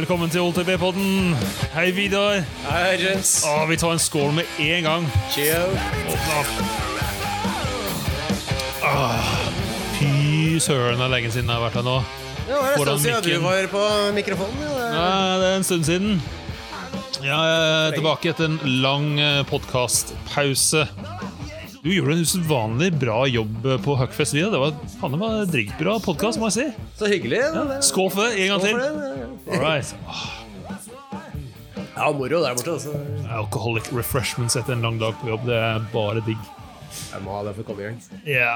velkommen 0.00 0.30
til 0.32 0.40
OTB-podden. 0.40 1.34
Hei, 1.74 1.90
Vidar. 1.92 2.38
Hei, 2.64 2.94
Jens. 3.02 3.42
Å, 3.44 3.66
vi 3.68 3.76
tar 3.80 3.92
en 3.92 4.00
skål 4.00 4.30
med 4.38 4.48
en 4.64 4.86
gang. 4.86 5.08
Cheerio. 5.28 5.66
Ah, 8.80 9.28
fy 9.98 10.56
søren, 10.64 10.96
det 10.96 11.04
er 11.04 11.12
lenge 11.12 11.32
siden 11.34 11.52
jeg 11.52 11.58
har 11.58 11.66
vært 11.66 11.76
her 11.82 11.84
nå. 11.84 11.98
Det 12.48 12.56
var 12.56 12.70
en 12.72 12.80
stund 12.80 13.04
siden 13.04 13.28
du 13.28 13.44
var 13.44 13.68
på 13.74 13.84
mikrofonen. 14.16 14.62
Ja. 14.64 14.72
det- 14.80 14.96
Ja, 14.96 15.38
det 15.42 15.50
er 15.50 15.56
en 15.58 15.68
stund 15.68 15.84
siden. 15.84 16.22
Jeg 17.20 17.36
er 17.36 17.92
tilbake 17.92 18.30
etter 18.32 18.44
en 18.48 18.58
lang 18.80 19.44
podkastpause. 19.52 20.88
Du 21.80 21.88
gjorde 21.88 22.12
en 22.12 22.24
usedvanlig 22.24 22.90
bra 23.00 23.22
jobb 23.24 23.62
på 23.84 23.94
Huckfest. 23.96 24.32
Det 24.36 24.50
var 24.52 24.74
faen, 25.00 25.12
det 25.12 25.84
var 25.86 26.00
podkast, 26.04 26.38
må 26.40 26.50
jeg 26.50 26.52
si. 26.52 26.66
Så 26.98 27.08
hyggelig. 27.08 27.38
Ja, 27.40 27.80
Skål 27.80 28.10
for 28.12 28.28
det. 28.28 28.36
En 28.40 28.48
gang 28.48 28.60
Skål 28.60 28.80
til. 28.80 29.19
All 29.48 29.60
right. 29.60 29.94
Ja, 31.96 32.10
moro 32.16 32.40
der 32.42 32.54
borte. 32.56 32.72
Altså. 32.76 32.94
Alcoholic 33.30 33.90
refreshments 33.92 34.56
etter 34.56 34.76
en 34.76 34.84
lang 34.84 34.98
dag 35.00 35.16
på 35.20 35.30
jobb. 35.32 35.46
Det 35.48 35.56
er 35.58 35.86
bare 35.92 36.22
digg. 36.26 36.40
Jeg 37.12 37.22
må 37.24 37.34
ha 37.36 37.44
det 37.46 37.54
for 37.56 37.64
å 37.64 37.70
komme 37.70 37.84
i 37.84 37.88
gang. 37.90 37.98
Ja. 38.28 38.52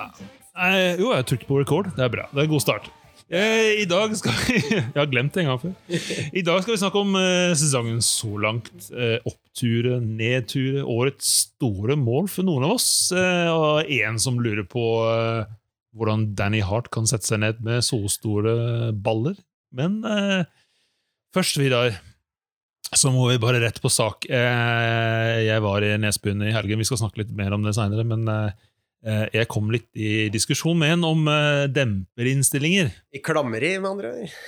Eh, 0.55 1.01
jo, 1.01 1.11
jeg 1.15 1.27
trykker 1.31 1.51
på 1.51 1.59
record. 1.63 1.91
Det 1.97 2.05
er 2.07 2.13
bra. 2.13 2.29
Det 2.33 2.43
er 2.45 2.47
en 2.49 2.53
god 2.55 2.65
start. 2.65 2.89
Eh, 3.35 3.81
I 3.83 3.85
dag 3.89 4.13
skal 4.19 4.35
vi 4.45 4.59
Jeg 4.75 4.85
har 4.99 5.09
glemt 5.11 5.35
det 5.35 5.45
en 5.45 5.51
gang 5.53 5.61
før. 5.63 5.75
I 6.37 6.43
dag 6.45 6.61
skal 6.63 6.75
vi 6.75 6.81
snakke 6.83 7.01
om 7.03 7.15
eh, 7.19 7.55
sesongen 7.59 8.01
så 8.05 8.33
langt. 8.43 8.73
Eh, 8.93 9.17
oppture, 9.29 9.99
nedture, 10.05 10.85
årets 10.85 11.31
store 11.49 11.97
mål 12.01 12.29
for 12.33 12.47
noen 12.47 12.67
av 12.69 12.77
oss. 12.77 12.89
Eh, 13.17 13.51
og 13.53 13.91
en 13.99 14.21
som 14.23 14.41
lurer 14.45 14.67
på 14.69 14.85
eh, 15.11 15.53
hvordan 15.95 16.31
Danny 16.39 16.61
Hart 16.67 16.91
kan 16.95 17.09
sette 17.11 17.29
seg 17.31 17.43
ned 17.45 17.63
med 17.65 17.85
så 17.87 18.01
store 18.13 18.93
baller. 18.95 19.37
Men 19.75 20.01
eh, 20.07 20.45
først, 21.35 21.59
Vidar, 21.61 21.97
så 22.95 23.11
må 23.15 23.27
vi 23.31 23.41
bare 23.43 23.63
rett 23.65 23.81
på 23.83 23.91
sak. 23.93 24.29
Eh, 24.29 25.41
jeg 25.49 25.65
var 25.65 25.85
i 25.85 25.97
Nesbyen 26.01 26.45
i 26.47 26.55
helgen. 26.55 26.81
Vi 26.81 26.87
skal 26.89 27.01
snakke 27.03 27.25
litt 27.25 27.35
mer 27.35 27.55
om 27.57 27.67
det 27.67 27.75
seinere, 27.77 28.07
men 28.07 28.29
eh, 28.31 28.53
Jeg 29.35 29.51
kom 29.53 29.69
litt 29.73 29.91
i 29.93 30.31
diskusjon 30.33 30.79
med 30.81 30.95
en 30.95 31.07
om 31.11 31.29
eh, 31.29 31.67
demperinnstillinger. 31.75 32.93
I 33.13 33.23
klammeri, 33.25 33.75
med 33.81 33.91
andre 33.91 34.15
ord. 34.15 34.29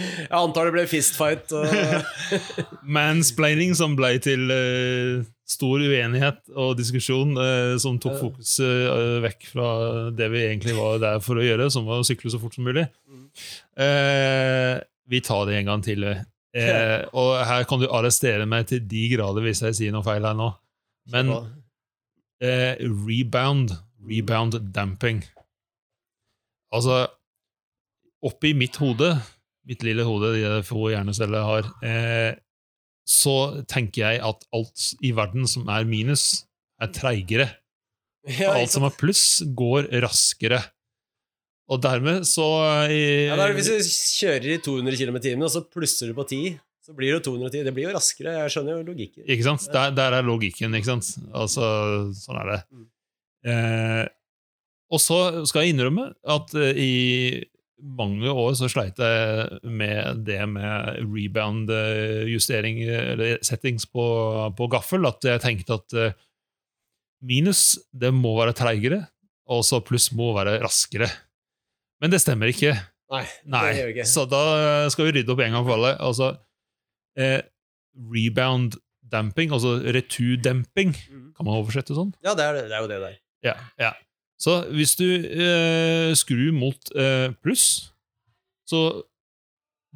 Jeg 0.00 0.36
antar 0.38 0.68
det 0.68 0.74
ble 0.74 0.86
fistfight. 0.90 1.50
Og... 1.56 1.66
Mansplaining 2.98 3.74
som 3.78 3.96
ble 3.98 4.16
til 4.22 4.46
stor 5.50 5.82
uenighet 5.82 6.52
og 6.54 6.76
diskusjon, 6.78 7.34
eh, 7.42 7.74
som 7.82 7.98
tok 8.02 8.18
fokuset 8.20 8.86
eh, 8.86 9.16
vekk 9.24 9.48
fra 9.50 9.68
det 10.14 10.28
vi 10.32 10.44
egentlig 10.46 10.76
var 10.78 11.00
der 11.02 11.22
for 11.24 11.40
å 11.40 11.44
gjøre, 11.44 11.70
som 11.74 11.88
var 11.88 12.02
å 12.02 12.06
sykle 12.06 12.30
så 12.32 12.40
fort 12.42 12.54
som 12.54 12.68
mulig. 12.68 12.86
Eh, 13.80 14.76
vi 15.10 15.22
tar 15.26 15.48
det 15.48 15.58
en 15.58 15.72
gang 15.72 15.82
til. 15.84 16.06
Eh, 16.06 16.98
og 17.18 17.32
her 17.46 17.66
kan 17.70 17.82
du 17.82 17.88
arrestere 17.90 18.46
meg 18.50 18.68
til 18.70 18.82
de 18.90 19.08
grader 19.12 19.44
hvis 19.46 19.62
jeg 19.66 19.78
sier 19.78 19.94
noe 19.94 20.06
feil 20.06 20.26
her 20.26 20.38
nå. 20.38 20.52
Men 21.10 21.32
eh, 22.42 22.78
rebound, 22.78 23.74
rebound 24.06 24.58
damping 24.74 25.22
Altså, 26.70 27.00
oppi 28.22 28.52
mitt 28.54 28.76
hode, 28.78 29.08
mitt 29.66 29.82
lille 29.82 30.04
hode, 30.06 30.28
de 30.36 30.60
få 30.62 30.92
hjerneceller 30.92 31.40
jeg 31.40 31.48
har, 31.48 31.70
eh, 31.82 32.36
så 33.10 33.64
tenker 33.70 34.04
jeg 34.04 34.22
at 34.22 34.44
alt 34.54 34.90
i 35.02 35.10
verden 35.16 35.48
som 35.50 35.68
er 35.72 35.88
minus, 35.88 36.44
er 36.80 36.92
treigere. 36.94 37.48
ja, 38.40 38.52
Og 38.52 38.62
alt 38.62 38.74
som 38.74 38.86
er 38.86 38.94
pluss, 38.96 39.42
går 39.56 39.90
raskere. 40.04 40.62
Og 41.70 41.78
dermed 41.82 42.26
så 42.26 42.46
i, 42.90 43.28
ja, 43.28 43.36
da 43.38 43.46
er 43.46 43.54
Hvis 43.54 43.70
du 43.70 43.90
kjører 44.24 44.48
i 44.56 44.58
200 44.62 44.98
km 44.98 45.18
i 45.20 45.24
timen, 45.28 45.46
og 45.46 45.52
så 45.54 45.62
plusser 45.66 46.10
du 46.10 46.16
på 46.18 46.26
10, 46.26 46.56
så 46.86 46.94
blir 46.96 47.12
det 47.12 47.18
jo 47.20 47.36
210. 47.36 47.66
Det 47.66 47.74
blir 47.76 47.86
jo 47.86 47.94
raskere. 47.94 48.34
Jeg 48.40 48.54
skjønner 48.54 48.78
jo 48.78 48.86
logikken. 48.88 49.26
Ikke 49.26 49.46
sant? 49.46 49.66
Der, 49.74 49.92
der 49.94 50.16
er 50.18 50.26
logikken, 50.26 50.74
ikke 50.74 50.90
sant? 50.90 51.12
Altså, 51.30 51.66
sånn 52.18 52.40
er 52.40 52.50
det. 52.50 52.58
Mm. 52.74 52.88
Eh, 53.50 54.06
og 54.90 55.02
så 55.02 55.20
skal 55.46 55.64
jeg 55.64 55.76
innrømme 55.76 56.08
at 56.34 56.56
eh, 56.58 56.80
i 56.82 56.92
mange 57.82 58.28
år 58.32 58.54
så 58.58 58.68
sleit 58.70 58.98
jeg 59.00 59.60
med 59.64 60.24
det 60.26 60.40
med 60.48 60.98
rebound-justering, 61.10 62.80
eller 62.88 63.38
settings 63.46 63.86
på, 63.88 64.04
på 64.56 64.68
gaffel, 64.72 65.06
at 65.08 65.24
jeg 65.24 65.40
tenkte 65.44 65.78
at 65.78 65.96
eh, 65.96 66.12
minus, 67.22 67.78
det 67.92 68.12
må 68.16 68.34
være 68.38 68.54
treigere, 68.56 69.02
og 69.50 69.64
så 69.66 69.80
pluss 69.84 70.10
må 70.16 70.30
være 70.36 70.58
raskere. 70.62 71.08
Men 72.00 72.12
det 72.12 72.20
stemmer 72.22 72.52
ikke. 72.52 72.74
Nei, 73.10 73.24
Nei, 73.50 73.64
det 73.66 73.80
gjør 73.80 73.88
ikke. 73.94 74.06
så 74.06 74.22
da 74.30 74.42
skal 74.92 75.08
vi 75.08 75.16
rydde 75.18 75.32
opp 75.34 75.40
en 75.44 75.56
gang 75.56 75.66
for 75.66 75.74
alle. 75.76 75.94
Altså, 75.98 76.28
eh, 77.18 77.40
rebound 78.14 78.76
damping, 79.10 79.50
altså 79.50 79.80
returdemping, 79.82 80.92
Mhm. 80.94 81.32
kan 81.34 81.44
man 81.48 81.56
oversette 81.58 81.96
sånn? 81.96 82.12
Ja, 82.22 82.36
det 82.38 82.44
er, 82.46 82.60
det 82.68 82.76
er 82.76 82.80
jo 82.84 82.88
det 82.92 83.00
der. 83.02 83.16
Ja, 83.42 83.54
ja. 83.80 83.90
Så 84.40 84.56
hvis 84.72 84.96
du 84.96 85.06
eh, 85.06 86.10
skrur 86.16 86.52
mot 86.56 86.92
eh, 86.96 87.28
pluss, 87.44 87.92
så 88.68 89.02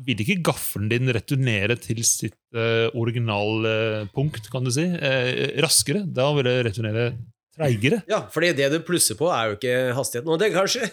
vil 0.05 0.21
ikke 0.21 0.43
gaffelen 0.51 0.91
din 0.91 1.11
returnere 1.15 1.77
til 1.81 2.03
sitt 2.05 2.37
eh, 2.57 2.91
originalpunkt, 2.99 4.51
kan 4.53 4.67
du 4.67 4.73
si, 4.75 4.85
eh, 4.85 5.55
raskere. 5.65 6.03
Da 6.05 6.29
vil 6.37 6.49
det 6.49 6.59
returnere 6.69 7.07
treigere. 7.55 8.03
Ja, 8.11 8.25
fordi 8.35 8.53
det 8.59 8.69
du 8.75 8.81
plusser 8.85 9.17
på, 9.19 9.31
er 9.33 9.53
jo 9.53 9.59
ikke 9.59 9.79
hastigheten. 9.97 10.35
Og 10.35 10.43
det 10.43 10.53
kanskje 10.55 10.91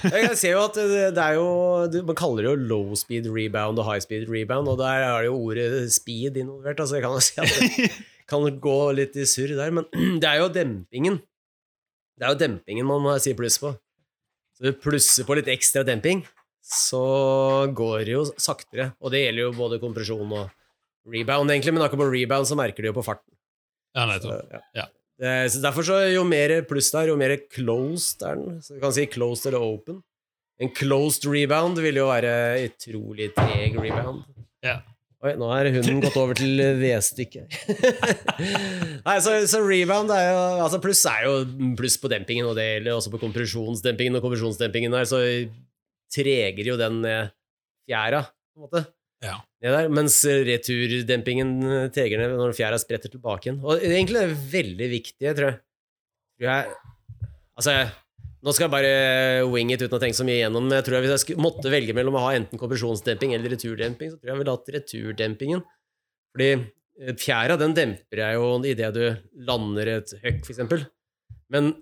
Jeg 0.00 0.38
ser 0.40 0.54
jo 0.54 0.62
at 0.64 0.78
det 0.78 1.10
det 1.12 1.20
er 1.20 1.34
jo 1.36 2.04
Man 2.08 2.16
kaller 2.16 2.46
det 2.46 2.52
jo 2.54 2.68
low 2.70 2.94
speed 2.96 3.26
rebound 3.28 3.76
og 3.82 3.84
high 3.90 4.00
speed 4.00 4.30
rebound, 4.32 4.70
og 4.70 4.78
der 4.80 5.04
er 5.04 5.18
det 5.18 5.28
jo 5.28 5.36
ordet 5.36 5.92
speed 5.92 6.38
involvert. 6.40 6.80
Altså 6.80 6.96
jeg 6.96 7.04
kan 7.04 7.18
jo 7.18 7.24
si 7.26 7.34
at 7.42 7.52
det 7.60 7.90
kan 8.30 8.60
gå 8.64 8.78
litt 8.96 9.18
i 9.20 9.26
surr 9.28 9.52
der, 9.58 9.74
men 9.76 9.84
det 10.22 10.30
er 10.30 10.40
jo 10.40 10.48
dempingen. 10.54 11.20
Det 12.18 12.26
er 12.26 12.32
jo 12.34 12.40
dempingen 12.44 12.86
man 12.86 13.02
må 13.02 13.14
si 13.22 13.34
pluss 13.34 13.58
på. 13.62 13.72
Så 14.54 14.68
du 14.68 14.72
plusser 14.78 15.26
på 15.26 15.34
litt 15.38 15.48
ekstra 15.50 15.82
demping, 15.86 16.20
så 16.64 17.00
går 17.74 18.04
det 18.06 18.12
jo 18.14 18.24
saktere. 18.40 18.92
Og 19.02 19.10
det 19.14 19.24
gjelder 19.24 19.48
jo 19.48 19.54
både 19.58 19.80
kompresjon 19.82 20.30
og 20.38 20.52
rebound, 21.10 21.50
egentlig, 21.52 21.74
men 21.74 21.82
akkurat 21.84 22.04
på 22.06 22.12
rebound 22.14 22.48
så 22.48 22.56
merker 22.56 22.84
du 22.86 22.88
jo 22.92 22.96
på 22.96 23.04
farten. 23.04 23.32
Ja, 23.94 24.06
Så, 24.06 24.30
nettopp. 24.30 24.54
ja. 24.54 24.60
Ja. 24.84 24.86
Så 25.50 25.60
derfor 25.62 25.86
så 25.86 25.98
jo 26.10 26.22
mer 26.26 26.54
pluss 26.66 26.88
der, 26.94 27.10
jo 27.12 27.16
mer 27.18 27.36
closed 27.52 28.22
er 28.26 28.38
den. 28.40 28.56
Så 28.62 28.74
du 28.74 28.80
kan 28.82 28.94
si 28.94 29.04
closed 29.06 29.46
eller 29.50 29.62
open. 29.62 30.00
En 30.62 30.70
closed 30.74 31.26
rebound 31.30 31.78
vil 31.82 31.98
jo 31.98 32.08
være 32.08 32.32
utrolig 32.68 33.32
treg 33.36 33.74
rebound. 33.78 34.22
Ja. 34.62 34.80
Oi, 35.24 35.32
nå 35.40 35.46
er 35.56 35.70
hunden 35.72 36.02
gått 36.04 36.16
over 36.20 36.36
til 36.36 36.58
V-stykket. 36.76 37.54
Nei, 39.06 39.14
så, 39.24 39.38
så 39.48 39.62
rebound 39.64 40.12
er 40.12 40.26
jo 40.28 40.42
Altså 40.66 40.80
pluss 40.84 41.00
er 41.08 41.22
jo 41.24 41.38
pluss 41.78 41.96
på 42.02 42.10
dempingen, 42.12 42.44
og 42.50 42.58
det 42.58 42.66
gjelder 42.66 42.98
også 42.98 43.12
på 43.14 43.22
kompresjonsdempingen. 43.22 44.18
Og 44.18 44.26
kompresjonsdempingen 44.26 44.92
der, 44.92 45.08
så 45.08 45.22
treger 46.12 46.68
jo 46.68 46.76
den 46.76 47.00
ned 47.06 47.32
fjæra, 47.88 48.20
på 48.52 48.60
en 48.60 48.66
måte. 48.66 48.84
Ja. 49.24 49.38
Der, 49.64 49.88
mens 49.88 50.18
returdempingen 50.28 51.56
treger 51.94 52.20
ned 52.20 52.36
når 52.36 52.52
fjæra 52.58 52.76
spretter 52.82 53.12
tilbake 53.12 53.48
igjen. 53.48 53.62
Og 53.64 53.80
egentlig 53.80 54.20
er 54.20 54.34
det 54.34 54.42
veldig 54.52 54.90
viktig, 54.92 55.30
tror 55.38 55.48
jeg. 55.48 55.60
Tror 56.36 56.50
jeg 56.50 56.76
altså, 57.56 57.78
nå 58.44 58.52
skal 58.52 58.66
jeg 58.66 58.74
bare 58.74 59.46
wing 59.48 59.72
it 59.72 59.80
uten 59.80 59.96
å 59.96 60.00
tenke 60.02 60.18
så 60.18 60.26
mye 60.26 60.42
igjennom. 60.42 60.68
Jeg 60.76 60.84
tror 60.84 60.98
jeg 60.98 61.06
Hvis 61.06 61.24
jeg 61.30 61.40
måtte 61.40 61.72
velge 61.72 61.94
mellom 61.96 62.18
å 62.18 62.26
ha 62.26 62.34
enten 62.36 62.60
kompresjonsdemping 62.60 63.32
eller 63.32 63.54
returdemping, 63.54 64.12
så 64.12 64.18
tror 64.18 64.28
jeg 64.28 64.34
jeg 64.34 64.42
ville 64.42 64.56
hatt 64.56 64.74
returdempingen. 64.74 65.62
Fordi 66.34 66.50
eh, 66.52 67.14
fjæra 67.20 67.56
den 67.60 67.76
demper 67.76 68.20
jeg 68.20 68.36
jo 68.36 68.50
idet 68.68 68.90
du 68.96 69.04
lander 69.48 69.92
et 69.94 70.12
høkk, 70.20 70.42
eksempel. 70.44 70.84
Men 71.54 71.72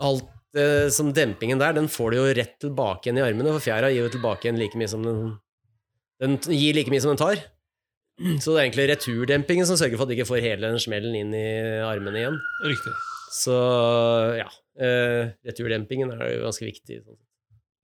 alt 0.00 0.30
eh, 0.56 0.88
som 0.94 1.12
dempingen 1.12 1.60
der, 1.60 1.76
den 1.76 1.90
får 1.92 2.14
du 2.14 2.20
jo 2.20 2.30
rett 2.38 2.56
tilbake 2.64 3.08
igjen 3.10 3.20
i 3.20 3.26
armene, 3.26 3.52
for 3.52 3.66
fjæra 3.68 3.92
gir 3.92 4.06
jo 4.06 4.14
tilbake 4.16 4.48
igjen 4.48 4.60
like 4.62 4.80
mye 4.80 4.88
som 4.88 5.04
den 5.04 5.36
Den 6.18 6.34
gir 6.50 6.74
like 6.74 6.90
mye 6.90 7.02
som 7.04 7.12
den 7.12 7.20
tar. 7.20 7.44
Så 8.42 8.50
det 8.50 8.56
er 8.56 8.64
egentlig 8.64 8.88
returdempingen 8.90 9.68
som 9.68 9.76
sørger 9.78 10.00
for 10.00 10.08
at 10.08 10.10
du 10.10 10.16
ikke 10.16 10.32
får 10.32 10.42
hele 10.42 10.72
den 10.72 10.80
smellen 10.82 11.14
inn 11.14 11.36
i 11.36 11.50
armene 11.86 12.18
igjen. 12.18 12.40
Riktig. 12.64 12.94
Så 13.36 13.54
ja. 14.40 14.48
Eh, 14.78 15.34
returdempingen 15.48 16.12
er 16.14 16.34
jo 16.36 16.46
ganske 16.46 16.66
viktig. 16.66 17.02
sånn. 17.02 17.18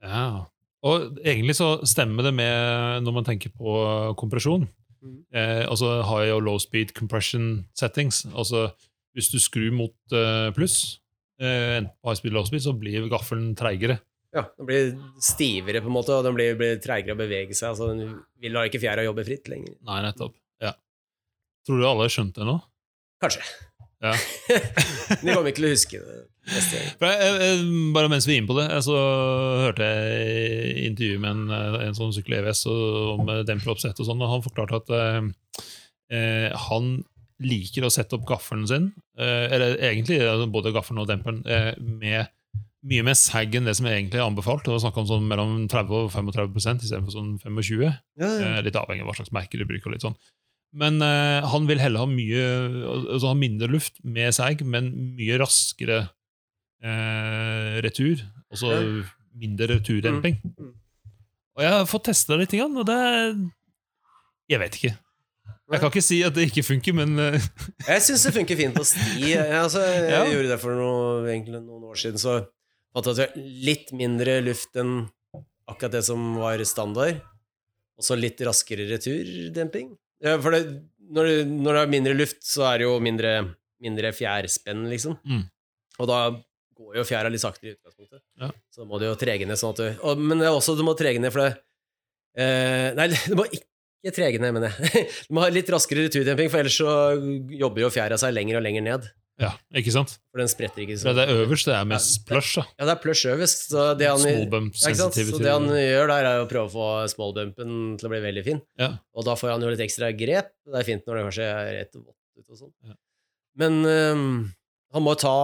Ja. 0.05 0.47
Og 0.85 1.19
egentlig 1.25 1.57
så 1.59 1.79
stemmer 1.89 2.27
det 2.29 2.35
med 2.37 3.05
når 3.05 3.17
man 3.17 3.27
tenker 3.27 3.51
på 3.51 3.77
kompresjon. 4.21 4.69
Mm. 5.05 5.21
Uh, 5.37 5.65
altså 5.69 5.99
high 6.09 6.33
og 6.33 6.45
low 6.47 6.59
speed 6.61 6.95
compression 6.97 7.67
settings. 7.77 8.23
Altså 8.33 8.71
hvis 9.17 9.31
du 9.33 9.39
skrur 9.41 9.73
mot 9.75 9.95
uh, 10.17 10.49
pluss, 10.57 11.01
enten 11.41 11.91
high 12.05 12.17
speed 12.17 12.37
low 12.37 12.45
speed, 12.47 12.65
så 12.65 12.75
blir 12.77 13.09
gaffelen 13.13 13.53
treigere. 13.59 13.99
Ja, 14.35 14.49
Den 14.59 14.67
blir 14.67 14.95
stivere, 15.23 15.81
på 15.81 15.91
en 15.91 15.95
måte, 15.95 16.15
og 16.15 16.25
den 16.27 16.35
blir, 16.35 16.57
blir 16.59 16.81
treigere 16.83 17.15
å 17.15 17.19
bevege 17.19 17.55
seg. 17.55 17.71
altså 17.71 17.93
Den 17.93 18.17
vil 18.43 18.57
da 18.57 18.65
ikke 18.67 18.81
fjæra 18.83 19.05
jobbe 19.07 19.27
fritt 19.27 19.51
lenger. 19.51 19.77
Nei, 19.87 20.01
nettopp. 20.03 20.35
Ja. 20.63 20.73
Tror 21.67 21.81
du 21.81 21.87
alle 21.87 22.09
har 22.09 22.15
skjønt 22.17 22.41
det 22.41 22.49
nå? 22.49 22.57
Kanskje. 23.23 23.45
Ja. 24.03 24.17
De 25.23 25.31
kommer 25.31 25.53
ikke 25.53 25.61
til 25.63 25.69
å 25.69 25.75
huske 25.75 26.01
det 26.03 26.23
jeg, 26.45 27.65
bare 27.95 28.11
mens 28.13 28.27
vi 28.29 28.35
er 28.37 28.43
inne 28.43 28.51
på 28.51 28.59
det, 28.59 28.67
så 28.85 28.95
hørte 29.65 29.87
jeg 29.89 30.85
intervju 30.91 31.23
med 31.23 31.31
en, 31.31 31.45
eh, 31.57 31.79
en 31.89 31.97
sånn 31.97 32.13
sykkel 32.15 32.37
EVS 32.41 32.65
om 32.71 33.31
eh, 33.33 33.43
demperoppsett 33.49 34.01
og 34.03 34.09
sånn, 34.09 34.23
og 34.25 34.33
han 34.35 34.45
forklarte 34.45 34.81
at 34.83 34.93
eh, 34.99 35.21
eh, 36.13 36.49
han 36.69 36.97
liker 37.45 37.87
å 37.87 37.93
sette 37.93 38.19
opp 38.19 38.27
gaffelen 38.29 38.67
sin, 38.71 38.91
eh, 39.19 39.47
eller 39.57 39.79
egentlig 39.81 40.21
både 40.53 40.73
gaffelen 40.77 41.03
og 41.03 41.09
demperen, 41.11 41.41
eh, 41.49 41.73
med 41.81 42.31
mye 42.85 43.05
mer 43.07 43.17
sag 43.17 43.55
enn 43.57 43.65
det 43.65 43.73
som 43.79 43.89
er 43.89 43.97
egentlig 43.97 44.21
er 44.21 44.27
anbefalt. 44.29 44.67
Det 44.67 44.75
var 44.75 44.83
snakk 44.85 44.99
om 45.01 45.09
sånn 45.09 45.29
mellom 45.29 45.55
30 45.73 46.03
og 46.05 46.11
35 46.13 46.85
istedenfor 46.85 47.15
sånn 47.15 47.31
25 47.41 47.81
Ja, 47.89 48.29
ja. 48.29 48.51
Litt 48.61 48.77
avhengig 48.77 49.07
av 49.07 49.09
hva 49.09 49.15
slags 49.17 49.33
merke 49.33 49.57
du 49.57 49.65
bruker. 49.65 49.89
og 49.89 49.97
litt 49.97 50.05
sånn. 50.05 50.19
Men 50.77 51.01
han 51.01 51.65
vil 51.71 51.81
heller 51.81 52.03
ha 52.03 52.09
mye 52.11 52.43
altså 53.15 53.31
ha 53.31 53.39
mindre 53.39 53.71
luft 53.73 54.03
med 54.05 54.35
seg, 54.37 54.61
men 54.69 54.91
mye 55.17 55.39
raskere 55.41 56.03
eh, 56.85 57.79
retur. 57.85 58.23
Altså 58.53 58.75
mindre 59.35 59.71
returdemping. 59.75 60.39
Mm, 60.45 60.69
mm. 60.69 60.75
Og 61.55 61.63
jeg 61.65 61.73
har 61.75 61.89
fått 61.91 62.09
testa 62.11 62.37
litt, 62.39 62.55
og 62.55 62.85
det 62.87 63.01
Jeg 64.51 64.61
vet 64.61 64.77
ikke. 64.79 64.93
Jeg 65.73 65.81
kan 65.81 65.89
ikke 65.91 66.05
si 66.05 66.19
at 66.27 66.35
det 66.37 66.49
ikke 66.51 66.65
funker, 66.67 66.97
men 66.97 67.19
eh, 67.19 67.41
Jeg 67.91 68.05
syns 68.05 68.27
det 68.29 68.35
funker 68.37 68.59
fint 68.59 68.77
på 68.77 68.85
sti. 68.87 69.33
Jeg, 69.33 69.49
altså, 69.59 69.81
jeg 69.81 70.11
Ja. 70.13 70.25
gjorde 70.29 70.51
det 70.53 70.61
for 70.61 70.77
noe, 70.77 71.37
noen 71.57 71.87
år 71.89 72.01
siden, 72.01 72.21
så 72.21 72.43
fant 72.95 73.09
jeg 73.11 73.31
at 73.31 73.39
litt 73.39 73.93
mindre 73.97 74.41
luft 74.45 74.77
enn 74.77 75.07
akkurat 75.71 75.97
det 75.97 76.05
som 76.05 76.35
var 76.37 76.61
standard. 76.69 77.23
Og 77.95 78.03
så 78.05 78.17
litt 78.19 78.41
raskere 78.45 78.85
returdemping. 78.91 79.93
Ja, 80.25 80.37
for 80.43 80.51
det, 80.55 80.65
når, 81.15 81.29
det, 81.31 81.37
når 81.49 81.77
det 81.77 81.83
er 81.85 81.93
mindre 81.93 82.15
luft, 82.19 82.41
så 82.47 82.67
er 82.73 82.81
det 82.83 82.89
jo 82.89 82.95
mindre, 83.03 83.33
mindre 83.83 84.11
fjærspenn, 84.17 84.89
liksom. 84.91 85.17
Mm. 85.25 85.45
Og 86.03 86.11
da 86.11 86.19
går 86.77 86.99
jo 87.01 87.05
fjæra 87.09 87.31
litt 87.33 87.43
saktere 87.43 87.73
i 87.73 87.77
utgangspunktet. 87.77 88.23
Ja. 88.41 88.51
Så 88.75 88.87
må 88.89 88.99
du 89.01 89.07
jo 89.09 89.15
trege 89.21 89.47
ned 89.49 89.61
sånn 89.61 89.75
at 89.75 89.81
du 89.83 90.05
og, 90.05 90.21
Men 90.21 90.43
det 90.43 90.49
er 90.51 90.57
også 90.57 90.77
du 90.79 90.85
må 90.87 90.97
trege 90.99 91.23
ned, 91.23 91.33
for 91.35 91.45
det 91.47 91.53
eh, 92.41 92.93
Nei, 92.99 93.09
du 93.31 93.37
må 93.39 93.47
ikke 93.51 94.15
trege 94.15 94.41
ned, 94.43 94.55
mener 94.57 94.75
jeg. 94.75 95.05
Du 95.29 95.37
må 95.37 95.45
ha 95.45 95.51
litt 95.53 95.71
raskere 95.73 96.09
returdemping, 96.09 96.51
for 96.53 96.61
ellers 96.65 96.79
så 96.81 96.95
jobber 97.57 97.87
jo 97.87 97.93
fjæra 97.95 98.19
seg 98.21 98.35
lenger 98.37 98.59
og 98.61 98.67
lenger 98.67 98.85
ned. 98.85 99.07
ja, 99.41 99.49
ikke 99.81 99.95
sant? 99.95 100.13
For 100.31 100.43
den 100.43 100.51
spretter 100.53 100.85
ikke 100.85 100.99
For 101.01 101.09
så 101.09 101.15
det 101.17 101.25
øverste 101.33 101.73
er 101.75 101.87
mest 101.89 102.21
plush. 102.29 102.59
da. 102.61 102.67
Ja, 102.77 102.89
det 102.91 102.93
er 102.93 103.01
plush 103.03 103.31
øverst. 103.33 103.65
Så 103.73 103.87
det 103.99 104.11
han, 104.11 104.27
ja? 104.29 104.61
Så 104.77 105.41
det 105.41 105.55
han 105.55 105.71
gjør 105.73 106.13
der, 106.13 106.29
er 106.29 106.43
å 106.43 106.51
prøve 106.51 106.69
å 106.69 106.75
få 106.75 106.91
smallbumpen 107.15 107.97
til 107.99 108.11
å 108.11 108.13
bli 108.13 108.21
veldig 108.27 108.45
fin. 108.47 108.61
Ja. 108.79 108.93
Og 109.17 109.27
da 109.27 109.35
får 109.41 109.55
han 109.55 109.65
jo 109.65 109.73
litt 109.73 109.83
ekstra 109.87 110.13
grep. 110.15 110.53
Det 110.69 110.79
er 110.83 110.87
fint 110.87 111.09
når 111.09 111.19
det 111.19 111.25
kanskje 111.31 111.49
er 111.49 111.73
rett 111.81 111.97
vått 111.99 112.13
ut 112.39 112.45
og 112.45 112.61
sånn. 112.61 112.75
Ja. 112.87 112.95
Men 113.65 113.81
um, 113.87 114.29
han 114.95 115.03
må 115.07 115.15
ta 115.19 115.35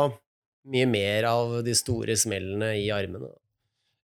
mye 0.69 0.87
mer 0.91 1.25
av 1.31 1.61
de 1.65 1.75
store 1.75 2.17
smellene 2.21 2.75
i 2.83 2.91
armene. 2.93 3.31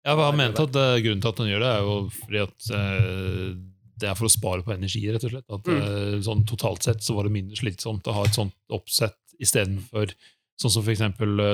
Ja, 0.05 0.13
Han 0.21 0.37
mente 0.37 0.63
at 0.67 0.75
uh, 0.77 0.95
grunnen 1.01 1.21
til 1.23 1.31
at 1.31 1.39
han 1.41 1.49
gjør 1.49 1.63
det, 1.65 1.71
er 1.73 1.81
jo 1.87 1.95
fordi 2.19 2.41
at 2.43 2.67
uh, 2.77 3.55
det 3.97 4.09
er 4.11 4.15
for 4.19 4.27
å 4.27 4.31
spare 4.33 4.61
på 4.61 4.73
energi, 4.75 5.01
rett 5.09 5.23
og 5.23 5.31
slett. 5.31 5.45
At 5.55 5.67
eh, 5.71 6.17
sånn 6.25 6.41
Totalt 6.45 6.83
sett 6.83 6.99
så 7.05 7.13
var 7.15 7.23
det 7.29 7.31
mindre 7.31 7.55
slitsomt 7.55 8.07
å 8.11 8.15
ha 8.17 8.25
et 8.27 8.35
sånt 8.35 8.51
oppsett 8.75 9.15
istedenfor 9.39 10.11
sånn 10.59 10.73
som 10.73 10.83
f.eks. 10.83 10.99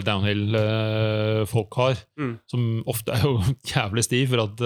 downhill-folk 0.07 1.77
har, 1.77 2.01
Mm. 2.17 2.33
som 2.49 2.65
ofte 2.89 3.13
er 3.13 3.23
jo 3.25 3.35
jævlig 3.75 4.03
stiv. 4.05 4.29
for 4.33 4.43
at 4.47 4.65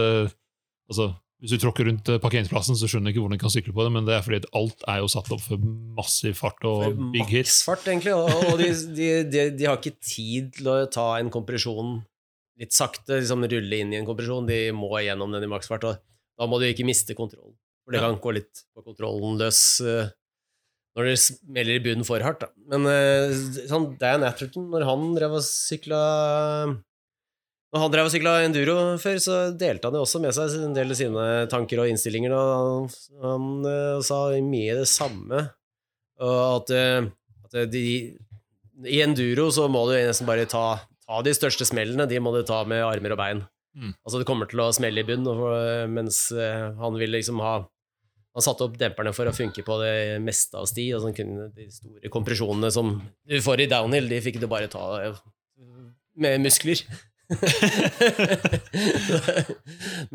altså, 0.90 1.10
Hvis 1.44 1.52
du 1.52 1.60
tråkker 1.60 1.90
rundt 1.90 2.10
eh, 2.10 2.20
parkeringsplassen, 2.24 2.78
så 2.80 2.88
skjønner 2.88 3.12
du 3.12 3.14
ikke 3.14 3.24
hvordan 3.26 3.40
du 3.40 3.44
kan 3.44 3.54
sykle 3.54 3.74
på 3.76 3.86
det, 3.86 3.92
men 3.92 4.08
det 4.08 4.16
er 4.16 4.24
fordi 4.24 4.40
alt 4.56 4.86
er 4.92 5.02
jo 5.04 5.10
satt 5.12 5.32
opp 5.36 5.44
for 5.44 5.68
massiv 5.98 6.38
fart 6.40 6.64
og 6.68 6.96
big 7.14 7.28
hit. 7.28 7.50
Maksfart, 7.50 7.88
egentlig. 7.92 8.16
Og, 8.16 8.32
og 8.54 8.62
de, 8.62 8.70
de, 8.96 9.10
de, 9.28 9.44
de 9.60 9.68
har 9.68 9.80
ikke 9.82 9.98
tid 10.00 10.54
til 10.56 10.72
å 10.72 10.78
ta 10.92 11.10
en 11.20 11.32
kompresjon 11.34 11.98
litt 12.62 12.72
sakte, 12.76 13.20
liksom 13.20 13.44
rulle 13.52 13.82
inn 13.84 13.92
i 13.92 14.00
en 14.00 14.08
kompresjon. 14.08 14.48
De 14.48 14.60
må 14.76 14.94
gjennom 15.04 15.36
den 15.36 15.44
i 15.44 15.52
maksfart, 15.52 15.88
og 15.90 16.00
da 16.40 16.48
må 16.50 16.60
du 16.62 16.70
ikke 16.70 16.88
miste 16.88 17.18
kontrollen. 17.18 17.58
For 17.86 17.94
det 17.94 18.02
kan 18.02 18.18
gå 18.22 18.32
litt 18.34 18.64
på 18.74 18.82
kontrollen 18.82 19.36
løs 19.38 19.62
eh, 19.86 20.08
når 20.96 21.10
det 21.12 21.16
smeller 21.22 21.78
i 21.78 21.84
bunnen 21.84 22.08
for 22.08 22.24
hardt. 22.24 22.48
Da. 22.48 22.50
Men 22.72 22.88
eh, 22.90 23.36
sånn, 23.68 23.92
Dan 24.02 24.26
Atherton, 24.26 24.72
når 24.72 24.88
han 24.88 25.12
drev 25.18 25.36
og 25.38 25.46
sykla 25.46 26.02
når 27.76 27.82
han 27.84 27.92
drev 27.92 28.08
og 28.08 28.12
sykla 28.14 28.34
enduro 28.46 28.74
før, 29.04 29.18
så 29.20 29.38
delte 29.52 29.90
han 29.90 29.98
jo 29.98 30.06
også 30.06 30.22
med 30.24 30.32
seg 30.38 30.54
en 30.64 30.76
del 30.76 30.94
av 30.94 30.96
sine 30.96 31.24
tanker 31.52 31.82
og 31.84 31.90
innstillinger, 31.92 32.32
og 32.32 32.52
han, 32.56 32.86
han 33.20 33.48
eh, 33.68 34.04
sa 34.08 34.20
mye 34.40 34.78
det 34.78 34.86
samme. 34.88 35.42
Og 36.24 36.38
at, 36.40 36.72
eh, 36.72 37.10
at 37.44 37.58
de, 37.74 37.82
I 38.88 39.02
enduro 39.04 39.50
så 39.52 39.68
må 39.68 39.82
du 39.90 39.92
nesten 39.98 40.30
bare 40.30 40.48
ta, 40.48 40.64
ta 41.04 41.20
de 41.28 41.34
største 41.36 41.68
smellene. 41.68 42.08
De 42.08 42.22
må 42.24 42.32
du 42.32 42.46
ta 42.48 42.62
med 42.64 42.86
armer 42.88 43.16
og 43.18 43.20
bein. 43.20 43.42
Mm. 43.76 43.92
Altså 44.08 44.22
det 44.22 44.28
kommer 44.30 44.48
til 44.48 44.62
å 44.64 44.70
smelle 44.72 45.04
i 45.04 45.08
bunn, 45.08 45.28
mens 45.92 46.30
eh, 46.32 46.70
han 46.80 46.96
ville 46.96 47.18
liksom 47.18 47.42
ha 47.44 47.58
Han 48.36 48.44
satte 48.44 48.66
opp 48.66 48.74
demperne 48.76 49.14
for 49.16 49.28
å 49.28 49.32
funke 49.32 49.64
på 49.64 49.76
det 49.80 50.20
meste 50.20 50.60
av 50.60 50.66
sti, 50.68 50.90
sånn 51.00 51.14
kunne 51.16 51.46
de 51.56 51.70
store 51.72 52.10
kompresjonene 52.12 52.68
som 52.72 52.90
du 53.24 53.36
får 53.40 53.64
i 53.64 53.68
downhill, 53.72 54.10
de 54.12 54.20
fikk 54.24 54.42
du 54.42 54.48
bare 54.52 54.68
ta 54.68 54.84
eh, 55.06 55.22
med 56.20 56.44
muskler. 56.44 56.82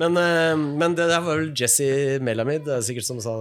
men, 0.00 0.16
eh, 0.16 0.54
men 0.54 0.94
det 0.94 1.08
der 1.10 1.20
var 1.24 1.40
vel 1.40 1.50
Jesse 1.58 2.18
Melamid, 2.22 2.62
det 2.68 2.74
er 2.76 2.82
sikkert 2.86 3.06
som 3.08 3.18
sa 3.22 3.32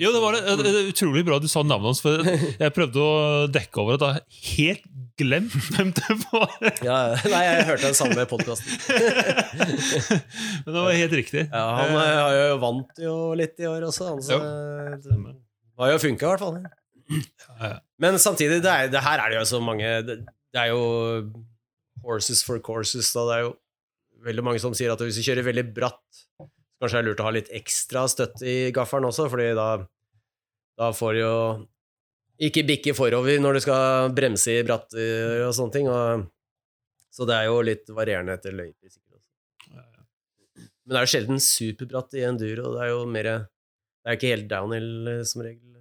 Jo, 0.00 0.10
det 0.10 0.22
var 0.24 0.32
det. 0.34 0.40
Det 0.58 0.66
er 0.72 0.90
utrolig 0.90 1.22
bra 1.28 1.36
du 1.42 1.48
sa 1.50 1.60
navnet 1.62 1.86
hans, 1.92 2.02
for 2.02 2.12
jeg 2.26 2.74
prøvde 2.74 2.98
å 2.98 3.46
dekke 3.52 3.80
over 3.82 3.92
at 3.94 4.02
jeg 4.02 4.10
har 4.16 4.22
helt 4.56 4.84
glemt 5.16 5.54
hvem 5.72 5.90
det 5.96 6.12
var. 6.26 6.50
ja, 6.84 6.98
Nei, 7.30 7.42
jeg 7.46 7.68
hørte 7.70 7.86
den 7.86 7.98
samme 7.98 8.22
podkasten. 8.28 8.70
Men 10.66 10.72
det 10.74 10.80
var 10.80 10.90
helt 10.98 11.16
riktig. 11.22 11.42
Ja, 11.46 11.64
han 11.78 11.90
eh, 11.94 12.20
har 12.20 12.32
jo 12.36 12.58
vant 12.66 12.92
jo 13.06 13.14
litt 13.38 13.56
i 13.62 13.66
år 13.70 13.82
også, 13.88 14.02
han, 14.12 14.20
så 14.24 14.36
det 15.76 15.84
har 15.84 15.90
jo 15.92 15.98
funka, 16.00 16.24
i 16.24 16.28
hvert 16.32 16.42
fall. 16.42 16.56
Ja, 17.06 17.20
ja. 17.60 17.76
Men 18.02 18.16
samtidig, 18.18 18.58
det, 18.64 18.70
er, 18.72 18.88
det 18.90 18.98
her 19.04 19.18
er 19.22 19.28
det 19.30 19.36
jo 19.38 19.44
så 19.46 19.60
mange 19.62 19.86
Det, 20.02 20.16
det 20.26 20.58
er 20.58 20.66
jo 20.72 20.80
horses 22.06 22.42
for 22.46 22.62
courses, 22.64 23.12
da. 23.14 23.24
Det 23.28 23.36
er 23.36 23.44
jo 23.46 23.54
veldig 24.26 24.44
mange 24.46 24.62
som 24.62 24.74
sier 24.76 24.92
at 24.92 25.02
hvis 25.02 25.18
du 25.18 25.26
kjører 25.26 25.46
veldig 25.46 25.66
bratt, 25.76 26.22
så 26.38 26.46
kanskje 26.82 26.98
det 26.98 27.02
er 27.02 27.08
lurt 27.10 27.22
å 27.22 27.28
ha 27.28 27.34
litt 27.36 27.52
ekstra 27.56 28.04
støtte 28.10 28.46
i 28.46 28.56
gaffelen 28.74 29.08
også, 29.08 29.28
fordi 29.32 29.50
da, 29.58 29.70
da 30.80 30.92
får 30.96 31.16
du 31.16 31.20
jo 31.22 31.36
ikke 32.46 32.66
bikke 32.68 32.94
forover 32.96 33.40
når 33.40 33.56
du 33.56 33.64
skal 33.64 34.14
bremse 34.16 34.52
i 34.52 34.64
bratter 34.66 35.46
og 35.46 35.54
sånne 35.56 35.76
ting. 35.76 35.90
Og, 35.92 36.26
så 37.16 37.28
det 37.28 37.36
er 37.38 37.48
jo 37.48 37.60
litt 37.64 37.92
varierende 37.96 38.36
etter 38.36 38.56
løyper. 38.56 38.92
Men 40.86 40.94
det 40.94 40.98
er 41.00 41.06
jo 41.06 41.12
sjelden 41.16 41.40
superbratt 41.42 42.12
i 42.14 42.26
enduro. 42.28 42.74
Det 42.76 42.82
er 42.84 42.92
jo 42.92 43.06
mer 43.10 43.30
Det 43.32 44.12
er 44.12 44.18
ikke 44.20 44.28
helt 44.30 44.50
downhill 44.50 45.08
eh, 45.10 45.24
som 45.26 45.42
regel. 45.42 45.72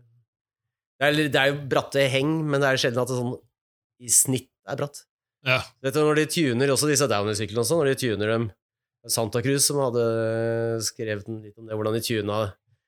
Det 0.95 1.05
er, 1.05 1.17
det 1.29 1.37
er 1.37 1.51
jo 1.51 1.57
bratte 1.69 2.05
heng, 2.09 2.31
men 2.47 2.63
det 2.63 2.71
er 2.71 2.79
sjelden 2.81 3.03
at 3.03 3.11
det 3.11 3.17
sånn 3.19 3.35
i 4.01 4.09
snitt 4.09 4.49
er 4.65 4.79
bratt. 4.79 5.03
Ja. 5.45 5.59
Dette, 5.83 6.01
når 6.01 6.21
de 6.21 6.27
tuner 6.31 6.71
også 6.73 6.89
disse 6.89 7.07
downhill-syklene 7.09 7.61
også, 7.61 7.79
når 7.79 7.91
de 7.91 7.99
tuner 8.01 8.31
dem 8.33 8.47
Santa 9.11 9.41
Cruz 9.45 9.67
som 9.67 9.77
hadde 9.83 10.05
skrevet 10.85 11.27
litt 11.29 11.59
om 11.61 11.67
det, 11.67 11.77
hvordan 11.77 11.93
de 11.93 12.01
tuna 12.01 12.39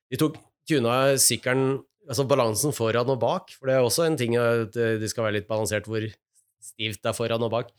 De 0.09 0.17
tok 0.17 0.39
tuna 0.69 0.95
sykkelen 1.21 1.83
Altså 2.07 2.23
balansen 2.23 2.71
foran 2.71 3.09
og 3.11 3.19
bak, 3.19 3.51
for 3.59 3.67
det 3.67 3.73
er 3.75 3.83
også 3.83 4.05
en 4.07 4.15
ting 4.15 4.37
at 4.39 4.71
det 4.71 5.09
skal 5.11 5.25
være 5.25 5.41
litt 5.41 5.47
balansert 5.49 5.89
hvor 5.91 6.05
stivt 6.63 7.01
det 7.03 7.09
er 7.11 7.15
foran 7.17 7.43
og 7.43 7.51
bak. 7.51 7.73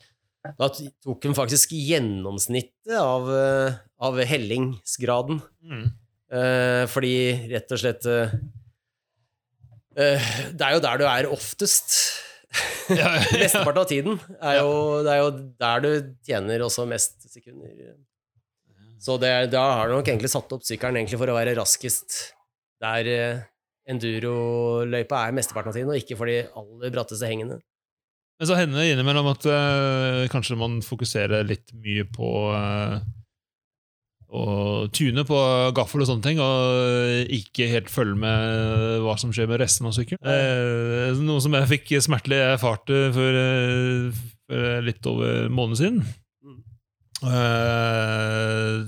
Da 0.53 0.67
tok 0.69 1.23
de 1.23 1.31
faktisk 1.33 1.73
gjennomsnittet 1.73 2.93
av, 2.93 3.25
av 4.05 4.21
hellingsgraden. 4.29 5.41
Mm. 5.65 5.87
Eh, 6.29 6.83
fordi 6.89 7.13
rett 7.49 7.71
og 7.73 7.79
slett 7.81 8.05
eh, 8.05 8.33
eh, 9.97 10.27
Det 10.53 10.61
er 10.61 10.75
jo 10.75 10.83
der 10.83 10.99
du 11.01 11.05
er 11.09 11.29
oftest. 11.33 11.95
Mesteparten 12.89 13.81
av 13.83 13.87
tiden 13.89 14.17
er 14.41 14.59
jo, 14.61 14.71
det 15.05 15.13
er 15.13 15.19
jo 15.21 15.29
der 15.61 15.83
du 15.85 15.89
tjener 16.25 16.65
også 16.65 16.87
mest 16.89 17.27
sekunder. 17.29 17.93
Så 18.99 19.15
det, 19.21 19.31
da 19.53 19.61
har 19.79 19.87
du 19.87 19.95
nok 19.95 20.09
egentlig 20.09 20.31
satt 20.33 20.51
opp 20.51 20.65
sykkelen 20.67 21.07
for 21.13 21.31
å 21.31 21.37
være 21.37 21.55
raskest 21.59 22.17
der 22.83 23.09
eh, 23.11 23.41
enduroløypa 23.89 25.25
er 25.27 25.35
mesteparten 25.35 25.71
av 25.71 25.77
tiden, 25.77 25.91
og 25.91 25.99
ikke 25.99 26.17
for 26.19 26.29
de 26.29 26.41
aller 26.47 26.93
bratteste 26.93 27.27
hengene. 27.29 27.59
Men 28.39 28.47
så 28.47 28.55
hender 28.55 28.79
det 28.79 28.93
innimellom 28.93 29.27
at 29.33 29.47
øh, 29.51 30.25
kanskje 30.31 30.55
man 30.59 30.77
fokuserer 30.85 31.47
litt 31.47 31.73
mye 31.75 32.05
på 32.07 32.29
eh, 32.55 32.99
å 34.29 34.43
tune 34.93 35.23
på 35.25 35.37
gaffel 35.73 36.03
og 36.03 36.07
sånne 36.09 36.21
ting, 36.25 36.37
og 36.43 37.31
ikke 37.33 37.65
helt 37.71 37.89
følge 37.89 38.13
med 38.21 38.99
hva 39.01 39.15
som 39.17 39.31
skjer 39.33 39.47
med 39.49 39.57
resten 39.63 39.87
av 39.89 39.95
sykkelen. 39.97 40.21
Eh, 40.21 41.17
noe 41.25 41.41
som 41.41 41.55
jeg 41.57 41.65
fikk 41.71 41.89
smertelig 42.05 42.37
erfarte 42.51 42.99
for, 43.15 43.31
eh, 43.41 44.13
for 44.45 44.85
litt 44.85 45.01
over 45.09 45.47
en 45.47 45.55
måned 45.57 45.77
siden. 45.81 45.99
Eh, 47.25 48.85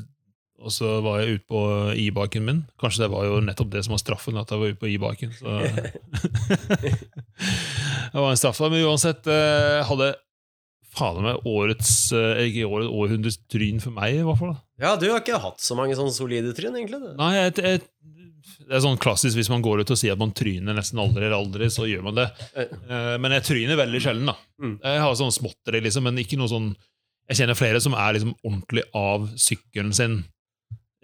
Og 0.61 0.69
så 0.69 0.99
var 1.01 1.23
jeg 1.23 1.39
ute 1.39 1.47
på 1.49 1.59
e-biken 1.97 2.43
min. 2.45 2.59
Kanskje 2.77 3.01
det 3.01 3.09
var 3.09 3.25
jo 3.25 3.39
nettopp 3.41 3.71
det 3.73 3.81
som 3.81 3.95
var 3.95 4.01
straffen, 4.03 4.37
at 4.37 4.45
jeg 4.53 4.61
var 4.61 4.69
ute 4.69 4.77
på 4.83 4.91
e-biken. 4.93 5.31
Det 8.11 8.19
var 8.19 8.29
en 8.29 8.37
straff, 8.37 8.59
men 8.69 8.83
uansett 8.85 9.25
eh, 9.25 9.81
hadde 9.87 10.11
fader 10.97 11.23
meg 11.23 11.45
årets 11.47 11.91
eh, 12.17 12.41
Ikke 12.49 12.67
årets, 12.67 12.89
århundrets 12.91 13.39
tryn 13.51 13.79
for 13.83 13.95
meg, 13.95 14.17
i 14.19 14.25
hvert 14.27 14.39
fall. 14.41 14.55
Ja, 14.81 14.95
du 14.99 15.07
har 15.11 15.21
ikke 15.21 15.39
hatt 15.43 15.61
så 15.63 15.77
mange 15.79 15.95
sånne 15.97 16.13
solide 16.15 16.51
tryn, 16.57 16.75
egentlig. 16.75 16.99
Du. 17.03 17.11
Nei, 17.19 17.29
jeg, 17.37 17.53
jeg, 17.61 17.81
det 18.67 18.75
er 18.77 18.83
sånn 18.83 18.99
klassisk 19.01 19.37
hvis 19.37 19.49
man 19.51 19.63
går 19.65 19.83
ut 19.83 19.93
og 19.93 19.99
sier 19.99 20.15
at 20.15 20.21
man 20.21 20.33
tryner 20.35 20.75
nesten 20.77 20.99
aldri 21.01 21.25
eller 21.27 21.37
aldri, 21.37 21.67
så 21.71 21.85
gjør 21.89 22.05
man 22.09 22.17
det. 22.19 22.27
Eh, 22.57 23.15
Men 23.21 23.35
jeg 23.37 23.47
tryner 23.47 23.79
veldig 23.79 24.01
sjelden. 24.03 24.31
da. 24.31 24.35
Mm. 24.63 24.75
Jeg 24.83 25.01
har 25.05 25.17
sånn 25.19 25.33
småtteri, 25.35 25.81
liksom, 25.87 26.07
men 26.09 26.19
ikke 26.23 26.39
noe 26.41 26.51
sånn 26.51 26.71
Jeg 27.31 27.37
kjenner 27.41 27.55
flere 27.55 27.79
som 27.79 27.93
er 27.95 28.17
liksom 28.17 28.33
ordentlig 28.43 28.83
av 28.97 29.29
sykkelen 29.39 29.93
sin 29.95 30.17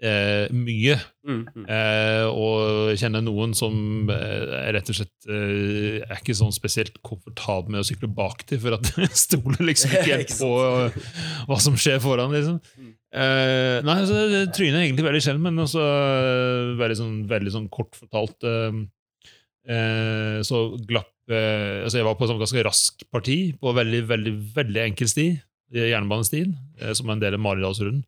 eh, 0.02 0.46
mye. 0.54 0.96
Mm, 1.26 1.40
mm. 1.44 1.64
Eh, 1.74 2.26
og 2.30 2.92
kjenner 2.98 3.24
noen 3.24 3.54
som 3.56 4.08
eh, 4.12 4.70
rett 4.74 4.90
og 4.92 4.98
slett 4.98 5.28
eh, 5.28 5.98
er 6.04 6.20
ikke 6.20 6.36
sånn 6.38 6.54
spesielt 6.54 7.00
komfortabel 7.04 7.74
med 7.74 7.82
å 7.82 7.86
sykle 7.88 8.10
bak 8.10 8.44
til, 8.48 8.60
for 8.62 8.78
at 8.78 8.92
stoler 9.26 9.64
liksom 9.68 9.92
ikke 9.92 10.06
helt 10.12 10.34
på 10.42 10.52
eh, 10.66 11.00
hva 11.50 11.58
som 11.62 11.78
skjer 11.78 12.00
foran. 12.04 12.34
liksom. 12.34 12.60
Mm. 12.78 12.94
Eh, 13.08 13.78
nei, 13.88 13.98
så 14.08 14.22
trynet 14.54 14.78
er 14.78 14.86
egentlig 14.86 15.08
veldig 15.08 15.24
sjelden, 15.24 15.44
men 15.48 15.64
også 15.64 15.84
veldig 16.78 17.00
sånn, 17.02 17.18
veldig 17.30 17.54
sånn 17.54 17.68
kort 17.72 17.96
fortalt 17.96 18.44
Så 20.48 20.58
glapp 20.88 21.08
altså 21.28 21.98
Jeg 21.98 22.06
var 22.06 22.14
på 22.16 22.24
et 22.24 22.30
sånn 22.30 22.38
ganske 22.40 22.62
rask 22.64 23.02
parti 23.12 23.36
på 23.60 23.72
veldig, 23.76 23.98
veldig, 24.08 24.32
veldig 24.54 24.80
enkel 24.80 25.10
sti, 25.10 25.26
jernbanestien, 25.76 26.54
som 26.96 27.10
er 27.10 27.16
en 27.16 27.24
del 27.24 27.36
av 27.36 27.42
Maridalsrunden. 27.44 28.00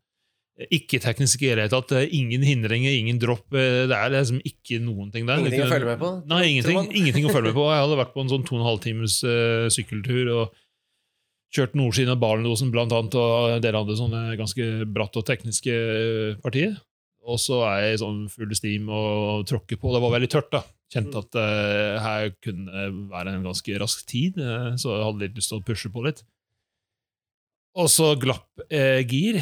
Ikke 0.69 0.99
teknisk 1.01 1.41
i 1.41 1.49
det 1.55 1.63
hele 1.63 1.71
tatt. 1.73 1.93
Ingen 2.13 2.43
hindringer, 2.45 2.93
ingen 2.93 3.21
dropp. 3.23 3.47
eh, 3.55 3.87
Det 3.89 3.97
er 3.97 4.11
liksom 4.13 4.41
ikke 4.45 4.81
noen 4.85 5.13
ting 5.13 5.25
der. 5.29 5.39
Ingenting 5.41 5.65
å 5.65 5.71
følge 5.71 5.89
med 5.89 6.01
på? 6.03 6.11
Nei, 6.29 6.41
ingenting, 6.51 6.91
ingenting 6.93 7.29
å 7.29 7.33
følge 7.33 7.53
med 7.53 7.57
på. 7.57 7.69
Jeg 7.71 7.85
hadde 7.85 8.01
vært 8.03 8.13
på 8.13 8.25
en 8.25 8.33
sånn 8.33 8.45
to 8.45 8.57
og 8.57 8.61
en 8.61 8.69
halv 8.69 8.83
times 8.85 9.21
uh, 9.25 9.69
sykkeltur 9.73 10.29
og 10.35 10.59
kjørt 11.55 11.75
nordsiden 11.75 12.13
av 12.13 12.21
Balendosen 12.23 12.71
blant 12.71 12.93
annet, 12.93 13.17
og 13.19 13.57
dere 13.65 13.81
hadde 13.81 13.97
sånne 13.99 14.37
ganske 14.39 14.67
bratt 14.87 15.17
og 15.19 15.25
tekniske 15.27 15.73
eh, 15.73 16.37
partier. 16.43 16.77
Og 17.27 17.41
så 17.41 17.63
er 17.67 17.81
jeg 17.85 17.97
i 17.97 18.03
sånn 18.03 18.21
full 18.33 18.53
steam 18.57 18.87
og 18.89 19.47
tråkker 19.49 19.81
på. 19.81 19.91
Det 19.93 20.03
var 20.03 20.15
veldig 20.15 20.31
tørt, 20.31 20.53
da. 20.53 20.63
Kjente 20.91 21.21
at 21.25 21.37
uh, 21.39 21.97
her 22.05 22.31
kunne 22.43 22.85
være 23.11 23.35
en 23.37 23.49
ganske 23.49 23.81
rask 23.81 24.05
tid, 24.09 24.39
så 24.81 24.95
jeg 24.97 25.05
hadde 25.09 25.25
litt 25.25 25.37
lyst 25.41 25.53
til 25.53 25.61
å 25.61 25.65
pushe 25.65 25.91
på 25.93 26.05
litt. 26.07 26.23
Og 27.79 27.87
så 27.93 28.15
glapp 28.19 28.65
eh, 28.71 29.01
gir, 29.07 29.39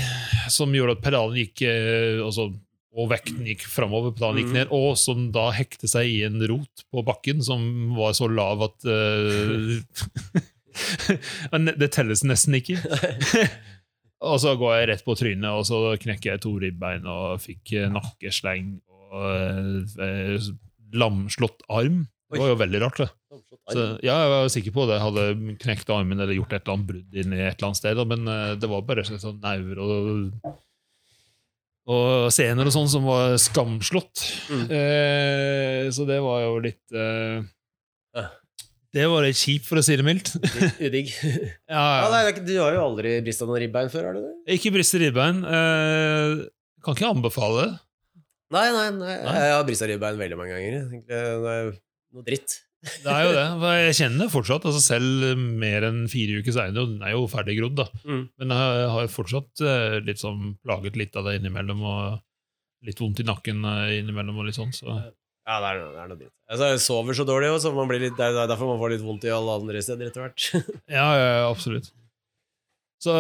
som 0.53 0.73
gjorde 0.77 0.99
at 0.99 1.05
pedalen 1.05 1.39
gikk 1.41 1.63
eh, 1.65 2.19
også, 2.21 2.51
og 2.99 3.09
vekten 3.13 3.47
gikk 3.49 3.63
framover, 3.71 4.13
pedalen 4.17 4.43
gikk 4.43 4.51
Mhm. 4.51 4.59
ned, 4.59 4.69
og 4.75 4.97
som 5.01 5.31
da 5.33 5.47
hekte 5.57 5.89
seg 5.89 6.07
i 6.11 6.19
en 6.27 6.41
rot 6.51 6.85
på 6.93 7.05
bakken 7.07 7.41
som 7.45 7.95
var 7.97 8.13
så 8.19 8.29
lav 8.29 8.63
at 8.69 8.85
eh, 8.85 9.81
Det 11.81 11.89
telles 11.95 12.23
nesten 12.27 12.55
ikke. 12.59 12.77
og 14.29 14.37
så 14.43 14.53
går 14.61 14.77
jeg 14.77 14.89
rett 14.93 15.05
på 15.07 15.17
trynet, 15.19 15.49
og 15.51 15.65
så 15.67 15.81
knekker 15.99 16.35
jeg 16.35 16.43
to 16.45 16.53
ribbein 16.61 17.07
og 17.09 17.41
fikk 17.43 17.73
eh, 17.81 17.89
nakkesleng 17.91 18.77
og 19.09 19.99
eh, 20.05 20.51
lamslått 20.99 21.65
arm. 21.73 22.05
Det 22.29 22.43
var 22.43 22.51
jo 22.53 22.59
veldig 22.61 22.81
rart, 22.85 22.99
det. 23.01 23.09
Så, 23.75 23.85
ja, 24.07 24.15
jeg 24.23 24.31
var 24.33 24.49
sikker 24.55 24.73
på 24.75 24.87
det. 24.89 24.97
Jeg 24.97 25.05
hadde 25.05 25.57
knekt 25.65 25.91
armen 25.93 26.21
eller 26.25 26.37
gjort 26.39 26.55
et 26.57 26.63
eller 26.63 26.77
annet 26.79 26.89
brudd 26.89 27.19
inn 27.21 27.35
i 27.37 27.43
et 27.43 27.59
eller 27.59 27.69
annet 27.69 27.81
sted, 27.83 28.01
men 28.15 28.31
eh, 28.33 28.55
det 28.63 28.71
var 28.71 28.87
bare 28.89 29.05
sånn 29.09 29.21
sånn 29.23 29.41
nauer 29.45 29.83
og 29.85 30.57
og 31.89 32.27
scener 32.35 32.69
og 32.69 32.75
sånn 32.75 32.89
som 32.93 33.07
var 33.09 33.39
skamslått. 33.41 34.21
Mm. 34.53 34.65
Eh, 34.77 35.87
så 35.97 36.05
det 36.09 36.19
var 36.21 36.43
jo 36.45 36.59
litt 36.67 36.93
eh, 36.93 37.39
Ja. 38.19 38.27
Det 38.93 39.07
var 39.09 39.25
litt 39.25 39.37
kjipt, 39.41 39.67
for 39.69 39.81
å 39.81 39.85
si 39.85 39.97
det 40.01 40.05
mildt. 40.05 40.31
Udigg. 40.81 41.11
ja, 41.73 41.81
Ja, 42.03 42.07
nei, 42.13 42.23
ikke- 42.33 42.45
du 42.45 42.55
har 42.61 42.77
jo 42.77 42.85
aldri 42.87 43.19
brista 43.25 43.49
noen 43.49 43.61
ribbein 43.65 43.89
før, 43.93 44.09
har 44.11 44.17
du 44.17 44.23
det? 44.25 44.35
Ikke 44.59 44.73
brista 44.75 45.01
ribbein. 45.01 45.41
Eh, 45.45 46.45
kan 46.85 46.97
ikke 46.97 47.09
anbefale 47.13 47.65
det. 47.67 47.69
Nei, 48.53 48.65
nei, 48.73 48.87
nei. 48.97 49.17
Jeg 49.17 49.53
har 49.57 49.65
brista 49.69 49.89
ribbein 49.89 50.17
veldig 50.21 50.39
mange 50.41 50.57
ganger. 50.57 51.05
Det 51.09 51.21
jo 51.25 51.73
noe 52.17 52.25
dritt. 52.25 52.61
Det 52.79 53.11
er 53.11 53.25
jo 53.27 53.31
det. 53.35 53.45
for 53.59 53.75
Jeg 53.81 53.95
kjenner 53.99 54.21
det 54.25 54.31
fortsatt, 54.33 54.67
altså 54.71 54.81
selv 54.85 55.39
mer 55.59 55.87
enn 55.89 56.05
fire 56.11 56.39
uker 56.39 56.55
seinere, 56.55 56.85
og 56.85 56.93
den 56.95 57.03
er 57.03 57.15
jo 57.17 57.25
ferdig 57.31 57.57
grodd, 57.59 57.75
da. 57.81 57.87
Mm. 58.07 58.25
Men 58.39 58.55
jeg 58.55 58.89
har 58.95 59.09
fortsatt 59.11 59.63
eh, 59.67 59.97
litt 60.07 60.21
sånn 60.23 60.53
plaget 60.63 60.99
litt 61.01 61.17
av 61.19 61.27
det 61.27 61.39
innimellom, 61.41 61.83
og 61.83 62.87
litt 62.87 63.01
vondt 63.03 63.25
i 63.25 63.27
nakken 63.27 63.65
eh, 63.67 63.97
innimellom. 63.99 64.39
og 64.39 64.47
litt 64.47 64.59
sånn, 64.61 64.71
så... 64.77 64.87
Ja, 65.49 65.59
det 65.65 65.69
er, 65.73 65.79
noe- 65.81 65.93
det 65.97 66.01
er 66.05 66.09
noe 66.13 66.19
dritt. 66.21 66.35
Altså, 66.53 66.67
jeg 66.75 66.81
sover 66.85 67.17
så 67.17 67.25
dårlig, 67.27 67.49
også, 67.57 67.71
man 67.75 67.89
blir 67.91 68.03
litt, 68.05 68.17
det 68.21 68.27
er 68.31 68.47
derfor 68.51 68.69
man 68.69 68.79
får 68.83 68.93
litt 68.95 69.05
vondt 69.07 69.25
i 69.27 69.31
alle 69.33 69.55
andre 69.63 69.81
steder 69.83 70.11
etter 70.11 70.27
hvert. 70.27 70.49
Ja, 70.99 71.07
ja, 71.17 71.31
absolutt. 71.49 71.89
Så 73.03 73.15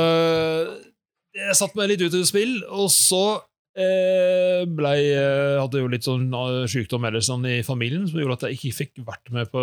jeg 1.38 1.54
satte 1.58 1.78
meg 1.78 1.90
litt 1.92 2.02
ut 2.06 2.14
i 2.18 2.22
spill, 2.28 2.58
og 2.68 2.90
så 2.92 3.22
eh, 3.38 3.44
ble, 3.78 4.92
eh, 5.14 5.56
hadde 5.60 5.82
jo 5.82 5.88
litt 5.90 6.06
sånn 6.06 6.26
eh, 6.34 6.66
sykdom 6.70 7.06
ellers 7.08 7.28
sånn 7.30 7.46
i 7.46 7.60
familien 7.66 8.06
som 8.10 8.18
gjorde 8.18 8.38
at 8.38 8.46
jeg 8.48 8.58
ikke 8.58 8.78
fikk 8.80 9.02
vært 9.06 9.32
med 9.34 9.50
på 9.52 9.62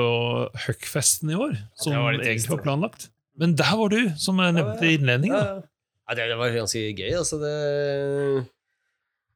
Huck-festen 0.65 1.33
i 1.33 1.39
år, 1.39 1.55
som 1.81 1.97
var 1.97 2.19
egentlig 2.19 2.53
var 2.53 2.63
planlagt. 2.63 3.09
Men 3.35 3.55
der 3.59 3.73
var 3.75 3.91
du, 3.91 4.01
som 4.21 4.39
jeg 4.39 4.55
nevnte 4.55 4.87
i 4.87 4.97
innledningen. 4.99 5.35
Ja, 5.35 5.55
ja. 5.57 5.71
Ja, 6.05 6.13
det, 6.19 6.35
var 6.37 6.51
ganske 6.53 6.81
gøy, 6.93 7.15
altså. 7.17 7.39
Det, 7.41 7.53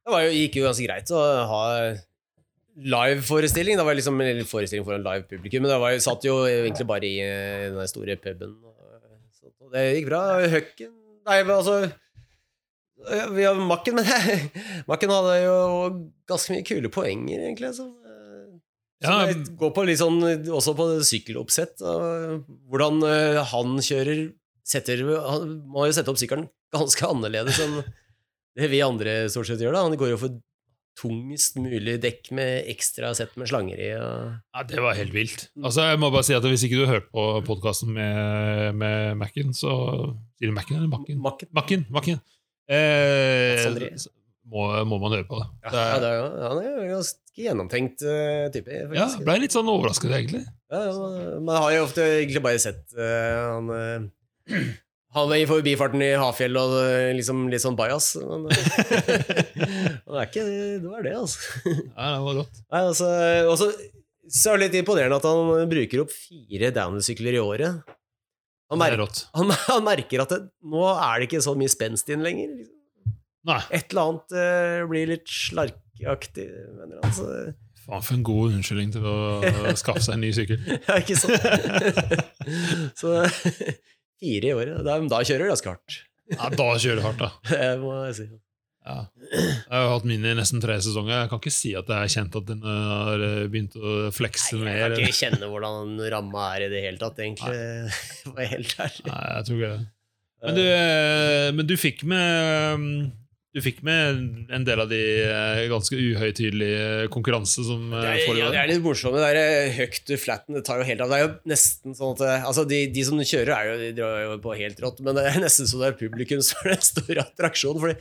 det 0.06 0.12
var 0.14 0.22
jo, 0.22 0.34
gikk 0.38 0.60
jo 0.60 0.68
ganske 0.68 0.84
greit 0.86 1.10
å 1.10 1.22
ha 1.50 1.62
live-forestilling. 2.78 3.78
Det 3.78 3.86
var 3.86 3.98
liksom 3.98 4.20
en 4.22 4.44
forestilling 4.46 4.86
for 4.86 4.94
en 4.96 5.02
live 5.04 5.26
publikum, 5.26 5.64
men 5.64 5.72
det 5.72 5.80
var, 5.82 5.96
satt 6.04 6.24
jo 6.28 6.44
egentlig 6.46 6.86
bare 6.88 7.08
i 7.08 7.18
eh, 7.24 7.66
den 7.74 7.90
store 7.90 8.16
puben. 8.22 8.54
Og, 8.62 9.02
så, 9.34 9.50
og 9.58 9.74
det 9.74 9.84
gikk 9.96 10.10
bra. 10.12 10.22
Høkken 10.54 10.96
Nei, 11.28 11.42
men 11.44 11.52
altså 11.58 11.74
ja, 13.08 13.26
Vi 13.32 13.44
har 13.46 13.54
Makken, 13.58 13.96
men 14.00 14.06
Makken 14.90 15.12
hadde 15.14 15.36
jo 15.44 15.56
ganske 16.30 16.54
mye 16.54 16.66
kule 16.66 16.90
poenger, 16.92 17.46
egentlig. 17.46 17.72
Som, 17.78 17.94
som 18.02 18.10
Ja. 19.00 19.30
går 19.62 19.72
på 19.76 19.86
litt 19.88 20.00
sånn 20.02 20.20
også 20.52 20.74
på 20.76 20.88
sykkeloppsett. 21.08 21.80
Og 21.86 22.44
hvordan 22.68 23.00
eh, 23.08 23.40
han 23.54 23.78
kjører 23.80 24.26
setter, 24.70 25.00
Han 25.24 25.56
må 25.72 25.88
jo 25.88 25.96
sette 25.96 26.12
opp 26.12 26.20
sykkelen 26.20 26.46
ganske 26.70 27.02
annerledes 27.08 27.56
enn 27.64 27.80
det 28.60 28.68
vi 28.70 28.82
andre 28.84 29.24
stort 29.32 29.48
sett 29.48 29.62
gjør. 29.62 29.72
da 29.74 29.82
Han 29.88 29.96
går 29.98 30.12
jo 30.12 30.20
for 30.20 30.36
tungest 31.00 31.54
mulig 31.56 31.94
dekk 32.02 32.28
med 32.36 32.66
ekstra 32.68 33.12
sett 33.16 33.32
med 33.40 33.48
slanger 33.48 33.78
i. 33.80 33.88
Og... 33.96 34.34
Ja, 34.52 34.64
Det 34.68 34.82
var 34.84 34.98
helt 34.98 35.14
vilt. 35.16 35.46
Altså, 35.62 35.86
jeg 35.88 36.00
må 36.02 36.10
bare 36.12 36.26
si 36.26 36.34
at 36.36 36.44
Hvis 36.44 36.64
ikke 36.66 36.82
du 36.82 36.90
hørte 36.90 37.08
på 37.14 37.24
podkasten 37.46 37.94
med, 37.96 38.74
med 38.76 39.16
Mac-en, 39.22 39.54
så 39.56 39.72
Sier 40.36 40.50
du 40.50 40.56
Mac-en 40.56 40.76
eller 40.82 40.90
Mac-en? 40.92 41.86
Mac-en. 41.90 42.20
Eh, 42.70 43.66
må, 44.50 44.66
må 44.86 44.98
man 45.02 45.14
høre 45.14 45.26
på 45.26 45.38
det. 45.40 45.48
Ja, 45.64 45.70
det 45.70 45.80
ja, 45.80 45.86
er, 45.86 46.02
det 46.02 46.10
er, 46.10 46.36
han 46.44 46.60
er 46.62 46.92
ganske 46.92 47.42
gjennomtenkt 47.44 48.04
uh, 48.04 48.46
type. 48.54 48.70
ja, 48.70 48.86
faktisk. 48.90 49.24
ble 49.26 49.36
litt 49.44 49.54
sånn 49.54 49.70
overrasket, 49.70 50.12
egentlig. 50.14 50.44
Ja, 50.70 50.84
ja, 50.86 51.34
man 51.42 51.58
har 51.64 51.74
jo 51.74 51.82
ofte 51.88 52.06
egentlig 52.20 52.42
bare 52.44 52.62
sett 52.62 52.84
uh, 52.98 53.56
han 53.56 53.70
uh, 53.74 54.62
Han 55.16 55.32
i 55.34 55.42
forbifarten 55.50 56.02
i 56.06 56.12
Hafjell 56.14 56.54
og 56.58 56.74
liksom 57.18 57.48
litt 57.50 57.62
sånn 57.64 57.78
bajas. 57.78 58.12
Men 58.22 58.46
det 58.50 60.18
er 60.20 60.28
ikke 60.28 60.44
det 60.46 60.86
var 60.86 61.02
det, 61.02 61.14
altså. 61.18 61.64
Nei, 61.66 62.10
det 62.14 62.20
var 62.26 62.36
godt. 62.44 62.60
Nei, 62.62 62.82
altså 62.84 63.08
også, 63.50 63.72
så 64.30 64.52
er 64.52 64.60
det 64.60 64.68
litt 64.68 64.78
imponerende 64.84 65.18
at 65.18 65.26
han 65.26 65.70
bruker 65.72 66.04
opp 66.04 66.14
fire 66.14 66.70
downhill-sykler 66.76 67.40
i 67.40 67.42
året. 67.42 67.96
Han, 68.70 68.82
er 68.84 68.94
mer 68.94 69.02
han, 69.34 69.54
han 69.72 69.86
merker 69.86 70.22
at 70.24 70.34
det, 70.34 70.42
nå 70.62 70.84
er 70.92 71.18
det 71.18 71.30
ikke 71.30 71.42
så 71.42 71.56
mye 71.58 71.72
spenst 71.72 72.10
inn 72.12 72.22
lenger. 72.26 72.52
Liksom. 72.60 72.76
Nei, 73.50 73.62
Et 73.72 73.88
eller 73.90 74.10
annet 74.10 74.34
uh, 74.36 74.82
blir 74.90 75.10
litt 75.14 75.32
slarkaktig, 75.32 76.46
mener 76.76 77.00
han. 77.02 77.14
Så, 77.16 77.30
faen 77.86 78.04
for 78.04 78.18
en 78.18 78.26
god 78.26 78.58
unnskyldning 78.58 78.92
til 78.94 79.08
å 79.08 79.16
skaffe 79.80 80.04
seg 80.04 80.18
en 80.18 80.22
ny 80.26 80.30
sykkel. 80.36 80.60
ja, 80.88 81.00
ikke 81.00 81.16
sant? 81.18 81.40
så 83.00 83.16
fire 84.20 84.52
i 84.52 84.54
året. 84.54 84.78
Da, 84.86 85.00
da 85.10 85.22
kjører 85.24 85.48
du 85.48 85.52
ganske 85.54 85.74
hardt. 85.74 85.98
Ja, 86.30 86.46
Da 86.54 86.68
kjører 86.78 87.00
du 87.00 87.06
hardt, 87.08 87.24
da. 87.24 87.30
Det 87.50 87.72
må 87.82 87.96
jeg 88.04 88.16
si. 88.20 88.28
Ja. 88.80 89.04
Jeg 89.30 89.76
har 89.76 89.90
hatt 89.92 90.06
min 90.08 90.24
i 90.24 90.32
nesten 90.38 90.62
tre 90.62 90.78
sesonger. 90.80 91.22
Jeg 91.22 91.30
kan 91.30 91.40
ikke 91.42 91.52
si 91.52 91.74
at 91.78 91.90
jeg 91.92 92.00
har 92.00 92.12
kjent 92.16 92.38
at 92.40 92.48
den 92.48 92.64
har 92.64 93.24
eh, 93.26 93.44
begynt 93.52 93.76
å 93.76 93.94
flekse 94.14 94.56
Jeg 94.56 94.64
mer. 94.64 94.96
kan 94.96 95.04
ikke 95.04 95.20
kjenne 95.20 95.50
hvordan 95.52 95.94
ramma 96.16 96.46
er 96.56 96.66
i 96.66 96.72
det 96.72 96.82
hele 96.88 97.00
tatt, 97.02 97.20
egentlig. 97.20 97.60
Nei. 98.34 98.50
helt 98.56 98.76
ærlig. 98.80 99.06
Nei, 99.10 99.22
jeg 99.36 99.48
tror 99.50 99.60
ikke 99.60 99.72
det. 99.76 99.88
Men 100.40 100.56
du, 100.56 100.66
eh, 100.72 101.48
men 101.52 101.66
du 101.68 101.74
fikk 101.76 102.00
med 102.08 102.78
mm, 102.80 102.92
Du 103.52 103.58
fikk 103.60 103.82
med 103.84 104.48
en 104.56 104.62
del 104.64 104.80
av 104.80 104.88
de 104.88 105.00
eh, 105.26 105.64
ganske 105.68 105.98
uhøytidelige 105.98 107.10
konkurransene 107.12 107.66
som 107.66 107.82
eh, 107.92 107.98
er, 108.06 108.20
ja, 108.22 108.26
foregår. 108.28 108.54
det 108.54 108.60
er 108.62 108.70
litt 108.70 108.84
morsomt. 108.84 109.18
Det 109.18 109.26
der 109.26 109.40
eh, 109.42 109.74
høyt 109.76 110.12
flatten 110.22 110.56
det 110.56 110.62
tar 110.64 110.80
jo 110.80 110.86
helt 110.88 111.02
av. 111.04 111.12
Det 111.12 111.18
er 111.18 111.24
jo 111.26 111.32
nesten 111.50 111.98
sånn 111.98 112.14
at 112.16 112.24
eh, 112.28 112.46
altså 112.48 112.64
de, 112.70 112.78
de 112.94 113.04
som 113.04 113.20
kjører, 113.20 113.52
er 113.58 113.68
jo, 113.68 113.76
de 113.82 113.90
drar 113.98 114.22
jo 114.24 114.38
på 114.46 114.56
helt 114.62 114.80
rått, 114.86 115.02
men 115.04 115.18
det 115.18 115.26
er 115.28 115.40
nesten 115.44 115.68
så 115.68 115.82
det 115.82 115.90
er 115.90 115.98
publikum 116.00 116.40
som 116.46 116.62
er 116.64 116.72
den 116.76 116.88
store 116.88 117.26
attraksjonen. 117.26 117.82
Fordi 117.84 117.98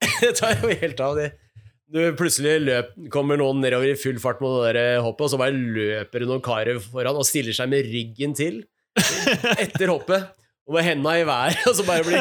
det 0.22 0.34
tar 0.40 0.58
jo 0.60 0.72
helt 0.72 1.00
av. 1.04 1.18
Det. 1.18 1.30
Du 1.90 2.02
plutselig 2.18 2.58
løp, 2.62 2.92
kommer 3.10 3.40
noen 3.40 3.62
nedover 3.64 3.90
i 3.90 3.98
full 3.98 4.20
fart 4.22 4.42
med 4.42 4.60
det 4.62 4.74
der 4.78 5.00
hoppet, 5.02 5.26
og 5.26 5.32
så 5.32 5.40
bare 5.40 5.56
løper 5.56 6.22
det 6.22 6.28
noen 6.30 6.44
karer 6.44 6.78
foran 6.82 7.18
og 7.18 7.26
stiller 7.26 7.56
seg 7.56 7.72
med 7.72 7.88
ryggen 7.90 8.36
til 8.38 8.62
etter 9.58 9.90
hoppet. 9.90 10.36
Og 10.70 10.76
med 10.76 10.84
henda 10.86 11.16
i 11.18 11.24
været, 11.26 11.58
og 11.68 11.74
så 11.74 11.82
bare 11.82 12.04
blir, 12.06 12.20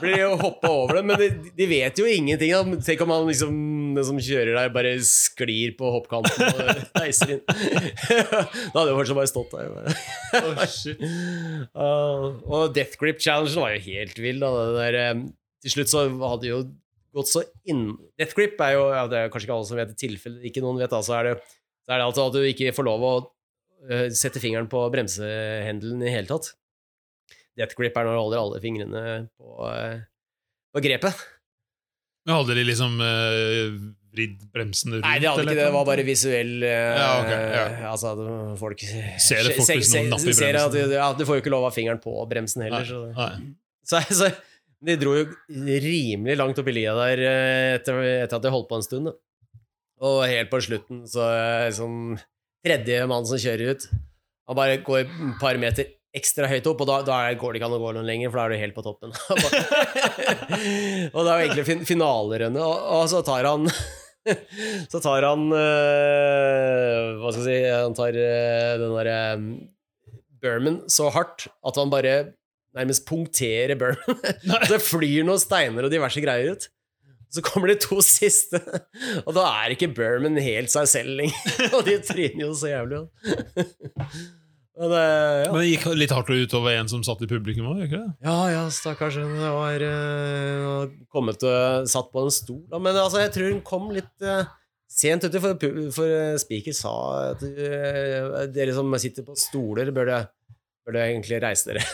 blir 0.00 0.32
hoppa 0.40 0.70
over 0.72 0.96
dem. 0.98 1.12
Men 1.12 1.20
de, 1.20 1.28
de, 1.54 1.66
vet 1.70 2.00
jo 2.00 2.08
ingenting. 2.10 2.50
Da. 2.50 2.80
Tenk 2.82 3.04
om 3.04 3.12
han 3.14 3.28
liksom, 3.28 3.60
den 3.94 4.06
som 4.08 4.18
kjører 4.18 4.56
der, 4.56 4.72
bare 4.74 4.96
sklir 5.06 5.76
på 5.78 5.92
hoppkanten 5.94 6.42
og 6.48 6.98
reiser 6.98 7.36
inn. 7.36 7.44
da 8.72 8.80
hadde 8.80 8.88
jo 8.90 8.98
fortsatt 8.98 9.20
bare 9.20 9.30
stått 9.30 9.54
der. 9.54 10.00
Oh, 10.40 10.64
shit. 10.66 11.06
Uh, 11.70 12.26
og 12.50 12.74
Death 12.74 12.98
Grip 12.98 13.22
Challengen 13.22 13.62
var 13.62 13.76
jo 13.76 13.84
helt 13.86 14.18
vill. 14.18 14.42
Da. 14.42 14.66
Der, 14.80 14.98
um, 15.14 15.28
til 15.62 15.76
slutt 15.76 15.94
så 15.94 16.08
hadde 16.08 16.50
jo 16.50 16.64
gått 17.14 17.30
så 17.30 17.44
inn 17.70 17.86
Death 18.18 18.36
Grip 18.36 18.60
er 18.64 18.74
jo 18.76 18.88
ja, 18.90 19.04
Det 19.10 19.20
er 19.20 19.30
kanskje 19.32 19.48
ikke 19.48 19.56
alle 19.58 19.68
som 19.68 19.78
vet 19.78 19.94
i 19.94 20.00
tilfelle 20.04 20.48
ikke 20.50 20.62
noen 20.64 20.80
vet, 20.82 20.92
da, 20.92 21.00
så 21.04 21.16
er 21.20 21.30
det, 21.30 21.34
så 21.86 21.94
er 21.94 22.00
det 22.02 22.08
altså 22.08 22.26
at 22.28 22.36
du 22.36 22.42
ikke 22.48 22.74
får 22.76 22.88
lov 22.88 23.06
å 23.06 23.14
uh, 23.22 24.08
sette 24.14 24.42
fingeren 24.42 24.70
på 24.70 24.82
bremsehendelen 24.92 26.02
i 26.04 26.12
hele 26.12 26.30
tatt. 26.30 26.52
Death 27.58 27.78
grip 27.78 27.96
er 27.96 28.08
når 28.08 28.16
du 28.16 28.22
holder 28.22 28.42
alle 28.42 28.62
fingrene 28.62 29.04
på, 29.38 29.54
uh, 29.62 30.00
på 30.74 30.84
grepet. 30.84 31.26
Men 32.24 32.40
hadde 32.40 32.56
de 32.56 32.64
liksom 32.64 32.96
uh, 33.04 33.76
vridd 34.14 34.46
bremsene 34.54 34.98
rundt? 34.98 35.06
Nei, 35.06 35.18
de 35.20 35.28
hadde 35.28 35.44
ikke 35.44 35.52
det. 35.52 35.60
Det 35.60 35.74
var 35.74 35.86
bare 35.88 36.06
visuell 36.06 36.54
uh, 36.64 36.70
ja, 36.72 37.10
okay, 37.20 37.44
ja. 37.52 37.66
Altså, 37.90 38.14
folk 38.60 38.84
Ser 38.84 39.44
det 39.44 39.58
folk 39.58 39.70
hvis 39.74 39.92
noen 39.92 40.10
napper 40.14 40.30
i 40.30 40.32
bremsen? 40.32 40.40
Ser 40.40 40.60
At, 40.62 40.96
ja, 40.96 41.10
du 41.18 41.24
får 41.28 41.38
jo 41.38 41.44
ikke 41.44 41.52
lov 41.54 41.68
av 41.68 41.76
fingeren 41.76 42.00
på 42.02 42.16
bremsen 42.30 42.64
heller. 42.66 42.88
Nei, 42.88 43.28
så, 43.84 44.00
så, 44.00 44.02
så, 44.22 44.30
de 44.84 44.96
dro 45.00 45.14
jo 45.16 45.26
rimelig 45.48 46.36
langt 46.38 46.60
opp 46.60 46.70
i 46.70 46.76
lia 46.76 46.94
der 46.98 47.24
etter, 47.78 48.00
etter, 48.24 48.38
at 48.38 48.44
de 48.44 48.54
holdt 48.54 48.70
på 48.70 48.78
en 48.78 48.86
stund. 48.86 49.12
Og 50.04 50.22
helt 50.28 50.52
på 50.52 50.60
slutten 50.64 51.04
så 51.08 51.26
sånn 51.74 52.16
tredje 52.64 53.04
mann 53.10 53.26
som 53.28 53.40
kjører 53.40 53.74
ut, 53.74 53.86
han 54.48 54.58
bare 54.58 54.80
går 54.84 55.04
et 55.04 55.12
par 55.40 55.58
meter 55.60 55.92
ekstra 56.14 56.46
høyt 56.46 56.66
opp, 56.70 56.84
og 56.84 56.88
da, 56.88 56.96
da 57.06 57.16
går 57.38 57.54
det 57.54 57.60
ikke 57.60 57.68
an 57.68 57.76
å 57.76 57.82
gå 57.82 57.90
noen 57.96 58.06
lenger, 58.06 58.30
for 58.30 58.38
da 58.38 58.44
er 58.46 58.54
du 58.54 58.62
helt 58.62 58.76
på 58.76 58.84
toppen. 58.86 59.10
og 61.14 61.18
det 61.18 61.26
er 61.26 61.34
jo 61.34 61.44
egentlig 61.48 61.66
fin 61.66 61.82
finalerennet, 61.88 62.62
og, 62.62 62.76
og, 63.00 63.04
så 63.10 63.24
tar 63.26 63.50
han 63.50 63.68
Så 64.92 65.02
tar 65.04 65.20
han 65.26 65.52
øh, 65.52 67.20
Hva 67.20 67.28
skal 67.28 67.44
jeg 67.44 67.44
si 67.44 67.72
Han 67.74 67.92
tar 67.92 68.16
øh, 68.16 68.80
den 68.80 68.94
derre 68.96 69.18
øh, 69.34 69.42
Berman 70.40 70.78
så 70.88 71.12
hardt 71.12 71.44
at 71.60 71.76
han 71.76 71.92
bare 71.92 72.32
nærmest 72.76 73.06
punktere 73.08 73.76
Berman. 73.78 74.22
det 74.70 74.80
flyr 74.82 75.26
noen 75.26 75.42
steiner 75.42 75.86
og 75.86 75.92
diverse 75.94 76.22
greier 76.24 76.54
ut. 76.54 76.68
Så 77.34 77.42
kommer 77.42 77.70
de 77.70 77.78
to 77.82 77.98
siste, 78.06 78.60
og 79.24 79.34
da 79.34 79.48
er 79.64 79.74
ikke 79.74 79.90
Berman 79.94 80.38
helt 80.42 80.72
seg 80.74 80.90
selv 80.90 81.18
lenger. 81.18 81.68
og 81.76 81.84
de 81.88 81.98
tryner 82.06 82.46
jo 82.46 82.54
så 82.58 82.70
jævlig. 82.70 83.04
Men, 84.74 84.90
det, 84.90 85.02
ja. 85.02 85.50
Men 85.52 85.60
det 85.60 85.68
gikk 85.68 85.86
litt 85.94 86.12
hardt 86.14 86.30
utover 86.34 86.74
en 86.74 86.90
som 86.90 87.02
satt 87.06 87.22
i 87.22 87.30
publikum 87.30 87.68
òg? 87.70 87.94
Ja, 87.94 88.38
ja, 88.50 88.64
stakkars. 88.74 89.20
Det 89.22 89.52
var 89.54 89.84
uh, 89.86 90.94
kommet 91.14 91.46
og 91.46 91.86
satt 91.90 92.10
på 92.10 92.24
en 92.24 92.34
stol. 92.34 92.64
Men 92.74 92.90
altså, 92.94 93.22
jeg 93.22 93.34
tror 93.36 93.52
hun 93.52 93.62
kom 93.66 93.92
litt 93.94 94.26
uh, 94.26 94.42
sent 94.90 95.26
uti, 95.26 95.42
for, 95.42 95.58
for 95.94 96.10
uh, 96.10 96.34
speaker 96.42 96.74
sa 96.74 96.94
at 97.30 97.46
uh, 97.46 98.42
dere 98.54 98.74
som 98.74 98.90
sitter 98.98 99.26
på 99.26 99.38
stoler, 99.38 99.94
bør 99.94 100.10
det, 100.10 100.20
bør 100.84 100.96
det 100.96 101.06
egentlig 101.08 101.40
reise 101.42 101.70
dere. 101.70 101.84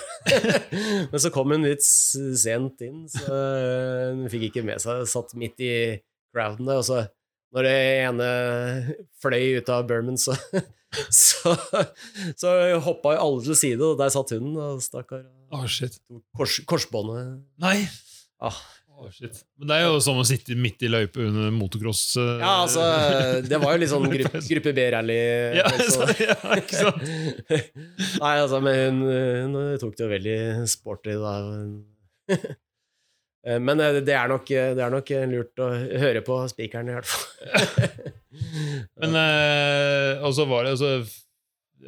Men 1.12 1.22
så 1.22 1.30
kom 1.34 1.54
hun 1.54 1.66
litt 1.66 1.84
sent 1.86 2.82
inn, 2.86 3.06
så 3.10 3.38
hun 4.16 4.26
fikk 4.32 4.50
ikke 4.50 4.66
med 4.66 4.82
seg 4.82 5.06
Satt 5.10 5.36
midt 5.38 5.62
i 5.64 5.72
crowden 6.34 6.68
der, 6.68 6.82
og 6.82 6.86
så 6.86 7.04
når 7.50 7.66
det 7.66 7.78
ene 8.04 8.28
fløy 9.22 9.58
ut 9.58 9.72
av 9.74 9.88
Burman, 9.88 10.18
så 10.26 10.36
så, 11.10 11.54
så 12.38 12.52
hoppa 12.82 13.14
alle 13.18 13.44
til 13.46 13.58
side, 13.58 13.82
og 13.84 13.98
der 14.00 14.10
satt 14.10 14.32
hun, 14.34 14.52
og 14.58 14.82
stakkar. 14.82 15.22
Oh, 15.54 15.66
Kors, 16.36 16.60
korsbåndet. 16.66 17.44
Nei! 17.62 17.78
Ah. 18.42 18.58
Oh, 19.00 19.08
Men 19.60 19.70
det 19.70 19.76
er 19.78 19.86
jo 19.86 20.00
som 20.04 20.18
å 20.20 20.24
sitte 20.28 20.52
midt 20.60 20.82
i 20.84 20.90
løypa 20.90 21.22
under 21.24 21.52
motocross. 21.56 22.02
Uh... 22.20 22.34
Ja, 22.42 22.54
altså, 22.66 22.84
det 23.46 23.60
var 23.62 23.72
jo 23.72 23.80
litt 23.80 23.92
sånn 23.92 24.08
gruppe, 24.12 24.42
gruppe 24.52 24.74
B-rally. 24.76 25.20
Ja, 25.56 25.70
så, 25.88 26.08
ja, 26.26 26.36
ikke 26.58 26.82
sant? 26.82 27.06
Nei, 28.20 28.34
altså, 28.34 28.60
men 28.64 29.00
hun, 29.00 29.56
hun 29.56 29.78
tok 29.80 29.96
det 29.96 30.04
jo 30.04 30.10
veldig 30.12 30.40
sporty, 30.68 31.16
da. 31.16 31.38
Eh, 33.46 33.56
men 33.56 33.80
eh, 33.80 34.02
det 34.04 34.12
er, 34.12 34.28
nok, 34.28 34.44
det 34.50 34.84
er, 34.84 34.92
nok, 34.92 35.10
lurt 35.30 35.64
å 35.64 35.70
høre 36.04 36.20
på 36.26 36.36
spikeren, 36.52 36.90
i 36.92 36.96
hvert 36.98 37.08
fall. 37.08 38.10
Men 39.00 39.16
eh, 39.18 40.20
Og 40.22 40.34
så 40.36 40.44
var 40.46 40.66
det 40.66 40.74
altså, 40.76 40.90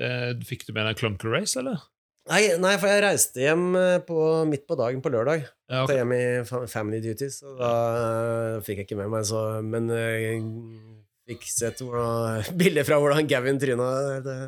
eh, 0.01 0.31
Fikk 0.49 0.65
du 0.67 0.73
med 0.73 0.89
deg 0.89 0.99
Clunker 0.99 1.35
Race, 1.37 1.59
eller? 1.61 1.85
Nei, 2.31 2.43
nei, 2.63 2.77
for 2.79 2.87
jeg 2.87 3.03
reiste 3.03 3.43
hjem 3.43 3.73
eh, 3.75 3.99
på, 4.07 4.17
midt 4.47 4.63
på 4.69 4.77
dagen 4.79 5.03
på 5.03 5.11
lørdag. 5.11 5.43
Ja, 5.67 5.83
okay. 5.83 5.99
Hjem 5.99 6.15
i 6.15 6.25
Family 6.71 7.01
Duties, 7.03 7.41
og 7.43 7.57
da 7.59 7.71
uh, 7.73 8.59
fikk 8.63 8.83
jeg 8.83 8.87
ikke 8.87 8.99
med 9.01 9.09
meg 9.11 9.25
så 9.27 9.41
Men 9.65 9.89
jeg 9.91 10.43
uh, 10.45 11.01
fikk 11.33 11.49
sett 11.51 11.83
bilder 12.61 12.87
fra 12.87 13.01
hvordan 13.03 13.31
Gavin 13.31 13.59
tryna. 13.63 13.89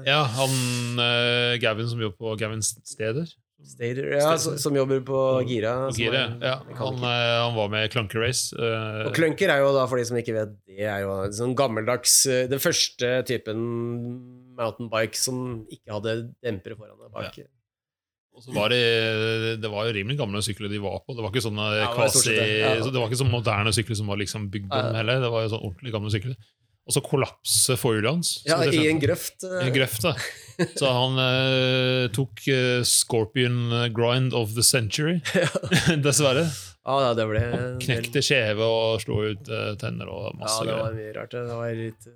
Ja, 0.06 0.22
han 0.36 0.54
uh, 1.00 1.56
Gavin 1.62 1.90
som 1.90 2.04
jobber 2.04 2.20
på 2.20 2.36
Gavins 2.44 2.76
steder. 2.86 3.26
Stader, 3.64 4.10
ja, 4.12 4.38
som 4.38 4.76
jobber 4.76 5.00
på 5.00 5.18
Gira. 5.48 5.72
På 5.88 5.96
Gira 5.96 6.20
er, 6.26 6.32
ja. 6.42 6.54
Han, 6.76 6.98
eh, 7.00 7.30
han, 7.40 7.54
var 7.56 7.70
med 7.72 7.86
i 7.86 7.90
Clunker 7.92 8.20
Race. 8.20 8.52
Uh, 8.52 9.06
og 9.08 9.14
Clunker 9.16 9.52
er 9.54 9.62
jo 9.62 9.70
da, 9.76 9.86
for 9.88 10.00
de 10.00 10.04
som 10.08 10.18
ikke 10.20 10.34
vet, 10.36 10.52
det 10.68 10.84
er 10.84 11.04
jo 11.04 11.14
sånn 11.32 11.54
gammeldags 11.56 12.18
eh, 12.28 12.44
Den 12.50 12.60
første 12.62 13.14
typen 13.28 13.62
mountainbike 14.58 15.18
som 15.18 15.64
ikke 15.72 15.96
hadde 15.96 16.16
dempere 16.44 16.76
foran 16.76 16.98
og 16.98 17.14
bak. 17.14 17.40
Ja. 17.40 17.48
Og 18.34 18.42
så 18.42 18.50
var 18.50 18.72
det, 18.72 18.80
det 19.62 19.70
var 19.70 19.86
jo 19.86 19.94
rimelig 19.94 20.18
gamle 20.18 20.40
sykler 20.42 20.72
de 20.72 20.80
var 20.82 20.98
på. 21.04 21.14
Det 21.14 21.22
var 21.22 21.30
ikke 21.30 21.44
sånne 21.44 21.68
ja, 21.78 21.86
kvasi, 21.94 22.34
ja. 22.34 22.72
det 22.82 22.98
var 22.98 23.06
ikke 23.06 23.20
sånne 23.20 23.34
moderne 23.36 23.72
sykler 23.76 23.98
som 24.00 24.10
var 24.10 24.18
liksom 24.18 24.48
bygd 24.50 24.74
om 24.74 24.98
heller. 24.98 25.22
Det 25.22 25.30
var 25.30 25.44
jo 25.44 25.52
sånn 25.52 25.62
ordentlig 25.68 25.94
gamle 25.94 26.10
sykler. 26.10 26.34
Og 26.84 26.92
så 26.92 27.00
kollapser 27.00 27.78
forhjulet 27.80 28.10
hans. 28.10 28.30
Ja, 28.44 28.58
i 28.68 28.82
en 28.90 28.98
grøft. 29.00 29.46
I 29.46 29.68
en 29.70 29.72
grøft, 29.72 30.04
da. 30.04 30.12
Så 30.80 30.90
han 30.92 31.16
eh, 31.22 32.10
tok 32.14 32.42
eh, 32.52 32.82
Scorpion 32.84 33.72
grind 33.96 34.36
of 34.36 34.52
the 34.58 34.62
century, 34.66 35.20
dessverre. 36.04 36.44
Ja, 36.84 37.14
det 37.16 37.24
ble 37.30 37.40
Han 37.40 37.78
knekte 37.80 38.20
kjeve 38.20 38.66
og 38.68 39.00
slo 39.00 39.22
ut 39.30 39.48
eh, 39.48 39.72
tenner 39.80 40.10
og 40.12 40.36
masse 40.42 40.60
greier. 40.60 40.76
Ja, 40.76 40.82
det 40.82 40.90
var 40.90 40.98
mye 40.98 41.16
rart. 41.16 41.38
Det 41.38 41.58
var 41.62 41.80
litt 41.80 42.12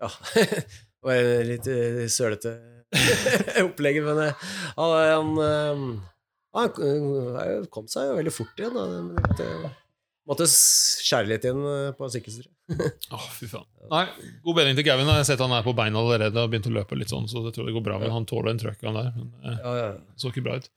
Ja. 0.00 0.10
det 0.34 1.06
var 1.06 1.48
litt 1.52 1.70
sølete 2.10 2.56
opplegg, 3.66 4.00
men 4.02 4.22
han, 4.24 4.96
han, 4.98 5.92
han, 6.56 7.68
kom 7.70 7.86
seg 7.90 8.10
jo 8.10 8.18
veldig 8.18 8.34
fort 8.34 8.62
igjen. 8.62 8.76
Da. 8.76 9.70
Måtte 10.30 10.46
skjære 10.46 11.26
litt 11.26 11.46
eh, 11.48 11.86
på 11.96 12.08
sykkelstyret. 12.12 12.50
oh, 13.16 13.28
fy 13.38 13.48
faen. 13.50 13.66
Nei, 13.90 14.04
God 14.44 14.58
bedring 14.60 14.76
til 14.78 14.86
Gavin. 14.86 15.08
Jeg 15.08 15.24
har 15.24 15.26
sett 15.26 15.42
han 15.42 15.54
er 15.56 15.64
på 15.66 15.74
beina 15.76 15.98
allerede 15.98 16.44
og 16.44 16.52
begynt 16.52 16.68
å 16.70 16.74
løpe 16.76 16.98
litt 16.98 17.10
sånn, 17.10 17.26
så 17.30 17.42
det 17.46 17.54
tror 17.56 17.66
jeg 17.66 17.74
går 17.78 17.86
bra. 17.88 17.96
Men 18.02 18.14
han 18.14 18.28
tåler 18.30 18.52
en 18.52 18.60
trøkk, 18.60 18.78
der. 18.84 19.10
Men, 19.16 19.32
eh, 19.42 19.56
ja, 19.56 19.72
ja. 19.80 19.88
Så 20.20 20.30
ikke 20.30 20.44
bra 20.46 20.60
ut. 20.60 20.70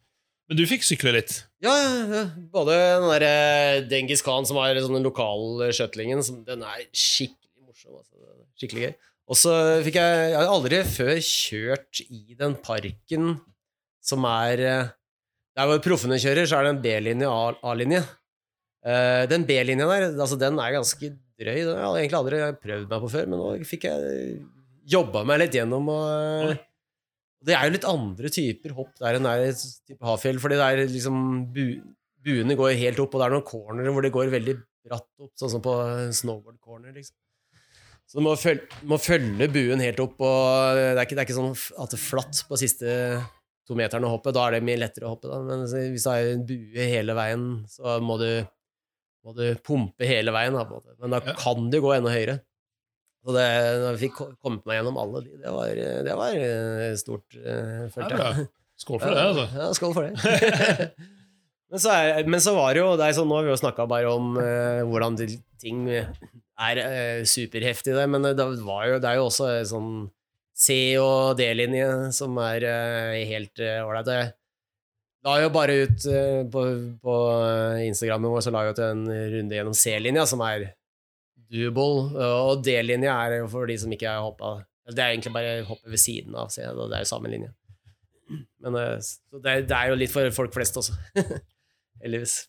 Men 0.49 0.59
du 0.59 0.65
fikk 0.67 0.83
sykle 0.87 1.13
litt? 1.15 1.37
Ja, 1.63 1.73
ja. 1.77 2.23
Både 2.53 2.75
den 2.75 3.05
der 3.11 3.27
eh, 3.27 3.83
Dengis 3.91 4.25
Khan, 4.25 4.47
som 4.49 4.57
er 4.63 4.81
sånn 4.81 4.97
den 4.97 5.05
lokale 5.05 5.69
skjøtlingen, 5.75 6.23
den 6.47 6.65
er 6.67 6.87
skikkelig 6.89 7.67
morsom. 7.67 7.99
Altså. 8.01 8.33
Skikkelig 8.59 8.87
gøy. 8.87 8.95
Og 9.31 9.39
så 9.39 9.53
fikk 9.85 9.99
jeg 10.01 10.23
Jeg 10.33 10.35
har 10.35 10.51
aldri 10.51 10.81
før 10.87 11.13
kjørt 11.23 12.01
i 12.09 12.35
den 12.39 12.57
parken 12.63 13.37
som 14.03 14.25
er 14.27 14.59
Der 14.59 15.69
hvor 15.69 15.79
proffene 15.85 16.19
kjører, 16.19 16.47
så 16.49 16.59
er 16.59 16.67
det 16.67 16.73
en 16.73 16.83
B-linje 16.83 17.29
og 17.29 17.61
A-linje. 17.69 18.01
Uh, 18.83 19.23
den 19.31 19.45
B-linja 19.47 19.85
der, 19.87 20.09
altså 20.17 20.35
den 20.41 20.57
er 20.59 20.73
ganske 20.75 21.11
drøy. 21.39 21.59
Den 21.61 21.77
har 21.77 21.93
jeg 21.93 22.07
egentlig 22.07 22.19
aldri 22.19 22.39
prøvd 22.63 22.87
meg 22.89 23.03
på 23.03 23.11
før, 23.13 23.29
men 23.29 23.39
nå 23.39 23.51
fikk 23.69 23.85
jeg 23.87 24.39
jobba 24.95 25.23
meg 25.29 25.43
litt 25.43 25.57
gjennom. 25.59 25.91
Og, 25.93 26.55
det 27.43 27.55
er 27.57 27.67
jo 27.67 27.75
litt 27.75 27.87
andre 27.87 28.31
typer 28.31 28.75
hopp 28.77 28.93
der 29.01 29.19
enn 29.19 29.27
er 29.29 29.49
type 29.53 29.99
Hafjell, 30.07 30.39
fordi 30.41 30.59
det 30.59 30.67
er 30.67 30.83
liksom 30.91 31.17
bu, 31.55 31.65
buene 32.23 32.57
går 32.59 32.77
helt 32.79 33.01
opp, 33.03 33.15
og 33.15 33.21
det 33.21 33.27
er 33.27 33.35
noen 33.35 33.47
cornere 33.47 33.95
hvor 33.95 34.05
det 34.05 34.13
går 34.15 34.31
veldig 34.33 34.55
bratt 34.87 35.09
opp, 35.23 35.33
sånn 35.39 35.51
som 35.51 35.63
på 35.63 35.75
snowboard 36.15 36.59
corner, 36.63 36.95
liksom. 36.95 37.17
Så 38.09 38.19
du 38.19 38.25
må 38.25 38.33
følge, 38.37 38.67
må 38.85 38.99
følge 39.01 39.47
buen 39.49 39.81
helt 39.81 40.01
opp, 40.03 40.19
og 40.21 40.75
det 40.77 40.89
er, 40.91 41.03
ikke, 41.05 41.15
det 41.15 41.23
er 41.23 41.27
ikke 41.27 41.37
sånn 41.37 41.53
at 41.53 41.93
det 41.93 41.97
er 41.97 42.03
flatt 42.03 42.43
på 42.49 42.59
siste 42.61 42.97
to 43.67 43.77
meterne 43.79 44.09
å 44.09 44.15
hoppe. 44.17 44.33
Da 44.35 44.47
er 44.47 44.57
det 44.57 44.65
mye 44.67 44.81
lettere 44.81 45.07
å 45.07 45.13
hoppe, 45.15 45.31
da. 45.31 45.39
Men 45.47 45.63
hvis 45.65 46.05
du 46.05 46.11
har 46.11 46.33
en 46.33 46.43
bue 46.47 46.89
hele 46.91 47.15
veien, 47.17 47.47
så 47.71 47.97
må 48.03 48.19
du 48.21 48.27
må 49.23 49.31
du 49.37 49.45
pumpe 49.63 50.07
hele 50.07 50.33
veien. 50.35 50.55
Da, 50.55 50.81
Men 50.99 51.15
da 51.15 51.21
kan 51.39 51.69
du 51.71 51.79
gå 51.81 51.93
enda 51.95 52.11
høyere. 52.13 52.41
Så 53.23 53.31
det, 53.37 53.45
når 53.79 53.93
jeg 53.93 54.01
fikk 54.01 54.17
kommet 54.43 54.65
meg 54.67 54.81
gjennom 54.81 54.97
alle 54.99 55.21
de, 55.23 55.37
det 55.39 55.51
var, 55.55 55.81
det 56.07 56.15
var 56.19 56.33
eh, 56.35 56.95
stort, 56.99 57.37
uh, 57.39 57.85
følte 57.93 58.17
jeg. 58.19 58.47
Skål 58.83 58.99
for 58.99 59.15
det, 59.15 59.23
altså. 59.29 59.45
Ja, 59.55 59.67
skål 59.77 59.93
for 59.95 60.09
det. 60.09 60.87
Men 61.73 61.81
så, 61.81 61.93
er, 61.95 62.27
men 62.29 62.41
så 62.43 62.51
var 62.53 62.75
det 62.75 62.83
jo 62.83 62.89
det 62.99 63.05
er 63.07 63.15
sånn, 63.17 63.25
Nå 63.31 63.39
har 63.39 63.47
vi 63.47 63.49
jo 63.49 63.55
snakka 63.57 63.87
bare 63.89 64.11
om 64.13 64.35
uh, 64.37 64.83
hvordan 64.85 65.15
ting 65.57 65.87
er 66.61 66.81
uh, 66.83 67.23
superheftig, 67.25 67.95
det, 67.97 68.05
men 68.09 68.25
det, 68.29 68.45
var 68.61 68.87
jo, 68.89 68.99
det 69.01 69.09
er 69.09 69.19
jo 69.19 69.27
også 69.29 69.49
eh, 69.55 69.65
sånn 69.65 69.89
C- 70.53 70.99
og 71.01 71.33
D-linje 71.39 72.11
som 72.13 72.37
er 72.43 72.65
uh, 72.69 73.15
helt 73.29 73.63
ålreit. 73.63 74.11
Uh, 74.11 74.31
la 75.23 75.39
jo 75.41 75.49
bare 75.55 75.79
ut 75.85 76.05
eh, 76.11 76.43
på, 76.51 76.63
på 77.01 77.17
Instagrammen 77.87 78.31
vår 78.33 78.45
så 78.45 78.53
la 78.53 78.65
jeg 78.67 78.75
ut 78.75 78.83
en 78.85 79.03
runde 79.07 79.57
gjennom 79.57 79.75
C-linja, 79.77 80.27
som 80.29 80.43
er 80.45 80.69
doable, 81.53 82.11
og 82.27 82.63
D-linja 82.65 83.15
er 83.25 83.39
jo 83.41 83.49
for 83.51 83.69
de 83.69 83.77
som 83.79 83.91
ikke 83.93 84.09
har 84.09 84.23
hoppa 84.25 84.55
Det 84.89 84.99
er 84.99 85.13
egentlig 85.13 85.33
bare 85.35 85.59
hoppe 85.67 85.91
ved 85.91 86.01
siden 86.01 86.35
av 86.35 86.49
C, 86.51 86.65
og 86.67 86.89
det 86.91 86.99
er 86.99 87.05
jo 87.05 87.11
samme 87.13 87.31
linje. 87.31 87.53
Men 88.63 88.75
eh, 88.79 88.97
så 89.03 89.39
det, 89.43 89.55
det 89.69 89.77
er 89.77 89.91
jo 89.91 89.99
litt 89.99 90.13
for 90.13 90.35
folk 90.35 90.55
flest 90.55 90.79
også. 90.79 90.95
Heldigvis. 92.03 92.43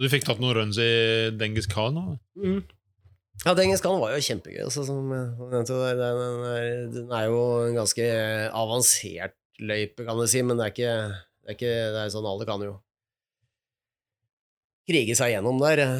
Du 0.00 0.08
fikk 0.10 0.26
tatt 0.26 0.40
noen 0.42 0.56
runs 0.58 0.78
i 0.80 1.30
Dengis 1.38 1.68
Khan? 1.70 2.00
Mm. 2.40 2.62
Ja, 3.42 3.52
den 3.58 3.74
Khan 3.74 4.00
var 4.00 4.14
jo 4.14 4.22
kjempegøy. 4.22 4.62
Altså, 4.62 4.84
som 4.86 5.10
nevnte, 5.10 5.74
den, 5.74 6.44
er, 6.48 6.68
den 6.94 7.12
er 7.12 7.26
jo 7.26 7.40
en 7.66 7.80
ganske 7.80 8.06
avansert 8.54 9.34
løype, 9.58 10.06
kan 10.06 10.18
du 10.18 10.26
si, 10.30 10.42
men 10.46 10.58
det 10.58 10.68
er 10.68 10.74
ikke 10.74 10.94
det 11.44 11.50
er, 11.50 11.56
ikke, 11.58 11.72
det 11.92 12.00
er 12.00 12.12
sånn 12.14 12.24
alle 12.24 12.46
kan 12.48 12.62
jo 12.64 12.78
krige 14.88 15.16
seg 15.16 15.34
gjennom 15.34 15.58
der. 15.60 15.82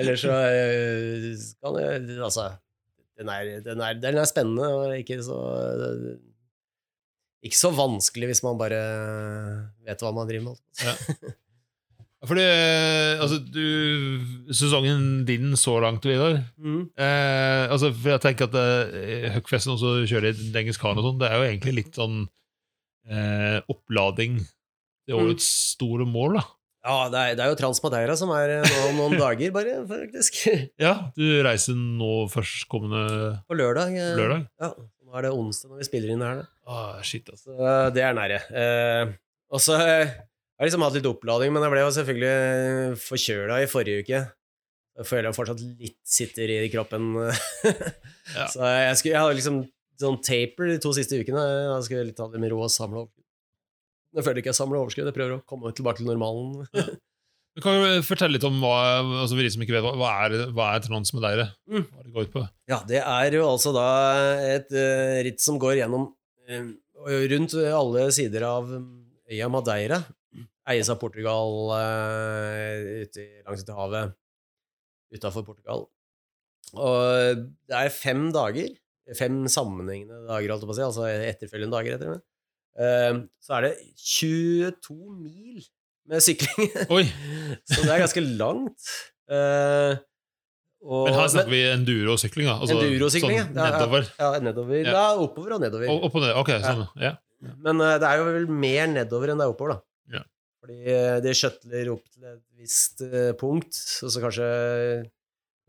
Eller 0.00 0.16
så 0.20 0.32
eh, 0.48 1.26
kan 1.60 1.76
det 1.76 2.16
Altså, 2.16 2.46
den 3.20 3.28
er, 3.32 3.50
den 3.64 3.82
er, 3.84 3.98
den 4.00 4.20
er 4.20 4.28
spennende 4.28 4.68
og 4.72 4.96
ikke 4.96 5.18
så 5.24 5.38
Ikke 7.44 7.58
så 7.58 7.72
vanskelig 7.76 8.32
hvis 8.32 8.42
man 8.46 8.60
bare 8.60 8.80
vet 9.84 10.04
hva 10.04 10.12
man 10.16 10.28
driver 10.28 10.52
med. 10.52 10.62
Ja. 10.84 10.94
Fordi, 12.22 12.44
altså, 13.18 13.40
du, 13.42 13.64
Sesongen 14.54 15.24
din 15.26 15.56
så 15.58 15.74
langt, 15.82 16.04
Vidar 16.06 16.38
mm. 16.54 16.94
eh, 16.94 17.64
altså, 17.66 17.90
for 17.96 18.14
Jeg 18.14 18.22
tenker 18.22 18.46
at 18.46 18.58
eh, 18.60 19.26
Huckfesten 19.34 19.74
også 19.74 20.04
kjører 20.06 20.30
i 20.30 20.50
Dengis 20.54 20.78
Khan 20.78 21.00
og 21.00 21.08
sånn. 21.08 21.18
Det 21.18 21.28
er 21.28 21.40
jo 21.40 21.48
egentlig 21.48 21.74
litt 21.80 21.98
sånn 21.98 22.22
eh, 23.10 23.58
opplading 23.66 24.38
til 24.42 25.16
mm. 25.16 25.18
årets 25.18 25.48
mm. 25.48 25.62
store 25.74 26.06
mål, 26.06 26.38
da. 26.38 26.46
Ja, 26.82 26.96
det 27.10 27.18
er, 27.20 27.36
det 27.38 27.44
er 27.44 27.52
jo 27.52 27.58
Transmadeira 27.60 28.14
som 28.18 28.32
er 28.34 28.56
eh, 28.56 28.64
nå 28.66 28.86
om 28.88 28.96
noen 28.98 29.20
dager, 29.20 29.52
bare, 29.54 29.76
faktisk. 29.86 30.40
ja, 30.86 30.96
du 31.14 31.26
reiser 31.46 31.78
nå 31.78 32.26
førstkommende 32.32 33.04
På 33.46 33.58
lørdag. 33.58 33.94
Eh, 33.94 34.16
lørdag. 34.18 34.48
Ja, 34.62 34.74
Nå 35.12 35.18
er 35.18 35.26
det 35.26 35.34
onsdag 35.36 35.68
når 35.68 35.82
vi 35.82 35.86
spiller 35.90 36.14
inn 36.14 36.22
her. 36.24 36.38
Da. 36.40 36.46
Ah, 36.72 37.00
shit, 37.04 37.26
altså. 37.28 37.52
Så 37.52 37.78
det 37.92 38.02
er 38.06 38.14
nære. 38.16 38.38
Eh, 38.56 39.10
og 39.52 39.60
eh, 40.62 40.68
har 40.68 40.70
liksom 40.70 40.86
hatt 40.86 40.96
litt 40.98 41.10
opplading, 41.10 41.52
men 41.54 41.66
jeg 41.66 41.74
ble 41.74 41.82
jo 41.82 41.92
selvfølgelig 41.98 43.02
forkjøla 43.02 43.60
i 43.62 43.68
forrige 43.70 44.06
uke. 44.06 44.22
Jeg 44.92 45.08
føler 45.08 45.30
jeg 45.30 45.36
fortsatt 45.38 45.62
litt 45.66 45.98
sitter 46.06 46.52
i 46.52 46.70
kroppen. 46.70 47.14
ja. 48.36 48.46
Så 48.46 48.60
jeg, 48.60 48.98
skulle, 49.00 49.14
jeg 49.16 49.22
har 49.24 49.34
liksom 49.34 49.62
sånn 50.02 50.18
taper 50.24 50.72
de 50.72 50.80
to 50.82 50.92
siste 50.96 51.18
ukene. 51.18 51.42
Jeg 51.42 51.86
skulle 51.88 52.16
ta 52.16 52.28
det 52.30 52.42
med 52.42 52.52
ro 52.52 52.60
og 52.66 52.72
samle 52.72 53.04
overskudd. 53.04 53.18
Jeg 54.12 54.26
føler 54.26 54.42
ikke 54.42 54.52
jeg 54.52 54.58
samler 54.58 54.82
overskudd, 54.82 55.08
jeg 55.08 55.16
prøver 55.16 55.38
å 55.38 55.44
komme 55.48 55.72
tilbake 55.72 56.02
til 56.02 56.10
normalen. 56.10 56.68
ja. 56.76 56.92
Du 57.52 57.60
kan 57.60 57.74
jo 57.76 57.98
fortelle 58.00 58.38
litt 58.38 58.46
om 58.48 58.54
hva, 58.62 58.76
altså 59.02 59.36
for 59.36 59.44
de 59.44 59.50
som 59.52 59.60
ikke 59.60 59.74
vet, 59.74 59.84
hva 60.00 60.10
er, 60.24 60.34
hva 60.56 60.70
er 60.72 60.84
Transmedeire? 60.86 61.50
Mm. 61.68 61.82
Hva 61.84 62.04
det 62.04 62.12
går 62.14 62.28
ut 62.28 62.32
på? 62.32 62.44
Ja, 62.70 62.78
det 62.88 63.02
er 63.02 63.36
jo 63.36 63.42
altså 63.44 63.74
da 63.76 63.88
et 64.54 64.72
uh, 64.72 65.18
ritt 65.26 65.44
som 65.44 65.58
går 65.60 65.82
gjennom 65.82 66.06
uh, 66.48 66.70
rundt 67.34 67.56
alle 67.60 68.06
sider 68.16 68.46
av 68.48 68.72
øya 68.72 69.50
Madeira. 69.52 70.00
Eies 70.70 70.90
av 70.92 71.00
Portugal 71.00 71.72
uh, 71.74 73.02
ute 73.02 73.24
langs 73.42 73.64
ute 73.64 73.74
havet 73.74 74.14
utafor 75.12 75.44
Portugal. 75.46 75.88
Og 76.72 77.42
det 77.68 77.76
er 77.76 77.92
fem 77.92 78.28
dager 78.32 78.70
fem 79.18 79.42
sammenhengende 79.50 80.22
dager, 80.28 80.52
holdt 80.52 80.64
jeg 80.64 80.70
på 80.70 80.74
å 80.74 80.78
si, 80.78 80.84
altså 80.86 81.08
etterfølgende 81.10 81.78
dager 81.78 81.96
etter 81.96 82.14
det. 82.14 82.20
Uh, 82.72 83.24
så 83.42 83.58
er 83.58 83.66
det 83.66 83.72
22 83.98 84.96
mil 85.18 85.66
med 86.08 86.24
sykling. 86.24 86.70
Så 87.68 87.82
det 87.84 87.92
er 87.92 88.00
ganske 88.02 88.24
langt. 88.24 88.88
Uh, 89.30 89.98
og, 90.82 91.06
men 91.06 91.14
her 91.14 91.28
snakker 91.30 91.52
vi 91.52 91.60
enduro-sykling? 91.70 92.48
da? 92.48 92.56
Altså, 92.58 92.78
enduro-sykling, 92.80 93.38
sånn 93.44 93.58
nedover? 93.58 94.08
Ja, 94.18 94.30
nedover. 94.42 94.80
Ja. 94.80 94.94
ja. 94.96 95.04
oppover 95.22 95.56
og 95.58 95.62
nedover. 95.62 95.92
opp 95.92 96.16
og 96.18 96.24
ned, 96.24 96.34
ok, 96.40 96.52
sånn, 96.64 96.82
ja. 97.02 97.14
Men 97.62 97.82
uh, 97.82 97.94
det 98.02 98.08
er 98.08 98.22
jo 98.22 98.26
vel 98.30 98.50
mer 98.50 98.90
nedover 98.90 99.32
enn 99.32 99.42
det 99.42 99.46
er 99.46 99.54
oppover, 99.54 99.76
da. 99.76 99.86
Ja. 100.62 100.68
Fordi 100.68 100.94
uh, 100.94 101.16
det 101.24 101.34
skjøtler 101.34 101.88
opp 101.90 102.04
til 102.12 102.28
et 102.30 102.44
visst 102.54 103.02
uh, 103.02 103.32
punkt, 103.38 103.74
og 104.06 104.14
så 104.14 104.22
kanskje 104.22 104.48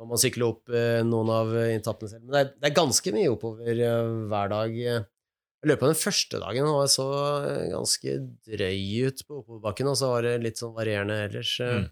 må 0.03 0.12
man 0.12 0.21
sykle 0.21 0.47
opp 0.49 0.71
eh, 0.73 1.01
noen 1.06 1.32
av 1.34 1.51
etappene 1.63 2.12
selv. 2.12 2.23
Men 2.25 2.36
det 2.36 2.43
er, 2.43 2.53
det 2.60 2.69
er, 2.69 2.77
ganske 2.77 3.15
mye 3.15 3.34
oppover 3.34 3.73
eh, 3.73 4.13
hver 4.32 4.53
dag. 4.53 4.77
I 4.84 5.69
løpet 5.69 5.86
av 5.86 5.91
den 5.93 5.99
første 6.01 6.39
dagen 6.43 6.69
var 6.69 6.86
jeg 6.86 6.93
så 6.95 7.10
eh, 7.49 7.67
ganske 7.71 8.15
drøy 8.49 8.79
ut 9.08 9.25
på 9.27 9.41
oppoverbakken, 9.41 9.91
og 9.91 9.99
så 9.99 10.13
var 10.15 10.25
det 10.27 10.39
litt 10.43 10.62
sånn 10.62 10.73
varierende 10.75 11.19
ellers. 11.27 11.53
Mm. 11.62 11.86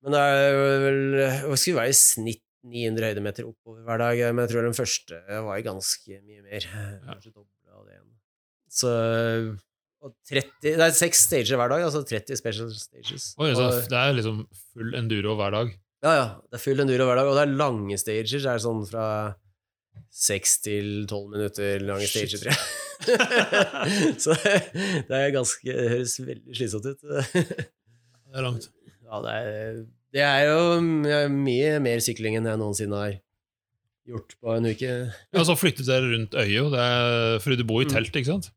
Men 0.00 0.16
det 0.16 0.20
er 0.24 0.54
vel 0.80 1.02
Det 1.20 1.58
skulle 1.60 1.82
være 1.82 1.92
i 1.92 1.98
snitt 1.98 2.46
900 2.70 3.10
høydemeter 3.10 3.48
oppover 3.48 3.84
hver 3.84 4.00
dag, 4.00 4.22
men 4.30 4.44
jeg 4.44 4.52
tror 4.52 4.66
den 4.66 4.76
første 4.76 5.20
var 5.48 5.64
ganske 5.64 6.20
mye 6.20 6.42
mer. 6.44 6.66
Kanskje 7.06 7.32
doble 7.32 7.76
av 7.76 7.84
det 7.86 7.94
igjen. 7.96 8.10
Så 8.70 8.90
og 10.00 10.14
30, 10.30 10.48
det 10.64 10.80
er 10.80 10.94
seks 10.96 11.26
stager 11.28 11.58
hver 11.60 11.68
dag, 11.74 11.82
altså 11.84 12.00
30 12.08 12.38
special 12.40 12.70
stages. 12.72 13.30
Oi, 13.40 13.50
så 13.56 13.68
det 13.90 13.98
er 14.00 14.16
liksom 14.16 14.42
full 14.72 14.94
enduro 14.96 15.34
hver 15.36 15.52
dag? 15.52 15.72
Ja, 16.00 16.12
ja. 16.16 16.26
Det 16.48 16.56
er 16.56 16.62
full 16.64 16.80
enduro 16.80 17.06
hver 17.08 17.20
dag, 17.20 17.28
og 17.28 17.36
det 17.36 17.44
er 17.44 17.56
lange 17.60 17.98
stager. 18.00 18.28
Det 18.32 18.52
er 18.54 18.62
sånn 18.64 18.82
fra 18.88 19.06
seks 20.10 20.56
til 20.64 20.88
tolv 21.10 21.34
minutter 21.34 21.82
lange 21.84 22.08
stager, 22.08 22.40
tror 22.40 22.54
jeg. 22.54 22.60
så 24.24 24.34
det 24.40 25.16
er 25.16 25.30
ganske 25.32 25.64
Det 25.64 25.88
høres 25.92 26.16
veldig 26.20 26.56
slitsomt 26.56 26.88
ut. 26.90 27.00
det 27.04 28.36
er 28.36 28.44
langt. 28.44 28.68
Ja, 29.04 29.20
det 29.24 29.34
er, 29.36 29.80
det 30.16 30.24
er 30.26 30.46
jo 30.48 31.28
mye 31.34 31.76
mer 31.82 32.02
sykling 32.04 32.36
enn 32.38 32.48
jeg 32.48 32.60
noensinne 32.60 33.00
har 33.04 33.18
gjort 34.10 34.34
på 34.40 34.56
en 34.56 34.68
uke. 34.70 34.94
ja, 35.12 35.44
Så 35.46 35.56
flyttet 35.58 35.88
dere 35.88 36.08
rundt 36.14 36.34
øya, 36.38 36.64
det 36.72 36.88
fordi 37.44 37.60
du 37.60 37.66
bor 37.68 37.84
i 37.84 37.88
telt, 37.90 38.14
ikke 38.16 38.32
sant? 38.32 38.50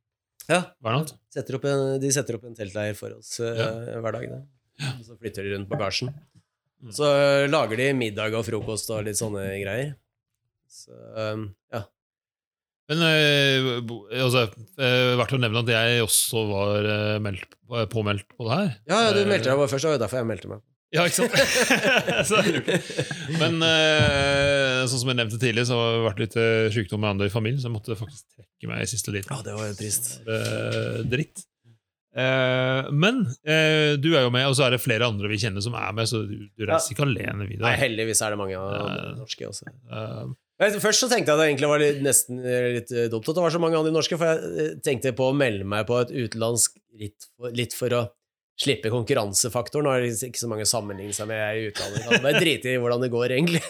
Ja. 0.49 0.59
Hver 0.83 0.99
natt? 0.99 1.15
Setter 1.33 1.57
en, 1.59 1.85
de 2.03 2.11
setter 2.13 2.37
opp 2.37 2.45
en 2.49 2.57
teltleir 2.57 2.97
for 2.99 3.15
oss 3.15 3.37
uh, 3.41 3.49
ja. 3.49 3.71
hver 4.03 4.17
dag. 4.19 4.29
Da. 4.33 4.93
Så 5.05 5.17
flytter 5.17 5.45
de 5.45 5.55
rundt 5.55 5.71
bagasjen. 5.71 6.11
Mm. 6.83 6.91
Så 6.97 7.09
lager 7.47 7.79
de 7.79 7.89
middag 7.95 8.35
og 8.35 8.45
frokost 8.47 8.91
og 8.91 9.05
litt 9.07 9.19
sånne 9.19 9.45
greier. 9.61 9.93
Så 10.67 10.95
um, 11.15 11.47
ja. 11.73 11.85
Men 12.91 12.99
øh, 13.07 13.77
altså, 14.25 14.47
øh, 14.75 15.13
verdt 15.15 15.35
å 15.37 15.39
nevne 15.39 15.61
at 15.63 15.69
jeg 15.71 16.03
også 16.03 16.41
var 16.49 16.87
eh, 16.91 17.19
meldt, 17.23 17.55
påmeldt 17.93 18.27
på 18.35 18.43
det 18.49 18.57
her. 18.57 18.73
Ja, 18.91 18.97
ja 19.05 19.13
du 19.15 19.21
meldte 19.23 19.47
deg 19.47 19.61
bare 19.61 19.71
først, 19.71 19.87
og 19.87 20.01
derfor 20.01 20.19
jeg 20.19 20.27
meldte 20.27 20.51
meg. 20.51 20.63
Ja, 20.93 21.07
ikke 21.09 21.23
sant? 21.23 21.33
Men 23.41 23.57
uh, 23.65 24.83
sånn 24.85 25.01
som 25.01 25.09
jeg 25.09 25.17
nevnte 25.17 25.39
tidlig, 25.41 25.65
så 25.69 25.79
har 25.79 25.95
det 25.95 26.03
vært 26.05 26.21
litt 26.21 26.37
eh, 26.37 26.67
sykdom 26.75 27.01
med 27.01 27.15
andre 27.15 27.29
i 27.31 27.33
familien, 27.33 27.61
så 27.61 27.69
jeg 27.69 27.73
måtte 27.73 27.97
faktisk 27.97 28.27
trekke 28.37 28.69
meg 28.69 28.83
i 28.83 28.91
siste 28.91 29.15
liten. 29.15 29.33
Ja, 29.33 29.41
det 29.47 29.57
var 29.57 29.71
jo 29.71 29.79
trist. 29.79 30.11
Uh, 30.27 31.01
dritt. 31.09 31.47
Uh, 32.13 32.93
men 32.93 33.23
du 33.41 34.09
er 34.13 34.21
jo 34.21 34.29
med, 34.29 34.45
og 34.45 34.53
så 34.59 34.67
er 34.67 34.75
det 34.75 34.83
flere 34.83 35.09
andre 35.09 35.31
vi 35.31 35.41
kjenner 35.41 35.65
som 35.65 35.73
er 35.79 35.97
med, 35.97 36.05
så 36.11 36.21
du, 36.29 36.45
du 36.53 36.67
reiser 36.69 36.93
ikke 36.93 37.07
alene 37.07 37.49
videre. 37.49 37.65
Nei, 37.65 37.75
heldigvis 37.81 38.21
er 38.21 38.35
det 38.35 38.41
mange 38.43 38.61
av 38.61 39.17
norske 39.17 39.49
også. 39.49 39.73
Først 40.77 41.01
så 41.01 41.09
tenkte 41.09 41.33
jeg 41.33 41.33
at 41.33 41.41
det 41.41 41.47
egentlig 41.49 41.71
var 41.73 41.81
litt, 41.81 42.03
nesten 42.05 42.43
litt 42.77 42.93
dumt 43.09 43.25
at 43.25 43.39
det 43.39 43.47
var 43.47 43.55
så 43.55 43.61
mange 43.63 43.81
av 43.81 43.89
de 43.89 43.95
norske, 43.95 44.19
for 44.21 44.29
jeg 44.29 44.75
tenkte 44.85 45.17
på 45.17 45.31
å 45.31 45.37
melde 45.37 45.65
meg 45.65 45.89
på 45.89 45.97
et 46.03 46.13
utenlandsk 46.13 46.77
litt 47.01 47.33
for, 47.33 47.49
litt 47.49 47.73
for 47.73 47.97
å 47.97 48.03
slippe 48.59 48.91
konkurransefaktoren. 48.93 49.87
Nå 49.87 49.93
er 49.95 50.05
det 50.05 50.27
ikke 50.29 50.41
så 50.41 50.49
mange 50.51 50.65
å 50.67 50.69
sammenligne 50.69 51.15
seg 51.15 51.29
med 51.29 51.41
i 51.41 51.65
utlandet. 51.71 52.05
Kan 52.05 52.25
bare 52.25 52.41
drite 52.43 52.73
i 52.73 52.81
hvordan 52.81 53.03
det 53.03 53.09
går, 53.13 53.33
egentlig. 53.37 53.63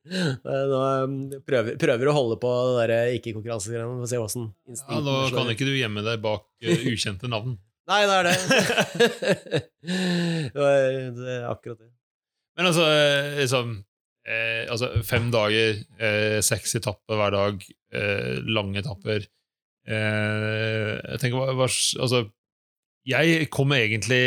Nå 0.72 1.40
prøver, 1.46 1.74
prøver 1.80 2.10
å 2.10 2.16
holde 2.16 2.38
på 2.42 2.52
det 2.78 2.86
der 2.92 3.16
ikke-konkurransegreiene. 3.18 4.46
Ja, 4.78 5.02
nå 5.02 5.18
kan 5.34 5.50
ikke 5.52 5.68
du 5.68 5.74
gjemme 5.74 6.04
deg 6.06 6.22
bak 6.24 6.46
ukjente 6.62 7.30
navn. 7.30 7.58
Nei, 7.90 8.02
det 8.06 8.16
er 8.16 8.28
det. 8.28 8.34
det, 10.54 10.66
er, 10.66 10.98
det 11.16 11.30
er 11.40 11.46
akkurat 11.50 11.80
det. 11.80 11.90
Men 12.58 12.68
altså, 12.70 12.84
liksom 13.38 13.72
eh, 14.28 14.66
altså 14.70 14.90
Fem 15.06 15.30
dager, 15.32 15.80
eh, 15.98 16.38
seks 16.44 16.76
etapper 16.78 17.18
hver 17.18 17.34
dag, 17.34 17.64
eh, 17.96 18.36
lange 18.46 18.82
etapper 18.82 19.24
eh, 19.24 20.92
Jeg 20.98 21.22
tenker 21.22 21.38
hva, 21.38 21.54
hva, 21.56 21.68
Altså, 21.70 22.24
jeg 23.08 23.48
kom 23.52 23.72
egentlig 23.72 24.20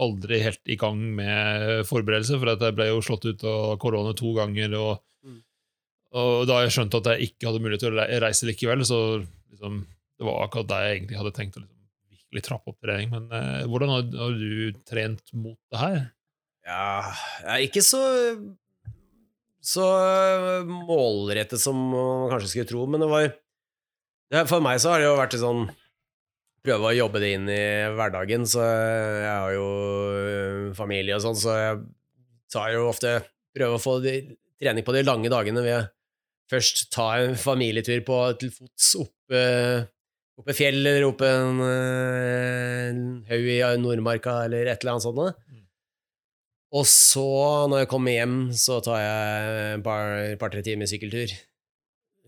aldri 0.00 0.40
helt 0.44 0.62
i 0.72 0.78
gang 0.80 1.00
med 1.18 1.84
forberedelse, 1.88 2.38
for 2.40 2.52
jeg 2.54 2.76
ble 2.76 2.88
jo 2.88 3.04
slått 3.04 3.28
ut 3.28 3.44
av 3.46 3.76
korona 3.82 4.14
to 4.16 4.32
ganger. 4.36 4.76
Og, 4.80 4.92
mm. 5.26 5.38
og 6.16 6.46
da 6.48 6.62
jeg 6.64 6.76
skjønte 6.76 7.02
at 7.02 7.12
jeg 7.12 7.30
ikke 7.30 7.50
hadde 7.50 7.62
mulighet 7.64 7.84
til 7.84 7.96
å 8.00 8.08
reise 8.24 8.48
likevel, 8.48 8.84
så 8.88 9.00
liksom, 9.20 9.82
det 10.16 10.28
var 10.28 10.44
akkurat 10.46 10.72
det 10.72 10.82
jeg 10.82 10.98
egentlig 10.98 11.20
hadde 11.20 11.34
tenkt 11.36 11.58
å 11.58 11.64
liksom 11.64 11.82
virkelig 12.16 12.46
trappe 12.48 12.72
opp 12.72 12.78
trening. 12.84 13.12
Men 13.12 13.28
eh, 13.36 13.64
hvordan 13.68 13.92
har, 13.92 14.06
har 14.24 14.38
du 14.40 14.84
trent 14.88 15.34
mot 15.36 15.58
det 15.72 15.82
her? 15.82 15.98
Ja, 16.66 16.86
jeg 17.44 17.52
er 17.52 17.66
ikke 17.68 17.84
så 17.86 18.02
så 19.66 19.82
målrettet 20.66 21.58
som 21.58 21.78
man 21.90 22.28
kanskje 22.30 22.52
skulle 22.52 22.70
tro, 22.70 22.84
men 22.86 23.02
det 23.02 23.10
var 23.10 23.32
For 24.46 24.62
meg 24.62 24.78
så 24.82 24.92
har 24.92 25.02
det 25.02 25.08
jo 25.08 25.18
vært 25.18 25.36
sånn 25.38 25.66
Prøve 26.66 26.90
å 26.90 26.96
jobbe 26.96 27.22
det 27.22 27.32
inn 27.36 27.50
i 27.52 27.62
hverdagen, 27.94 28.46
så 28.50 28.64
jeg 28.66 29.30
har 29.30 29.52
jo 29.54 29.66
øh, 30.18 30.62
familie 30.74 31.14
og 31.14 31.22
sånn, 31.22 31.38
så 31.38 31.54
jeg 31.60 31.82
tar 32.52 32.72
jo 32.74 32.88
ofte 32.90 33.18
Prøver 33.56 33.78
å 33.78 33.80
få 33.80 33.94
de, 34.04 34.18
trening 34.60 34.84
på 34.84 34.92
de 34.92 35.00
lange 35.06 35.30
dagene 35.32 35.62
ved 35.64 35.86
først 36.50 36.90
ta 36.92 37.06
en 37.22 37.38
familietur 37.40 38.02
på, 38.04 38.18
til 38.36 38.50
fots 38.52 38.90
oppe, 39.00 39.40
oppe 40.36 40.54
fjell 40.54 40.82
eller 40.82 41.06
oppe 41.06 41.30
en, 41.30 41.62
øh, 41.64 42.82
en 42.90 43.00
haug 43.30 43.48
i 43.54 43.56
Nordmarka 43.80 44.42
eller 44.44 44.68
et 44.68 44.84
eller 44.84 44.96
annet 44.98 45.06
sånt. 45.06 45.40
Mm. 45.48 45.64
Og 46.76 46.84
så, 46.90 47.26
når 47.70 47.84
jeg 47.84 47.90
kommer 47.94 48.16
hjem, 48.18 48.36
så 48.52 48.80
tar 48.84 49.00
jeg 49.00 49.56
et 49.78 49.86
par-tre 49.86 50.36
par, 50.42 50.58
timer 50.66 50.90
sykkeltur. 50.90 51.32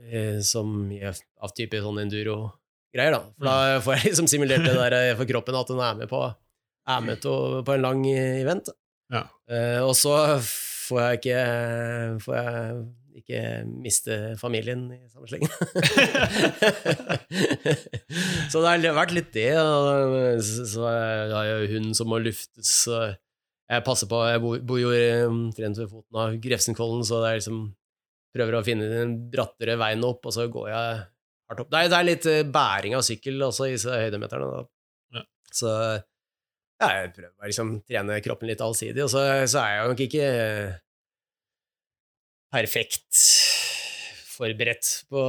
Eh, 0.08 0.38
som 0.46 0.76
av 0.94 1.52
type 1.58 1.80
sånn 1.82 1.98
enduro-greier, 2.88 3.12
da. 3.12 3.20
For 3.36 3.44
da 3.48 3.80
får 3.82 3.96
jeg 3.96 4.04
liksom 4.10 4.28
simulert 4.30 4.66
det 4.66 4.76
der 4.76 4.92
eh, 4.96 5.16
for 5.16 5.26
kroppen, 5.28 5.58
at 5.58 5.68
den 5.68 5.80
er 5.80 5.94
med 5.98 6.08
på, 6.08 6.34
er 6.88 7.00
med 7.04 7.20
til, 7.22 7.64
på 7.64 7.72
en 7.74 7.82
lang 7.82 8.06
event. 8.08 8.68
Ja. 9.12 9.22
Uh, 9.48 9.88
og 9.88 9.96
så 9.96 10.38
får 10.88 11.00
jeg 11.00 11.18
ikke 11.18 11.40
Får 12.20 12.34
jeg 12.36 12.86
ikke 13.18 13.40
miste 13.82 14.36
familien 14.40 14.92
i 14.92 15.08
samme 15.10 15.28
slengen. 15.28 15.48
så 18.52 18.60
det 18.62 18.68
har 18.86 18.96
vært 18.96 19.16
litt 19.16 19.32
det. 19.34 19.58
Og 19.58 20.42
så 20.44 20.86
har 20.86 21.44
jeg 21.48 21.70
hund 21.74 21.96
som 21.98 22.08
må 22.08 22.18
luftes. 22.22 22.88
jeg 22.88 23.84
passer 23.84 24.06
på, 24.08 24.22
jeg 24.30 24.40
bor 24.40 24.78
jo 24.80 24.90
omtrent 25.26 25.78
ved 25.82 25.90
foten 25.90 26.16
av 26.22 26.38
Grefsenkollen, 26.40 27.04
så 27.04 27.14
det 27.24 27.30
er 27.32 27.36
liksom 27.42 27.58
prøver 28.34 28.58
å 28.58 28.64
finne 28.64 28.88
den 28.90 29.14
brattere 29.32 29.76
veien 29.80 30.04
opp, 30.06 30.26
og 30.28 30.34
så 30.34 30.46
går 30.52 30.68
jeg 30.70 30.98
hardt 31.48 31.64
opp. 31.64 31.70
Det 31.72 31.80
er, 31.80 31.90
det 31.92 31.98
er 31.98 32.08
litt 32.08 32.28
eh, 32.30 32.44
bæring 32.58 32.96
av 32.98 33.04
sykkel 33.06 33.42
også 33.48 33.68
i 33.70 33.78
høydemeterne. 33.78 34.50
Ja. 35.16 35.24
Så 35.60 35.72
ja, 35.72 36.90
jeg 36.94 37.14
prøver 37.16 37.32
å 37.32 37.48
liksom, 37.50 37.72
trene 37.88 38.20
kroppen 38.24 38.50
litt 38.50 38.62
allsidig, 38.62 39.02
og 39.02 39.10
så, 39.10 39.24
så 39.50 39.64
er 39.64 39.72
jeg 39.74 39.92
nok 39.92 40.02
ikke 40.04 40.26
perfekt 42.54 43.22
forberedt 44.38 44.90
på 45.10 45.24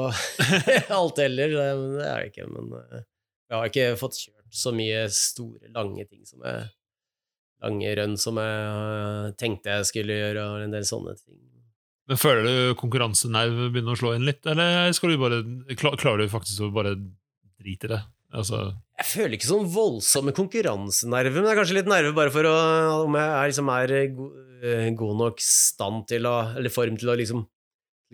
alt 1.00 1.24
heller. 1.24 1.56
Det, 1.56 1.70
det 1.98 2.04
er 2.06 2.26
jeg 2.26 2.34
ikke, 2.34 2.50
men 2.54 2.76
eh, 2.78 3.08
jeg 3.50 3.58
har 3.58 3.72
ikke 3.72 3.88
fått 4.00 4.20
kjørt 4.26 4.60
så 4.60 4.74
mye 4.74 5.08
store, 5.14 5.72
lange 5.74 6.06
ting 6.10 6.22
som 6.26 6.46
jeg 6.46 6.68
lange 7.60 7.92
rønn 8.00 8.16
som 8.20 8.38
jeg 8.40 9.34
tenkte 9.40 9.74
jeg 9.74 9.88
skulle 9.90 10.16
gjøre, 10.16 10.46
og 10.48 10.64
en 10.64 10.76
del 10.76 10.86
sånne 10.88 11.16
ting. 11.20 11.40
Men 12.10 12.18
Føler 12.18 12.46
du 12.48 12.78
konkurransenerv 12.80 13.68
begynner 13.70 13.94
å 13.94 14.00
slå 14.00 14.16
inn 14.18 14.26
litt, 14.26 14.42
eller 14.50 14.90
skal 14.98 15.14
du 15.14 15.20
bare, 15.22 15.44
klarer 15.78 16.24
du 16.24 16.32
faktisk 16.32 16.66
å 16.66 16.72
bare 16.74 16.96
drite 17.60 17.86
i 17.86 17.94
det? 17.94 18.00
Altså 18.34 18.72
jeg 19.00 19.08
føler 19.08 19.38
ikke 19.38 19.48
sånn 19.48 19.70
voldsomme 19.72 20.34
konkurransenerver, 20.36 21.40
men 21.40 21.48
det 21.48 21.52
er 21.54 21.60
kanskje 21.62 21.78
litt 21.78 21.90
nerve 21.90 22.12
bare 22.18 22.32
for 22.34 22.48
å, 22.50 22.56
om 23.06 23.16
jeg 23.16 23.30
er, 23.30 23.52
liksom, 23.52 23.70
er 23.72 23.94
god, 24.18 24.34
eh, 24.60 25.14
nok 25.22 25.44
stand 25.44 26.04
til 26.12 26.28
å, 26.28 26.34
eller 26.60 26.74
form 26.74 26.98
til 27.00 27.14
å 27.14 27.16
liksom 27.16 27.46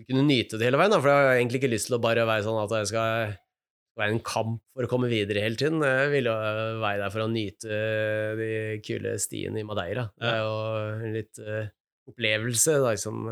kunne 0.06 0.22
nyte 0.28 0.60
det 0.60 0.68
hele 0.68 0.78
veien. 0.78 0.94
Da. 0.94 1.00
For 1.02 1.10
jeg 1.10 1.26
har 1.26 1.40
egentlig 1.40 1.58
ikke 1.58 1.72
lyst 1.72 1.90
til 1.90 1.98
å 1.98 2.04
bare 2.04 2.28
være 2.28 2.46
sånn 2.46 2.60
at 2.62 2.76
jeg 2.78 2.90
skal 2.92 3.34
være 3.98 4.14
en 4.14 4.22
kamp 4.28 4.60
for 4.76 4.86
å 4.86 4.92
komme 4.92 5.10
videre 5.10 5.42
hele 5.42 5.58
tiden. 5.58 5.82
Jeg 5.82 6.12
vil 6.12 6.30
jo 6.30 6.36
være 6.84 7.02
der 7.02 7.14
for 7.16 7.24
å 7.24 7.30
nyte 7.32 7.82
de 8.38 8.50
kule 8.86 9.16
stiene 9.18 9.64
i 9.64 9.66
Madeira. 9.66 10.06
Det 10.14 10.34
er 10.36 10.42
jo 10.44 10.56
en 11.08 11.16
litt 11.16 11.40
uh, 11.42 11.70
opplevelse, 12.12 12.76
da, 12.84 12.92
liksom. 12.94 13.24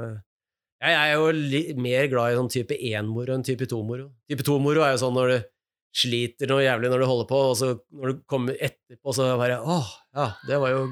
Jeg 0.84 0.94
er 1.00 1.14
jo 1.16 1.76
mer 1.80 2.08
glad 2.12 2.32
i 2.32 2.38
sånn 2.38 2.50
type 2.52 2.76
1-moro 2.76 3.36
enn 3.36 3.44
type 3.46 3.68
2-moro. 3.70 4.10
Type 4.30 4.44
2-moro 4.44 4.84
er 4.84 4.94
jo 4.94 5.00
sånn 5.04 5.16
når 5.16 5.32
du 5.32 5.36
sliter 5.94 6.50
noe 6.50 6.64
jævlig 6.64 6.90
når 6.90 7.04
du 7.04 7.06
holder 7.06 7.28
på, 7.30 7.40
og 7.52 7.56
så 7.56 7.70
når 7.94 8.10
du 8.10 8.20
kommer 8.30 8.58
etterpå, 8.58 9.14
så 9.14 9.30
bare 9.38 9.60
Åh, 9.62 9.92
ja, 10.18 10.26
det 10.48 10.58
var 10.60 10.74
jo 10.74 10.82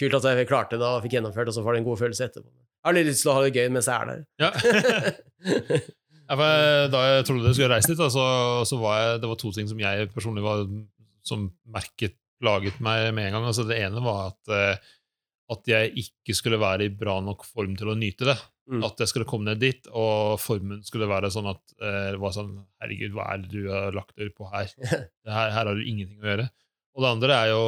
kult 0.00 0.16
at 0.16 0.26
jeg 0.32 0.48
klarte 0.48 0.80
det 0.80 0.88
og 0.88 1.04
fikk 1.04 1.18
gjennomført, 1.18 1.50
og 1.52 1.56
så 1.56 1.64
får 1.64 1.76
du 1.76 1.80
en 1.82 1.88
god 1.90 2.00
følelse 2.00 2.26
etterpå. 2.26 2.48
Jeg 2.80 2.88
har 2.88 2.96
litt 2.96 3.10
lyst 3.10 3.26
til 3.26 3.30
å 3.30 3.36
ha 3.36 3.42
det 3.44 3.52
gøy 3.60 3.72
mens 3.74 3.90
jeg 3.90 3.96
er 3.96 4.12
der. 4.12 4.28
Ja. 4.40 5.86
Ja, 6.30 6.36
da 6.86 6.98
jeg 7.02 7.24
trodde 7.26 7.48
jeg 7.48 7.56
skulle 7.56 7.74
reise 7.74 7.90
dit, 7.90 7.98
så, 8.14 8.24
så 8.68 8.76
var 8.78 8.98
jeg, 9.00 9.14
det 9.22 9.30
var 9.32 9.38
to 9.40 9.48
ting 9.50 9.66
som 9.66 9.80
jeg 9.82 10.10
personlig 10.14 10.44
var, 10.44 10.60
som 11.26 11.48
merket 11.74 12.14
laget 12.46 12.76
meg 12.78 13.08
med 13.16 13.26
en 13.26 13.34
gang. 13.34 13.46
Altså, 13.50 13.64
det 13.66 13.80
ene 13.82 14.02
var 14.04 14.28
at, 14.30 14.52
eh, 14.54 14.92
at 15.50 15.66
jeg 15.70 15.92
ikke 16.04 16.34
skulle 16.38 16.60
være 16.62 16.86
i 16.86 16.94
bra 16.94 17.16
nok 17.24 17.42
form 17.48 17.74
til 17.78 17.90
å 17.90 17.96
nyte 17.98 18.28
det. 18.28 18.36
Mm. 18.70 18.84
At 18.86 19.02
jeg 19.02 19.10
skulle 19.10 19.26
komme 19.26 19.50
ned 19.50 19.62
dit, 19.62 19.88
og 19.90 20.38
formen 20.38 20.84
skulle 20.86 21.08
være 21.10 21.32
sånn 21.34 21.48
at 21.50 21.62
eh, 21.82 22.12
det 22.14 22.20
var 22.22 22.34
sånn 22.36 22.52
Herregud, 22.82 23.16
hva 23.16 23.26
er 23.32 23.42
det 23.42 23.50
du 23.50 23.66
har 23.66 23.96
lagt 23.96 24.14
deg 24.20 24.30
på 24.36 24.46
her? 24.52 24.70
her? 24.86 25.08
Her 25.26 25.56
har 25.58 25.74
du 25.74 25.82
ingenting 25.82 26.22
å 26.22 26.30
gjøre. 26.30 26.46
Og 26.94 27.02
det 27.04 27.10
andre 27.10 27.34
er 27.36 27.50
jo 27.52 27.64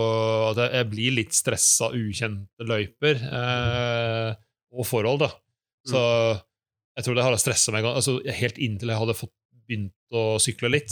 at 0.52 0.62
jeg 0.64 0.88
blir 0.92 1.16
litt 1.18 1.34
stressa 1.34 1.90
ukjente 1.94 2.66
løyper 2.66 3.22
eh, 3.26 4.30
og 4.74 4.86
forhold, 4.88 5.26
da. 5.26 5.30
Så 5.90 5.98
mm 5.98 6.40
jeg 6.96 7.06
tror 7.06 7.16
det 7.16 7.24
hadde 7.26 7.40
stressa 7.40 7.74
meg 7.74 7.88
altså, 7.88 8.18
Helt 8.36 8.60
inntil 8.60 8.92
jeg 8.92 9.00
hadde 9.00 9.16
fått 9.16 9.34
begynt 9.62 10.16
å 10.16 10.36
sykle 10.42 10.68
litt, 10.72 10.90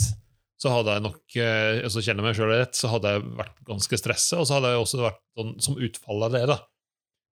så 0.61 0.71
hadde 0.71 0.93
jeg 0.95 1.03
nok 1.03 1.35
eh, 1.43 1.81
altså 1.83 2.01
kjenner 2.05 2.23
meg 2.23 2.37
selv 2.37 2.53
rett, 2.55 2.77
så 2.77 2.87
hadde 2.89 3.11
jeg 3.11 3.23
vært 3.35 3.57
ganske 3.67 3.97
stressa. 3.99 4.39
Og 4.39 4.47
så 4.47 4.55
hadde 4.55 4.71
jeg 4.71 4.79
også 4.79 5.01
vært 5.01 5.19
sånn, 5.37 5.51
som 5.61 5.75
utfall 5.75 6.23
av 6.25 6.37
det, 6.37 6.41
da, 6.49 6.55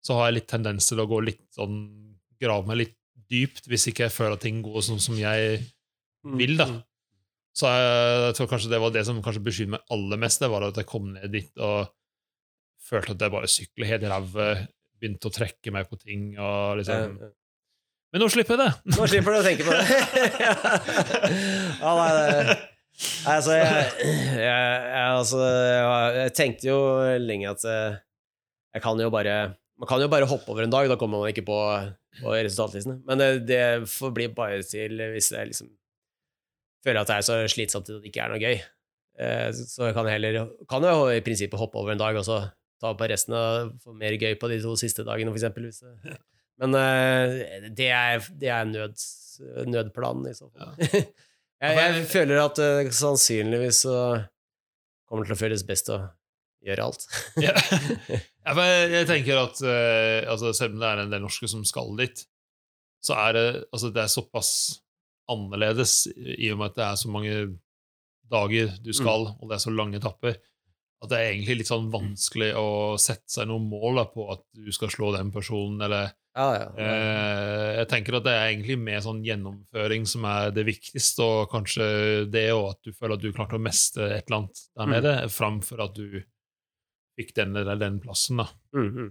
så 0.06 0.18
har 0.18 0.30
jeg 0.30 0.40
litt 0.40 0.50
tendens 0.52 0.88
til 0.90 1.02
å 1.02 1.08
gå 1.10 1.22
litt 1.28 1.46
sånn 1.56 1.82
Grave 2.40 2.64
meg 2.70 2.78
litt 2.80 2.94
dypt 3.28 3.66
hvis 3.68 3.90
ikke 3.90 4.06
jeg 4.06 4.16
føler 4.16 4.38
at 4.38 4.44
ting 4.46 4.62
går 4.64 4.80
sånn 4.86 5.02
som 5.04 5.18
jeg 5.20 5.58
vil, 6.24 6.54
da. 6.56 6.70
Mm, 6.70 6.78
mm. 6.78 7.18
Så 7.60 7.68
jeg, 7.68 7.90
jeg, 8.24 8.36
tror 8.38 8.48
kanskje 8.54 8.72
det 8.72 8.80
var 8.80 8.94
det 8.96 9.04
som 9.10 9.20
kanskje 9.26 9.42
bekymret 9.44 9.74
meg 9.74 9.92
aller 9.96 10.22
mest, 10.24 10.40
det 10.40 10.50
var 10.54 10.64
at 10.70 10.80
jeg 10.80 10.88
kom 10.88 11.10
ned 11.18 11.34
dit 11.34 11.60
og 11.60 11.90
følte 12.90 13.18
at 13.18 13.26
jeg 13.26 13.34
bare 13.34 13.52
sykler 13.52 13.92
helt 13.92 14.06
i 14.08 14.14
ræva, 14.14 14.48
begynte 14.96 15.28
å 15.28 15.36
trekke 15.36 15.76
meg 15.76 15.92
på 15.92 16.00
ting 16.00 16.32
og 16.40 16.80
liksom 16.80 17.20
men 18.10 18.24
nå 18.24 18.26
slipper 18.34 18.58
jeg 18.58 18.64
det! 18.64 18.96
Nå 18.96 19.06
slipper 19.06 19.36
du 19.36 19.38
å 19.38 19.46
tenke 19.46 19.66
på 19.68 19.74
det. 19.76 19.84
ja, 21.84 21.92
nei, 21.94 22.08
det 22.16 22.56
Altså, 23.00 23.54
jeg, 23.56 23.84
jeg, 24.02 24.42
jeg, 24.44 25.04
altså, 25.08 25.40
jeg, 26.18 26.32
tenkte 26.36 26.68
jo 26.68 26.80
lenge 27.22 27.54
at 27.54 27.64
eh, 27.70 28.00
jeg 28.76 28.84
kan 28.84 29.00
jo 29.00 29.12
bare 29.14 29.36
Man 29.80 29.88
kan 29.88 30.02
jo 30.04 30.10
bare 30.12 30.28
hoppe 30.28 30.52
over 30.52 30.66
en 30.66 30.74
dag, 30.74 30.90
da 30.92 30.98
kommer 31.00 31.22
man 31.22 31.32
ikke 31.32 31.46
på, 31.48 31.58
på 32.20 32.34
resultatlistene. 32.36 32.98
Men 33.08 33.22
det, 33.22 33.30
det 33.48 33.64
får 33.88 34.12
bli 34.16 34.28
bare 34.36 34.60
til 34.68 35.00
hvis 35.14 35.32
jeg 35.32 35.54
liksom 35.54 35.70
føler 36.84 37.02
at 37.02 37.12
det 37.12 37.18
er 37.18 37.28
så 37.28 37.38
slitsomt 37.52 37.88
at 37.88 38.02
det 38.02 38.12
ikke 38.12 38.26
er 38.26 38.34
noe 38.34 38.42
gøy. 38.44 38.60
Så 39.56 39.92
kan 39.96 40.08
jeg 40.08 40.20
heller 40.20 40.52
kan 40.70 40.84
jo 40.88 41.08
i 41.12 41.24
prinsippet 41.24 41.60
hoppe 41.60 41.80
over 41.80 41.94
en 41.94 42.02
dag 42.02 42.20
og 42.20 42.28
så 42.28 42.42
ta 42.80 42.94
på 42.96 43.08
resten 43.12 43.36
og 43.36 43.74
få 43.84 43.96
mer 43.96 44.16
gøy 44.20 44.38
på 44.40 44.52
de 44.52 44.60
to 44.64 44.76
siste 44.80 45.04
dagene, 45.08 45.32
for 45.32 45.40
eksempel. 45.40 45.68
Men 46.60 46.76
det, 47.76 47.90
er, 47.92 48.24
det 48.40 48.52
er 48.52 48.68
nød, 48.68 49.00
nødplanen, 49.68 50.28
i 50.28 50.36
så 50.36 50.48
fall. 50.52 50.76
Ja. 50.80 51.04
jeg, 51.64 51.80
jeg, 51.80 52.06
føler 52.12 52.44
at 52.44 52.64
sannsynligvis 52.96 53.84
så 53.88 53.98
kommer 55.08 55.24
det 55.26 55.32
til 55.32 55.40
å 55.40 55.44
føles 55.44 55.68
best 55.68 55.92
å 55.92 56.02
gjøre 56.66 56.90
alt. 56.90 57.06
ja. 57.40 57.54
jeg, 58.96 59.08
tenker 59.10 59.42
at 59.44 59.62
uh, 59.64 60.32
altså, 60.32 60.54
selv 60.58 60.76
om 60.76 60.84
det 60.84 60.92
er 60.92 61.04
en 61.04 61.14
del 61.14 61.24
norske 61.24 61.50
som 61.52 61.64
skal 61.68 61.94
dit, 62.00 62.26
så 63.04 63.16
er 63.28 63.36
det, 63.38 63.48
altså, 63.72 63.92
det 63.96 64.04
er 64.04 64.12
såpass 64.12 64.52
annerledes 65.30 66.08
i 66.18 66.50
og 66.52 66.60
med 66.60 66.72
at 66.72 66.80
det 66.80 66.86
er 66.88 67.00
så 67.00 67.12
mange 67.14 67.36
dager 68.30 68.72
du 68.84 68.92
skal, 68.94 69.30
mm. 69.30 69.36
og 69.40 69.50
det 69.50 69.58
er 69.58 69.66
så 69.66 69.74
lange 69.74 70.00
etapper 70.00 70.40
at 71.00 71.12
det 71.12 71.20
er 71.20 71.30
egentlig 71.32 71.62
litt 71.62 71.70
sånn 71.70 71.88
vanskelig 71.94 72.50
å 72.60 72.70
sette 73.00 73.32
seg 73.32 73.48
noen 73.48 73.70
mål 73.72 74.02
da, 74.02 74.06
på 74.12 74.26
at 74.34 74.42
du 74.52 74.68
skal 74.76 74.92
slå 74.92 75.14
den 75.16 75.30
personen, 75.32 75.80
eller 75.86 76.12
ja, 76.36 76.48
ja, 76.56 76.66
ja. 76.76 76.84
Eh, 76.86 77.70
Jeg 77.80 77.88
tenker 77.92 78.18
at 78.20 78.26
det 78.28 78.34
er 78.36 78.50
egentlig 78.52 78.76
mer 78.80 79.00
sånn 79.04 79.22
gjennomføring 79.26 80.06
som 80.08 80.28
er 80.30 80.52
det 80.56 80.66
viktigste, 80.68 81.24
og 81.24 81.54
kanskje 81.54 81.88
det 82.32 82.50
og 82.56 82.74
at 82.74 82.82
du 82.84 82.92
føler 82.92 83.16
at 83.16 83.24
du 83.24 83.32
klarte 83.36 83.58
å 83.58 83.64
mestre 83.64 84.12
et 84.12 84.28
eller 84.28 84.42
annet 84.42 84.62
der 84.68 84.90
mm. 84.90 84.94
nede, 84.98 85.16
mm. 85.24 85.34
framfor 85.36 85.86
at 85.88 85.96
du 85.96 86.20
fikk 87.20 87.36
den 87.38 87.58
eller 87.60 87.80
den 87.80 88.00
plassen, 88.04 88.40
da. 88.42 88.48
Mm, 88.76 88.90
mm. 88.90 89.10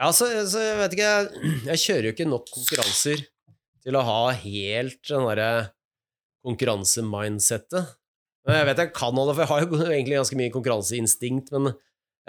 Ja, 0.00 0.08
så, 0.16 0.30
så, 0.48 0.62
jeg 0.64 0.78
vet 0.78 0.96
ikke 0.96 1.08
jeg, 1.08 1.52
jeg, 1.68 1.80
kjører 1.82 2.06
jo 2.08 2.14
ikke 2.14 2.28
nok 2.28 2.46
konkurranser 2.54 3.24
til 3.84 3.96
å 3.96 4.04
ha 4.06 4.20
helt 4.44 5.00
den 5.08 5.26
derre 5.28 5.50
konkurransemindsettet. 6.46 7.96
Jeg 8.48 8.66
vet 8.66 8.80
jeg 8.80 8.92
kan 8.96 9.12
holde, 9.12 9.34
for 9.36 9.44
jeg 9.44 9.50
har 9.50 9.66
jo 9.66 9.90
egentlig 9.90 10.16
ganske 10.16 10.38
mye 10.40 10.52
konkurranseinstinkt, 10.54 11.52
men 11.52 11.74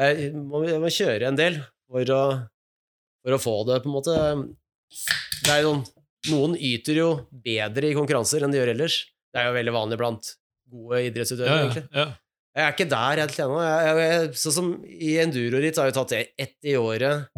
jeg 0.02 0.34
må, 0.36 0.66
jeg 0.68 0.82
må 0.84 0.92
kjøre 0.92 1.30
en 1.30 1.40
del 1.40 1.62
for 1.88 2.12
å, 2.12 2.22
for 3.24 3.38
å, 3.38 3.40
få 3.40 3.56
det, 3.70 3.80
på 3.84 3.92
en 3.92 3.96
måte. 3.96 4.18
Det 5.46 5.54
er 5.54 5.64
jo 5.64 5.72
noen, 5.72 5.86
noen 6.32 6.58
yter 6.60 7.00
jo 7.00 7.10
bedre 7.32 7.88
i 7.88 7.96
konkurranser 7.98 8.44
enn 8.44 8.54
de 8.54 8.60
gjør 8.60 8.74
ellers. 8.76 9.00
Det 9.32 9.40
er 9.40 9.48
jo 9.48 9.56
veldig 9.56 9.76
vanlig 9.78 10.00
blant 10.02 10.34
gode 10.72 11.06
idrettsutøvere, 11.08 11.56
ja, 11.56 11.64
egentlig. 11.64 11.86
Ja. 11.96 12.10
Jeg 12.52 12.66
er 12.66 12.74
ikke 12.76 12.90
der 12.92 13.22
helt 13.24 13.40
ennå. 13.40 13.62
Sånn 14.36 14.56
som 14.58 14.70
i 14.84 15.14
enduroritt 15.22 15.80
har 15.80 15.88
jeg 15.88 15.96
tatt 15.96 16.16
ett 16.20 16.68
i 16.68 16.76
året 16.80 17.30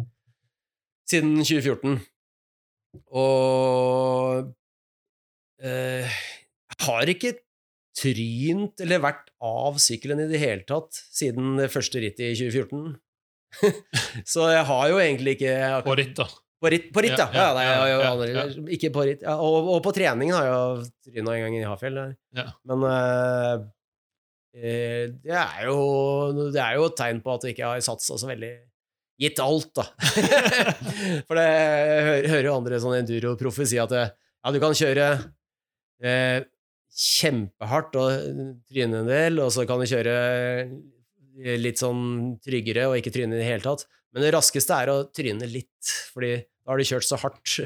siden 1.06 1.36
2014. 1.38 2.00
Og 3.14 4.50
eh, 5.62 6.20
har 6.82 7.12
ikke 7.14 7.36
trynt 7.94 8.82
eller 8.82 9.02
vært 9.02 9.30
av 9.44 9.78
sykkelen 9.82 10.24
i 10.24 10.30
det 10.30 10.40
hele 10.42 10.66
tatt 10.66 10.98
siden 11.14 11.60
det 11.60 11.70
første 11.70 12.02
rittet 12.02 12.32
i 12.32 12.50
2014. 12.50 12.96
så 14.32 14.48
jeg 14.50 14.64
har 14.66 14.88
jo 14.90 14.96
egentlig 14.98 15.36
ikke 15.36 15.54
På 15.86 15.94
ritt, 15.94 16.16
da. 16.18 16.26
På 16.58 16.70
ritt, 16.72 16.88
på 16.90 17.04
ritt 17.04 17.14
ja. 17.14 17.28
Ja, 17.30 17.46
ja, 17.60 17.86
ja, 17.86 18.12
ja, 18.26 18.44
Ikke 18.72 18.90
på 18.90 19.04
ritt. 19.06 19.22
Og, 19.30 19.68
og 19.76 19.78
på 19.84 19.92
trening 19.94 20.32
har 20.34 20.48
jeg 20.48 20.54
jo 20.54 21.12
tryna 21.12 21.36
en 21.36 21.44
gang 21.44 21.56
i 21.60 21.64
Hafjell. 21.68 22.00
Ja. 22.34 22.48
Men 22.66 22.86
eh, 22.88 23.66
det 24.54 25.34
er 25.34 25.64
jo 25.66 25.78
Det 26.54 26.60
er 26.62 26.76
jo 26.78 26.86
et 26.86 26.96
tegn 27.00 27.18
på 27.24 27.32
at 27.34 27.42
du 27.42 27.50
ikke 27.50 27.72
har 27.72 27.82
satsa 27.82 28.18
så 28.20 28.28
veldig 28.30 28.52
Gitt 29.18 29.38
alt, 29.38 29.70
da. 29.78 29.84
For 31.28 31.38
det 31.38 31.44
hører, 32.26 32.48
jo 32.48 32.54
andre 32.56 32.80
sånne 32.82 33.04
enduro-proffer 33.04 33.68
si 33.70 33.78
at 33.78 33.92
ja, 33.94 34.50
du 34.50 34.58
kan 34.58 34.74
kjøre 34.74 35.04
eh, 36.02 36.40
kjempehardt 36.90 37.94
og 38.00 38.10
tryne 38.66 39.04
en 39.04 39.06
del, 39.06 39.38
og 39.44 39.52
så 39.54 39.62
kan 39.70 39.78
du 39.78 39.86
kjøre 39.86 40.16
litt 41.62 41.78
sånn 41.78 42.34
tryggere 42.42 42.88
og 42.90 42.98
ikke 42.98 43.14
tryne 43.14 43.38
i 43.38 43.40
det 43.44 43.46
hele 43.46 43.62
tatt. 43.62 43.86
Men 44.14 44.26
det 44.26 44.34
raskeste 44.34 44.80
er 44.82 44.92
å 44.92 44.98
tryne 45.14 45.46
litt, 45.50 45.94
fordi 46.14 46.36
da 46.42 46.72
har 46.72 46.82
du 46.82 46.90
kjørt 46.90 47.08
så 47.08 47.18
hardt 47.22 47.56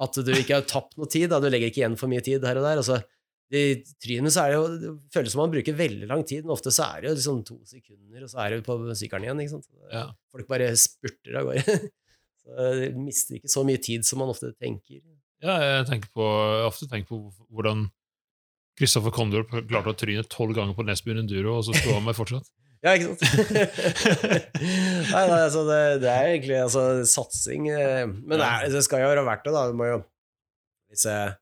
at 0.00 0.20
du 0.24 0.30
ikke 0.32 0.60
har 0.60 0.68
tapt 0.68 0.96
noe 0.96 1.10
tid. 1.10 1.28
Da. 1.32 1.40
Du 1.42 1.50
legger 1.50 1.70
ikke 1.70 1.82
igjen 1.82 1.98
for 2.00 2.10
mye 2.10 2.22
tid 2.24 2.44
her 2.46 2.60
og 2.60 2.64
der. 2.64 2.80
Altså, 2.80 3.00
I 3.50 3.62
trynet 3.98 4.30
så 4.30 4.44
er 4.44 4.52
det 4.52 4.58
jo 4.60 4.66
Det 4.78 4.90
føles 5.14 5.32
som 5.34 5.40
man 5.42 5.50
bruker 5.50 5.74
veldig 5.74 6.06
lang 6.10 6.20
tid, 6.26 6.44
men 6.44 6.54
ofte 6.54 6.70
så 6.74 6.86
er 6.86 7.02
det 7.02 7.10
jo 7.10 7.14
liksom 7.16 7.40
to 7.48 7.56
sekunder, 7.66 8.22
og 8.22 8.30
så 8.30 8.44
er 8.44 8.54
du 8.54 8.66
på 8.66 8.76
sykkelen 8.94 9.26
igjen. 9.26 9.40
ikke 9.42 9.54
sant? 9.56 9.66
Ja. 9.90 10.04
Folk 10.30 10.50
bare 10.50 10.68
spurter 10.78 11.40
av 11.40 11.50
gårde. 11.50 11.80
Så 12.40 12.68
de 12.72 12.86
mister 12.96 13.36
ikke 13.36 13.50
så 13.52 13.62
mye 13.68 13.78
tid 13.84 14.06
som 14.08 14.18
man 14.22 14.30
ofte 14.32 14.48
tenker. 14.56 15.02
Ja, 15.44 15.58
jeg 15.60 15.84
tenker 15.90 16.08
på, 16.16 16.24
jeg 16.24 16.70
ofte 16.70 16.88
tenker 16.88 17.12
på 17.12 17.18
hvordan 17.52 17.84
Kristoffer 18.80 19.12
Condor 19.12 19.44
klarte 19.44 19.92
å 19.92 19.98
tryne 19.98 20.24
tolv 20.32 20.56
ganger 20.56 20.76
på 20.76 20.86
Nesbyen 20.88 21.20
Enduro, 21.20 21.58
og 21.58 21.66
så 21.66 21.76
sto 21.76 21.92
han 21.94 22.06
med 22.06 22.16
fortsatt. 22.18 22.48
Ja, 22.80 22.94
ikke 22.96 23.10
sant? 23.12 23.50
nei, 25.12 25.24
nei, 25.28 25.40
altså 25.42 25.66
det, 25.68 25.80
det 26.00 26.08
er 26.08 26.30
egentlig 26.30 26.54
altså, 26.62 26.84
satsing 27.04 27.66
eh, 27.68 28.06
Men 28.08 28.38
det, 28.40 28.46
er, 28.46 28.70
det 28.72 28.80
skal 28.86 29.02
jo 29.02 29.10
være 29.10 29.24
verdt 29.26 29.44
det, 29.44 29.52
da. 29.52 29.64
Du 29.68 29.76
må 29.76 29.90
jo, 29.90 29.98
hvis, 30.88 31.04
jeg, 31.04 31.34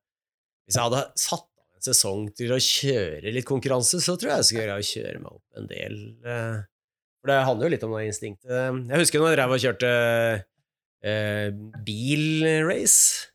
hvis 0.66 0.80
jeg 0.80 0.88
hadde 0.88 1.04
satt 1.22 1.46
sesong 1.86 2.28
til 2.36 2.52
å 2.54 2.58
kjøre 2.62 3.32
litt 3.34 3.46
konkurranse, 3.48 4.00
så 4.02 4.16
tror 4.18 4.32
jeg 4.32 4.42
jeg 4.42 4.48
skulle 4.48 4.64
gjøre 4.64 4.76
å 4.78 4.88
kjøre 4.90 5.22
meg 5.22 5.32
opp 5.32 5.60
en 5.60 5.70
del. 5.70 5.96
eh, 6.26 6.58
For 7.22 7.32
det 7.32 7.38
handler 7.48 7.66
jo 7.68 7.72
litt 7.74 7.86
om 7.88 7.96
det 7.96 8.04
instinktet. 8.08 8.52
Jeg 8.92 9.02
husker 9.02 9.22
når 9.22 9.32
jeg 9.32 9.38
drev 9.40 9.54
og 9.56 9.64
kjørte 9.64 9.90
eh, 11.02 11.48
bilrace. 11.86 13.28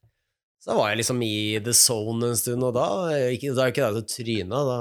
Så 0.64 0.72
da 0.72 0.78
var 0.80 0.94
jeg 0.94 1.02
liksom 1.02 1.20
i 1.26 1.60
the 1.60 1.74
zone 1.76 2.30
en 2.30 2.38
stund, 2.40 2.64
og 2.64 2.72
da 2.78 2.86
ikke, 3.34 3.52
Da 3.58 3.66
ikke 3.68 3.90
det 3.98 4.06
til 4.14 4.24
tryna, 4.24 4.62
da. 4.64 4.78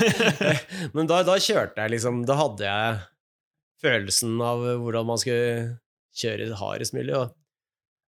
Men 0.96 1.10
da, 1.10 1.20
da 1.26 1.34
kjørte 1.36 1.82
jeg 1.84 1.92
liksom 1.98 2.22
Da 2.24 2.38
hadde 2.40 2.64
jeg 2.64 3.02
følelsen 3.84 4.38
av 4.40 4.62
hvordan 4.80 5.04
man 5.10 5.20
skulle 5.20 5.76
kjøre 6.16 6.48
hardest 6.56 6.96
mulig. 6.96 7.12
Og, 7.12 7.34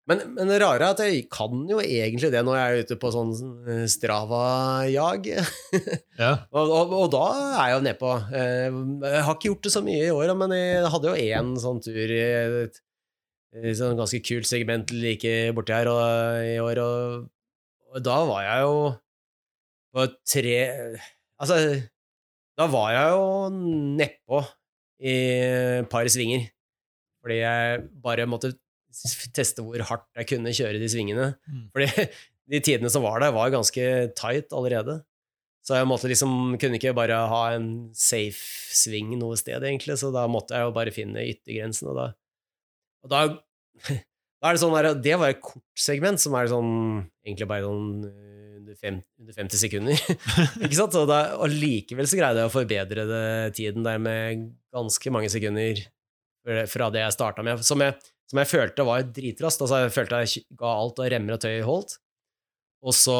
men, 0.08 0.22
men 0.36 0.48
det 0.50 0.56
rare 0.62 0.80
er 0.86 0.94
at 0.94 1.00
jeg 1.04 1.26
kan 1.32 1.62
jo 1.68 1.78
egentlig 1.84 2.30
det 2.32 2.40
når 2.46 2.56
jeg 2.56 2.68
er 2.78 2.84
ute 2.86 2.96
på 3.02 3.10
sånn 3.12 3.32
eh, 3.68 3.84
Strava-jag. 3.92 5.28
Ja. 6.18 6.32
Og, 6.50 6.70
og, 6.74 6.92
og 6.98 7.10
da 7.12 7.24
er 7.36 7.68
jeg 7.68 7.74
jo 7.76 7.82
nedpå. 7.86 8.08
Eh, 8.34 8.78
Jeg 9.04 9.24
har 9.28 9.36
ikke 9.36 9.50
gjort 9.52 9.68
det 9.68 9.72
så 9.76 9.82
mye 9.86 10.06
i 10.08 10.14
år, 10.14 10.32
men 10.40 10.54
jeg 10.56 10.88
hadde 10.90 11.12
jo 11.12 11.26
én 11.38 11.52
sånn 11.62 11.78
tur 11.84 12.14
i 12.16 12.18
et, 12.24 12.80
et 13.54 13.76
sånn 13.78 13.94
ganske 14.00 14.18
kult 14.26 14.48
segment 14.50 14.90
like 14.96 15.34
borti 15.54 15.76
her 15.76 15.90
og, 15.92 16.02
i 16.42 16.56
år, 16.64 16.80
og, 16.82 17.28
og 17.92 18.02
da 18.08 18.16
var 18.32 18.42
jeg 18.48 18.64
jo 18.66 18.74
på 19.94 20.08
tre 20.32 20.56
Altså, 21.38 21.60
da 22.58 22.66
var 22.66 22.90
jeg 22.96 23.12
jo 23.14 23.26
nedpå 24.00 24.40
i 25.06 25.14
et 25.84 25.86
par 25.92 26.08
svinger. 26.10 26.48
Fordi 27.22 27.36
jeg 27.44 27.84
bare 28.02 28.26
måtte 28.30 28.50
teste 29.38 29.64
hvor 29.64 29.84
hardt 29.90 30.08
jeg 30.18 30.30
kunne 30.34 30.54
kjøre 30.54 30.80
de 30.80 30.90
svingene. 30.90 31.30
Mm. 31.48 31.68
Fordi 31.74 32.08
de 32.52 32.62
tidene 32.64 32.90
som 32.92 33.04
var 33.04 33.22
der, 33.22 33.34
var 33.36 33.52
ganske 33.52 33.84
tight 34.18 34.54
allerede. 34.56 35.00
Så 35.68 35.76
jeg 35.76 35.88
måtte 35.88 36.08
liksom, 36.08 36.56
kunne 36.60 36.78
ikke 36.78 36.94
bare 36.96 37.16
ha 37.28 37.42
en 37.52 37.90
safe 37.96 38.40
sving 38.72 39.10
noe 39.20 39.36
sted, 39.36 39.60
egentlig, 39.60 39.98
så 40.00 40.08
da 40.14 40.24
måtte 40.30 40.56
jeg 40.56 40.64
jo 40.64 40.72
bare 40.76 40.94
finne 40.94 41.26
yttergrensen, 41.28 41.90
og 41.92 41.98
da 41.98 42.06
Og 43.04 43.10
da, 43.12 43.18
da 44.40 44.48
er 44.48 44.56
det 44.56 44.62
sånn 44.62 44.74
der, 44.74 44.88
Det 44.96 45.18
var 45.20 45.34
et 45.34 45.42
kort 45.44 45.62
segment 45.78 46.22
som 46.22 46.34
er 46.38 46.48
sånn 46.50 46.72
egentlig 47.26 47.50
bare 47.50 47.66
sånn 47.66 48.08
eh, 48.08 48.38
under, 48.68 48.78
fem, 48.80 49.02
under 49.20 49.36
50 49.36 49.60
sekunder. 49.60 50.00
ikke 50.64 50.78
sant? 50.78 50.96
Og, 50.96 51.06
da, 51.10 51.20
og 51.36 51.52
likevel 51.52 52.08
så 52.08 52.18
greide 52.18 52.42
jeg 52.42 52.50
å 52.50 52.56
forbedre 52.56 53.04
det, 53.08 53.28
tiden 53.60 53.84
der 53.86 54.00
med 54.02 54.48
ganske 54.74 55.12
mange 55.14 55.30
sekunder 55.32 55.84
fra 56.68 56.88
det 56.92 57.02
jeg 57.02 57.12
starta 57.12 57.44
med, 57.44 57.60
som 57.66 57.82
jeg, 57.84 57.96
som 58.28 58.40
jeg 58.42 58.50
følte 58.50 58.86
var 58.86 59.06
dritraskt. 59.06 59.64
Altså, 59.64 59.82
jeg 59.84 59.94
følte 59.94 60.20
jeg 60.24 60.44
ga 60.58 60.74
alt 60.82 61.00
og 61.00 61.10
remmer 61.14 61.36
og 61.36 61.42
tøy 61.42 61.56
holdt. 61.66 61.96
Og 62.86 62.94
så 62.94 63.16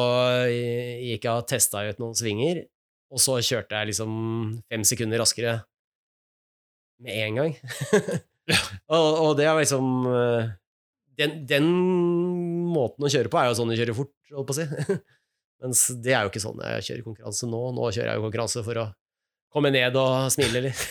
eh, 0.47 1.01
gikk 1.09 1.25
jeg 1.27 1.33
og 1.33 1.47
testa 1.49 1.83
ut 1.83 1.99
noen 1.99 2.15
svinger, 2.15 2.63
og 3.11 3.19
så 3.19 3.39
kjørte 3.43 3.75
jeg 3.75 3.89
liksom 3.91 4.13
fem 4.71 4.85
sekunder 4.87 5.19
raskere 5.19 5.57
med 7.03 7.17
en 7.25 7.39
gang. 7.41 7.57
og, 8.95 9.07
og 9.25 9.33
det 9.39 9.49
er 9.49 9.59
liksom 9.59 10.07
eh, 10.13 10.53
den, 11.19 11.41
den 11.49 11.67
måten 12.71 13.03
å 13.03 13.11
kjøre 13.11 13.31
på 13.31 13.41
er 13.41 13.49
jo 13.49 13.57
sånn 13.59 13.73
du 13.73 13.75
kjører 13.75 13.97
fort, 13.97 14.13
holdt 14.31 14.49
på 14.49 14.55
å 14.55 14.59
si. 14.61 14.99
Mens 15.63 15.83
det 15.99 16.15
er 16.15 16.23
jo 16.23 16.31
ikke 16.31 16.43
sånn 16.43 16.63
jeg 16.63 16.85
kjører 16.87 17.05
konkurranse 17.09 17.49
nå. 17.51 17.61
Nå 17.75 17.89
kjører 17.91 18.13
jeg 18.13 18.21
jo 18.21 18.25
konkurranse 18.29 18.63
for 18.63 18.79
å 18.79 18.87
komme 19.51 19.73
ned 19.75 19.97
og 19.99 20.29
smile 20.31 20.63
litt. 20.69 20.85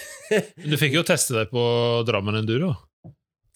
Men 0.59 0.74
du 0.74 0.76
fikk 0.76 0.98
jo 0.98 1.07
teste 1.09 1.38
deg 1.38 1.48
på 1.54 1.62
Drammen 2.04 2.37
Enduro, 2.42 2.74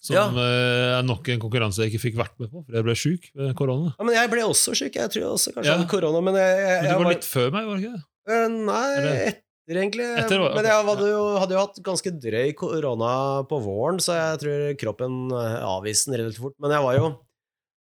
som 0.03 0.17
Ja. 0.17 0.25
eh, 0.35 0.99
er 0.99 1.03
nok 1.07 1.29
en 1.31 1.39
konkurranse 1.39 1.79
jeg 1.85 1.93
ikke 1.93 2.03
fikk 2.09 2.17
vært 2.19 2.35
med 2.43 2.51
på, 2.51 2.65
for 2.65 2.75
jeg 2.75 2.83
ble 2.83 2.95
sjuk 2.99 3.29
ved 3.39 3.53
korona. 3.55 3.93
ja, 3.97 4.03
men 4.03 4.15
jeg 4.17 4.31
ble 4.33 4.43
også 4.43 4.75
sjuk. 4.75 4.93
Jeg 4.99 5.09
tror 5.15 5.29
også 5.37 5.53
kanskje 5.55 5.71
Ja. 5.71 5.77
hadde 5.79 5.89
korona, 5.93 6.21
men 6.21 6.35
jeg, 6.35 6.57
jeg, 6.59 6.81
Men 6.83 6.91
du 6.91 6.97
var 6.97 7.03
var- 7.07 7.13
litt 7.15 7.29
før 7.29 7.51
meg, 7.55 7.65
var 7.65 7.75
det 7.77 7.83
ikke 7.83 7.95
det? 7.95 8.03
Eh, 8.33 8.47
Nei, 8.53 8.95
Eller- 8.97 9.27
etter 9.31 9.79
egentlig. 9.79 10.07
Etter, 10.19 10.39
okay. 10.43 10.55
Men 10.55 10.65
jeg 10.65 10.85
hadde 10.91 11.07
jo, 11.07 11.21
hadde 11.39 11.55
jo 11.55 11.61
hatt 11.63 11.79
ganske 11.83 12.11
drøy 12.19 12.53
korona 12.59 13.13
på 13.47 13.61
våren, 13.63 13.99
så 14.03 14.11
jeg 14.19 14.39
tror 14.43 14.77
kroppen 14.83 15.31
eh, 15.31 15.61
avviste 15.63 16.11
den 16.11 16.19
relativt 16.19 16.41
fort. 16.43 16.55
Men 16.59 16.71
jeg 16.71 16.83
var 16.83 16.97
jo 16.99 17.19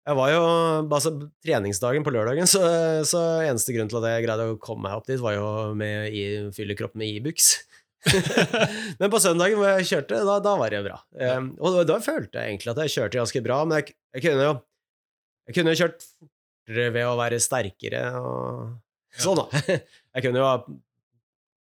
jeg 0.08 0.16
var 0.16 0.30
jo, 0.32 0.42
altså 0.88 1.12
Treningsdagen 1.44 2.02
på 2.06 2.14
lørdagen, 2.16 2.48
så, 2.48 2.62
så 3.04 3.44
eneste 3.44 3.74
grunn 3.76 3.90
til 3.92 3.98
at 4.00 4.08
jeg 4.08 4.24
greide 4.26 4.46
å 4.48 4.58
komme 4.58 4.84
meg 4.88 4.94
opp 4.96 5.06
dit, 5.06 5.20
var 5.20 5.34
jo 5.36 5.74
med 5.76 6.08
å 6.14 6.54
fylle 6.56 6.78
kroppen 6.80 6.96
med 7.04 7.12
Ibux. 7.20 7.58
men 9.00 9.12
på 9.12 9.20
søndagen 9.22 9.60
hvor 9.60 9.72
jeg 9.74 9.90
kjørte, 9.90 10.24
da, 10.28 10.38
da 10.44 10.56
var 10.60 10.74
det 10.74 10.84
bra. 10.86 10.98
Um, 11.18 11.52
og 11.58 11.80
da, 11.80 11.86
da 11.96 12.00
følte 12.04 12.40
jeg 12.40 12.54
egentlig 12.54 12.74
at 12.74 12.82
jeg 12.86 12.96
kjørte 12.96 13.22
ganske 13.22 13.44
bra, 13.46 13.62
men 13.68 13.82
jeg, 13.82 13.96
jeg 14.16 14.28
kunne 14.28 14.50
jo 14.50 14.56
jeg 15.48 15.56
kunne 15.56 15.78
kjørt 15.80 16.04
fortere 16.68 16.92
ved 16.92 17.08
å 17.08 17.16
være 17.18 17.40
sterkere 17.40 18.04
og 18.20 18.76
sånn, 19.18 19.40
da. 19.40 19.62
Jeg 20.18 20.26
kunne 20.26 20.42
jo 20.42 20.48
ha 20.48 20.58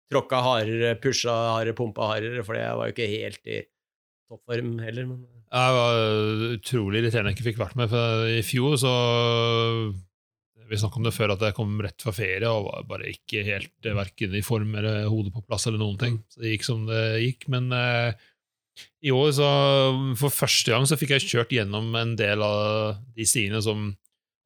tråkka 0.09 0.41
hardere, 0.41 0.95
pusha 0.99 1.33
hardere, 1.53 1.75
pumpa 1.77 2.07
hardere, 2.09 2.43
fordi 2.43 2.63
jeg 2.63 2.77
var 2.79 2.87
jo 2.89 2.93
ikke 2.95 3.09
helt 3.11 3.43
i 3.45 3.59
toppform 4.29 4.71
heller. 4.81 5.05
Men 5.05 5.19
Jeg 5.53 5.75
var 5.77 5.99
utrolig 6.55 7.03
irriterende 7.03 7.31
jeg 7.31 7.37
ikke 7.37 7.47
fikk 7.51 7.61
vært 7.61 7.77
med, 7.77 7.91
for 7.93 8.25
i 8.33 8.41
fjor 8.45 8.75
så 8.81 8.93
Vi 10.69 10.77
snakket 10.77 11.01
om 11.01 11.07
det 11.07 11.15
før, 11.15 11.33
at 11.33 11.45
jeg 11.47 11.55
kom 11.57 11.77
rett 11.81 12.03
fra 12.03 12.13
ferie 12.13 12.49
og 12.49 12.67
var 12.67 12.83
bare 12.91 13.09
ikke 13.09 13.41
helt 13.47 13.87
eh, 13.89 13.95
verken 13.97 14.35
i 14.37 14.43
form 14.45 14.75
eller 14.77 15.07
hodet 15.09 15.33
på 15.33 15.41
plass 15.47 15.65
eller 15.69 15.81
noen 15.81 15.97
ting. 16.01 16.19
Så 16.29 16.43
det 16.43 16.51
gikk 16.53 16.67
som 16.67 16.83
det 16.89 17.01
gikk. 17.23 17.47
Men 17.49 17.71
eh, 17.73 18.13
i 19.03 19.11
år, 19.11 19.31
så 19.35 19.49
for 20.19 20.31
første 20.31 20.71
gang, 20.71 20.85
så 20.87 20.97
fikk 20.99 21.15
jeg 21.17 21.25
kjørt 21.27 21.55
gjennom 21.57 21.89
en 21.99 22.13
del 22.19 22.43
av 22.45 23.01
de 23.15 23.25
stiene 23.27 23.61
som 23.65 23.91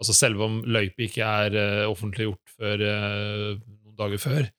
Altså 0.04 0.16
selve 0.18 0.44
om 0.44 0.56
løypa 0.68 1.06
ikke 1.06 1.24
er 1.24 1.54
uh, 1.56 1.84
offentliggjort 1.88 2.50
før 2.58 2.82
uh, 2.82 3.52
noen 3.62 3.96
dager 3.96 4.20
før, 4.20 4.50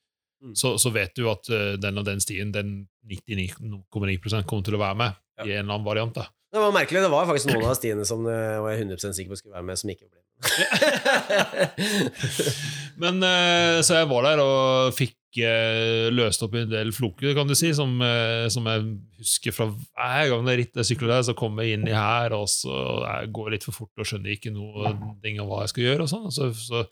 Mm. 0.45 0.53
så, 0.57 0.75
så 0.81 0.91
vet 0.93 1.13
du 1.17 1.27
at 1.29 1.49
uh, 1.53 1.75
den 1.81 1.99
og 2.01 2.05
den 2.05 2.21
stien, 2.21 2.51
den 2.53 2.73
99,9% 3.09 4.45
kommer 4.49 4.65
til 4.67 4.77
å 4.77 4.81
være 4.83 4.99
med 5.01 5.15
Ja. 5.39 5.45
i 5.45 5.53
en 5.55 5.65
eller 5.65 5.75
annen 5.75 5.87
variant. 5.87 6.15
da. 6.15 6.27
Det 6.55 6.63
var 6.63 6.75
merkelig. 6.77 7.03
Det 7.03 7.11
var 7.13 7.27
faktisk 7.29 7.51
noen 7.51 7.67
av 7.67 7.75
stiene 7.79 8.05
som 8.07 8.23
jeg 8.31 8.61
var 8.63 8.79
100% 8.79 9.17
sikker 9.19 9.35
på 9.35 9.39
skulle 9.41 9.57
være 9.59 9.67
med, 9.67 9.81
som 9.81 9.91
ikke 9.91 10.07
ble 10.07 10.21
med. 10.21 10.23
Men 13.03 13.23
eh, 13.27 13.81
Så 13.87 13.99
jeg 14.01 14.09
var 14.11 14.27
der 14.27 14.43
og 14.43 14.95
fikk 14.97 15.39
eh, 15.43 16.09
løst 16.15 16.43
opp 16.47 16.55
en 16.59 16.71
del 16.71 16.93
floker, 16.95 17.33
kan 17.37 17.49
du 17.51 17.55
si, 17.59 17.73
som, 17.77 17.95
eh, 18.05 18.47
som 18.53 18.67
jeg 18.71 18.85
husker 19.23 19.55
fra 19.57 19.67
hver 19.73 20.31
gang 20.33 20.47
det 20.47 20.59
rittet 20.61 20.83
jeg 20.83 20.93
sykler 20.93 21.15
der, 21.17 21.25
så 21.27 21.35
kommer 21.39 21.67
jeg 21.67 21.79
inn 21.79 21.89
i 21.89 21.97
her, 21.97 22.35
og 22.37 22.47
så 22.51 22.75
jeg 23.03 23.33
går 23.35 23.55
litt 23.57 23.67
for 23.67 23.75
fort 23.83 24.05
og 24.05 24.11
skjønner 24.11 24.37
ikke 24.37 24.55
noe 24.55 24.95
ting 25.25 25.41
av 25.43 25.51
hva 25.51 25.65
jeg 25.65 25.75
skal 25.75 25.87
gjøre. 25.89 26.07
og 26.07 26.13
sånn. 26.13 26.29
Så, 26.35 26.51
så 26.59 26.85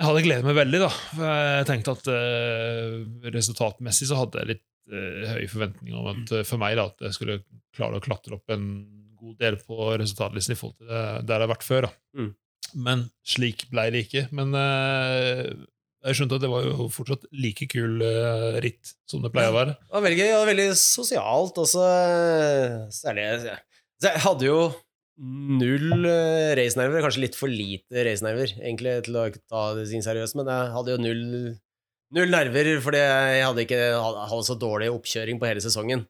Jeg 0.00 0.08
hadde 0.08 0.24
gledet 0.26 0.46
meg 0.48 0.56
veldig, 0.56 0.80
da. 0.86 0.90
For 1.12 1.24
jeg 1.28 1.68
tenkte 1.68 1.94
at 1.98 2.06
eh, 2.16 2.98
resultatmessig 3.36 4.06
så 4.10 4.20
hadde 4.22 4.40
jeg 4.40 4.52
litt 4.54 4.62
eh, 4.62 4.69
høye 4.90 5.50
forventninger 5.50 5.96
om 5.98 6.10
at 6.12 6.34
eh, 6.36 6.46
for 6.48 6.62
meg 6.62 6.76
da, 6.78 6.88
at 6.90 7.06
jeg 7.08 7.16
skulle 7.16 7.40
klare 7.76 8.00
å 8.00 8.04
klatre 8.04 8.36
opp 8.36 8.52
en 8.54 8.68
god 9.20 9.36
del 9.42 9.58
på 9.60 9.90
resultatlisten 10.00 10.56
i 10.56 10.58
forhold 10.58 10.78
til 10.80 10.90
det, 10.90 11.02
der 11.28 11.42
jeg 11.42 11.46
har 11.46 11.52
vært 11.52 11.66
før. 11.66 11.88
da. 11.88 11.92
Mm. 12.20 12.30
Men 12.86 13.04
slik 13.26 13.66
ble 13.72 13.88
det 13.92 14.04
ikke. 14.06 14.26
Men 14.36 14.54
eh, 14.56 15.48
jeg 16.06 16.16
skjønte 16.16 16.38
at 16.38 16.44
det 16.44 16.52
var 16.52 16.68
jo 16.68 16.90
fortsatt 16.92 17.26
like 17.36 17.66
kul 17.70 18.04
eh, 18.06 18.60
ritt 18.64 18.94
som 19.10 19.24
det 19.24 19.32
pleier 19.34 19.52
å 19.52 19.58
være. 19.58 19.74
Det 19.80 19.96
var 19.96 20.06
veldig 20.06 20.22
gøy 20.22 20.36
og 20.36 20.46
veldig 20.50 20.68
sosialt 20.80 21.60
også. 21.64 21.88
Særlig 22.94 23.26
Så 24.00 24.08
Jeg 24.08 24.24
hadde 24.24 24.48
jo 24.48 24.60
null 25.20 26.06
eh, 26.08 26.52
racenerver, 26.56 27.04
kanskje 27.04 27.26
litt 27.26 27.36
for 27.36 27.52
lite 27.52 28.06
racenerver, 28.06 28.54
egentlig, 28.62 28.94
til 29.04 29.18
å 29.20 29.26
ta 29.50 29.64
det 29.76 29.90
sin 29.90 30.04
seriøst, 30.04 30.38
men 30.38 30.48
jeg 30.48 30.70
hadde 30.76 30.94
jo 30.94 31.02
null, 31.02 31.26
null 32.16 32.32
nerver 32.32 32.70
fordi 32.84 33.02
jeg 33.02 33.44
hadde 33.46 33.66
ikke 33.66 33.82
hadde 33.96 34.46
så 34.46 34.56
dårlig 34.58 34.90
oppkjøring 34.92 35.40
på 35.40 35.48
hele 35.50 35.64
sesongen. 35.64 36.06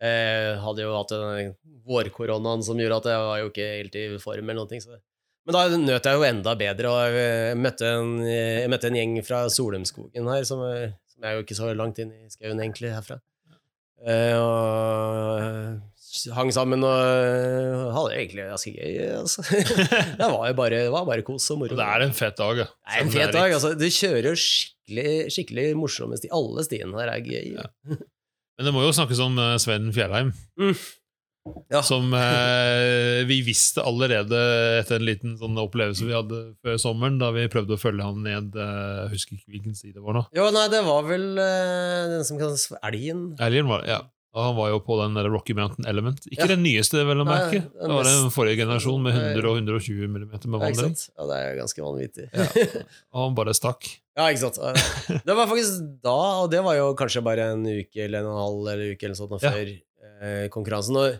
Jeg 0.00 0.56
hadde 0.62 0.84
jo 0.86 0.96
hatt 0.96 1.12
den 1.12 1.54
vårkoronaen 1.84 2.62
som 2.64 2.78
gjorde 2.80 3.00
at 3.02 3.08
jeg 3.12 3.24
var 3.26 3.40
jo 3.42 3.50
ikke 3.50 3.70
helt 3.74 3.98
i 4.00 4.04
form 4.22 4.52
eller 4.52 4.62
noe. 4.62 4.80
Så. 4.80 5.00
Men 5.44 5.56
da 5.56 5.64
nøt 5.76 6.08
jeg 6.08 6.16
jo 6.16 6.24
enda 6.28 6.54
bedre, 6.56 6.92
og 6.92 7.18
jeg 7.18 7.58
møtte 7.60 7.90
en, 7.98 8.14
jeg 8.24 8.70
møtte 8.72 8.88
en 8.88 8.98
gjeng 9.00 9.18
fra 9.26 9.42
Solheimskogen 9.52 10.30
her, 10.32 10.46
som, 10.48 10.62
som 11.10 11.26
er 11.26 11.36
jo 11.36 11.44
ikke 11.44 11.58
så 11.58 11.72
langt 11.76 12.00
inn 12.00 12.14
i 12.14 12.32
skauen 12.32 12.62
egentlig 12.62 12.94
herfra. 12.94 13.18
Eh, 14.00 14.36
og 14.40 15.80
hang 16.34 16.50
sammen 16.54 16.84
og 16.86 16.92
eh, 16.98 17.88
hadde 17.94 18.18
egentlig 18.18 18.46
ganske 18.50 18.72
gøy. 18.74 18.94
Altså. 19.20 19.44
det 20.20 20.30
var 20.34 20.46
jo 20.50 20.56
bare, 20.58 20.84
det 20.86 20.94
var 20.94 21.08
bare 21.08 21.26
kos 21.26 21.48
og 21.54 21.62
moro. 21.62 21.78
Det 21.78 21.88
er 21.96 22.06
en 22.06 22.14
fet 22.16 22.38
dag. 22.40 22.62
ja. 22.64 22.68
Det 22.70 22.96
er 22.96 23.04
en 23.04 23.12
fet 23.14 23.34
dag. 23.36 23.56
Altså. 23.56 23.74
Du 23.78 23.86
kjører 23.86 24.38
skikkelig, 24.38 25.10
skikkelig 25.34 25.66
morsomme 25.78 26.20
sti. 26.20 26.32
Alle 26.34 26.66
stiene 26.66 26.98
her 27.00 27.12
er 27.14 27.26
gøy. 27.26 27.52
Ja. 27.58 27.68
Men 28.60 28.68
det 28.68 28.76
må 28.76 28.82
jo 28.84 28.94
snakkes 28.96 29.22
om 29.24 29.38
eh, 29.40 29.58
Sven 29.62 29.92
Fjellheim. 29.96 30.34
Mm. 30.60 30.74
Ja. 31.72 31.80
Som 31.82 32.12
eh, 32.12 33.24
vi 33.24 33.40
visste 33.46 33.82
allerede 33.86 34.36
etter 34.82 34.98
en 34.98 35.06
liten 35.08 35.36
sånn 35.40 35.56
opplevelse 35.62 36.04
vi 36.04 36.12
hadde 36.12 36.40
før 36.60 36.76
sommeren, 36.82 37.16
da 37.22 37.30
vi 37.32 37.46
prøvde 37.50 37.78
å 37.78 37.80
følge 37.80 38.04
ham 38.04 38.20
ned 38.26 38.58
eh, 38.60 39.06
Jeg 39.06 39.12
husker 39.14 39.38
ikke 39.38 39.54
hvilken 39.54 39.78
side 39.78 39.96
det 39.96 40.04
var 40.04 40.18
nå. 40.18 40.24
Jo, 40.36 40.50
nei, 40.54 40.66
det 40.72 40.82
var 40.84 41.06
vel 41.08 41.26
eh, 41.40 42.10
den 42.12 42.26
som 42.28 42.40
kalles 42.40 42.66
Elgen. 42.82 43.30
Elgen 43.40 43.70
var 43.70 43.86
det, 43.86 43.94
ja. 43.96 44.02
Og 44.30 44.44
han 44.44 44.52
var 44.54 44.68
jo 44.70 44.76
på 44.86 44.94
den 45.00 45.16
der 45.18 45.26
Rocky 45.26 45.54
Mountain 45.58 45.88
Element. 45.90 46.20
Ikke 46.30 46.44
Ja. 46.46 46.50
den 46.52 46.60
nyeste, 46.62 47.00
vel 47.08 47.18
å 47.18 47.24
merke. 47.26 47.64
Det 47.66 47.88
var 47.90 48.04
den 48.06 48.28
forrige 48.30 48.60
generasjon 48.62 49.02
med 49.02 49.16
100 49.16 49.48
og 49.50 49.56
120 49.58 50.06
mm 50.06 50.28
med 50.30 50.60
vandring. 50.62 50.94
Ja, 51.18 51.24
det 51.26 51.38
er 51.40 51.56
ganske 51.58 51.82
vanvittig. 51.82 52.28
Ja. 52.30 52.44
Og 53.12 53.24
han 53.24 53.34
bare 53.34 53.54
stakk. 53.58 53.88
Ja, 54.16 54.28
ikke 54.30 54.44
sant. 54.52 54.60
Det 55.26 55.34
var 55.34 55.48
faktisk 55.50 55.80
da, 56.04 56.14
og 56.44 56.50
det 56.52 56.60
var 56.62 56.76
jo 56.78 56.90
kanskje 56.94 57.22
bare 57.26 57.48
en 57.56 57.64
uke 57.66 58.04
eller 58.04 58.20
en 58.22 58.36
halv 58.38 58.68
eller 58.70 58.92
uke 58.94 59.08
eller 59.08 59.18
sånt 59.18 59.34
Ja. 59.42 59.50
før 59.50 59.72
eh, 60.20 60.46
konkurransen. 60.52 60.96
Og 61.00 61.18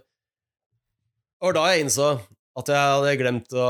og 1.41 1.55
da 1.57 1.63
jeg 1.73 1.87
innså 1.87 2.13
at 2.61 2.69
jeg 2.69 2.77
hadde 2.77 3.17
glemt, 3.17 3.55
å, 3.57 3.69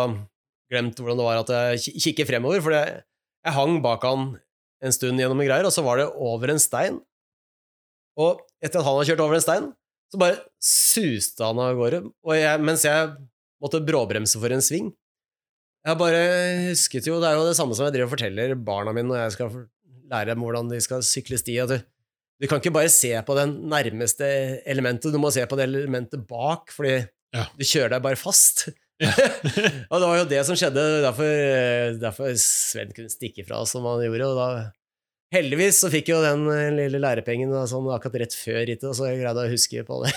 glemt 0.72 0.98
hvordan 0.98 1.20
det 1.20 1.26
var 1.28 1.40
at 1.44 1.52
jeg 1.54 1.78
ki- 1.84 2.00
kikker 2.08 2.26
fremover. 2.26 2.60
For 2.64 2.74
jeg, 2.74 3.04
jeg 3.46 3.54
hang 3.56 3.76
bak 3.84 4.02
han 4.04 4.32
en 4.82 4.92
stund 4.96 5.20
gjennom 5.22 5.38
en 5.40 5.46
greier, 5.48 5.64
og 5.68 5.72
så 5.72 5.84
var 5.86 6.00
det 6.02 6.08
over 6.18 6.50
en 6.50 6.58
stein. 6.60 6.98
Og 8.18 8.40
etter 8.62 8.80
at 8.80 8.86
han 8.86 8.96
hadde 8.98 9.08
kjørt 9.10 9.22
over 9.24 9.36
en 9.38 9.44
stein, 9.44 9.68
så 10.12 10.18
bare 10.20 10.40
suste 10.62 11.44
han 11.46 11.60
av 11.62 11.76
gårde. 11.78 12.00
Og 12.26 12.34
jeg, 12.36 12.62
mens 12.66 12.84
jeg 12.86 13.12
måtte 13.62 13.80
bråbremse 13.86 14.40
for 14.42 14.52
en 14.54 14.64
sving, 14.64 14.90
jeg 15.86 15.96
bare 15.96 16.18
husket 16.66 17.06
jo, 17.08 17.14
Det 17.22 17.28
er 17.30 17.38
jo 17.38 17.46
det 17.48 17.54
samme 17.56 17.72
som 17.72 17.86
jeg 17.86 17.94
driver 17.94 18.10
og 18.10 18.12
forteller 18.12 18.50
barna 18.68 18.92
mine 18.92 19.08
når 19.08 19.22
jeg 19.22 19.32
skal 19.38 19.54
lære 20.12 20.34
dem 20.34 20.42
hvordan 20.44 20.68
de 20.68 20.80
skal 20.84 21.00
sykle 21.06 21.38
sti. 21.40 21.54
Du, 21.70 21.78
du 21.80 22.46
kan 22.50 22.60
ikke 22.60 22.74
bare 22.74 22.90
se 22.92 23.14
på 23.24 23.36
den 23.38 23.54
nærmeste 23.70 24.28
elementet, 24.68 25.08
du 25.14 25.16
må 25.22 25.30
se 25.32 25.46
på 25.48 25.56
det 25.56 25.68
elementet 25.70 26.26
bak, 26.28 26.68
fordi 26.76 26.98
Ja. 27.32 27.44
du 27.56 27.62
kjører 27.64 27.92
deg 27.94 28.02
bare 28.02 28.18
fast. 28.18 28.66
Ja. 29.00 29.08
og 29.90 29.96
det 30.02 30.08
var 30.10 30.16
jo 30.18 30.28
det 30.28 30.40
som 30.44 30.56
skjedde, 30.58 30.82
derfor, 31.06 31.30
derfor 32.02 32.34
Sven 32.42 32.90
kunne 32.92 33.08
stikke 33.12 33.46
fra 33.48 33.62
som 33.70 33.86
han 33.88 34.02
gjorde. 34.04 34.26
og 34.26 34.36
da 34.36 34.48
Heldigvis 35.30 35.78
så 35.84 35.90
fikk 35.92 36.10
jeg 36.10 36.16
jo 36.16 36.22
den 36.24 36.46
eh, 36.50 36.72
lille 36.74 36.98
lærepengen 37.02 37.52
da, 37.54 37.62
sånn 37.70 37.86
akkurat 37.94 38.24
rett 38.24 38.34
før 38.34 38.64
rittet, 38.66 38.88
og 38.90 38.96
så 38.98 39.06
jeg 39.06 39.20
greide 39.20 39.44
å 39.44 39.50
huske 39.52 39.84
på 39.86 39.98
det. 40.02 40.12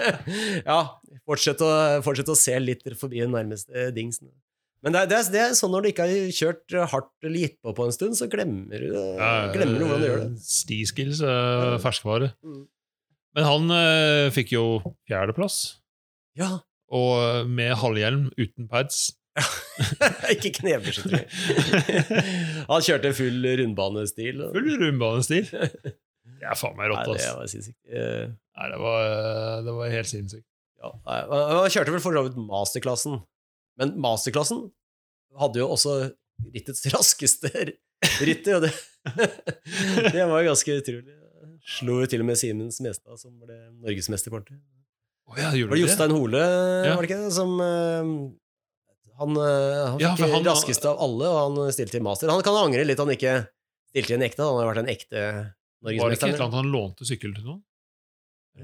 ja, 0.70 0.80
fortsett 1.28 1.62
å, 1.64 1.70
fortsett 2.04 2.32
å 2.32 2.36
se 2.36 2.58
litt 2.60 2.84
forbi 3.00 3.22
den 3.22 3.32
nærmeste 3.32 3.88
dingsen. 3.96 4.28
Men 4.82 4.96
det 4.96 5.04
er, 5.04 5.08
det, 5.08 5.18
er, 5.20 5.30
det 5.32 5.40
er 5.44 5.56
sånn 5.56 5.72
når 5.72 5.84
du 5.84 5.88
ikke 5.92 6.08
har 6.10 6.34
kjørt 6.36 6.76
hardt 6.90 7.10
eller 7.24 7.44
gitt 7.46 7.56
på 7.62 7.72
på 7.78 7.86
en 7.86 7.94
stund, 7.94 8.18
så 8.18 8.26
glemmer 8.28 8.82
du, 8.82 8.90
glemmer 9.54 9.78
du 9.78 9.86
hvordan 9.86 10.02
du 10.02 10.08
gjør 10.08 10.22
det. 10.24 10.30
Stiskills, 10.42 11.22
uh, 11.22 11.78
ferskvare. 11.80 12.32
Mm. 12.42 12.64
Men 13.32 13.48
han 13.48 13.72
eh, 13.78 14.26
fikk 14.34 14.52
jo 14.58 14.66
fjerdeplass, 15.08 15.78
Ja, 16.36 16.58
og 16.92 17.48
med 17.48 17.72
halvhjelm 17.80 18.26
uten 18.36 18.68
pads. 18.68 19.14
ikke 20.34 20.50
knebeskyttere. 20.58 21.24
Han 22.70 22.84
kjørte 22.84 23.12
full 23.16 23.46
rundbanestil. 23.62 24.42
og- 24.44 24.56
Full 24.58 24.70
rundbanestil. 24.82 25.46
Det 25.52 26.48
er 26.50 26.58
faen 26.58 26.76
meg 26.78 26.90
rått, 26.90 27.06
Nei, 27.06 27.16
det 27.22 27.30
var 27.38 27.50
sinnssykt. 27.52 27.78
Eh, 27.88 28.26
Nei, 28.58 28.66
det 28.72 28.78
var, 28.82 29.04
eh, 29.08 29.56
det 29.66 29.74
var 29.78 29.92
helt 29.94 30.10
sinnssykt. 30.10 30.46
Ja, 30.82 30.90
han 31.06 31.70
kjørte 31.70 31.92
vel 31.94 32.02
for 32.02 32.16
så 32.16 32.24
vidt 32.26 32.38
masterklassen, 32.42 33.20
men 33.78 33.92
masterklassen 34.02 34.64
hadde 35.38 35.60
jo 35.62 35.68
også 35.70 35.92
rittets 36.52 36.82
raskeste 36.94 37.52
rittet, 38.26 38.50
og 38.56 38.64
det, 38.66 38.72
det 40.10 40.24
var 40.26 40.42
jo 40.42 40.48
ganske 40.50 40.74
utrolig. 40.82 41.14
Slo 41.78 42.00
jo 42.02 42.08
til 42.10 42.24
og 42.24 42.26
med 42.26 42.40
Simen 42.40 42.72
Smestad, 42.74 43.14
som 43.22 43.36
ble 43.38 43.54
norgesmester 43.78 44.34
på 44.34 44.40
ordentlig. 44.40 44.58
Oh, 45.30 45.38
ja, 45.38 45.52
Var 45.54 45.76
det 45.78 45.84
Jostein 45.84 46.10
Hole, 46.16 46.40
Ja. 46.42 46.96
var 46.98 47.06
det 47.06 47.12
ikke 47.12 47.20
det, 47.22 47.32
som 47.38 47.54
eh, 47.62 48.10
Han, 49.22 49.36
eh, 49.38 49.80
han 49.86 49.98
fikk 50.00 50.22
ja, 50.26 50.30
han- 50.34 50.46
raskest 50.50 50.86
av 50.90 51.00
alle, 51.06 51.28
og 51.30 51.40
han 51.42 51.72
stilte 51.74 51.98
i 52.00 52.04
master. 52.04 52.30
Han 52.32 52.42
kan 52.44 52.58
angre 52.58 52.84
litt 52.86 53.00
han 53.02 53.12
ikke 53.14 53.34
stilte 53.92 54.14
i 54.14 54.18
en 54.18 54.24
ekte, 54.26 54.44
han 54.44 54.58
har 54.60 54.70
vært 54.72 54.82
en 54.84 54.90
ekte 54.92 55.20
Var 55.82 55.90
det 55.90 55.98
ikke 55.98 56.12
et 56.12 56.24
eller 56.28 56.46
annet 56.46 56.58
han 56.60 56.72
lånte 56.74 57.06
sykkel 57.08 57.34
til 57.36 57.46
noen? 57.48 57.62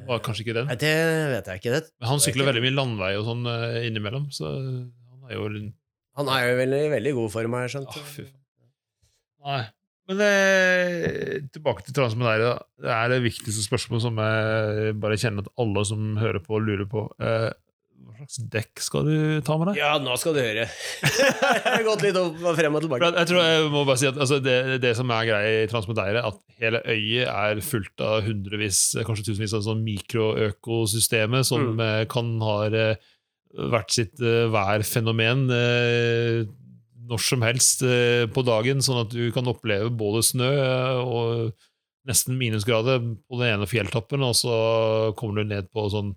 Var 0.08 0.20
kanskje 0.20 0.44
ikke 0.44 0.54
den. 0.58 0.68
Nei, 0.68 0.76
det 0.76 0.94
vet 1.32 1.46
jeg 1.48 1.60
ikke. 1.62 1.72
Det. 1.78 1.90
Men 1.98 2.10
han 2.12 2.20
sykler 2.20 2.48
veldig 2.50 2.62
mye 2.66 2.76
landvei 2.76 3.12
og 3.16 3.24
sånn 3.24 3.46
eh, 3.48 3.78
innimellom, 3.88 4.28
så 4.34 4.50
han 4.52 5.30
er 5.30 5.38
jo 5.38 5.48
Han 6.18 6.28
er 6.34 6.44
jo 6.50 6.58
veldig, 6.60 6.82
veldig 6.92 7.14
god 7.22 7.32
form, 7.32 7.56
har 7.56 7.66
jeg 7.66 7.74
skjønt. 7.76 7.96
Ah. 7.96 8.28
Nei. 9.48 9.62
Men 10.08 10.20
eh, 10.24 11.40
tilbake 11.52 11.84
til 11.84 11.96
Transmedeira. 11.96 12.54
Det 12.80 12.92
er 12.94 13.10
det 13.12 13.18
viktigste 13.26 13.64
spørsmålet 13.64 14.04
som 14.06 14.20
jeg 14.24 14.94
bare 15.02 15.18
kjenner 15.20 15.44
at 15.44 15.52
alle 15.60 15.84
som 15.88 16.14
hører 16.20 16.40
på, 16.44 16.60
lurer 16.64 16.88
på. 16.88 17.04
Eh, 17.20 17.50
slags 18.18 18.38
dekk 18.52 18.82
skal 18.82 19.06
du 19.08 19.14
ta 19.46 19.56
med 19.60 19.70
deg? 19.70 19.78
Ja, 19.80 19.90
nå 20.02 20.14
skal 20.20 20.34
du 20.36 20.40
høre. 20.42 20.64
jeg 21.06 21.62
har 21.64 21.84
gått 21.86 22.02
litt 22.04 22.18
opp, 22.20 22.38
frem 22.58 22.76
og 22.78 22.84
tilbake. 22.84 23.10
jeg 23.18 23.30
tror 23.30 23.40
jeg 23.46 23.68
må 23.72 23.84
bare 23.88 24.00
si 24.02 24.08
at 24.10 24.18
altså, 24.20 24.38
det, 24.44 24.56
det 24.82 24.92
som 24.98 25.10
er 25.14 25.28
greia 25.30 25.52
i 25.62 25.68
Transmodeire, 25.70 26.24
at 26.28 26.40
hele 26.58 26.80
øyet 26.84 27.30
er 27.30 27.62
fullt 27.64 28.04
av 28.04 28.26
hundrevis, 28.26 28.80
kanskje 29.06 29.28
tusenvis 29.30 29.54
av 29.58 29.64
sånn 29.68 29.84
mikroøkosystemer 29.86 31.46
som 31.46 31.68
Mm. 31.76 31.80
eh, 31.84 32.04
kan 32.10 32.34
ha 32.42 32.56
eh, 32.68 32.96
hvert 33.72 33.90
sitt 33.94 34.20
eh, 34.20 34.46
værfenomen 34.52 35.46
når 37.08 37.22
som 37.24 37.40
helst 37.40 37.80
på 38.34 38.42
dagen, 38.44 38.82
sånn 38.84 38.98
at 39.06 39.14
du 39.14 39.30
kan 39.32 39.46
oppleve 39.48 39.88
både 39.96 40.20
snø 40.26 40.50
og 41.00 41.54
nesten 42.08 42.36
minusgrader 42.36 42.98
på 43.00 43.38
den 43.40 43.54
ene 43.54 43.68
fjelltoppen, 43.68 44.20
og 44.26 44.34
så 44.36 44.56
kommer 45.16 45.40
du 45.40 45.48
ned 45.54 45.70
på 45.72 45.86
sånn 45.92 46.10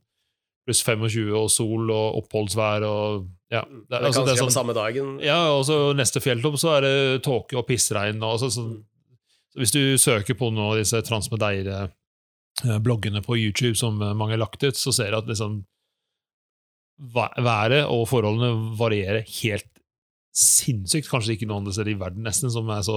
pluss 0.66 0.84
25 0.86 1.32
og 1.36 1.50
sol 1.50 1.90
og 1.90 2.16
oppholdsvær 2.22 2.84
og 2.88 3.26
ja. 3.52 3.62
Det, 3.66 3.88
Det 3.90 3.96
er- 3.98 4.04
altså, 4.08 4.22
det 4.26 4.32
er 4.36 4.40
sånn, 4.44 4.52
samme 4.54 4.74
dagen. 4.78 5.18
ja, 5.20 5.40
og 5.52 5.66
så 5.68 5.92
neste 5.98 6.22
fjelltopp 6.24 6.56
så 6.62 6.70
er 6.78 6.82
det 6.86 7.24
tåke 7.26 7.58
og 7.60 7.66
pissregn. 7.68 8.22
Og 8.24 8.38
så, 8.40 8.48
så, 8.54 8.62
så 9.52 9.58
hvis 9.60 9.72
du 9.76 9.82
søker 10.00 10.34
på 10.40 10.48
noen 10.54 10.70
av 10.72 10.78
disse 10.80 11.02
Transmedeire-bloggene 11.04 13.22
på 13.26 13.36
YouTube 13.42 13.76
som 13.76 13.98
mange 14.00 14.32
har 14.38 14.44
lagt 14.46 14.64
ut, 14.64 14.76
så 14.80 14.92
ser 14.96 15.12
du 15.12 15.18
at 15.18 15.28
liksom 15.28 15.66
været 17.42 17.82
og 17.90 18.06
forholdene 18.08 18.54
varierer 18.78 19.26
helt 19.42 19.66
sinnssykt. 20.38 21.10
Kanskje 21.10 21.34
ikke 21.36 21.48
noen 21.50 21.64
andre 21.66 21.74
steder 21.76 21.92
i 21.96 22.00
verden 22.00 22.24
nesten 22.24 22.52
som 22.54 22.70
er 22.72 22.82
så 22.86 22.96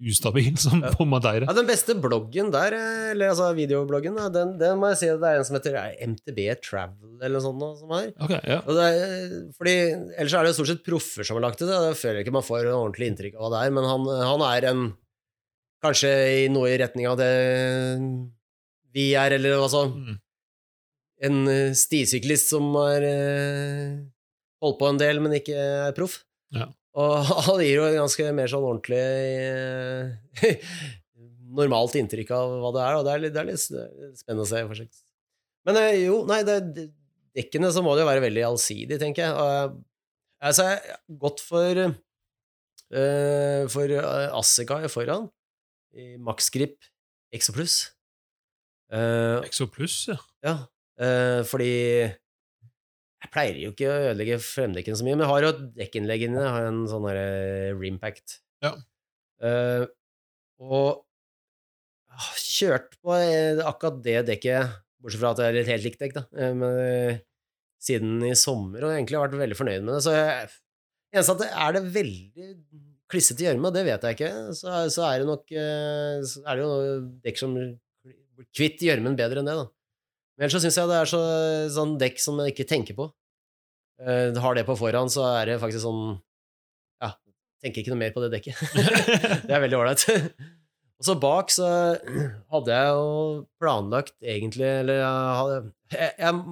ustabil 0.00 0.56
som 0.58 0.80
Ja. 0.82 0.90
på 0.96 1.04
Madeira. 1.06 1.46
Ja, 1.46 1.52
den 1.54 1.66
beste 1.68 1.94
bloggen 2.00 2.50
der, 2.54 2.72
eh, 2.74 3.10
eller 3.12 3.30
altså 3.34 3.50
videobloggen, 3.54 4.16
den, 4.34 4.56
den 4.58 4.78
må 4.80 4.88
jeg 4.92 4.98
si 5.02 5.10
det 5.12 5.28
er 5.28 5.38
en 5.38 5.44
som 5.46 5.58
heter 5.58 5.76
eh, 5.78 6.06
MTB 6.08 6.40
Travel, 6.64 7.18
eller 7.20 7.36
noe 7.38 7.44
sånt 7.44 7.78
som 7.82 7.92
er. 7.98 8.08
Okay, 8.18 8.40
ja. 8.48 8.58
Er, 8.62 9.52
fordi 9.58 9.76
Ellers 10.16 10.34
er 10.38 10.48
det 10.48 10.54
stort 10.56 10.72
sett 10.72 10.82
proffer 10.86 11.24
som 11.28 11.36
har 11.38 11.44
lagt 11.48 11.60
ut 11.62 11.68
det. 11.68 11.78
Jeg 11.92 12.00
føler 12.00 12.22
ikke 12.24 12.34
man 12.38 12.46
får 12.46 12.64
en 12.66 12.78
ordentlig 12.80 13.12
inntrykk 13.12 13.36
av 13.36 13.44
hva 13.46 13.52
det 13.54 13.62
er, 13.68 13.74
men 13.78 13.84
han, 13.90 14.10
han 14.32 14.48
er 14.52 14.68
en 14.72 14.84
Kanskje 15.82 16.10
i 16.38 16.42
noe 16.54 16.68
i 16.70 16.76
retning 16.78 17.08
av 17.10 17.16
det 17.18 17.30
vi 18.94 19.08
er, 19.18 19.34
eller 19.38 19.56
altså 19.64 19.88
Mm. 19.90 20.18
En 21.22 21.36
eh, 21.50 21.72
stisyklist 21.78 22.48
som 22.50 22.68
har 22.74 23.02
eh, 23.06 23.98
holdt 24.62 24.78
på 24.80 24.88
en 24.90 24.98
del, 24.98 25.20
men 25.22 25.34
ikke 25.38 25.54
er 25.54 25.92
proff. 25.94 26.16
Ja. 26.54 26.66
Og 27.00 27.12
han 27.48 27.62
gir 27.62 27.78
jo 27.78 27.86
en 27.88 28.00
ganske 28.02 28.32
mer 28.36 28.50
sånn 28.52 28.66
ordentlig 28.66 29.00
eh, 29.00 30.74
normalt 31.58 31.96
inntrykk 32.00 32.32
av 32.36 32.58
hva 32.62 32.72
det 32.74 32.82
er, 32.84 32.98
og 32.98 33.06
det 33.06 33.14
er 33.14 33.22
litt, 33.24 33.34
det 33.34 33.42
er 33.42 33.48
litt 33.50 33.64
spennende 34.20 34.44
å 34.44 34.50
se. 34.50 34.62
For 34.68 34.80
seg. 34.82 35.02
Men 35.68 35.78
eh, 35.80 36.02
jo, 36.04 36.22
nei, 36.28 36.42
det, 36.48 36.58
dekkene 37.38 37.72
så 37.72 37.84
må 37.84 37.96
det 37.96 38.04
jo 38.04 38.10
være 38.10 38.24
veldig 38.26 38.46
allsidig, 38.50 39.00
tenker 39.00 39.26
jeg. 39.26 39.32
Og, 39.36 39.78
altså, 40.44 40.68
jeg 40.68 40.82
har 40.82 41.02
gått 41.24 41.44
for 41.44 41.82
uh, 41.86 43.62
for 43.72 43.96
Assika 44.40 44.82
foran, 44.92 45.30
i 45.96 46.16
Maxgrip 46.20 46.76
Exoplus. 47.32 47.86
Uh, 48.92 49.40
Exoplus, 49.46 50.02
ja. 50.10 50.18
ja 50.44 50.56
uh, 51.00 51.40
fordi 51.48 51.72
jeg 53.22 53.30
pleier 53.30 53.58
jo 53.62 53.70
ikke 53.70 53.88
å 53.88 53.98
ødelegge 54.08 54.38
fremdekken 54.42 54.96
så 54.98 55.06
mye, 55.06 55.14
men 55.14 55.24
jeg 55.24 55.30
har 55.30 55.44
jo 55.46 55.52
dekkinnleggene. 55.76 56.40
Jeg 56.42 56.54
har 56.56 56.68
en 56.68 56.80
sånn 56.90 57.04
derre 57.06 57.26
uh, 57.70 57.78
Rimpact. 57.78 58.38
Ja. 58.64 58.72
Uh, 59.42 59.84
og 60.62 61.04
kjørt 62.42 62.96
på 63.00 63.14
akkurat 63.64 64.00
det 64.04 64.18
dekket, 64.28 64.74
bortsett 65.02 65.22
fra 65.22 65.30
at 65.32 65.38
det 65.40 65.46
er 65.46 65.60
et 65.62 65.70
helt 65.72 65.86
likt 65.86 66.02
dekk, 66.02 66.18
da, 66.18 66.22
men, 66.52 67.22
siden 67.82 68.20
i 68.28 68.34
sommer, 68.38 68.84
og 68.84 68.92
egentlig 68.92 69.16
har 69.16 69.24
vært 69.24 69.40
veldig 69.40 69.56
fornøyd 69.58 69.86
med 69.86 69.96
det. 69.96 70.02
Så 70.04 70.12
jeg, 70.14 70.50
eneste 71.16 71.34
at 71.34 71.40
det 71.40 71.48
er 71.64 71.74
det 71.74 71.82
veldig 71.96 72.50
klissete 73.10 73.46
gjørme, 73.46 73.72
det 73.74 73.86
vet 73.88 74.04
jeg 74.06 74.18
ikke. 74.18 74.30
Så, 74.58 74.74
så, 74.92 75.06
er 75.08 75.22
det 75.22 75.30
nok 75.30 75.54
så 76.28 76.44
er 76.44 76.60
det 76.60 76.66
jo 76.66 76.76
dekk 77.24 77.40
som 77.40 77.56
kvitt 78.52 78.84
gjørmen 78.84 79.16
bedre 79.18 79.40
enn 79.40 79.48
det, 79.48 79.56
da. 79.62 79.66
Men 80.36 80.46
ellers 80.46 80.56
så 80.56 80.62
syns 80.64 80.78
jeg 80.80 80.90
det 80.90 80.98
er 80.98 81.10
så, 81.10 81.22
sånn 81.74 81.98
dekk 82.00 82.20
som 82.22 82.40
jeg 82.40 82.54
ikke 82.54 82.68
tenker 82.70 82.96
på. 82.98 83.08
Uh, 84.02 84.32
har 84.42 84.56
det 84.56 84.64
på 84.66 84.76
forhånd, 84.78 85.12
så 85.12 85.26
er 85.36 85.52
det 85.52 85.60
faktisk 85.62 85.84
sånn 85.84 86.16
Ja, 87.02 87.12
tenker 87.62 87.82
ikke 87.82 87.92
noe 87.92 88.00
mer 88.00 88.14
på 88.14 88.22
det 88.24 88.32
dekket. 88.32 88.58
det 89.46 89.52
er 89.52 89.62
veldig 89.62 89.78
ålreit. 89.78 90.06
Og 91.02 91.06
så 91.06 91.16
bak 91.18 91.52
så 91.52 91.68
hadde 92.54 92.78
jeg 92.78 92.94
jo 92.96 93.12
planlagt 93.58 94.14
egentlig 94.22 94.68
Eller 94.68 95.00
jeg, 95.00 95.32
hadde, 95.40 95.56
jeg, 95.90 96.12
jeg, 96.22 96.42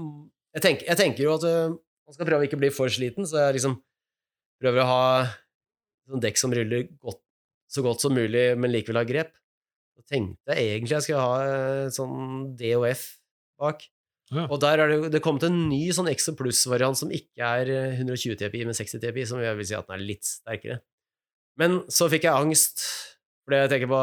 jeg 0.50 0.64
tenker, 0.66 1.00
tenker, 1.00 1.24
jo 1.26 1.36
at 1.38 1.46
uh, 1.48 1.76
man 2.10 2.16
skal 2.16 2.28
prøve 2.28 2.44
å 2.44 2.48
ikke 2.50 2.60
bli 2.60 2.72
for 2.74 2.92
sliten, 2.92 3.26
så 3.26 3.46
jeg 3.46 3.60
liksom 3.60 3.78
prøver 4.60 4.82
å 4.82 4.88
ha 4.90 5.04
sånn 6.10 6.22
dekk 6.22 6.40
som 6.40 6.52
ruller 6.54 6.88
godt, 6.98 7.20
så 7.70 7.84
godt 7.86 8.02
som 8.02 8.12
mulig, 8.14 8.50
men 8.58 8.72
likevel 8.74 8.98
har 8.98 9.06
grep. 9.08 9.30
Så 9.94 10.02
tenkte 10.10 10.56
jeg 10.58 10.74
egentlig 10.74 10.96
jeg 10.98 11.06
skulle 11.06 11.22
ha 11.22 11.38
uh, 11.46 11.92
sånn 11.94 12.50
DOF 12.58 13.06
bak. 13.60 13.84
Ja. 14.30 14.44
Og 14.46 14.60
der 14.62 14.78
er 14.78 14.92
det, 14.92 15.10
det 15.16 15.22
kommet 15.24 15.44
en 15.48 15.64
ny 15.66 15.82
sånn 15.94 16.08
Exo 16.10 16.36
Pluss-variant 16.38 16.98
som 16.98 17.10
ikke 17.10 17.46
er 17.46 17.70
120 17.98 18.36
eh, 18.36 18.38
TPI, 18.38 18.62
men 18.68 18.76
60 18.78 19.02
TPI, 19.02 19.26
som 19.26 19.42
jeg 19.42 19.58
vil 19.58 19.66
si 19.66 19.74
at 19.74 19.88
den 19.88 19.96
er 19.96 20.04
litt 20.06 20.26
sterkere. 20.26 20.78
Men 21.58 21.80
så 21.90 22.06
fikk 22.12 22.28
jeg 22.28 22.46
angst, 22.46 22.84
fordi 23.44 23.64
jeg 23.64 23.72
tenker 23.72 23.90
på 23.90 24.02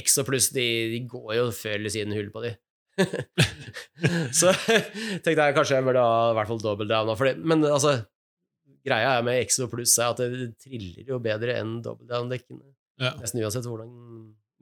Exo 0.00 0.24
Pluss, 0.26 0.48
de, 0.54 0.64
de, 0.94 1.02
går 1.10 1.36
jo 1.36 1.44
før 1.54 1.76
eller 1.76 1.92
siden 1.92 2.16
hull 2.16 2.32
på 2.34 2.42
de. 2.46 2.54
så 4.38 4.52
tenkte 4.54 5.34
jeg 5.34 5.54
kanskje 5.56 5.76
jeg 5.76 5.86
burde 5.86 6.02
ha 6.02 6.30
i 6.30 6.36
hvert 6.38 6.50
fall 6.50 6.62
double 6.62 6.88
down 6.88 7.12
for 7.12 7.28
det. 7.28 7.36
Men 7.44 7.66
altså, 7.68 7.98
greia 8.86 9.18
er 9.18 9.28
med 9.28 9.42
Exo 9.42 9.68
Pluss 9.70 9.98
er 9.98 10.14
at 10.14 10.24
det 10.24 10.54
triller 10.64 11.12
jo 11.12 11.20
bedre 11.22 11.58
enn 11.60 11.78
double 11.84 12.08
down-dekkene. 12.08 12.64
Ja. 13.02 13.12
Nesten 13.20 13.42
uansett 13.42 13.68
hvordan 13.68 13.92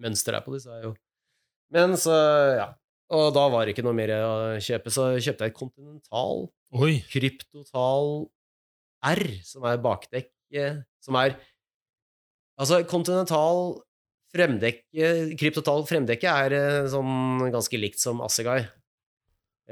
mønsteret 0.03 0.41
er 0.41 0.47
på 0.47 0.57
de, 0.57 0.63
så 0.65 0.75
er 0.75 0.87
jo 0.89 0.95
Men 1.73 1.95
så, 2.01 2.17
ja. 2.59 2.69
Og 3.13 3.31
da 3.37 3.45
var 3.53 3.67
det 3.67 3.75
ikke 3.75 3.85
noe 3.85 3.97
mer 3.97 4.13
å 4.17 4.35
kjøpe, 4.63 4.93
så 4.93 5.13
kjøpte 5.21 5.47
jeg 5.49 5.53
et 5.53 5.59
Continental 5.59 6.47
Oi. 6.73 6.95
Kryptotal 7.13 8.13
R, 9.13 9.23
som 9.45 9.67
er 9.69 9.81
bakdekk 9.83 10.31
Som 11.03 11.19
er 11.21 11.37
Altså, 12.61 12.83
Continental 12.89 13.83
fremdekke 14.33 15.35
Kryptotal 15.41 15.85
fremdekke 15.89 16.37
er 16.45 16.57
eh, 16.57 16.91
sånn 16.93 17.51
ganske 17.53 17.81
likt 17.81 18.01
som 18.01 18.23
Assegai. 18.25 18.61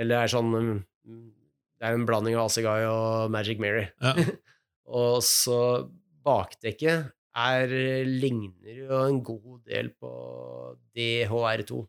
Eller 0.01 0.24
er 0.24 0.32
sånn 0.32 0.51
mm, 0.53 1.28
Det 1.80 1.86
er 1.86 1.97
en 1.97 2.07
blanding 2.09 2.36
av 2.36 2.49
Assegai 2.49 2.82
og 2.88 3.32
Magic 3.32 3.62
Mary. 3.62 3.86
Ja. 4.03 4.14
og 5.01 5.20
så 5.24 5.61
bakdekket 6.26 7.12
er 7.41 7.72
ligner 8.05 8.80
jo 8.82 9.01
en 9.05 9.20
god 9.24 9.61
del 9.70 9.93
på 9.97 10.11
DHR2. 10.97 11.84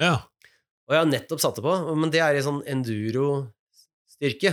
Ja. 0.00 0.14
Og 0.90 0.96
jeg 0.96 1.04
har 1.04 1.06
nettopp 1.06 1.38
satt 1.38 1.54
det 1.54 1.62
på, 1.62 1.72
men 1.94 2.10
det 2.10 2.18
er 2.18 2.34
i 2.34 2.42
sånn 2.42 2.64
enduro-styrke. 2.66 4.50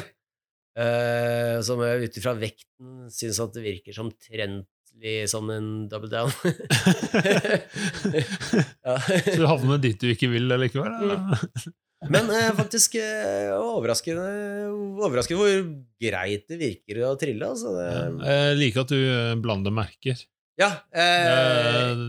Uh, 0.78 1.58
som 1.66 1.82
jeg 1.82 2.06
ut 2.06 2.18
ifra 2.20 2.36
vekten 2.38 3.08
syns 3.10 3.40
at 3.42 3.56
det 3.56 3.64
virker 3.64 3.96
som 3.98 4.12
trentlig 4.14 5.24
som 5.32 5.50
en 5.50 5.88
double 5.90 6.12
down. 6.12 6.30
ja. 8.86 9.00
Så 9.02 9.40
du 9.40 9.48
havner 9.50 9.82
dit 9.82 9.98
du 9.98 10.12
ikke 10.14 10.30
vil 10.30 10.46
likevel? 10.54 10.94
Mm. 11.02 11.74
Men 12.14 12.30
uh, 12.30 12.54
faktisk 12.60 13.00
uh, 13.02 13.58
overraskende, 13.58 14.28
overraskende 15.02 15.42
hvor 15.42 15.74
greit 16.06 16.46
det 16.46 16.62
virker 16.62 17.02
å 17.10 17.16
trille. 17.18 17.50
Altså. 17.50 17.74
Det, 17.74 17.90
jeg 18.30 18.62
liker 18.62 18.86
at 18.86 18.94
du 18.94 19.42
blander 19.42 19.74
merker. 19.74 20.22
Ja. 20.58 20.72
Det, 20.90 21.08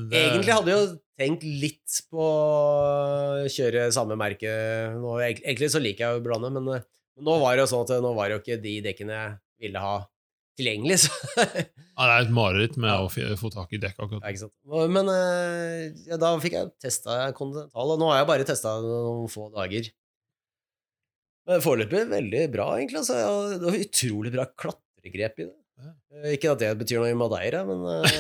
det, 0.08 0.20
egentlig 0.30 0.54
hadde 0.56 0.74
jo 0.74 0.84
tenkt 1.18 1.44
litt 1.44 1.98
på 2.08 2.22
å 2.22 3.48
kjøre 3.50 3.88
samme 3.94 4.16
merke 4.18 4.52
nå, 4.96 5.18
Egentlig 5.26 5.68
så 5.72 5.82
liker 5.82 6.06
jeg 6.06 6.20
å 6.20 6.22
blande, 6.24 6.50
men, 6.54 6.70
men, 6.70 6.86
nå 7.24 7.34
var 7.42 7.56
det 7.56 7.66
jo 7.66 7.72
sånn 7.74 7.84
at 7.84 7.98
nå 8.04 8.14
var 8.16 8.30
det 8.30 8.38
jo 8.38 8.44
ikke 8.44 8.62
de 8.62 8.74
dekkene 8.86 9.18
jeg 9.18 9.36
ville 9.66 9.82
ha 9.82 9.98
tilgjengelig. 10.58 10.98
Så. 11.04 11.12
ja, 11.44 12.02
det 12.02 12.08
er 12.08 12.24
et 12.24 12.34
mareritt 12.34 12.80
med 12.80 13.04
å 13.04 13.36
få 13.38 13.52
tak 13.54 13.74
i 13.76 13.82
dekk 13.82 14.00
akkurat. 14.00 14.22
Ja, 14.22 14.32
ikke 14.32 14.46
sant. 14.46 14.56
Men 14.96 15.12
ja, 16.08 16.18
da 16.20 16.34
fikk 16.42 16.56
jeg 16.56 16.72
testa 16.82 17.20
Continental, 17.36 17.94
og 17.94 18.00
nå 18.00 18.10
har 18.12 18.22
jeg 18.22 18.30
bare 18.32 18.48
testa 18.48 18.78
noen 18.82 19.28
få 19.32 19.50
dager. 19.54 19.92
Foreløpig 21.64 22.04
veldig 22.10 22.42
bra, 22.52 22.72
egentlig. 22.76 23.00
Altså. 23.00 23.16
Det 23.56 23.64
var 23.64 23.80
utrolig 23.80 24.32
bra 24.34 24.44
klatregrep 24.52 25.40
i 25.40 25.46
det. 25.46 25.54
Eh, 25.78 26.34
ikke 26.34 26.52
at 26.54 26.62
det 26.62 26.70
betyr 26.80 27.02
noe 27.02 27.12
i 27.12 27.18
Madeira, 27.18 27.62
men 27.68 27.84
eh, 27.92 28.06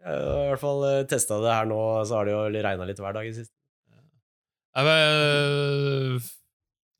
jeg 0.00 0.04
har 0.04 0.44
i 0.44 0.50
hvert 0.52 0.62
fall 0.62 0.84
eh, 0.88 1.06
testa 1.10 1.40
det 1.42 1.52
her 1.52 1.68
nå, 1.68 1.80
så 2.08 2.20
har 2.20 2.28
det 2.28 2.36
jo 2.36 2.44
regna 2.68 2.86
litt 2.88 3.02
hver 3.02 3.16
dag 3.16 3.28
i 3.28 3.34
siste. 3.36 3.54
Jeg, 4.70 6.20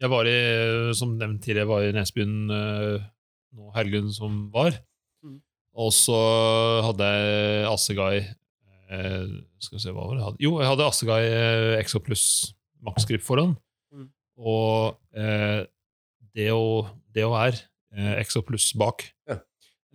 jeg 0.03 0.11
var 0.11 0.26
i, 0.26 0.38
som 0.98 1.14
nevnt 1.16 1.44
tidligere, 1.44 1.62
jeg 1.62 1.70
var 1.70 1.86
i 1.86 1.92
Nesbyen 1.94 2.32
nå 2.51 3.70
helgen 3.76 4.11
som 4.12 4.48
var. 4.53 4.74
Mm. 5.22 5.38
Og 5.78 5.92
så 5.94 6.18
hadde 6.88 7.07
jeg 7.14 7.68
Assegai 7.70 8.16
Skal 9.62 9.76
vi 9.76 9.82
se, 9.84 9.94
hva 9.94 10.09
var 10.09 10.18
det 10.18 10.26
hadde? 10.26 10.42
Jo, 10.42 10.57
jeg 10.59 10.70
hadde 10.72 10.88
Assegai 10.90 11.22
Exo 11.78 12.03
pluss 12.03 12.26
maksgrip 12.82 13.22
foran. 13.22 13.55
Mm. 13.94 14.11
Og 14.40 14.98
eh, 15.14 15.62
det, 16.34 16.51
å, 16.55 16.88
det 17.14 17.26
å 17.28 17.36
er 17.38 17.61
eh, 17.97 18.18
Exo 18.20 18.43
pluss 18.47 18.72
bak. 18.78 19.07
Ja. 19.28 19.41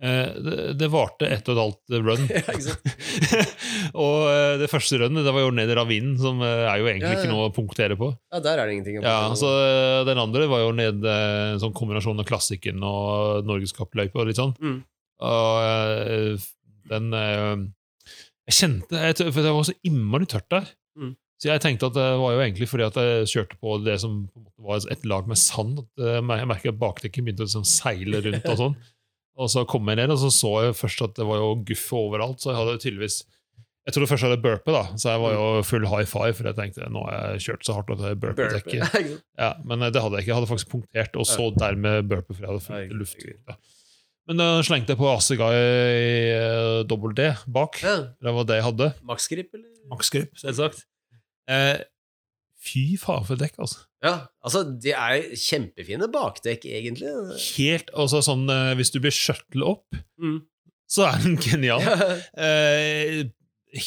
Eh, 0.02 0.34
det, 0.44 0.72
det 0.76 0.88
varte 0.92 1.24
ett 1.32 1.46
og 1.48 1.54
et 1.54 1.62
halvt 1.62 1.94
run. 2.04 2.26
ja, 2.36 3.44
og 4.04 4.26
eh, 4.28 4.56
det 4.60 4.68
første 4.68 4.98
runnet 5.00 5.24
det 5.24 5.32
var 5.32 5.46
jo 5.46 5.54
ned 5.56 5.72
i 5.72 5.78
ravinen, 5.78 6.18
som 6.20 6.42
eh, 6.44 6.66
er 6.68 6.82
jo 6.82 6.90
egentlig 6.90 7.14
ja, 7.14 7.20
ikke 7.22 7.30
noe 7.32 7.46
å 7.48 7.54
punktere 7.56 7.96
på. 7.96 8.10
Ja, 8.34 8.42
der 8.44 8.60
er 8.60 8.68
det 8.68 8.76
ingenting 8.76 9.00
Ja, 9.00 9.32
så 9.38 9.52
Den 10.08 10.20
andre 10.20 10.50
var 10.52 10.66
jo 10.66 10.74
ned 10.76 11.06
en 11.08 11.62
sånn 11.62 11.74
kombinasjon 11.76 12.20
av 12.20 12.28
klassikken 12.28 12.84
og 12.84 13.48
norgeskappløype 13.48 14.20
og 14.20 14.28
litt 14.28 14.40
sånn. 14.40 14.52
Mm. 14.60 14.82
Og 15.24 16.44
den 16.90 17.06
Jeg 17.16 18.56
kjente 18.58 19.30
For 19.32 19.40
det 19.40 19.54
var 19.56 19.64
så 19.64 19.74
innmari 19.88 20.28
tørt 20.28 20.50
der. 20.52 20.68
Mm. 21.00 21.14
Så 21.36 21.50
jeg 21.50 21.60
tenkte 21.60 21.90
at 21.90 21.96
det 21.98 22.04
var 22.16 22.32
jo 22.32 22.40
egentlig 22.40 22.66
fordi 22.70 22.84
at 22.86 22.96
jeg 22.96 23.28
kjørte 23.28 23.58
på 23.60 23.74
det 23.84 23.98
som 24.00 24.22
var 24.64 24.80
et 24.92 25.02
lag 25.04 25.26
med 25.28 25.36
sand. 25.36 25.82
at 25.82 26.04
Jeg 26.06 26.24
merket 26.48 26.72
at 26.72 26.80
bakdekket 26.80 27.26
begynte 27.26 27.44
å 27.44 27.48
liksom 27.48 27.66
seile 27.68 28.22
rundt. 28.24 28.46
Og 28.48 28.60
sånn. 28.62 28.76
Og 29.36 29.50
så 29.52 29.66
kom 29.68 29.88
jeg 29.92 30.00
ned, 30.00 30.14
og 30.14 30.20
så 30.22 30.30
så 30.32 30.52
jeg 30.64 30.76
først 30.78 31.02
at 31.04 31.18
det 31.18 31.26
var 31.28 31.42
jo 31.42 31.50
guff 31.68 31.90
overalt. 31.92 32.40
Så 32.40 32.54
jeg 32.54 32.60
hadde 32.62 32.78
tydeligvis 32.80 33.18
Jeg 33.86 33.94
trodde 33.94 34.08
først 34.10 34.24
jeg 34.24 34.32
hadde 34.32 34.42
burpe, 34.42 34.72
da, 34.74 34.80
så 34.98 35.12
jeg 35.12 35.20
var 35.22 35.34
jo 35.36 35.42
full 35.62 35.84
high 35.86 36.08
five. 36.08 36.32
For 36.34 36.48
jeg 36.48 36.56
tenkte 36.58 36.88
nå 36.90 37.04
har 37.06 37.36
jeg 37.36 37.44
kjørt 37.44 37.68
så 37.68 37.76
hardt 37.76 37.92
at 37.94 38.00
jeg 38.08 38.18
burpe-dekket. 38.24 39.12
Ja, 39.44 39.52
men 39.62 39.84
det 39.84 40.00
hadde 40.02 40.16
jeg 40.16 40.24
ikke. 40.24 40.32
Jeg 40.32 40.38
hadde 40.40 40.50
faktisk 40.50 40.72
punktert, 40.72 41.20
og 41.20 41.28
så 41.28 41.52
dermed 41.54 42.08
burpe, 42.10 42.32
for 42.32 42.42
jeg 42.42 42.50
hadde 42.50 42.64
fullt 42.64 42.96
luft. 42.96 43.28
Ja. 43.28 43.60
Men 44.26 44.40
da 44.42 44.48
slengte 44.66 44.96
jeg 44.96 44.98
på 44.98 45.06
Assegai 45.12 45.54
uh, 46.34 46.80
dobbel 46.88 47.12
D 47.14 47.28
bak. 47.46 47.78
Ja. 47.84 47.96
Det 48.18 48.32
var 48.40 48.48
det 48.48 48.58
jeg 48.58 48.66
hadde. 48.72 48.88
Maksgrip, 49.06 49.52
eller? 49.54 49.68
Maksgrip, 49.92 50.32
selvsagt. 50.40 50.82
Eh, 51.50 51.78
fy 52.66 52.96
faen 53.00 53.26
for 53.28 53.38
dekk, 53.40 53.60
altså. 53.62 53.84
Ja, 54.04 54.16
altså 54.44 54.62
De 54.82 54.92
er 54.92 55.30
kjempefine 55.38 56.08
bakdekk, 56.12 56.66
egentlig. 56.68 57.12
Helt, 57.56 57.90
altså 57.94 58.20
sånn, 58.24 58.44
eh, 58.52 58.74
Hvis 58.78 58.92
du 58.94 59.00
blir 59.02 59.14
shuttle 59.14 59.72
opp, 59.76 59.98
mm. 60.20 60.38
så 60.90 61.08
er 61.10 61.24
den 61.24 61.38
genial. 61.42 61.82
eh, 62.46 63.24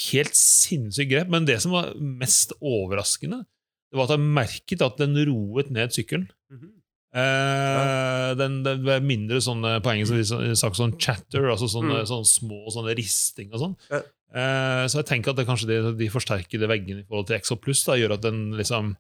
helt 0.10 0.36
sinnssykt 0.38 1.12
grep. 1.12 1.32
Men 1.32 1.48
det 1.50 1.60
som 1.64 1.76
var 1.76 1.94
mest 2.00 2.56
overraskende, 2.60 3.44
det 3.90 3.98
var 3.98 4.10
at 4.10 4.18
jeg 4.18 4.34
merket 4.40 4.84
at 4.86 5.00
den 5.02 5.18
roet 5.30 5.72
ned 5.74 5.96
sykkelen. 5.96 6.30
Mm 6.52 6.60
-hmm. 6.60 6.76
Eh, 7.10 8.36
den, 8.38 8.60
det 8.62 8.76
ble 8.84 9.00
mindre 9.02 9.40
sånne 9.42 9.80
på 9.82 9.94
engelsk 9.96 10.30
sagt 10.60 10.78
sånn 10.78 10.94
chatter, 11.02 11.48
altså 11.50 11.66
sånne, 11.72 12.04
Mm. 12.04 12.06
sånne 12.06 12.30
små 12.30 12.70
sånne 12.70 12.94
risting 13.00 13.50
og 13.54 13.60
sånn. 13.64 13.76
Ja. 13.90 14.02
Eh, 14.30 14.84
så 14.86 15.02
jeg 15.02 15.08
tenker 15.10 15.34
at 15.34 15.40
det 15.40 15.48
kanskje 15.50 15.70
de, 15.72 15.78
de 15.98 16.10
forsterkede 16.14 16.70
veggene 16.70 17.02
i 17.02 17.08
forhold 17.08 17.30
til 17.30 17.40
XO 17.42 17.58
Pluss 17.64 17.82
gjør 17.88 18.14
at 18.14 18.26
den 18.28 18.52
liksom 18.60 18.92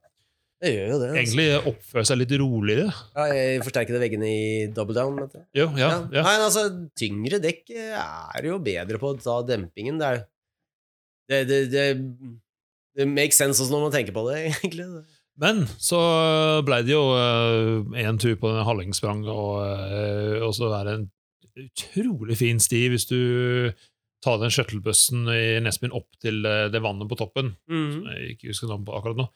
Det 0.59 0.71
gjør 0.73 0.87
jo 0.89 0.97
det. 1.03 1.09
Altså. 1.11 1.19
egentlig 1.21 1.73
oppfører 1.73 2.07
seg 2.09 2.19
litt 2.19 2.33
roligere. 2.41 2.87
Ja, 3.13 3.27
jeg 3.37 3.61
forsterkede 3.67 4.01
veggene 4.01 4.31
i 4.31 4.49
double 4.73 4.97
down. 4.97 5.21
Vet 5.21 5.37
du. 5.37 5.45
Jo, 5.61 5.69
ja, 5.77 5.91
ja. 6.09 6.25
Nei, 6.25 6.35
altså, 6.41 6.65
tyngre 6.97 7.39
dekk 7.43 7.71
er 7.77 8.49
jo 8.49 8.57
bedre 8.63 8.99
på 8.99 9.13
å 9.13 9.19
ta 9.21 9.37
dempingen. 9.47 10.01
Det 10.01 10.09
er 10.09 10.25
det, 11.29 11.43
det, 11.45 11.59
det, 11.69 11.85
det 12.97 13.07
makes 13.07 13.37
sense 13.37 13.61
også 13.61 13.71
når 13.75 13.85
man 13.85 13.93
tenker 13.93 14.15
på 14.15 14.25
det, 14.31 14.41
egentlig. 14.49 14.87
Men 15.39 15.63
så 15.79 15.99
ble 16.67 16.81
det 16.83 16.91
jo 16.91 17.03
én 17.95 18.17
tur 18.19 18.33
på 18.41 18.49
den 18.51 18.65
Hallingsprang, 18.67 19.21
og, 19.29 19.61
uh, 19.61 20.41
og 20.43 20.51
så 20.57 20.73
er 20.81 20.89
det 20.89 20.97
en 20.97 21.07
utrolig 21.59 22.37
fin 22.39 22.59
sti 22.61 22.81
hvis 22.91 23.07
du 23.09 23.19
tar 24.23 24.39
den 24.41 24.53
shuttlebussen 24.53 25.27
i 25.31 25.59
Nesbyen 25.63 25.95
opp 25.95 26.17
til 26.23 26.43
eh, 26.47 26.67
det 26.71 26.81
vannet 26.83 27.09
på 27.09 27.17
toppen. 27.19 27.53
Mm. 27.71 27.91
som 27.93 28.09
jeg 28.13 28.35
ikke 28.35 28.51
husker 28.51 28.71
navnet 28.71 28.89
på 28.89 28.97
akkurat 28.97 29.21
nå. 29.21 29.27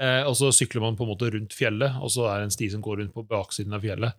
Eh, 0.00 0.22
og 0.24 0.34
så 0.38 0.52
sykler 0.54 0.84
man 0.84 0.96
på 0.96 1.04
en 1.04 1.12
måte 1.12 1.32
rundt 1.34 1.56
fjellet, 1.56 1.98
og 2.00 2.12
så 2.14 2.22
er 2.30 2.40
det 2.40 2.50
en 2.50 2.54
sti 2.54 2.70
som 2.72 2.84
går 2.84 3.02
rundt 3.02 3.16
på 3.16 3.26
baksiden 3.28 3.76
av 3.76 3.84
fjellet. 3.84 4.12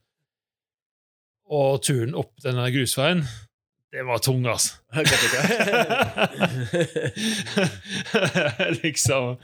Og 1.51 1.81
turen 1.83 2.13
opp 2.15 2.33
denne 2.43 2.67
grusveien, 2.71 3.25
det 3.91 4.05
var 4.07 4.21
tung, 4.23 4.45
altså. 4.47 4.77
liksom 8.83 9.35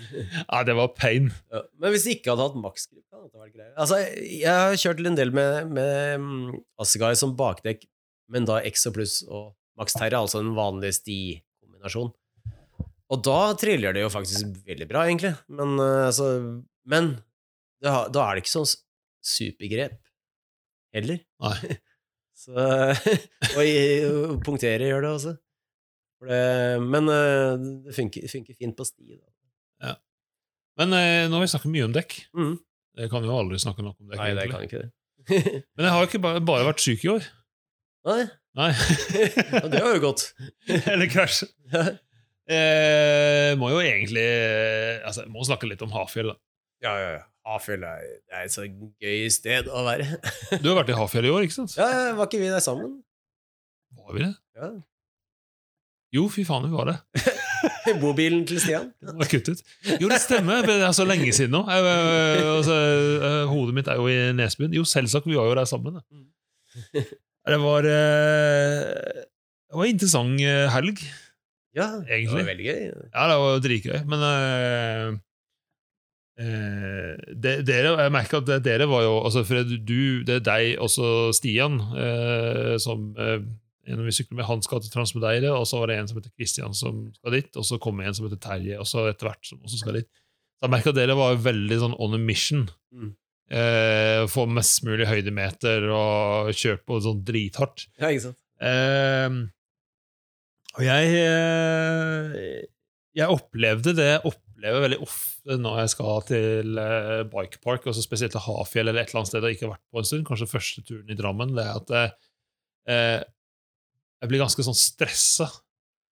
Ja, 0.47 0.63
det 0.63 0.75
var 0.77 0.87
pain. 0.95 1.33
Ja, 1.51 1.61
men 1.81 1.91
hvis 1.91 2.05
de 2.07 2.15
ikke 2.15 2.31
hadde 2.31 2.45
hatt 2.47 2.61
maksgrip, 2.63 3.03
hadde 3.11 3.27
det 3.27 3.41
vært 3.41 3.55
greit. 3.57 3.73
Altså, 3.75 3.99
jeg 4.23 4.47
har 4.47 4.79
kjørt 4.79 5.03
en 5.03 5.19
del 5.19 5.35
med, 5.35 5.67
med 5.75 6.23
mm, 6.23 6.55
Assegai 6.79 7.11
som 7.19 7.35
bakdekk, 7.39 7.83
men 8.31 8.47
da 8.47 8.63
Exo 8.63 8.91
pluss 8.95 9.19
og 9.27 9.51
Max 9.77 9.93
Terra, 9.97 10.23
altså 10.23 10.41
en 10.41 10.53
vanlig 10.57 10.93
stikombinasjonen. 10.97 12.13
Og 13.07 13.21
da 13.23 13.37
triller 13.59 13.95
det 13.95 14.01
jo 14.03 14.11
faktisk 14.11 14.49
veldig 14.67 14.87
bra, 14.89 15.05
egentlig. 15.07 15.31
Men, 15.47 15.77
eh, 15.79 16.07
altså, 16.09 16.29
men 16.91 17.11
har, 17.85 18.09
da 18.11 18.25
er 18.25 18.35
det 18.35 18.43
ikke 18.43 18.55
sånn 18.57 18.71
supergrep 19.27 19.99
heller. 20.97 21.21
Nei. 21.43 21.77
Så, 22.37 22.53
og 23.57 23.61
i- 23.65 24.37
punktere 24.45 24.91
gjør 24.91 25.01
det 25.07 25.09
også. 25.15 25.31
Det, 26.27 26.41
men 26.85 27.09
eh, 27.13 27.63
det 27.87 27.95
funker, 27.97 28.27
funker 28.29 28.57
fint 28.57 28.75
på 28.77 28.85
sti. 28.85 29.17
Da. 29.17 29.95
Men 30.77 30.93
eh, 30.93 31.23
nå 31.25 31.39
har 31.39 31.41
vi 31.45 31.49
snakket 31.49 31.73
mye 31.73 31.87
om 31.87 31.93
dekk. 31.95 32.13
Mm. 32.37 32.53
Jeg 33.01 33.09
kan 33.13 33.25
jo 33.25 33.33
aldri 33.33 33.57
snakke 33.61 33.81
nok 33.85 33.97
om 34.01 34.11
dekk. 34.11 34.19
Nei, 34.21 34.29
det 34.37 34.45
kan 34.51 34.65
ikke 34.67 34.83
det. 34.83 34.91
Men 35.77 35.87
jeg 35.87 35.93
har 35.93 36.03
jo 36.03 36.09
ikke 36.11 36.21
bare, 36.23 36.41
bare 36.45 36.67
vært 36.69 36.83
syk 36.83 37.05
i 37.07 37.09
år. 37.15 37.25
Nei, 38.07 38.19
Nei. 38.57 38.71
ja, 39.53 39.63
det 39.69 39.81
var 39.83 39.93
jo 39.93 40.01
godt. 40.07 40.27
Eller 40.89 41.09
krasj. 41.11 41.43
Eh, 42.47 43.53
må 43.59 43.69
jo 43.73 43.81
egentlig 43.83 44.23
eh, 44.23 45.01
altså, 45.03 45.25
Må 45.27 45.43
snakke 45.43 45.67
litt 45.67 45.81
om 45.83 45.91
Hafjell. 45.93 46.31
da. 46.31 46.37
Ja, 46.85 46.93
ja, 47.01 47.09
ja. 47.17 47.25
Hafjell 47.47 47.83
er, 47.87 48.03
er 48.33 48.47
et 48.47 48.51
så 48.53 48.65
gøy 48.67 49.27
sted 49.31 49.69
å 49.71 49.83
være. 49.85 50.17
Du 50.63 50.71
har 50.71 50.81
vært 50.81 50.91
i 50.91 50.97
Hafjell 50.97 51.29
i 51.29 51.31
år, 51.31 51.45
ikke 51.47 51.59
sant? 51.61 51.77
Ja, 51.79 51.87
ja, 51.91 52.13
var 52.17 52.29
ikke 52.29 52.41
vi 52.41 52.51
der 52.51 52.63
sammen? 52.63 52.97
Var 53.97 54.15
vi 54.17 54.23
det? 54.25 54.33
Ja. 54.57 54.71
Jo, 56.17 56.25
fy 56.31 56.43
faen, 56.47 56.67
vi 56.67 56.75
var 56.75 56.89
det. 56.91 56.97
Bobilen 58.01 58.43
til 58.47 58.59
Stian? 58.63 58.89
Var 59.03 59.29
kuttet. 59.31 59.61
Jo, 59.99 60.09
det 60.11 60.19
stemmer. 60.23 60.65
Det 60.67 60.75
er 60.83 60.95
så 60.95 61.05
lenge 61.07 61.29
siden 61.35 61.55
nå. 61.55 61.63
Jeg, 61.71 61.87
jeg, 61.87 63.23
øh, 63.23 63.45
hodet 63.51 63.75
mitt 63.75 63.91
er 63.91 63.99
jo 63.99 64.07
i 64.11 64.17
Nesbyen. 64.35 64.75
Jo, 64.75 64.83
selvsagt, 64.87 65.27
vi 65.27 65.39
var 65.39 65.47
jo 65.51 65.55
der 65.59 65.67
sammen. 65.69 65.99
da. 65.99 67.03
Det 67.47 67.59
var 67.63 67.87
øh, 67.87 68.81
Det 69.67 69.75
var 69.75 69.85
en 69.85 69.95
interessant 69.95 70.41
øh, 70.41 70.67
helg. 70.75 70.99
Ja, 71.77 71.87
Egentlig. 72.09 72.33
det 72.33 72.41
var 72.41 72.51
veldig 72.51 72.65
gøy. 72.65 72.81
Ja, 73.13 73.23
det 73.29 73.37
var 73.43 73.59
dritgøy, 73.61 73.97
men 74.09 74.23
uh, 74.25 75.09
øh, 76.41 77.13
dere, 77.43 77.91
Jeg 78.01 78.11
merker 78.15 78.41
at 78.41 78.65
dere 78.65 78.89
var 78.89 79.03
jo 79.05 79.13
altså, 79.23 79.43
For 79.45 79.61
du, 79.61 80.23
det 80.25 80.39
er 80.39 80.45
deg 80.47 80.79
og 80.81 80.89
så 80.89 81.31
Stian 81.37 81.77
uh, 81.77 82.75
som 82.81 83.11
uh, 83.19 83.43
en 83.87 84.03
vi 84.03 84.11
sykler 84.11 84.41
med, 84.41 84.47
han 84.49 84.61
skal 84.65 84.81
til 84.83 84.91
Transmedeire, 84.91 85.53
og 85.53 85.67
så 85.67 85.79
var 85.79 85.91
det 85.91 85.99
en 85.99 86.09
som 86.09 86.17
heter 86.19 86.33
Christian 86.35 86.73
som 86.75 87.05
skal 87.15 87.37
dit, 87.37 87.53
og 87.55 87.63
så 87.63 87.77
kom 87.79 88.01
en 88.01 88.15
som 88.17 88.25
heter 88.27 88.41
Terje, 88.43 88.79
og 88.81 88.87
så 88.89 89.05
etter 89.07 89.29
hvert 89.29 89.47
som 89.47 89.61
også 89.63 89.79
skal 89.79 90.01
dit. 90.01 90.09
Så 90.57 90.67
jeg 90.67 90.73
merker 90.73 90.91
at 90.91 90.97
dere 90.97 91.15
var 91.15 91.37
veldig 91.39 91.77
sånn 91.83 91.95
on 91.95 92.17
a 92.17 92.19
mission. 92.19 92.65
Mm. 92.91 93.13
Eh, 93.47 94.25
få 94.27 94.43
mest 94.51 94.81
mulig 94.83 95.07
høydemeter 95.07 95.85
og 95.87 96.49
kjøre 96.51 96.81
på 96.83 96.97
sånn 97.05 97.21
drithardt. 97.27 97.85
Ja, 97.95 98.09
ikke 98.11 98.25
sant? 98.25 98.41
Eh, 98.59 99.37
og 100.77 100.83
jeg 100.85 101.13
eh, 101.21 102.65
Jeg 103.17 103.33
opplevde 103.33 103.93
det 103.97 104.07
jeg 104.09 104.25
opplever 104.25 104.83
veldig 104.83 104.99
ofte 105.05 105.57
når 105.61 105.79
jeg 105.83 105.93
skal 105.93 106.23
til 106.27 106.81
eh, 106.81 107.23
bikepark, 107.31 107.87
altså 107.87 108.03
spesielt 108.03 108.33
til 108.35 108.43
Hafjell 108.43 108.89
eller 108.89 109.05
et 109.05 109.13
eller 109.13 109.21
annet 109.21 109.31
sted 109.31 109.45
jeg 109.47 109.57
ikke 109.57 109.67
har 109.67 109.75
vært 109.75 109.85
på 109.93 110.01
en 110.01 110.09
stund, 110.09 110.25
kanskje 110.27 110.49
første 110.51 110.83
turen 110.85 111.13
i 111.13 111.17
Drammen, 111.17 111.53
det 111.55 111.63
er 111.63 111.79
at 111.79 111.95
eh, 111.95 113.23
jeg 114.17 114.31
blir 114.31 114.43
ganske 114.43 114.65
sånn 114.65 114.77
stressa 114.77 115.47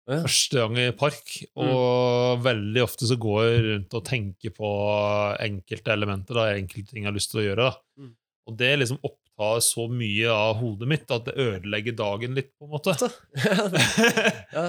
Ja. 0.05 0.19
første 0.21 0.61
gang 0.61 0.77
i 0.77 0.89
park, 0.93 1.31
og 1.57 2.41
veldig 2.45 2.81
ofte 2.83 3.07
så 3.09 3.17
går 3.17 3.39
jeg 3.45 3.61
rundt 3.65 3.95
og 3.97 4.03
tenker 4.05 4.53
på 4.53 4.71
enkelte 5.41 5.93
elementer, 5.95 6.37
da, 6.37 6.49
enkelte 6.53 6.93
ting 6.93 7.05
jeg 7.05 7.09
har 7.09 7.15
lyst 7.15 7.31
til 7.33 7.41
å 7.41 7.45
gjøre. 7.47 7.69
Mm. 7.97 8.11
Og 8.45 8.59
det 8.59 8.73
liksom 8.77 8.99
opptar 9.01 9.63
så 9.65 9.87
mye 9.89 10.29
av 10.29 10.59
hodet 10.59 10.87
mitt 10.91 11.09
at 11.11 11.25
det 11.25 11.33
ødelegger 11.41 11.97
dagen 11.97 12.37
litt, 12.37 12.51
på 12.53 12.67
en 12.67 12.75
måte. 12.75 12.93
ja, 14.55 14.67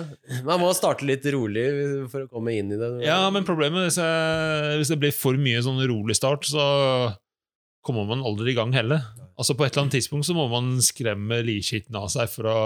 man 0.49 0.64
må 0.64 0.72
starte 0.74 1.07
litt 1.07 1.28
rolig 1.37 1.66
for 2.11 2.24
å 2.24 2.32
komme 2.32 2.57
inn 2.57 2.72
i 2.72 2.80
det. 2.80 2.91
Ja, 3.05 3.20
men 3.30 3.47
problemet 3.47 3.84
er 3.84 3.91
hvis, 3.91 4.01
jeg, 4.01 4.80
hvis 4.80 4.95
det 4.95 5.01
blir 5.05 5.14
for 5.14 5.37
mye 5.37 5.61
sånn 5.62 5.84
rolig 5.84 6.16
start, 6.16 6.49
så 6.49 6.64
kommer 7.87 8.09
man 8.09 8.24
aldri 8.26 8.55
i 8.55 8.59
gang 8.59 8.72
heller. 8.74 9.05
Altså 9.37 9.55
På 9.55 9.66
et 9.66 9.74
eller 9.74 9.84
annet 9.84 10.01
tidspunkt 10.01 10.26
så 10.26 10.34
må 10.34 10.49
man 10.51 10.78
skremme 10.82 11.45
livskitten 11.45 12.01
av 12.01 12.09
seg 12.11 12.32
for 12.32 12.49
å 12.49 12.61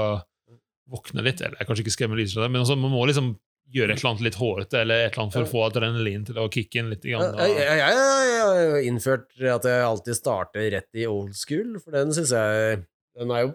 våkne 0.91 1.25
litt. 1.27 1.41
Eller 1.45 1.69
kanskje 1.69 1.87
ikke 1.87 1.95
skremme 1.97 2.19
lyset, 2.19 2.43
men 2.49 2.63
altså, 2.63 2.77
man 2.79 2.93
må 2.93 3.05
liksom 3.09 3.35
gjøre 3.71 3.95
et 3.95 4.01
eller 4.01 4.11
annet 4.11 4.25
litt 4.27 4.39
hårete 4.41 4.79
eller 4.83 5.05
et 5.05 5.13
eller 5.13 5.23
annet 5.25 5.35
for 5.37 5.47
å 5.47 5.51
få 5.51 5.61
adrenalin 5.69 6.25
til 6.27 6.39
å 6.43 6.49
kicke 6.51 6.81
inn 6.81 6.91
litt. 6.91 7.05
Grann, 7.07 7.37
jeg, 7.39 7.83
har 7.87 8.63
jo 8.65 8.81
innført 8.91 9.29
at 9.39 9.69
jeg 9.71 9.85
alltid 9.87 10.19
starter 10.19 10.71
rett 10.75 10.99
i 10.99 11.07
old 11.07 11.37
school, 11.39 11.77
for 11.83 11.95
den 11.95 12.15
syns 12.17 12.35
jeg 12.35 12.81
Den 13.19 13.35
er 13.35 13.47
jo 13.47 13.53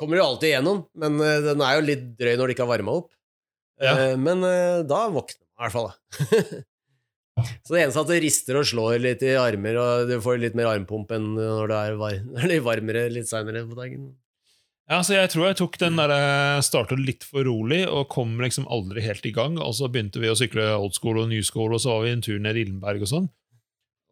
Kommer 0.00 0.18
jo 0.18 0.24
alltid 0.26 0.48
igjennom, 0.48 0.80
men 0.98 1.20
eh, 1.22 1.36
den 1.44 1.60
er 1.62 1.76
jo 1.76 1.82
litt 1.86 2.06
drøy 2.18 2.32
når 2.34 2.50
det 2.50 2.54
ikke 2.56 2.64
har 2.64 2.70
varma 2.72 2.94
opp. 2.98 3.12
Ja. 3.78 3.92
Eh, 3.94 4.16
Men 4.18 4.42
eh, 4.42 4.80
da 4.90 5.04
våkner 5.06 5.38
man 5.38 5.54
i 5.54 5.62
hvert 5.62 5.76
fall. 5.76 6.64
Så 7.62 7.76
det 7.76 7.84
eneste 7.84 8.02
at 8.02 8.10
det 8.10 8.18
rister 8.24 8.58
og 8.58 8.66
slår 8.66 8.98
litt 9.02 9.22
i 9.22 9.36
armer, 9.38 9.78
og 9.78 10.10
du 10.10 10.16
får 10.22 10.40
litt 10.42 10.58
mer 10.58 10.72
armpump 10.72 11.14
enn 11.14 11.32
når 11.38 11.70
det 11.70 11.78
er, 11.78 11.96
var 11.98 12.18
når 12.26 12.50
det 12.50 12.58
er 12.58 12.66
varmere 12.66 13.04
litt 13.14 13.30
seinere 13.30 13.62
på 13.70 13.78
dagen. 13.78 14.12
Ja, 14.90 14.98
så 15.00 15.14
Jeg 15.16 15.30
tror 15.32 15.46
jeg 15.48 15.56
tok 15.56 15.78
den 15.80 15.96
der, 15.96 16.10
eh, 16.12 16.60
startet 16.60 17.00
litt 17.00 17.24
for 17.24 17.46
rolig 17.48 17.86
og 17.88 18.10
kom 18.12 18.36
liksom 18.38 18.66
aldri 18.68 19.00
helt 19.00 19.24
i 19.24 19.32
gang. 19.32 19.56
Og 19.58 19.72
så 19.78 19.88
begynte 19.88 20.20
vi 20.20 20.28
å 20.28 20.36
sykle 20.36 20.66
old 20.76 20.92
school 20.94 21.22
og 21.22 21.30
new 21.30 21.40
school, 21.42 21.72
og 21.72 21.80
så 21.80 21.94
var 21.94 22.04
vi 22.04 22.10
en 22.12 22.20
tur 22.20 22.38
ned 22.38 22.56
Illenberg 22.60 23.00
og 23.06 23.08
sånn. 23.08 23.28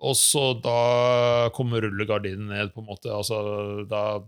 Og 0.02 0.16
så 0.16 0.60
da 0.64 1.50
kom 1.54 1.70
rullegardinen 1.76 2.48
ned, 2.48 2.72
på 2.74 2.80
en 2.80 2.88
måte. 2.88 3.12
Altså, 3.12 3.84
da, 3.86 4.20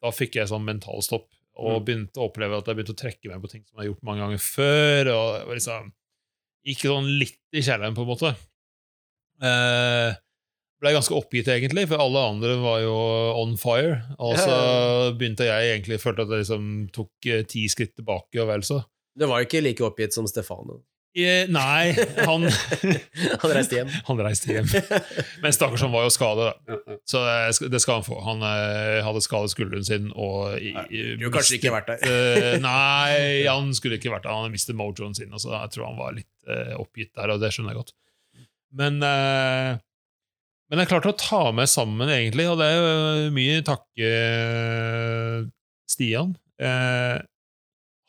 da 0.00 0.12
fikk 0.14 0.38
jeg 0.38 0.48
sånn 0.48 0.64
mentalstopp 0.64 1.26
og 1.60 1.82
Mm. 1.82 1.84
begynte 1.84 2.22
å 2.22 2.30
oppleve 2.30 2.56
at 2.56 2.64
jeg 2.70 2.76
begynte 2.78 2.94
å 2.94 3.02
trekke 3.02 3.28
meg 3.28 3.42
på 3.42 3.50
ting 3.50 3.64
som 3.66 3.74
jeg 3.76 3.82
har 3.82 3.90
gjort 3.92 4.06
mange 4.06 4.22
ganger 4.22 4.38
før. 4.38 5.10
og 5.10 5.38
jeg 5.40 5.46
var 5.46 5.54
liksom 5.58 5.92
Gikk 6.66 6.82
sånn 6.84 7.18
litt 7.18 7.38
i 7.56 7.60
kjelleren, 7.64 7.94
på 7.96 8.02
en 8.04 8.10
måte. 8.12 8.36
Eh, 9.42 10.14
ble 10.80 10.92
ganske 10.96 11.16
oppgitt, 11.16 11.48
egentlig, 11.52 11.86
for 11.90 12.00
alle 12.00 12.20
andre 12.32 12.54
var 12.62 12.78
jo 12.84 12.94
on 13.42 13.56
fire. 13.60 13.98
Og 14.18 14.38
så 14.40 14.54
begynte 15.18 15.48
jeg 15.48 15.74
egentlig 15.74 16.00
følte 16.00 16.24
at 16.24 16.32
jeg 16.32 16.44
liksom 16.46 16.70
tok 16.94 17.28
eh, 17.28 17.42
ti 17.48 17.66
skritt 17.72 17.96
tilbake, 17.98 18.40
og 18.40 18.48
vel 18.52 18.64
så. 18.66 18.80
Du 19.18 19.26
var 19.28 19.44
ikke 19.44 19.60
like 19.64 19.84
oppgitt 19.84 20.16
som 20.16 20.28
Stefano. 20.30 20.80
Eh, 21.10 21.48
nei, 21.50 21.90
han 22.22 22.44
Han 23.42 23.50
reiste 23.50 23.80
hjem. 23.80 23.88
Han 24.06 24.20
reiste 24.22 24.52
hjem. 24.54 24.68
Men 25.42 25.52
stakkars, 25.56 25.82
han 25.82 25.90
var 25.90 26.04
jo 26.06 26.12
skadet, 26.14 26.52
da. 26.70 26.78
Så 27.02 27.24
det 27.66 27.80
skal- 27.82 27.96
han 27.98 28.06
få. 28.06 28.20
Han 28.24 28.44
eh, 28.46 29.00
hadde 29.02 29.20
skadet 29.26 29.50
skulderen 29.50 29.84
sin 29.84 30.06
og 30.14 30.54
i, 30.62 30.70
Du 31.18 31.26
har 31.26 31.34
kanskje 31.34 31.58
ikke 31.58 31.74
vært 31.74 31.90
der. 31.90 32.06
Eh, 32.06 32.56
nei, 32.62 33.42
han 33.50 33.74
skulle 33.74 33.98
ikke 33.98 34.14
vært 34.14 34.28
der. 34.28 34.38
Han 34.38 34.54
mistet 34.54 34.78
mojoen 34.78 35.16
sin, 35.18 35.34
så 35.36 35.50
jeg 35.58 35.74
tror 35.74 35.90
han 35.90 35.98
var 36.00 36.14
litt 36.16 36.28
oppgitt 36.78 37.12
der, 37.18 37.34
og 37.34 37.42
det 37.42 37.50
skjønner 37.52 37.74
jeg 37.74 37.82
godt. 37.82 37.92
Men 38.80 39.02
eh, 39.02 39.74
Men 40.70 40.84
jeg 40.84 40.90
klarte 40.92 41.10
å 41.10 41.18
ta 41.18 41.40
meg 41.56 41.66
sammen, 41.70 42.10
egentlig, 42.14 42.46
og 42.46 42.60
det 42.60 42.68
er 42.70 42.78
jo 42.78 43.32
mye 43.34 43.58
takke 43.66 44.10
Stian. 45.90 46.36
Eh, 46.62 47.18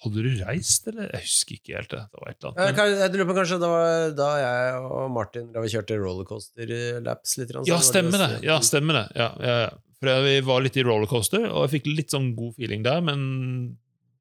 Hadde 0.01 0.23
du 0.25 0.31
reist, 0.41 0.87
eller? 0.89 1.11
Jeg 1.13 1.27
husker 1.27 1.57
ikke 1.59 1.75
helt. 1.77 1.91
det. 1.91 1.99
Det 2.09 2.21
var 2.21 2.29
et 2.31 2.37
eller 2.41 2.63
annet. 2.63 2.79
Jeg 3.01 3.11
lurer 3.13 3.27
på 3.29 3.35
kanskje 3.37 3.57
det 3.61 3.67
var 3.69 4.13
da 4.17 4.29
jeg 4.41 4.79
og 4.87 5.11
Martin 5.13 5.51
da 5.53 5.61
vi 5.61 5.69
kjørte 5.75 5.97
rollercoaster-laps 6.01 7.35
litt. 7.37 7.53
Sånn, 7.53 7.67
ja, 7.69 7.77
stemmer 7.85 8.23
det. 8.23 8.29
Ja, 8.47 8.55
stemmer 8.65 8.97
det. 8.97 9.03
Ja, 9.19 9.27
ja, 9.37 9.57
ja. 9.67 9.71
For 10.01 10.23
vi 10.25 10.33
var 10.47 10.63
litt 10.65 10.79
i 10.81 10.85
rollercoaster, 10.87 11.45
og 11.51 11.67
jeg 11.67 11.73
fikk 11.75 11.91
litt 11.93 12.15
sånn 12.15 12.31
god 12.33 12.55
feeling 12.57 12.81
der, 12.87 13.03
men 13.05 13.19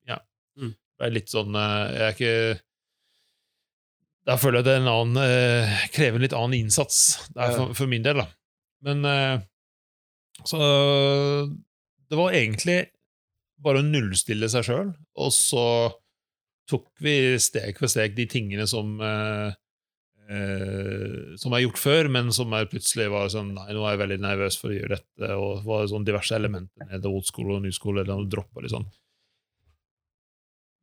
ja. 0.09 0.18
Mm. 0.61 0.74
Det 0.76 1.07
er 1.09 1.14
litt 1.16 1.32
sånn 1.32 1.57
eh, 1.57 1.86
Jeg 1.97 2.05
er 2.05 2.16
ikke 2.18 2.34
Der 4.28 4.36
føler 4.40 4.60
jeg 4.60 4.68
det 4.68 4.76
en 4.80 4.90
annen 4.90 5.22
eh, 5.22 5.84
krever 5.94 6.18
en 6.18 6.24
litt 6.26 6.36
annen 6.36 6.58
innsats 6.58 7.00
er 7.32 7.54
for, 7.56 7.72
for 7.76 7.90
min 7.90 8.04
del, 8.04 8.20
da. 8.20 8.26
Men 8.84 9.04
eh, 9.08 9.40
Så 10.44 10.60
det 12.10 12.18
var 12.18 12.36
egentlig 12.36 12.78
bare 13.60 13.80
å 13.80 13.86
nullstille 13.86 14.48
seg 14.52 14.66
sjøl, 14.66 14.92
og 15.20 15.32
så 15.36 15.64
tok 16.70 16.86
vi 17.02 17.14
steg 17.42 17.80
for 17.80 17.90
steg 17.90 18.14
de 18.16 18.26
tingene 18.30 18.64
som 18.70 18.94
eh, 19.04 19.50
eh, 20.30 21.36
som 21.40 21.54
er 21.54 21.64
gjort 21.64 21.80
før, 21.82 22.08
men 22.12 22.30
som 22.34 22.54
plutselig 22.70 23.10
var 23.12 23.28
sånn 23.32 23.52
Nei, 23.56 23.68
nå 23.74 23.84
er 23.84 23.96
jeg 23.96 24.02
veldig 24.04 24.20
nervøs 24.22 24.58
for 24.60 24.72
å 24.72 24.76
gjøre 24.78 25.00
dette, 25.00 25.32
og 25.36 25.66
var 25.66 25.90
sånn 25.90 26.06
diverse 26.06 26.36
elementer 26.36 26.88
ned 26.88 27.08
old 27.10 27.28
school 27.28 27.56
og 27.56 27.64
new 27.64 27.74
school, 27.74 27.98
eller 27.98 28.12
noe 28.14 28.30
droppa 28.30 28.64
litt 28.64 28.74
sånn. 28.74 28.88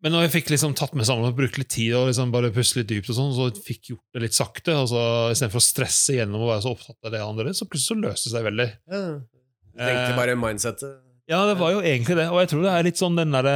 Men 0.05 0.13
når 0.13 0.27
jeg 0.27 0.33
fikk 0.35 0.51
liksom 0.53 0.75
tatt 0.77 0.93
meg 0.93 1.07
sammen 1.09 1.25
og 1.25 1.37
brukt 1.39 1.57
litt 1.57 1.71
tid 1.73 1.95
og 1.97 2.11
liksom 2.11 2.29
bare 2.33 2.51
puste 2.53 2.77
litt 2.79 2.91
dypt, 2.91 3.09
og 3.09 3.17
sånn, 3.17 3.33
så 3.33 3.47
fikk 3.65 3.91
gjort 3.93 4.05
det 4.13 4.21
litt 4.27 4.37
sakte, 4.37 4.75
Altså, 4.77 4.99
så 4.99 5.33
istedenfor 5.33 5.61
å 5.63 5.65
stresse 5.65 6.19
gjennom 6.19 6.43
og 6.45 6.51
være 6.51 6.63
så 6.67 6.73
opptatt 6.75 7.09
av 7.09 7.15
det 7.15 7.23
andre, 7.25 7.53
så 7.57 7.65
plutselig 7.65 7.89
så 7.95 8.01
løste 8.03 8.29
det 8.29 8.35
seg 8.35 8.47
veldig. 8.51 8.69
Ja. 8.93 9.01
Du 9.17 9.81
tenkte 9.81 10.11
Eh, 10.11 10.17
bare 10.17 10.37
mindsettet. 10.37 11.01
Ja, 11.27 11.41
det 11.49 11.57
var 11.59 11.73
jo 11.73 11.81
egentlig 11.83 12.15
det, 12.17 12.27
og 12.31 12.39
jeg 12.39 12.49
tror 12.53 12.61
det 12.63 12.71
er 12.71 12.85
litt 12.87 13.01
sånn 13.01 13.17
den 13.17 13.33
derre 13.35 13.55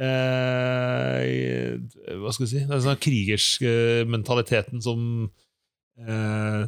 eh, 0.00 1.74
Hva 2.16 2.32
skal 2.32 2.46
vi 2.46 2.50
si 2.54 2.62
Den 2.64 2.84
sånn 2.86 3.02
krigerske 3.04 3.72
mentaliteten 4.08 4.80
som 4.80 5.02
eh, 6.00 6.62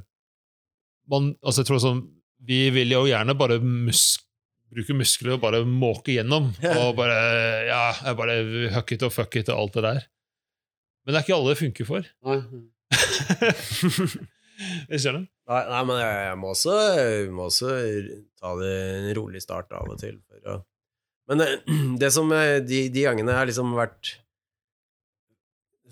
man, 1.08 1.30
altså 1.40 1.62
jeg 1.62 1.70
tror 1.70 1.80
sånn 1.80 2.02
Vi 2.44 2.60
vil 2.76 2.92
jo 2.92 3.06
gjerne 3.08 3.34
bare 3.38 3.56
musk, 3.64 4.26
bruke 4.72 4.96
muskler 4.96 5.36
og 5.36 5.42
bare 5.44 5.62
måke 5.68 6.16
gjennom. 6.16 6.50
Og 6.82 6.96
bare 6.98 7.18
Ja, 7.68 7.84
jeg 7.98 8.18
bare 8.18 8.36
huck 8.74 8.92
it 8.96 9.06
og 9.06 9.12
fuck 9.14 9.36
it 9.40 9.50
og 9.52 9.64
alt 9.66 9.78
det 9.78 9.86
der. 9.88 10.04
Men 11.02 11.14
det 11.14 11.18
er 11.20 11.26
ikke 11.26 11.38
alle 11.38 11.52
det 11.52 11.60
funker 11.62 11.88
for. 11.88 12.06
Nei. 12.28 12.38
Jeg 14.92 15.00
skjønner. 15.02 15.24
Nei, 15.50 15.62
nei, 15.68 15.80
men 15.88 15.98
jeg, 15.98 16.18
jeg, 16.28 16.36
må 16.38 16.50
også, 16.52 16.74
jeg 16.94 17.30
må 17.34 17.46
også 17.48 17.70
ta 18.38 18.52
det 18.60 18.72
en 18.92 19.08
rolig 19.18 19.40
start 19.42 19.72
av 19.74 19.90
og 19.90 19.98
til. 19.98 20.20
Men 21.30 21.42
det, 22.02 22.10
som 22.14 22.30
eh, 22.36 22.60
de, 22.62 22.84
de 22.92 23.06
gangene 23.06 23.34
har 23.34 23.48
liksom 23.48 23.74
vært 23.76 24.14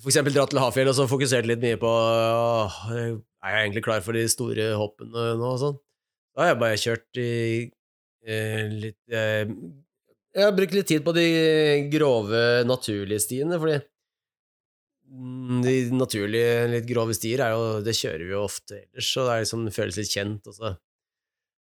For 0.00 0.12
eksempel 0.12 0.34
dratt 0.36 0.52
til 0.52 0.62
Hafjell 0.62 0.90
og 0.92 0.96
så 0.96 1.08
fokusert 1.10 1.48
litt 1.48 1.62
mye 1.62 1.78
på 1.80 1.90
åh, 1.90 2.78
Er 2.94 3.10
jeg 3.10 3.66
egentlig 3.66 3.84
klar 3.86 4.04
for 4.04 4.16
de 4.16 4.24
store 4.30 4.72
hoppene 4.78 5.32
nå 5.40 5.52
og 5.54 5.60
sånn? 5.62 5.78
Da 6.34 6.44
har 6.44 6.52
jeg 6.52 6.60
bare 6.62 6.80
kjørt 6.80 7.20
i 7.20 7.30
litt 8.20 9.14
eh, 9.16 9.48
Jeg 10.36 10.44
har 10.44 10.52
brukt 10.56 10.74
litt 10.76 10.90
tid 10.90 11.04
på 11.06 11.14
de 11.16 11.28
grove, 11.92 12.42
naturlige 12.68 13.22
stiene, 13.24 13.56
fordi 13.60 13.78
Mm, 15.10 15.58
De 15.64 15.74
naturlige, 15.90 16.68
litt 16.70 16.86
grove 16.88 17.14
stier 17.18 17.42
er 17.42 17.56
jo, 17.56 17.64
det 17.82 17.96
kjører 17.98 18.22
vi 18.28 18.34
jo 18.34 18.44
ofte 18.44 18.78
ellers, 18.78 19.10
og 19.18 19.26
det, 19.26 19.32
er 19.32 19.44
liksom, 19.44 19.64
det 19.66 19.74
føles 19.74 19.98
litt 19.98 20.12
kjent. 20.12 20.46
Og 20.46 20.56
så, 20.56 20.70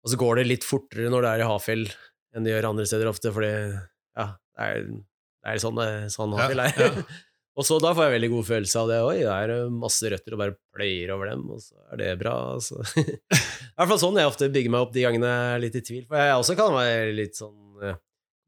og 0.03 0.11
så 0.13 0.19
går 0.19 0.39
det 0.39 0.47
litt 0.47 0.67
fortere 0.67 1.11
når 1.11 1.25
det 1.25 1.33
er 1.33 1.43
i 1.43 1.49
Hafjell 1.51 1.85
enn 2.33 2.47
det 2.47 2.53
gjør 2.55 2.69
andre 2.71 2.87
steder 2.89 3.11
ofte, 3.11 3.33
fordi 3.35 3.51
ja, 3.51 4.27
det 4.31 4.69
er, 4.69 4.87
det 4.87 5.51
er 5.51 5.61
sånn, 5.61 5.83
sånn 6.15 6.37
Hafjell 6.39 6.63
er. 6.63 6.79
Ja, 6.79 7.03
og 7.59 7.67
så 7.67 7.77
da 7.83 7.91
får 7.93 8.07
jeg 8.07 8.15
veldig 8.15 8.31
god 8.37 8.47
følelse 8.47 8.81
av 8.81 8.93
det. 8.93 9.01
Oi, 9.11 9.17
det 9.21 9.35
er 9.35 9.75
masse 9.75 10.13
røtter 10.15 10.37
og 10.37 10.43
bare 10.45 10.57
pløyer 10.73 11.13
over 11.17 11.33
dem, 11.33 11.43
og 11.53 11.61
så 11.61 11.77
er 11.91 12.01
det 12.01 12.11
bra. 12.23 12.37
Så. 12.63 12.79
I 13.73 13.81
hvert 13.81 13.89
fall 13.89 14.01
sånn 14.03 14.17
jeg 14.21 14.29
ofte 14.29 14.49
bygger 14.53 14.73
meg 14.73 14.85
opp 14.85 14.93
de 14.93 15.03
gangene 15.03 15.29
jeg 15.29 15.53
er 15.53 15.61
litt 15.63 15.77
i 15.79 15.83
tvil. 15.85 16.03
For 16.09 16.21
jeg 16.21 16.37
også 16.37 16.55
kan 16.59 16.75
være 16.75 17.13
litt 17.17 17.39
sånn 17.39 17.81
eh, 17.81 17.99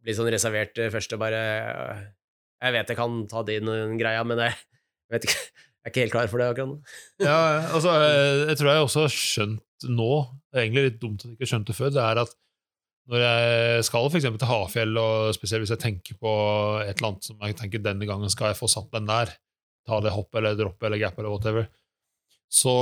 bli 0.06 0.14
sånn 0.14 0.30
reservert 0.30 0.78
eh, 0.78 0.92
først 0.94 1.16
og 1.18 1.22
bare 1.24 1.42
eh, 1.42 2.02
Jeg 2.66 2.76
vet 2.78 2.94
jeg 2.94 3.00
kan 3.00 3.20
ta 3.32 3.42
din 3.48 3.72
greia, 4.00 4.24
men 4.28 4.44
jeg 4.46 4.56
vet 5.16 5.28
ikke, 5.28 5.40
jeg 5.42 5.90
er 5.90 5.94
ikke 5.94 6.06
helt 6.06 6.16
klar 6.16 6.32
for 6.32 6.42
det 6.42 6.50
akkurat 6.54 6.74
nå. 6.76 6.80
Ja, 7.28 7.38
altså, 7.74 7.94
jeg, 8.06 8.42
jeg 8.52 8.62
tror 8.62 8.72
jeg 8.72 8.88
også 8.88 9.06
har 9.06 9.16
skjønt 9.16 9.88
nå, 9.90 10.10
det 10.50 10.60
er 10.60 10.68
egentlig 10.68 10.88
litt 10.90 11.02
dumt 11.02 11.24
at 11.24 11.30
jeg 11.30 11.38
ikke 11.38 11.48
har 11.48 11.54
skjønt 11.56 11.72
det 11.72 11.78
før, 11.78 11.96
det 11.96 12.04
er 12.06 12.26
at 12.26 12.36
når 13.06 13.22
jeg 13.22 13.82
skal 13.86 14.08
for 14.10 14.24
til 14.26 14.50
Hafjell, 14.50 14.96
og 14.98 15.34
spesielt 15.38 15.62
hvis 15.62 15.74
jeg 15.76 15.82
tenker 15.84 16.16
på 16.18 16.32
et 16.82 16.96
eller 16.96 17.12
annet 17.12 17.28
som 17.28 17.44
jeg 17.46 17.58
tenker 17.60 17.84
denne 17.86 18.08
gangen 18.10 18.32
skal 18.34 18.50
jeg 18.50 18.58
få 18.58 18.70
satt 18.72 18.90
den 18.96 19.06
der, 19.10 19.30
ta 19.86 20.00
det 20.02 20.14
hopp 20.16 20.34
eller 20.40 20.58
dropp 20.58 20.82
eller 20.88 20.98
gap 20.98 21.20
eller 21.22 21.36
whatever, 21.36 21.68
så 22.52 22.74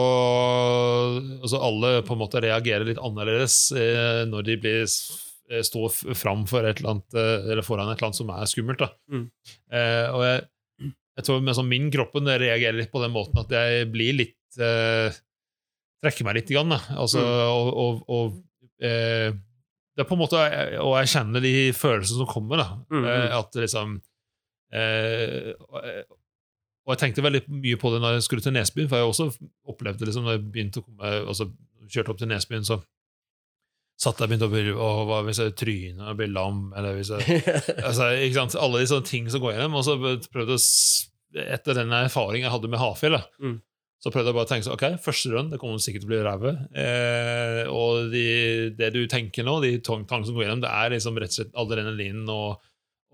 altså 1.42 1.60
alle 1.64 1.94
på 2.06 2.16
en 2.16 2.22
måte 2.22 2.42
reagerer 2.44 2.86
litt 2.88 3.02
annerledes 3.02 3.58
eh, 3.78 4.24
når 4.30 4.48
de 4.50 4.58
blir 4.62 4.82
eh, 4.84 5.64
står 5.66 6.16
fram 6.20 6.44
for 6.50 6.68
et 6.68 6.82
eller 6.82 6.96
annet, 6.96 7.18
eh, 7.18 7.52
eller 7.54 7.66
foran 7.66 7.90
et 7.90 7.98
eller 7.98 8.12
annet 8.12 8.22
som 8.22 8.34
er 8.36 8.50
skummelt. 8.52 8.84
Da. 8.84 8.92
Mm. 9.14 9.26
Eh, 9.74 10.08
og 10.12 10.26
jeg, 10.28 10.44
jeg 11.20 11.28
tror 11.30 11.46
med 11.46 11.58
sånn 11.58 11.72
min 11.72 11.88
kroppen 11.94 12.30
reagerer 12.30 12.78
litt 12.82 12.94
på 12.94 13.02
den 13.04 13.16
måten 13.16 13.42
at 13.42 13.56
jeg 13.56 13.88
blir 13.94 14.20
litt 14.24 14.62
eh, 14.62 15.22
Trekker 16.04 16.26
meg 16.28 16.36
litt, 16.36 16.50
grann, 16.52 16.68
da. 16.68 16.82
Altså, 17.00 17.22
og, 17.24 17.70
og, 17.80 18.00
og 18.12 18.84
eh, 18.84 19.30
det 19.94 20.02
er 20.04 20.08
på 20.10 20.18
en 20.18 20.20
måte 20.24 20.42
å 20.82 20.90
erkjenne 20.98 21.40
de 21.44 21.70
følelsene 21.78 22.24
som 22.24 22.30
kommer. 22.30 22.60
da. 22.60 22.66
Mm, 22.90 22.98
mm. 22.98 23.06
Eh, 23.14 23.36
at 23.38 23.58
liksom 23.62 23.94
eh, 24.74 26.02
og, 26.84 26.94
jeg 26.94 27.00
tenkte 27.00 27.24
veldig 27.24 27.44
mye 27.48 27.78
på 27.80 27.92
det 27.94 28.02
når 28.04 28.18
jeg 28.18 28.26
skulle 28.26 28.44
til 28.44 28.54
Nesbyen, 28.56 28.90
for 28.92 29.00
jeg 29.00 29.08
også 29.12 29.30
opplevde 29.72 30.06
liksom, 30.10 30.26
når 30.28 30.38
jeg 30.38 30.44
begynte 30.52 30.82
å 30.82 30.86
komme, 30.88 31.12
altså 31.32 31.48
kjørte 31.88 32.12
opp 32.12 32.20
til 32.20 32.28
Nesbyen, 32.32 32.66
så 32.68 32.80
satt 34.04 34.20
jeg 34.20 34.26
og 34.26 34.32
begynte 34.34 34.48
å 34.50 34.52
bli 34.52 34.64
å, 34.74 34.88
hva 35.08 35.20
hvis 35.24 35.40
jeg 35.40 35.54
tryner 35.60 36.10
og 36.12 36.18
blir 36.20 36.32
lam, 36.34 36.64
eller 36.76 36.98
hvis 36.98 37.12
jeg 37.14 37.44
altså, 37.88 38.10
ikke 38.26 38.40
sant? 38.40 38.58
Alle 38.60 38.82
de 38.82 38.90
sånne 38.90 39.08
ting 39.08 39.30
som 39.32 39.44
går 39.44 39.54
gjennom. 39.56 39.78
Og 39.80 39.86
så 39.88 39.96
prøvde 40.34 40.58
jeg 40.58 41.10
Etter 41.34 41.74
den 41.74 41.90
erfaringen 41.98 42.46
jeg 42.46 42.54
hadde 42.54 42.70
med 42.70 42.78
Hafjell, 42.78 43.16
Mm. 43.42 43.56
så 44.04 44.12
prøvde 44.14 44.30
jeg 44.30 44.36
bare 44.38 44.46
å 44.46 44.50
tenke 44.52 44.68
sånn, 44.68 44.76
ok, 44.76 45.00
første 45.02 45.32
run, 45.32 45.48
det 45.50 45.58
kommer 45.62 45.80
sikkert 45.82 46.04
til 46.04 46.10
å 46.10 46.12
bli 46.12 46.20
ræva. 46.28 46.52
Eh, 46.78 47.62
og 47.74 48.12
de, 48.12 48.26
det 48.78 48.92
du 48.94 49.00
tenker 49.10 49.48
nå, 49.48 49.56
de 49.64 49.72
tankene 49.82 50.28
som 50.28 50.36
går 50.38 50.44
gjennom, 50.46 50.62
det 50.62 50.70
er 50.70 50.94
liksom 50.94 51.18
rett 51.18 51.34
og 51.34 51.38
slett 51.40 51.58
adrenalinen 51.64 52.30
og, 52.30 52.62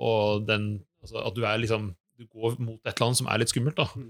og 0.03 0.43
den 0.49 0.67
altså 0.99 1.21
At 1.29 1.37
du 1.37 1.45
er 1.47 1.61
liksom 1.63 1.93
Du 2.19 2.27
går 2.27 2.57
mot 2.59 2.79
et 2.83 2.91
eller 2.91 3.05
annet 3.07 3.21
som 3.21 3.29
er 3.31 3.39
litt 3.39 3.53
skummelt, 3.53 3.79
da. 3.79 3.87
Mm. 3.95 4.09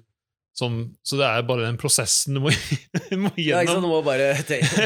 Som, 0.60 0.80
så 1.06 1.16
det 1.16 1.28
er 1.28 1.44
bare 1.48 1.68
den 1.68 1.78
prosessen 1.80 2.36
du 2.36 2.42
må, 2.44 2.52
må 3.22 3.30
Ja, 3.38 3.62
ikke 3.62 3.76
sant? 3.76 3.86
gjennom. 3.86 3.86
Du 3.86 3.92
må 3.94 4.00
bare 4.04 4.32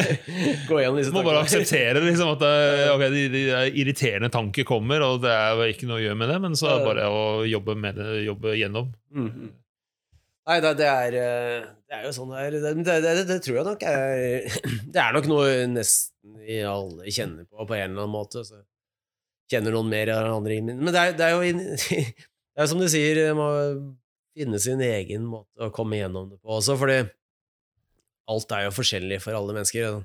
gå 0.69 0.82
gjennom 0.82 0.99
disse 0.99 1.07
tankene. 1.07 1.07
Du 1.07 1.15
må 1.15 1.24
bare 1.26 1.41
akseptere 1.41 2.03
liksom, 2.03 2.34
at 2.36 2.43
det, 2.43 2.53
okay, 2.93 3.09
de, 3.15 3.24
de 3.34 3.43
irriterende 3.82 4.30
tanker 4.34 4.67
kommer, 4.67 5.01
og 5.07 5.24
det 5.24 5.34
er 5.34 5.63
ikke 5.71 5.89
noe 5.89 6.01
å 6.01 6.03
gjøre 6.03 6.19
med 6.19 6.30
det, 6.34 6.39
men 6.43 6.59
så 6.59 6.69
er 6.69 6.78
det 6.78 6.89
bare 6.91 7.09
å 7.09 7.24
jobbe 7.47 7.78
med 7.80 7.97
det, 7.97 8.09
jobbe 8.28 8.57
gjennom. 8.59 8.91
Mm, 9.15 9.30
-hmm. 9.32 9.51
Nei, 10.43 10.59
det, 10.59 10.74
det, 10.76 10.88
er, 10.91 11.15
eh, 11.15 11.65
det 11.88 11.97
er 11.97 12.05
jo 12.09 12.11
sånn 12.17 12.34
det 12.36 12.43
er. 12.43 13.24
Det, 13.24 13.39
tror 13.45 13.57
jeg 13.61 13.67
nok 13.69 13.84
er 13.88 14.57
Det 14.93 14.99
er 14.99 15.15
nok 15.15 15.30
noe 15.32 15.53
nesten 15.71 16.36
vi 16.43 16.59
alle 16.67 17.13
kjenner 17.15 17.47
på 17.47 17.63
på 17.63 17.78
en 17.78 17.93
eller 17.93 18.03
annen 18.03 18.11
måte. 18.11 18.43
Så 18.43 18.59
kjenner 19.51 19.76
noen 19.76 19.91
mer 19.91 20.11
enn 20.11 20.34
andre. 20.34 20.59
Men 20.67 20.91
det 20.91 20.99
er, 20.99 21.15
det 21.15 21.30
er 21.30 21.38
jo 21.38 21.63
Det 22.54 22.64
er 22.64 22.70
som 22.70 22.82
du 22.82 22.88
sier, 22.91 23.18
det 23.18 23.34
må 23.38 23.49
finne 24.34 24.60
sin 24.62 24.82
egen 24.86 25.26
måte 25.30 25.68
å 25.68 25.74
komme 25.74 25.99
gjennom 25.99 26.30
det 26.32 26.39
på 26.41 26.58
også, 26.58 26.78
fordi 26.80 27.01
alt 28.34 28.54
er 28.56 28.68
jo 28.68 28.76
forskjellig 28.76 29.20
for 29.24 29.38
alle 29.38 29.56
mennesker. 29.56 30.04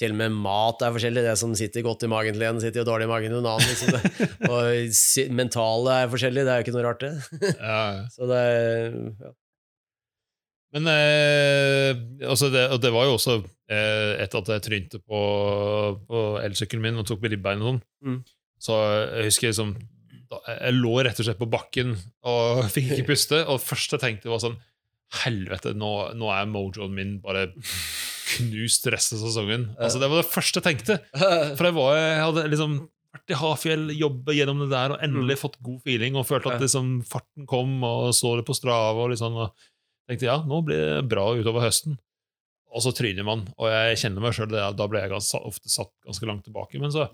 Til 0.00 0.10
og 0.10 0.18
med 0.18 0.34
mat 0.42 0.82
er 0.82 0.90
forskjellig. 0.96 1.22
Det 1.22 1.36
som 1.38 1.52
sitter 1.54 1.84
godt 1.86 2.02
i 2.02 2.10
magen 2.10 2.34
til 2.34 2.42
en, 2.48 2.58
sitter 2.62 2.82
jo 2.82 2.88
dårlig 2.88 3.06
i 3.06 3.12
magen 3.12 3.30
til 3.30 3.38
en 3.38 3.46
annen. 3.46 3.70
Liksom. 3.70 3.94
Og 4.50 5.30
mentale 5.38 6.00
er 6.02 6.10
forskjellig. 6.10 6.42
Det 6.42 6.50
er 6.50 6.58
jo 6.58 6.66
ikke 6.66 6.74
noe 6.74 6.84
rart, 6.88 7.04
det. 7.04 7.54
Ja, 7.54 7.78
ja. 7.94 8.04
Så 8.16 8.28
det 8.30 8.42
er 8.42 8.98
ja. 9.22 9.32
Men 10.74 10.90
eh, 10.90 11.90
altså 12.26 12.48
det, 12.50 12.64
og 12.74 12.80
det 12.82 12.90
var 12.90 13.04
jo 13.06 13.12
også 13.14 13.36
eh, 13.70 14.16
etter 14.24 14.40
at 14.40 14.48
jeg 14.56 14.62
trynte 14.64 14.98
på, 14.98 15.20
på 16.08 16.22
elsykkelen 16.42 16.82
min 16.82 16.98
og 16.98 17.06
tok 17.06 17.22
med 17.22 17.30
ribbein 17.30 17.62
og 17.62 17.68
sånn. 17.68 17.78
Mm. 18.02 18.16
Så 18.58 18.78
jeg 18.82 19.28
husker 19.28 19.52
liksom 19.52 19.70
Jeg 20.30 20.76
lå 20.76 20.94
rett 21.04 21.18
og 21.20 21.26
slett 21.26 21.40
på 21.40 21.50
bakken 21.50 21.94
og 22.28 22.64
fikk 22.74 22.94
ikke 22.94 23.10
puste. 23.12 23.42
Og 23.46 23.58
det 23.58 23.66
første 23.66 23.98
jeg 23.98 24.04
tenkte, 24.06 24.32
var 24.32 24.42
sånn 24.44 24.60
Helvete, 25.14 25.74
nå, 25.78 25.90
nå 26.18 26.30
er 26.34 26.48
mojoen 26.50 26.94
min 26.96 27.10
bare 27.22 27.44
knust 28.32 28.88
resten 28.90 29.20
av 29.20 29.28
sesongen. 29.28 29.66
Altså 29.78 30.00
Det 30.02 30.08
var 30.10 30.22
det 30.22 30.30
første 30.32 30.58
jeg 30.58 30.66
tenkte. 30.66 30.96
For 31.58 31.68
jeg, 31.68 31.76
var, 31.76 31.98
jeg 32.00 32.22
hadde 32.24 32.46
liksom 32.50 32.78
vært 33.14 33.30
i 33.30 33.38
Hafjell, 33.38 33.84
jobbe 33.94 34.34
gjennom 34.34 34.64
det 34.64 34.72
der 34.72 34.96
og 34.96 35.04
endelig 35.04 35.38
fått 35.44 35.60
god 35.62 35.84
feeling 35.86 36.18
og 36.18 36.26
følte 36.26 36.56
at 36.56 36.64
liksom 36.64 36.96
farten 37.06 37.46
kom, 37.50 37.76
og 37.86 38.08
så 38.16 38.34
det 38.40 38.46
på 38.48 38.56
Strava 38.58 39.06
og 39.06 39.14
sånn. 39.20 39.38
Og 39.44 39.68
tenkte 40.10 40.28
ja, 40.28 40.40
nå 40.48 40.64
blir 40.66 40.82
det 40.82 41.04
bra 41.12 41.28
utover 41.36 41.68
høsten. 41.68 41.94
Og 42.74 42.82
så 42.82 42.90
tryner 42.96 43.22
man, 43.26 43.44
og 43.54 43.70
jeg 43.70 44.00
kjenner 44.02 44.24
meg 44.24 44.34
sjøl, 44.34 44.50
da 44.50 44.88
ble 44.90 45.04
jeg 45.04 45.12
ganske, 45.12 45.38
ofte 45.46 45.70
satt 45.70 45.92
ganske 46.08 46.26
langt 46.26 46.42
tilbake. 46.48 46.80
Men 46.82 46.90
så 46.90 47.06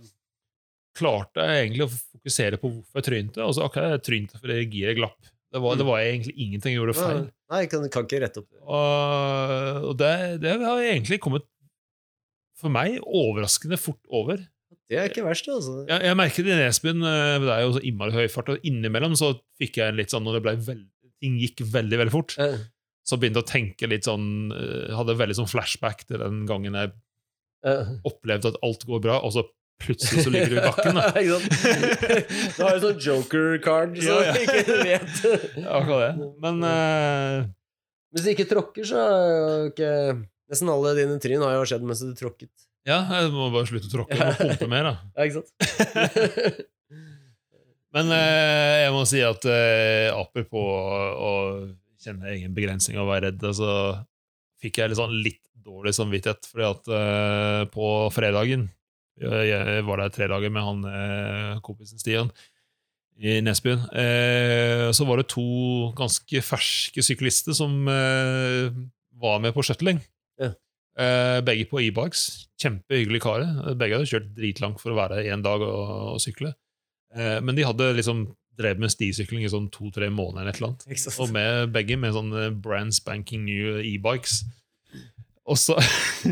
klarte 0.97 1.45
jeg 1.47 1.66
egentlig 1.66 1.84
å 1.86 1.93
fokusere 1.93 2.59
på 2.61 2.70
hvorfor 2.72 3.01
jeg 3.01 3.07
trynte. 3.11 3.45
Og 3.47 3.55
så 3.57 3.66
ok, 3.68 3.76
jeg 3.95 4.03
trynte 4.07 4.41
fordi 4.43 4.64
giret 4.72 4.99
glapp. 4.99 5.18
Det 5.51 5.59
var, 5.62 5.74
det 5.80 5.86
var 5.88 5.99
egentlig 6.05 6.34
ingenting 6.38 6.74
jeg 6.76 6.78
gjorde 6.78 6.95
feil. 6.95 7.20
Nei, 7.51 7.61
jeg 7.64 7.70
kan, 7.72 7.86
kan 7.91 8.05
ikke 8.07 8.20
rette 8.22 8.38
opp 8.45 8.51
Og, 8.70 9.86
og 9.91 9.95
det, 9.99 10.11
det 10.45 10.53
har 10.62 10.82
egentlig 10.84 11.18
kommet 11.24 11.47
for 12.61 12.70
meg 12.70 12.99
overraskende 13.03 13.78
fort 13.80 14.03
over. 14.14 14.43
Det 14.91 14.99
er 14.99 15.09
ikke 15.11 15.24
verst, 15.26 15.47
altså. 15.51 15.80
Jeg, 15.88 16.03
jeg 16.07 16.18
merket 16.18 16.47
i 16.51 16.55
Nesbyen 16.59 17.03
eh, 17.07 17.36
Det 17.43 17.51
er 17.55 17.62
jo 17.64 17.72
så 17.76 17.82
innmari 17.86 18.14
høy 18.14 18.26
fart, 18.30 18.51
og 18.53 18.66
innimellom 18.66 19.14
så 19.18 19.32
fikk 19.59 19.78
jeg 19.80 19.91
en 19.93 19.99
litt 19.99 20.12
sånn 20.14 20.26
når 20.26 20.38
det 20.38 20.43
ble 20.47 20.55
veld, 20.68 20.84
ting 21.22 21.36
gikk 21.41 21.62
veldig 21.72 21.99
veldig 22.05 22.14
fort, 22.14 22.34
Ja. 22.38 22.59
så 23.07 23.18
begynte 23.18 23.41
jeg 23.43 23.47
å 23.49 23.51
tenke 23.51 23.88
litt 23.91 24.07
sånn 24.09 24.26
eh, 24.55 24.91
Hadde 24.99 25.14
veldig 25.18 25.36
sånn 25.41 25.51
flashback 25.51 26.05
til 26.09 26.22
den 26.22 26.43
gangen 26.51 26.78
jeg 26.78 26.93
Ja. 27.66 27.74
opplevde 28.09 28.55
at 28.55 28.61
alt 28.66 28.86
går 28.88 29.03
bra, 29.05 29.18
og 29.20 29.34
så 29.34 29.43
plutselig 29.81 30.24
så 30.26 30.33
ligger 30.33 30.53
du 30.53 30.57
i 30.59 30.64
bakken. 30.64 30.99
da. 30.99 31.07
Ikke 31.20 31.39
sant? 31.39 32.57
Du 32.57 32.61
har 32.64 32.74
jo 32.76 32.81
sånn 32.85 33.01
joker-card, 33.07 33.97
så 34.01 34.18
Ja, 34.20 34.26
ja. 34.28 34.35
ikke 34.45 34.76
vet. 34.87 35.22
Akkurat 35.64 36.03
det. 36.05 36.28
Men 36.45 36.61
uh... 36.66 37.49
Hvis 38.11 38.26
du 38.26 38.33
ikke 38.33 38.49
tråkker, 38.51 38.87
så 38.89 39.01
ikke 39.68 39.91
Nesten 40.51 40.70
alle 40.72 40.97
dine 40.99 41.14
tryn 41.22 41.45
har 41.47 41.53
jo 41.55 41.66
skjedd 41.70 41.85
mens 41.87 42.01
du 42.03 42.11
tråkket. 42.18 42.51
ja, 42.89 43.05
jeg 43.07 43.28
må 43.31 43.53
bare 43.55 43.68
slutte 43.70 43.87
å 43.87 43.93
tråkke 43.93 44.16
og 44.18 44.41
pumpe 44.41 44.66
mer, 44.72 44.89
da. 44.89 44.95
Ja, 45.14 45.28
ikke 45.28 45.45
sant? 45.45 46.64
Men 47.95 48.11
uh, 48.11 48.74
jeg 48.83 48.91
må 48.95 49.05
si 49.07 49.22
at 49.26 49.47
Aper 49.47 50.18
apropos 50.18 50.66
å, 50.66 50.99
å 51.14 51.31
kjenne 52.03 52.33
egen 52.35 52.57
begrensning 52.57 52.99
og 52.99 53.11
være 53.12 53.31
redd, 53.31 53.47
så 53.55 53.70
fikk 54.62 54.83
jeg 54.83 54.93
litt, 54.93 54.99
sånn 54.99 55.16
litt 55.22 55.43
dårlig 55.61 55.95
samvittighet, 55.97 56.51
fordi 56.51 56.66
at 56.66 56.91
uh, 56.91 57.62
på 57.72 57.87
fredagen 58.14 58.68
jeg, 59.21 59.51
jeg 59.53 59.85
var 59.89 60.03
der 60.03 60.14
tre 60.14 60.29
dager 60.33 60.53
med 60.53 60.66
han 60.66 60.89
eh, 60.91 61.61
kompisen 61.66 62.01
Stian 62.01 62.33
i 63.21 63.37
Nesbyen. 63.45 63.85
Eh, 63.93 64.87
så 64.97 65.05
var 65.09 65.21
det 65.21 65.29
to 65.33 65.91
ganske 65.99 66.41
ferske 66.45 67.05
syklister 67.05 67.57
som 67.57 67.85
eh, 67.91 68.73
var 69.21 69.43
med 69.45 69.53
på 69.57 69.64
shuttling. 69.66 70.01
Ja. 70.41 70.55
Eh, 71.01 71.39
begge 71.45 71.68
på 71.68 71.83
e-bikes. 71.85 72.49
Kjempehyggelige 72.61 73.25
karer. 73.27 73.75
Begge 73.77 73.99
hadde 73.99 74.09
kjørt 74.09 74.33
dritlangt 74.37 74.81
for 74.81 74.95
å 74.95 74.99
være 74.99 75.25
én 75.29 75.45
dag 75.45 75.62
og, 75.64 76.14
og 76.16 76.23
sykle. 76.25 76.55
Eh, 77.14 77.39
men 77.45 77.59
de 77.59 77.66
hadde 77.68 77.93
liksom 77.99 78.25
drevet 78.61 78.83
med 78.83 78.93
stisykling 78.93 79.45
i 79.45 79.53
sånn 79.53 79.71
to-tre 79.73 80.11
måneder. 80.12 80.43
eller 80.43 80.53
et 80.53 80.61
eller 80.61 80.73
annet. 80.73 81.21
Og 81.21 81.33
med 81.33 81.75
begge 81.77 81.97
med 82.01 82.16
sånne 82.16 82.49
brand 82.64 82.97
spanking 82.97 83.45
new 83.49 83.79
e-bikes. 83.81 84.43
Og 85.51 85.59
så, 85.59 85.76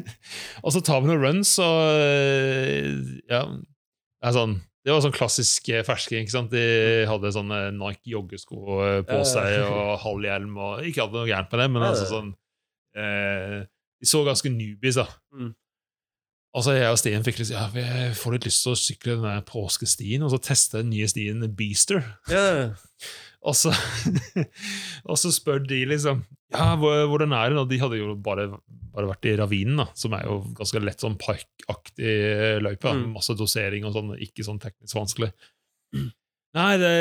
og 0.64 0.72
så 0.74 0.82
tar 0.84 1.02
vi 1.02 1.10
noen 1.10 1.22
runs, 1.24 1.56
og 1.62 1.78
eh, 1.98 2.94
ja 3.30 3.42
det, 3.48 4.32
sånn, 4.34 4.56
det 4.86 4.94
var 4.94 5.02
sånn 5.04 5.14
klassisk 5.16 5.68
fersking. 5.68 5.86
ferske. 5.86 6.20
ikke 6.22 6.34
sant? 6.34 6.54
De 6.54 7.06
hadde 7.10 7.34
sånne 7.34 7.62
Nike 7.76 8.14
joggesko 8.14 8.82
eh, 8.86 9.00
på 9.06 9.22
seg 9.28 9.60
og 9.66 9.96
halv 10.04 10.28
hjelm. 10.28 10.58
og 10.58 10.86
Ikke 10.86 11.04
hadde 11.06 11.18
noe 11.18 11.30
gærent 11.30 11.54
med 11.54 11.62
det, 11.62 11.70
men 11.74 11.86
altså 11.88 12.06
sånn 12.10 12.34
eh, 12.98 13.64
De 13.98 14.10
så 14.10 14.22
ganske 14.26 14.52
newbies, 14.54 15.00
da. 15.00 15.08
Mm. 15.34 15.54
Altså 16.58 16.74
Jeg 16.74 16.90
og 16.90 16.98
Stien 16.98 17.26
fikk 17.26 17.42
litt, 17.42 17.52
ja, 17.52 17.66
vi 17.70 17.84
får 18.16 18.34
litt 18.34 18.46
lyst 18.48 18.64
til 18.64 18.72
å 18.72 18.80
sykle 18.80 19.16
den 19.18 19.26
der 19.28 19.42
påskestien 19.46 20.24
og 20.24 20.32
så 20.32 20.40
teste 20.42 20.80
den 20.80 20.94
nye 20.94 21.10
stien 21.10 21.44
Beaster. 21.58 22.02
Yeah. 22.30 22.78
Og 23.48 23.54
så, 23.54 23.70
og 25.08 25.14
så 25.14 25.30
spør 25.30 25.60
de 25.62 25.76
liksom 25.86 26.24
Ja, 26.55 26.72
hvordan 26.80 27.34
er 27.36 27.53
det? 27.53 27.64
De 27.68 27.80
hadde 27.82 27.99
jo 27.99 28.14
bare, 28.24 28.46
bare 28.94 29.11
vært 29.11 29.26
i 29.28 29.34
ravinen, 29.36 29.82
da, 29.82 29.88
som 29.99 30.14
er 30.16 30.24
jo 30.24 30.38
ganske 30.57 30.80
lett 30.80 31.05
sånn 31.05 31.18
parkaktig 31.20 32.14
løype. 32.64 32.94
Mm. 32.96 33.11
Masse 33.18 33.36
dosering 33.36 33.84
og 33.84 33.92
sånn, 33.96 34.14
ikke 34.24 34.46
sånn 34.46 34.61
teknisk 34.62 34.96
vanskelig. 34.96 35.28
Nei, 36.57 36.70
det 36.80 36.92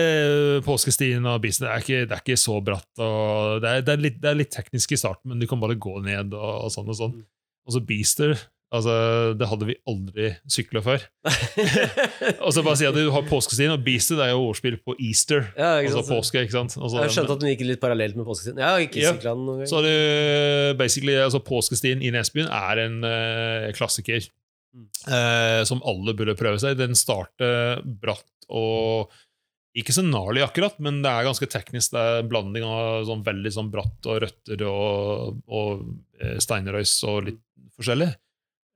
påskestien 0.67 1.23
og 1.31 1.39
bisen 1.45 1.69
er 1.69 1.79
ikke, 1.79 2.03
det 2.03 2.17
er 2.17 2.23
ikke 2.25 2.39
så 2.39 2.57
bratt. 2.59 2.89
det 2.99 3.71
er, 3.71 3.85
det, 3.87 3.93
er 3.95 4.03
litt, 4.03 4.19
det 4.23 4.29
er 4.31 4.39
litt 4.41 4.51
teknisk 4.53 4.91
i 4.91 4.99
starten, 4.99 5.31
men 5.31 5.39
du 5.39 5.47
kan 5.49 5.61
bare 5.63 5.79
gå 5.79 5.95
ned 6.03 6.35
og, 6.35 6.67
og 6.67 6.73
sånn 6.73 6.91
og 6.91 6.99
sånn. 6.99 7.15
Mm. 7.21 7.27
Og 7.67 7.75
så 7.75 7.83
Beaster, 7.87 8.35
altså, 8.73 8.93
det 9.39 9.47
hadde 9.49 9.67
vi 9.69 9.75
aldri 9.87 10.29
sykla 10.51 10.81
før. 10.85 11.03
Og 12.45 12.53
så 12.55 12.63
bare 12.65 12.77
si 12.79 12.87
at 12.89 12.95
du 12.97 13.09
har 13.13 13.25
påskestien, 13.29 13.71
og 13.73 13.83
beastet 13.85 14.19
er 14.23 14.31
jo 14.33 14.47
ordspill 14.49 14.77
på 14.83 14.95
Easter. 14.99 15.47
Ja, 15.57 15.77
Altså 15.81 16.03
påske, 16.07 16.43
ikke 16.45 16.55
sant? 16.55 16.77
Altså, 16.79 17.03
Jeg 17.05 17.15
skjønte 17.15 17.37
at 17.37 17.43
den 17.45 17.51
gikk 17.53 17.65
litt 17.67 17.83
parallelt 17.83 18.17
med 18.19 18.27
påskestien. 18.27 18.59
Har 18.63 18.83
ikke 18.83 19.03
Ja. 19.03 19.13
noen 19.33 19.63
gang. 19.63 19.69
Så 19.71 19.81
det 19.85 20.77
basically, 20.79 21.15
altså 21.21 21.39
Påskestien 21.43 22.01
i 22.03 22.11
Nesbyen 22.11 22.49
er 22.51 22.83
en 22.87 22.99
uh, 23.03 23.71
klassiker 23.77 24.27
Mm. 24.77 24.83
uh, 25.09 25.63
som 25.65 25.79
alle 25.87 26.13
burde 26.13 26.35
prøve 26.37 26.59
seg. 26.61 26.75
Den 26.77 26.93
starter 26.93 27.79
bratt 27.81 28.45
og 28.53 29.09
ikke 29.77 29.93
så 29.95 30.03
gnarlig 30.05 30.43
akkurat, 30.43 30.75
men 30.83 30.99
det 31.01 31.09
er 31.09 31.25
ganske 31.25 31.47
teknisk. 31.49 31.93
Det 31.95 32.01
er 32.01 32.19
en 32.21 32.29
blanding 32.29 32.65
av 32.67 33.05
sånn 33.07 33.23
veldig 33.25 33.51
sånn 33.53 33.71
bratt 33.73 34.05
og 34.09 34.19
røtter 34.25 34.63
og, 34.69 35.39
og 35.47 35.83
eh, 36.21 36.37
steinrøys 36.43 36.93
og 37.09 37.27
litt 37.29 37.41
forskjellig. 37.77 38.09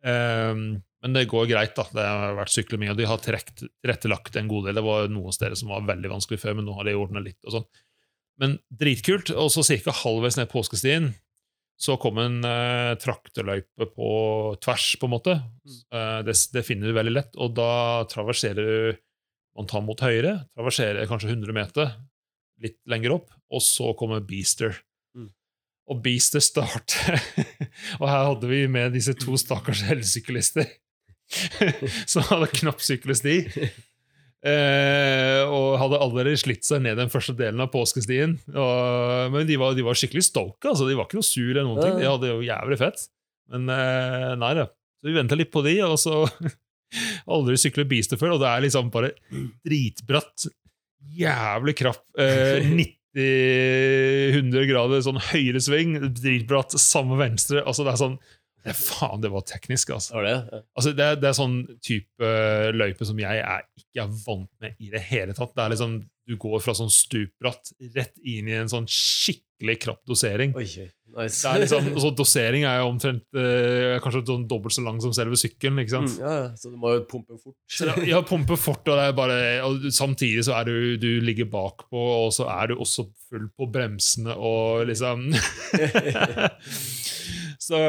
Ehm, 0.07 0.81
men 1.01 1.15
det 1.17 1.29
går 1.31 1.47
greit. 1.49 1.75
da. 1.75 1.85
Det 1.93 2.05
har 2.05 2.37
vært 2.37 2.53
sykler 2.53 2.81
mye, 2.81 2.93
og 2.93 2.99
de 2.99 3.09
har 3.09 3.21
tilrettelagt 3.23 4.37
en 4.37 4.51
god 4.51 4.69
del. 4.69 4.77
Det 4.77 4.85
var 4.85 5.09
noen 5.09 5.35
steder 5.35 5.57
som 5.57 5.73
var 5.73 5.87
veldig 5.89 6.11
vanskelig 6.13 6.41
før, 6.41 6.59
men 6.59 6.69
nå 6.69 6.77
har 6.77 6.87
de 6.87 6.97
ordna 6.97 7.23
litt. 7.23 7.39
og 7.45 7.57
sånn. 7.57 7.67
Men 8.41 8.57
dritkult. 8.69 9.33
Og 9.33 9.51
så 9.53 9.65
ca. 9.65 9.93
halvveis 10.03 10.37
ned 10.37 10.49
påskestien 10.51 11.13
så 11.81 11.95
kom 11.97 12.19
en 12.21 12.43
eh, 12.45 12.93
traktorløype 13.01 13.87
på 13.95 14.09
tvers, 14.61 14.91
på 15.01 15.07
en 15.07 15.13
måte. 15.15 15.33
Eh, 15.65 16.19
det, 16.27 16.35
det 16.53 16.65
finner 16.67 16.91
du 16.91 16.97
veldig 16.97 17.15
lett, 17.15 17.39
og 17.41 17.55
da 17.57 17.71
traverserer 18.11 18.61
du 18.61 18.99
Man 19.51 19.67
tar 19.67 19.81
mot 19.83 19.99
høyre, 19.99 20.45
traverserer 20.55 21.09
kanskje 21.09 21.33
100 21.33 21.51
meter, 21.51 21.89
litt 22.63 22.77
lenger 22.87 23.17
opp, 23.17 23.33
og 23.51 23.59
så 23.59 23.89
kommer 23.99 24.21
Beaster. 24.23 24.77
Og 25.91 25.99
Beaster 26.03 26.43
starter 26.43 27.19
Og 27.99 28.07
her 28.07 28.27
hadde 28.29 28.49
vi 28.49 28.63
med 28.71 28.95
disse 28.95 29.15
to 29.19 29.37
stakkars 29.39 29.83
elsyklister 29.91 30.69
som 32.11 32.25
hadde 32.27 32.49
knapp 32.57 32.81
sykkelsti. 32.83 33.37
Eh, 34.41 35.41
og 35.45 35.77
hadde 35.77 35.99
allerede 36.01 36.39
slitt 36.41 36.65
seg 36.65 36.81
ned 36.83 36.97
den 36.99 37.11
første 37.13 37.35
delen 37.37 37.61
av 37.63 37.69
påskestien. 37.71 38.33
Og, 38.51 39.31
men 39.31 39.47
de 39.47 39.55
var, 39.61 39.77
de 39.77 39.85
var 39.85 39.95
skikkelig 39.95 40.25
stoke. 40.27 40.65
Altså. 40.67 40.89
De 40.89 40.97
var 40.97 41.07
ikke 41.07 41.21
noe 41.21 41.27
sur 41.29 41.53
eller 41.53 41.69
noen 41.69 41.79
ting. 41.79 41.99
De 42.01 42.09
hadde 42.09 42.33
jo 42.33 42.41
jævlig 42.43 42.79
fett. 42.81 43.05
Men 43.51 43.71
eh, 43.71 44.31
nei 44.41 44.53
da. 44.59 44.67
Så 45.01 45.09
vi 45.09 45.17
venta 45.17 45.37
litt 45.39 45.53
på 45.53 45.63
de, 45.65 45.77
og 45.87 45.95
så 46.01 46.23
aldri 47.37 47.57
syklet 47.61 47.89
Beaster 47.89 48.19
før, 48.19 48.35
og 48.35 48.43
det 48.43 48.49
er 48.51 48.65
liksom 48.67 48.91
bare 48.93 49.13
dritbratt. 49.63 50.49
Jævlig 51.21 51.77
krapp. 51.79 52.03
Eh, 52.19 52.67
90-100 53.18 54.68
grader 54.70 55.01
sånn 55.03 55.20
høyre 55.32 55.62
sving, 55.64 55.97
dritbratt, 56.16 56.78
samme 56.80 57.18
venstre. 57.20 57.64
Altså 57.66 57.84
det 57.86 57.93
er 57.95 58.01
sånn 58.03 58.18
det, 58.64 58.78
Faen, 58.78 59.22
det 59.24 59.32
var 59.34 59.45
teknisk, 59.47 59.93
altså. 59.95 60.16
Var 60.20 60.28
det? 60.28 60.38
Ja. 60.38 60.62
Altså, 60.78 60.93
det, 60.97 61.09
det 61.22 61.30
er 61.30 61.38
sånn 61.38 61.59
type 61.84 62.32
uh, 62.32 62.70
løype 62.76 63.07
som 63.07 63.20
jeg 63.22 63.43
er, 63.43 63.68
ikke 63.80 64.05
er 64.05 64.18
vant 64.26 64.51
med 64.64 64.82
i 64.82 64.91
det 64.93 65.03
hele 65.09 65.38
tatt. 65.38 65.55
Det 65.57 65.64
er 65.66 65.76
liksom, 65.76 66.01
Du 66.30 66.36
går 66.39 66.62
fra 66.64 66.76
sånn 66.78 66.91
stupbratt 66.93 67.74
rett 67.95 68.14
inn 68.22 68.49
i 68.51 68.57
en 68.59 68.70
sånn 68.72 68.86
skikkelig 68.89 69.80
krapp 69.82 70.03
dosering. 70.07 70.53
Oi. 70.57 70.68
Nice. 71.12 71.41
Det 71.43 71.49
er 71.49 71.64
liksom, 71.66 71.88
så 72.03 72.12
Dosering 72.16 72.66
er 72.68 72.78
jo 72.80 72.91
omtrent 72.91 73.26
eh, 73.36 73.97
kanskje 74.03 74.22
sånn 74.30 74.45
dobbelt 74.49 74.76
så 74.76 74.84
lang 74.86 75.01
som 75.03 75.12
selve 75.16 75.39
sykkelen. 75.39 75.82
ikke 75.84 75.95
sant? 75.95 76.14
Mm, 76.16 76.22
ja, 76.24 76.36
ja, 76.38 76.45
så 76.62 76.72
du 76.72 76.78
må 76.80 76.93
jo 76.95 77.01
pumpe 77.09 77.36
fort. 77.36 77.57
Det, 77.68 78.05
ja, 78.07 78.22
pumpe 78.28 78.59
fort, 78.59 78.86
og, 78.86 78.93
det 78.95 79.09
er 79.09 79.18
bare, 79.18 79.39
og 79.68 79.89
samtidig 79.91 80.45
så 80.47 80.55
er 80.62 80.70
du, 80.70 80.78
du 81.01 81.09
ligger 81.26 81.49
bakpå, 81.51 82.05
og 82.22 82.32
så 82.36 82.47
er 82.53 82.72
du 82.72 82.78
også 82.78 83.09
full 83.28 83.49
på 83.57 83.68
bremsene 83.74 84.38
og 84.38 84.86
liksom 84.91 85.28
Så 87.72 87.80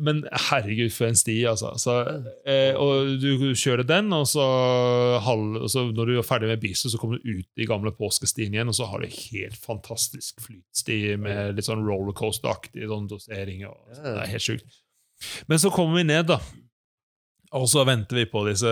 Men 0.00 0.22
herregud, 0.48 0.92
for 0.94 1.10
en 1.10 1.18
sti, 1.18 1.34
altså. 1.50 1.74
Så, 1.80 1.96
eh, 2.48 2.72
og 2.78 3.18
du 3.20 3.50
kjører 3.58 3.84
den, 3.84 4.08
og 4.16 4.24
så, 4.30 4.46
halv, 5.26 5.58
og 5.60 5.68
så 5.72 5.84
når 5.90 6.08
du 6.08 6.14
er 6.16 6.26
ferdig 6.26 6.48
med 6.48 6.62
biset, 6.62 6.88
så 6.92 7.00
kommer 7.00 7.20
du 7.20 7.42
ut 7.42 7.60
i 7.60 7.68
gamle 7.68 7.92
påskestien 7.96 8.54
igjen, 8.54 8.70
og 8.72 8.78
så 8.78 8.88
har 8.88 9.02
du 9.02 9.12
helt 9.12 9.58
fantastisk 9.60 10.40
flytsti 10.46 11.18
med 11.20 11.58
litt 11.58 11.68
sånn 11.68 11.84
rollercoaster-aktig 11.84 12.88
sånn 12.88 13.10
dosering. 13.10 13.66
Og, 13.68 13.92
det 13.98 14.16
er 14.16 14.32
helt 14.32 14.46
sjukt. 14.46 14.82
Men 15.50 15.60
så 15.60 15.70
kommer 15.74 16.00
vi 16.00 16.08
ned, 16.08 16.30
da. 16.32 16.40
Og 17.52 17.66
så 17.68 17.82
venter 17.84 18.22
vi 18.22 18.24
på 18.32 18.46
disse 18.46 18.70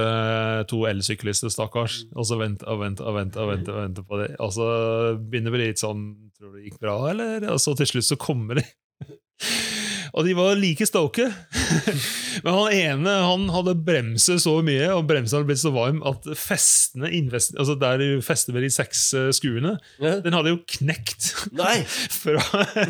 to 0.71 0.79
elsyklistene, 0.89 1.53
stakkars. 1.53 2.07
Og 2.17 2.25
så 2.25 2.41
venter 2.41 2.71
og 2.73 2.81
venter 2.81 3.11
og 3.11 3.19
venter, 3.19 3.45
og 3.45 3.53
venter, 3.53 3.77
og 3.77 3.85
venter 3.85 4.09
på 4.09 4.23
det. 4.23 4.31
Og 4.41 4.55
så 4.57 4.71
begynner 5.21 5.53
vi 5.53 5.67
litt 5.67 5.83
sånn 5.83 6.09
Tror 6.41 6.55
du 6.55 6.57
det 6.57 6.71
gikk 6.71 6.81
bra, 6.81 6.95
eller? 7.11 7.45
Og 7.53 7.61
så 7.61 7.75
til 7.77 7.91
slutt 7.91 8.09
så 8.09 8.17
kommer 8.17 8.63
de. 8.63 8.65
Og 10.15 10.27
de 10.27 10.35
var 10.39 10.59
like 10.59 10.87
stoke. 10.89 11.27
Men 12.45 12.55
han 12.57 12.73
ene 12.75 13.15
han 13.27 13.47
hadde 13.53 13.75
bremset 13.87 14.43
så 14.43 14.57
mye, 14.65 14.89
og 14.95 15.07
bremsen 15.11 15.39
hadde 15.39 15.51
blitt 15.51 15.63
så 15.63 15.73
varm 15.75 16.01
at 16.09 16.27
festene 16.39 17.11
altså 17.11 17.75
der 17.81 18.01
du 18.01 18.23
fester 18.25 18.55
med 18.57 18.65
de 18.67 18.71
seks 18.73 19.03
skuene, 19.37 19.77
Ja. 20.03 20.17
den 20.25 20.37
hadde 20.37 20.55
jo 20.55 20.61
knekt. 20.79 21.33
Nei! 21.57 21.81
Fra, 22.21 22.41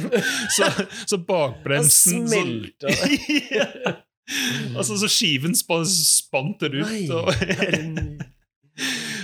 så, 0.56 0.70
så 1.06 1.18
bakbremsen 1.18 2.24
Den 2.24 2.30
smelta. 2.30 2.94
Så, 2.94 3.96
Altså, 4.78 4.94
så 5.00 5.08
skiven 5.10 5.56
spa- 5.58 5.82
spant 5.90 6.60
ut. 6.62 6.76
Nei. 6.78 7.08
Og, 7.10 7.32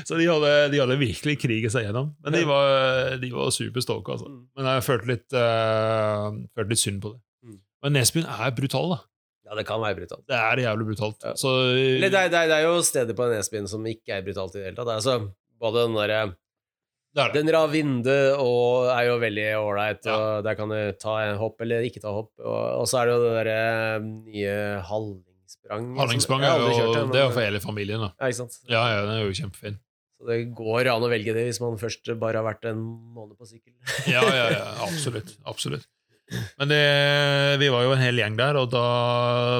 så 0.06 0.18
de 0.18 0.26
hadde, 0.28 0.50
de 0.72 0.80
hadde 0.82 0.96
virkelig 1.00 1.36
kriget 1.42 1.72
seg 1.74 1.86
gjennom. 1.86 2.10
Men 2.24 2.34
de 2.36 2.42
var, 2.48 3.14
de 3.22 3.30
var 3.34 3.52
superstoke. 3.54 4.16
Altså. 4.16 4.28
Mm. 4.30 4.40
Men 4.58 4.68
jeg 4.72 4.84
følte 4.86 5.10
litt, 5.12 5.36
uh, 5.36 6.26
følte 6.58 6.74
litt 6.74 6.82
synd 6.82 7.00
på 7.04 7.14
det. 7.14 7.20
Men 7.86 7.94
Nesbyen 7.94 8.26
er 8.26 8.50
brutal, 8.56 8.90
da. 8.96 8.98
Ja, 9.46 9.54
det 9.54 9.62
kan 9.68 9.78
være 9.78 9.94
brutalt. 10.00 10.24
Det 10.26 10.34
er 10.34 10.58
jævlig 10.64 10.88
brutalt. 10.88 11.22
Ja. 11.22 11.32
Så, 11.38 11.50
Eller 11.78 12.10
det 12.10 12.18
er, 12.24 12.30
det, 12.32 12.38
er, 12.40 12.48
det 12.50 12.56
er 12.58 12.64
jo 12.66 12.80
steder 12.82 13.14
på 13.14 13.28
Nesbyen 13.30 13.68
som 13.70 13.84
ikke 13.86 14.16
er 14.16 14.24
brutalt 14.26 14.56
i 14.56 14.58
det 14.58 14.64
hele 14.72 14.78
tatt. 14.80 14.88
Det 14.90 14.96
er 14.96 15.02
altså, 15.04 15.14
både 15.62 15.84
den 15.86 15.94
derre 16.00 16.16
er. 16.24 16.34
Den 17.32 17.48
Ravinde 17.54 18.16
og 18.42 18.90
er 18.92 19.06
jo 19.06 19.14
veldig 19.22 19.44
ålreit, 19.56 20.02
Ja. 20.04 20.16
og 20.18 20.42
der 20.44 20.58
kan 20.58 20.68
du 20.74 20.76
ta 21.00 21.14
en 21.30 21.38
hopp 21.40 21.62
eller 21.64 21.86
ikke 21.86 22.02
ta 22.02 22.10
hopp. 22.12 22.32
Og, 22.42 22.58
og 22.82 22.90
så 22.90 22.98
er 23.00 23.06
det 23.08 23.14
jo 23.14 23.22
det 23.22 23.36
derre 23.38 24.02
nye 24.04 24.56
Hallingsprang. 24.90 25.86
Hallingsprang 26.02 26.44
er 26.44 26.58
jo 26.60 26.74
kjørt 26.74 26.98
men- 26.98 27.14
det 27.14 27.22
er 27.22 27.24
jo 27.28 27.32
for 27.38 27.46
hele 27.46 27.62
familien. 27.64 28.02
da. 28.04 28.10
Ja, 28.20 28.26
ikke 28.34 28.40
sant. 28.42 28.58
Ja, 28.68 28.82
ja, 28.92 29.00
den 29.06 29.14
er 29.14 29.22
jo 29.24 29.32
kjempefin. 29.38 29.78
Så 30.18 30.26
det 30.28 30.40
går 30.58 30.90
an 30.92 31.06
å 31.06 31.08
velge 31.12 31.32
det 31.38 31.46
hvis 31.48 31.60
man 31.62 31.78
først 31.80 32.10
bare 32.20 32.42
har 32.42 32.44
vært 32.50 32.68
en 32.68 32.82
måned 33.16 33.38
på 33.38 33.46
sykkel. 33.48 33.72
Ja, 34.10 34.20
ja, 34.26 34.46
ja, 34.58 34.66
absolutt. 34.90 35.36
absolutt. 35.46 35.86
Men 36.58 36.70
det, 36.72 36.82
vi 37.62 37.68
var 37.70 37.84
jo 37.86 37.92
en 37.94 38.02
hel 38.02 38.18
gjeng 38.18 38.36
der, 38.38 38.58
og 38.58 38.70
da 38.72 38.84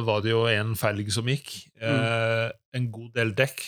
var 0.07 0.23
det 0.25 0.33
jo 0.33 0.45
en 0.51 0.75
felg 0.79 1.11
som 1.15 1.29
gikk. 1.31 1.53
Eh, 1.79 2.47
en 2.75 2.89
god 2.95 3.11
del 3.15 3.31
dekk. 3.39 3.63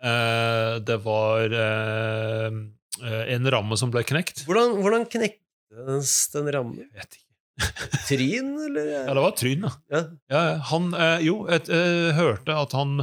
Eh, 0.00 0.74
det 0.88 0.96
var 1.04 1.52
eh, 1.52 2.46
eh, 3.04 3.24
en 3.36 3.50
ramme 3.52 3.76
som 3.76 3.92
ble 3.92 4.04
knekt. 4.08 4.46
Hvordan, 4.48 4.78
hvordan 4.80 5.04
knektes 5.12 6.14
den 6.32 6.48
rammen? 6.56 6.78
Jeg 6.86 6.94
vet 7.02 7.18
ikke. 7.20 7.26
Tryn, 8.08 8.54
eller? 8.70 8.86
Ja, 8.94 9.02
det 9.12 9.24
var 9.26 9.34
Tryn, 9.36 9.66
da. 9.66 9.72
Ja. 9.92 10.00
Ja, 10.32 10.44
han, 10.70 10.86
eh, 10.96 11.26
jo, 11.28 11.42
jeg 11.52 11.66
eh, 11.68 12.14
hørte 12.16 12.56
at 12.56 12.72
han 12.78 13.02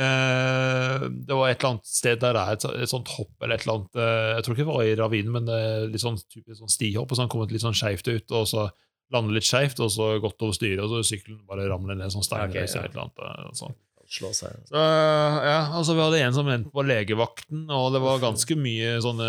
eh, 0.00 1.04
Det 1.08 1.36
var 1.36 1.50
et 1.50 1.58
eller 1.58 1.70
annet 1.74 1.90
sted 1.90 2.20
der 2.22 2.36
det 2.36 2.42
er 2.42 2.58
et, 2.58 2.66
et 2.84 2.90
sånt 2.90 3.12
hopp 3.16 3.34
eller 3.42 3.56
et 3.58 3.66
eller 3.66 3.78
annet 3.78 4.00
eh, 4.00 4.30
Jeg 4.36 4.46
tror 4.46 4.56
ikke 4.56 4.64
det 4.64 4.72
var 4.72 4.88
i 4.88 4.96
ravinen, 5.00 5.34
men 5.36 5.48
det 5.48 5.60
er 5.60 5.86
litt 5.92 6.04
sånn, 6.04 6.18
typisk 6.32 6.62
sånn 6.62 6.72
stihopp. 6.72 7.10
og 7.10 7.16
så 7.16 7.26
han 7.26 7.32
kommet 7.32 7.54
litt 7.54 7.64
sånn 7.64 7.76
skeivt 7.76 8.10
ut, 8.10 8.34
og 8.34 8.48
så 8.50 8.68
landet 9.14 9.38
litt 9.38 9.48
skeivt, 9.48 9.80
og 9.84 9.90
så 9.92 10.14
gått 10.22 10.42
over 10.42 10.56
styret, 10.56 10.82
og 10.84 10.90
så 10.90 11.02
sykkelen 11.14 11.44
bare 11.48 11.68
ramler 11.70 11.98
ned 11.98 12.12
sånn 12.14 12.24
stein. 12.26 12.50
ja. 12.50 12.64
eller 12.64 12.88
et 12.88 12.94
eller 12.96 13.06
annet, 13.06 13.24
eh, 13.28 13.50
sånn. 13.60 13.76
Slå 14.10 14.30
seg. 14.36 14.56
Så, 14.68 14.76
ja, 14.78 15.58
altså 15.74 15.94
Vi 15.96 16.02
hadde 16.04 16.20
en 16.26 16.34
som 16.36 16.48
endte 16.52 16.70
på 16.74 16.84
legevakten, 16.86 17.64
og 17.72 17.92
det 17.94 18.02
var 18.04 18.22
ganske 18.22 18.56
mye 18.60 18.96
sånne 19.04 19.28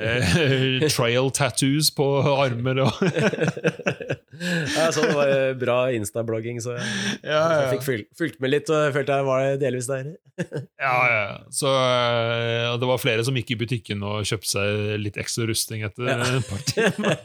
eh, 0.00 0.86
trail 0.96 1.30
tattoos 1.36 1.92
på 1.96 2.06
armer 2.36 2.82
og 2.86 2.94
sånn 2.96 4.92
så 4.92 5.00
det 5.02 5.14
var 5.16 5.54
bra 5.60 5.76
Insta-blogging, 5.96 6.58
så 6.60 6.74
jeg, 6.76 6.86
ja, 7.24 7.40
jeg 7.62 7.70
fikk 7.76 7.84
fulgt, 7.86 8.08
fulgt 8.18 8.40
med 8.44 8.52
litt, 8.52 8.70
og 8.72 8.92
følte 8.96 9.16
jeg 9.20 9.28
var 9.28 9.58
delvis 9.62 9.90
der. 9.90 10.14
Ja, 10.76 10.96
ja. 11.08 11.28
Så 11.48 11.70
eh, 11.72 12.74
det 12.76 12.88
var 12.90 13.00
flere 13.00 13.24
som 13.24 13.36
gikk 13.38 13.54
i 13.54 13.58
butikken 13.62 14.02
og 14.04 14.26
kjøpte 14.28 14.50
seg 14.50 14.96
litt 15.00 15.16
ekstra 15.20 15.46
rusting 15.48 15.86
etter 15.88 16.10
Ja. 16.10 16.18
et 16.20 16.50
par 16.50 16.60
timer. 16.68 17.16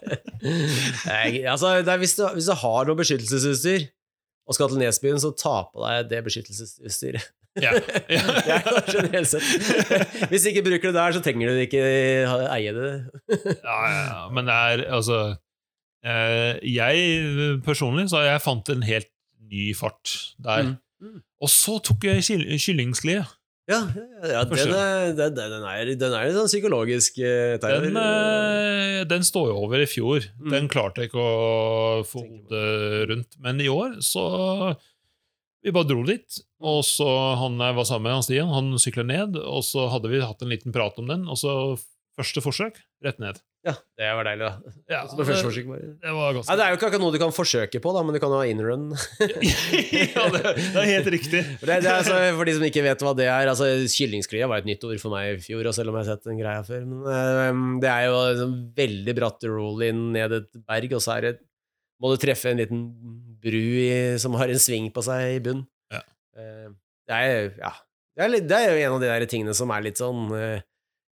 Altså, 1.52 1.74
hvis, 2.00 2.16
du, 2.18 2.24
hvis 2.38 2.48
du 2.48 2.56
har 2.64 2.88
noe 2.88 2.98
beskyttelsesutstyr 2.98 3.90
og 4.48 4.58
skal 4.58 4.72
til 4.72 4.82
Nesbyen, 4.82 5.20
så 5.22 5.32
ta 5.38 5.62
på 5.70 5.84
deg 5.86 6.10
det 6.12 6.24
beskyttelsesutstyret. 6.26 7.30
Ja. 7.60 7.74
Det 8.08 8.16
er 8.16 8.62
kanskje 8.64 9.02
en 9.20 9.26
sett. 9.28 9.48
Hvis 10.32 10.46
du 10.46 10.52
ikke 10.54 10.64
bruker 10.70 10.92
det 10.92 10.96
der, 10.96 11.16
så 11.16 11.22
trenger 11.24 11.52
du 11.52 11.60
ikke 11.66 11.82
eie 12.48 12.72
det. 12.76 12.92
ja, 13.68 13.80
ja. 13.92 14.22
Men 14.32 14.48
det 14.48 14.56
er 14.56 14.84
altså 14.88 15.18
eh, 16.06 16.62
Jeg 16.64 17.60
personlig 17.66 18.08
så 18.12 18.24
jeg 18.24 18.44
fant 18.44 18.72
en 18.72 18.86
helt 18.88 19.12
ny 19.52 19.74
fart 19.76 20.16
der. 20.40 20.72
Mm. 20.72 20.78
Mm. 21.02 21.20
Og 21.44 21.52
så 21.52 21.76
tok 21.84 22.08
jeg 22.08 22.24
kyll 22.24 22.46
kyllingsklie. 22.56 23.26
Ja, 23.72 23.80
ja 24.30 24.44
den, 24.48 24.74
er, 24.76 25.12
den, 25.18 25.36
den, 25.38 25.66
er, 25.66 25.92
den 25.98 26.16
er 26.16 26.28
litt 26.28 26.38
sånn 26.38 26.50
psykologisk 26.52 27.20
eh. 27.24 27.56
Den, 27.62 27.98
eh, 27.98 29.02
den 29.10 29.26
står 29.28 29.52
jo 29.52 29.60
over 29.66 29.82
i 29.82 29.90
fjor. 29.90 30.28
Mm. 30.42 30.54
Den 30.54 30.72
klarte 30.72 31.04
jeg 31.04 31.12
ikke 31.12 31.24
å 31.24 32.02
få 32.08 32.26
hodet 32.26 33.12
rundt. 33.12 33.38
Men 33.44 33.62
i 33.64 33.70
år 33.72 34.00
så 34.06 34.26
Vi 35.62 35.74
bare 35.74 35.90
dro 35.90 36.02
dit, 36.08 36.42
og 36.66 36.82
så 36.88 37.08
han 37.38 37.60
jeg 37.62 37.78
var 37.78 37.86
sammen 37.86 38.08
med, 38.10 38.18
han 38.18 38.26
Stian, 38.26 38.54
han 38.54 38.72
sykla 38.82 39.06
ned, 39.06 39.36
og 39.38 39.62
så 39.68 39.86
hadde 39.94 40.10
vi 40.10 40.24
hatt 40.24 40.42
en 40.42 40.50
liten 40.50 40.74
prat 40.74 40.98
om 40.98 41.12
den, 41.12 41.28
og 41.30 41.38
så 41.38 41.54
første 42.18 42.42
forsøk, 42.42 42.80
rett 43.06 43.22
ned. 43.22 43.38
Ja, 43.62 43.76
det 44.00 44.08
var 44.18 44.26
deilig, 44.26 44.48
da. 44.48 44.72
Ja, 44.90 45.00
Så 45.06 45.18
på 45.20 45.26
første 45.28 45.46
forsøk 45.46 45.68
bare. 45.70 45.90
Det 46.02 46.14
var 46.16 46.24
Ja, 46.32 46.34
ganske 46.34 46.56
det 46.58 46.64
er 46.66 46.72
jo 46.72 46.78
ikke 46.80 46.88
akkurat 46.88 47.04
noe 47.04 47.14
du 47.14 47.18
kan 47.22 47.34
forsøke 47.36 47.82
på, 47.84 47.92
da, 47.94 48.02
men 48.02 48.16
du 48.16 48.20
kan 48.24 48.34
jo 48.34 48.40
ha 48.40 48.48
inrun. 48.50 48.88
ja, 50.16 50.24
det, 50.34 50.42
det 50.58 50.82
er 50.82 50.88
helt 50.90 51.10
riktig. 51.14 51.44
For 51.60 51.70
Det, 51.70 51.76
det 51.86 51.92
er 51.92 52.00
altså, 52.00 52.16
for 52.40 52.50
de 52.50 52.56
som 52.58 52.66
ikke 52.66 52.84
vet 52.88 53.06
hva 53.06 53.14
det 53.20 53.28
er 53.30 53.52
altså 53.52 53.68
Kyllingsklia 53.94 54.50
var 54.50 54.64
et 54.64 54.70
nytt 54.72 54.88
ord 54.90 55.04
for 55.04 55.14
meg 55.14 55.36
i 55.36 55.44
fjor, 55.46 55.62
og 55.70 55.78
selv 55.78 55.94
om 55.94 56.00
jeg 56.00 56.08
har 56.08 56.10
sett 56.16 56.26
den 56.32 56.42
greia 56.42 56.64
før. 56.66 56.88
Men 56.90 57.06
um, 57.54 57.62
det 57.84 57.92
er 57.94 58.08
jo 58.08 58.18
en 58.24 58.42
sånn 58.42 58.58
veldig 58.82 59.18
bratt 59.22 59.48
roll-in 59.52 60.02
ned 60.18 60.36
et 60.40 60.50
berg, 60.66 60.98
og 60.98 61.06
så 61.06 61.20
er 61.20 61.28
det, 61.28 61.34
må 62.02 62.16
du 62.16 62.18
treffe 62.26 62.50
en 62.50 62.64
liten 62.64 62.84
bru 63.46 63.62
i, 63.62 63.94
som 64.22 64.42
har 64.42 64.50
en 64.50 64.66
sving 64.66 64.90
på 64.96 65.06
seg 65.06 65.38
i 65.38 65.40
bunn. 65.46 65.62
Ja. 65.94 66.02
Uh, 66.34 66.74
det 67.06 67.22
er 67.22 67.48
ja, 67.62 67.76
det 68.18 68.26
er, 68.26 68.34
litt, 68.40 68.50
det 68.50 68.58
er 68.58 68.74
jo 68.74 68.82
en 68.88 68.98
av 68.98 69.06
de 69.06 69.14
der 69.14 69.30
tingene 69.30 69.54
som 69.58 69.70
er 69.74 69.86
litt 69.86 70.02
sånn 70.02 70.34
eh, 70.36 70.66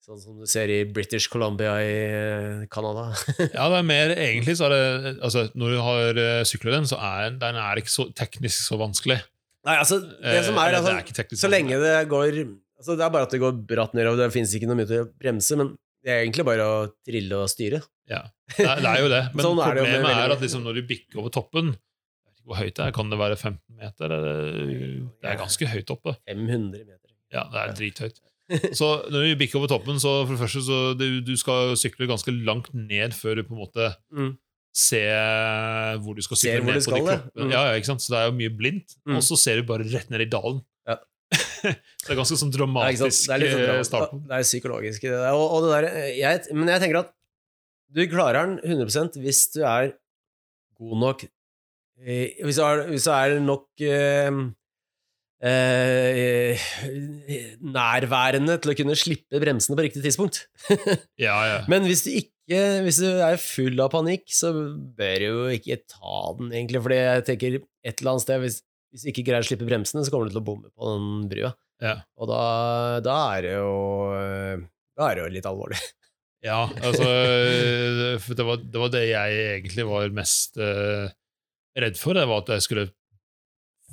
Sånn 0.04 0.20
som 0.20 0.36
du 0.36 0.48
ser 0.52 0.68
i 0.68 0.82
British 0.84 1.30
Columbia 1.32 1.78
i 1.80 1.92
eh, 2.04 2.64
Canada. 2.72 3.06
Ja, 3.56 3.70
det 3.72 3.78
er 3.78 3.86
mer 3.88 4.12
egentlig 4.12 4.58
så 4.60 4.68
er 4.68 4.74
det 4.74 5.14
altså, 5.24 5.46
Når 5.56 5.72
du 5.72 5.78
har 5.80 6.20
uh, 6.20 6.66
den, 6.74 6.88
så 6.90 6.98
er 7.00 7.38
den 7.40 7.60
er 7.62 7.80
ikke 7.80 7.94
så 7.94 8.10
teknisk 8.12 8.66
så 8.66 8.80
vanskelig. 8.82 9.22
Nei, 9.64 9.78
altså, 9.80 10.02
det 10.04 10.42
som 10.44 10.60
Eh, 10.60 10.66
er, 10.66 10.76
altså, 10.82 10.98
det 11.08 11.24
er 11.24 11.40
Så 11.40 11.48
lenge 11.48 11.80
det 11.80 11.94
går 12.12 12.36
altså 12.36 12.98
Det 13.00 13.06
er 13.06 13.14
bare 13.16 13.30
at 13.30 13.32
det 13.32 13.40
går 13.40 13.56
bratt 13.70 13.96
nedover, 13.96 14.26
det 14.26 14.36
fins 14.36 14.52
ikke 14.52 14.68
noe 14.68 14.82
mye 14.82 14.90
til 14.90 15.06
å 15.06 15.08
bremse, 15.08 15.56
men 15.62 15.72
det 16.04 16.12
er 16.12 16.26
egentlig 16.26 16.46
bare 16.52 16.66
å 16.68 16.76
trille 17.08 17.40
og 17.40 17.48
styre. 17.48 17.80
Ja, 18.12 18.26
det 18.58 18.68
er, 18.68 18.84
det 18.84 18.92
er 18.92 19.00
jo 19.06 19.08
det. 19.14 19.22
Men 19.38 19.46
Sånn 19.46 19.62
er 19.64 19.78
det 19.78 19.86
problemet 19.88 20.20
er 20.20 20.36
at 20.36 20.44
liksom 20.44 20.66
når 20.68 20.82
du 20.82 20.84
bikker 20.90 21.22
over 21.22 21.32
toppen 21.32 21.70
Hvor 22.44 22.60
høyt 22.60 22.76
det 22.76 22.90
er? 22.90 22.92
Kan 22.92 23.08
det 23.08 23.22
være 23.24 23.40
15 23.40 23.56
meter? 23.80 24.18
Eller? 24.20 24.52
Det 25.24 25.32
er 25.32 25.40
ganske 25.40 25.72
høyt 25.72 25.96
oppe. 25.96 26.18
500 26.28 26.84
meter. 26.84 27.14
Ja, 27.32 27.48
det 27.48 27.62
er 27.62 27.76
drithøyt. 27.80 28.20
Så 28.80 28.88
når 29.12 29.28
du 29.28 29.36
bikker 29.40 29.60
over 29.60 29.70
toppen, 29.72 30.00
så 30.02 30.12
for 30.26 30.36
det 30.36 30.42
første 30.44 30.62
så 30.66 30.80
du, 31.00 31.06
du 31.26 31.34
skal 31.40 31.74
sykle 31.80 32.08
ganske 32.10 32.34
langt 32.46 32.70
ned 32.76 33.16
før 33.18 33.40
du 33.40 33.46
på 33.48 33.56
en 33.56 33.62
måte 33.64 33.88
Mm. 34.14 34.34
ser 34.74 35.98
hvor 36.04 36.18
du 36.18 36.22
skal 36.26 36.40
sykle 36.40 36.62
hvor 36.62 36.74
ned 36.74 36.78
på 36.78 36.82
de 36.82 36.86
skal, 36.86 36.98
ja. 36.98 37.16
kroppene. 37.18 37.46
Mm. 37.48 37.52
Ja, 37.54 37.64
ja, 37.70 37.74
ikke 37.80 37.90
sant? 37.92 38.04
Så 38.06 38.14
det 38.14 38.20
er 38.22 38.30
jo 38.30 38.36
mye 38.38 38.54
blindt. 38.58 38.96
Mm. 39.06 39.18
Og 39.18 39.26
så 39.26 39.38
ser 39.40 39.60
du 39.62 39.68
bare 39.70 39.86
rett 39.90 40.10
ned 40.14 40.26
i 40.26 40.30
dalen. 40.34 40.62
Ja. 40.90 40.98
så 41.38 42.06
det 42.08 42.14
er 42.14 42.20
ganske 42.20 42.38
sånn 42.44 42.54
dramatisk 42.54 43.28
Det 43.28 43.34
er 43.36 43.42
litt 43.44 43.54
sånn 43.56 43.66
eh, 43.74 43.84
start. 43.90 44.16
Det 44.30 44.38
er 44.40 44.48
psykologisk. 44.48 45.06
Det 45.06 45.14
der. 45.18 45.34
Og, 45.38 45.46
og 45.58 45.66
det 45.68 45.76
der, 45.76 45.88
jeg, 46.20 46.42
men 46.54 46.74
jeg 46.74 46.84
tenker 46.86 47.02
at 47.04 47.14
du 47.94 48.02
klarer 48.10 48.50
den 48.58 48.80
100% 48.82 49.20
hvis 49.22 49.44
du 49.54 49.60
er 49.70 49.92
god 50.82 50.96
nok 51.04 51.20
eh, 52.02 52.34
Hvis 52.42 52.58
du 52.58 52.64
er, 52.66 52.88
hvis 52.90 53.06
du 53.06 53.12
er 53.14 53.36
nok 53.44 53.84
eh, 53.86 54.30
eh, 55.44 56.68
nærværende 57.64 58.58
til 58.62 58.74
å 58.74 58.76
kunne 58.78 58.98
slippe 59.00 59.42
bremsene 59.44 59.78
på 59.78 59.88
riktig 59.88 60.04
tidspunkt. 60.06 60.46
Ja, 61.22 61.36
ja. 61.48 61.58
Men 61.72 61.88
hvis 61.90 62.06
du 62.06 62.14
ikke 62.16 62.30
Hvis 62.84 62.98
du 63.00 63.08
er 63.24 63.38
full 63.40 63.80
av 63.80 63.94
panikk, 63.94 64.26
så 64.36 64.50
bør 64.52 65.22
du 65.22 65.26
jo 65.26 65.44
ikke 65.56 65.78
ta 65.88 66.18
den, 66.40 66.50
egentlig. 66.52 66.82
Fordi 66.84 66.98
jeg 67.00 67.26
tenker 67.30 67.56
et 67.62 67.96
eller 68.02 68.12
annet 68.12 68.26
sted 68.26 68.42
Hvis, 68.44 68.58
hvis 68.92 69.06
du 69.06 69.12
ikke 69.14 69.24
greier 69.30 69.46
å 69.46 69.48
slippe 69.48 69.68
bremsene, 69.70 70.04
så 70.04 70.12
kommer 70.12 70.28
du 70.28 70.34
til 70.36 70.42
å 70.42 70.48
bomme 70.50 70.68
på 70.68 70.92
den 70.92 71.30
brua. 71.32 71.54
Ja. 71.84 71.96
Og 72.20 72.28
da, 72.28 72.42
da 73.04 73.16
er 73.38 73.48
det 73.48 73.54
jo 73.56 73.72
Da 75.00 75.08
er 75.08 75.16
det 75.16 75.24
jo 75.24 75.36
litt 75.40 75.52
alvorlig. 75.52 75.80
Ja, 76.44 76.66
altså 76.68 77.06
det, 77.08 78.44
var, 78.44 78.58
det 78.60 78.80
var 78.82 78.90
det 78.92 79.06
jeg 79.08 79.36
egentlig 79.54 79.86
var 79.88 80.10
mest 80.12 80.58
eh, 80.60 81.06
redd 81.80 81.96
for. 81.96 82.20
Det 82.20 82.26
var 82.28 82.44
at 82.44 82.52
jeg 82.58 82.66
skulle 82.66 82.84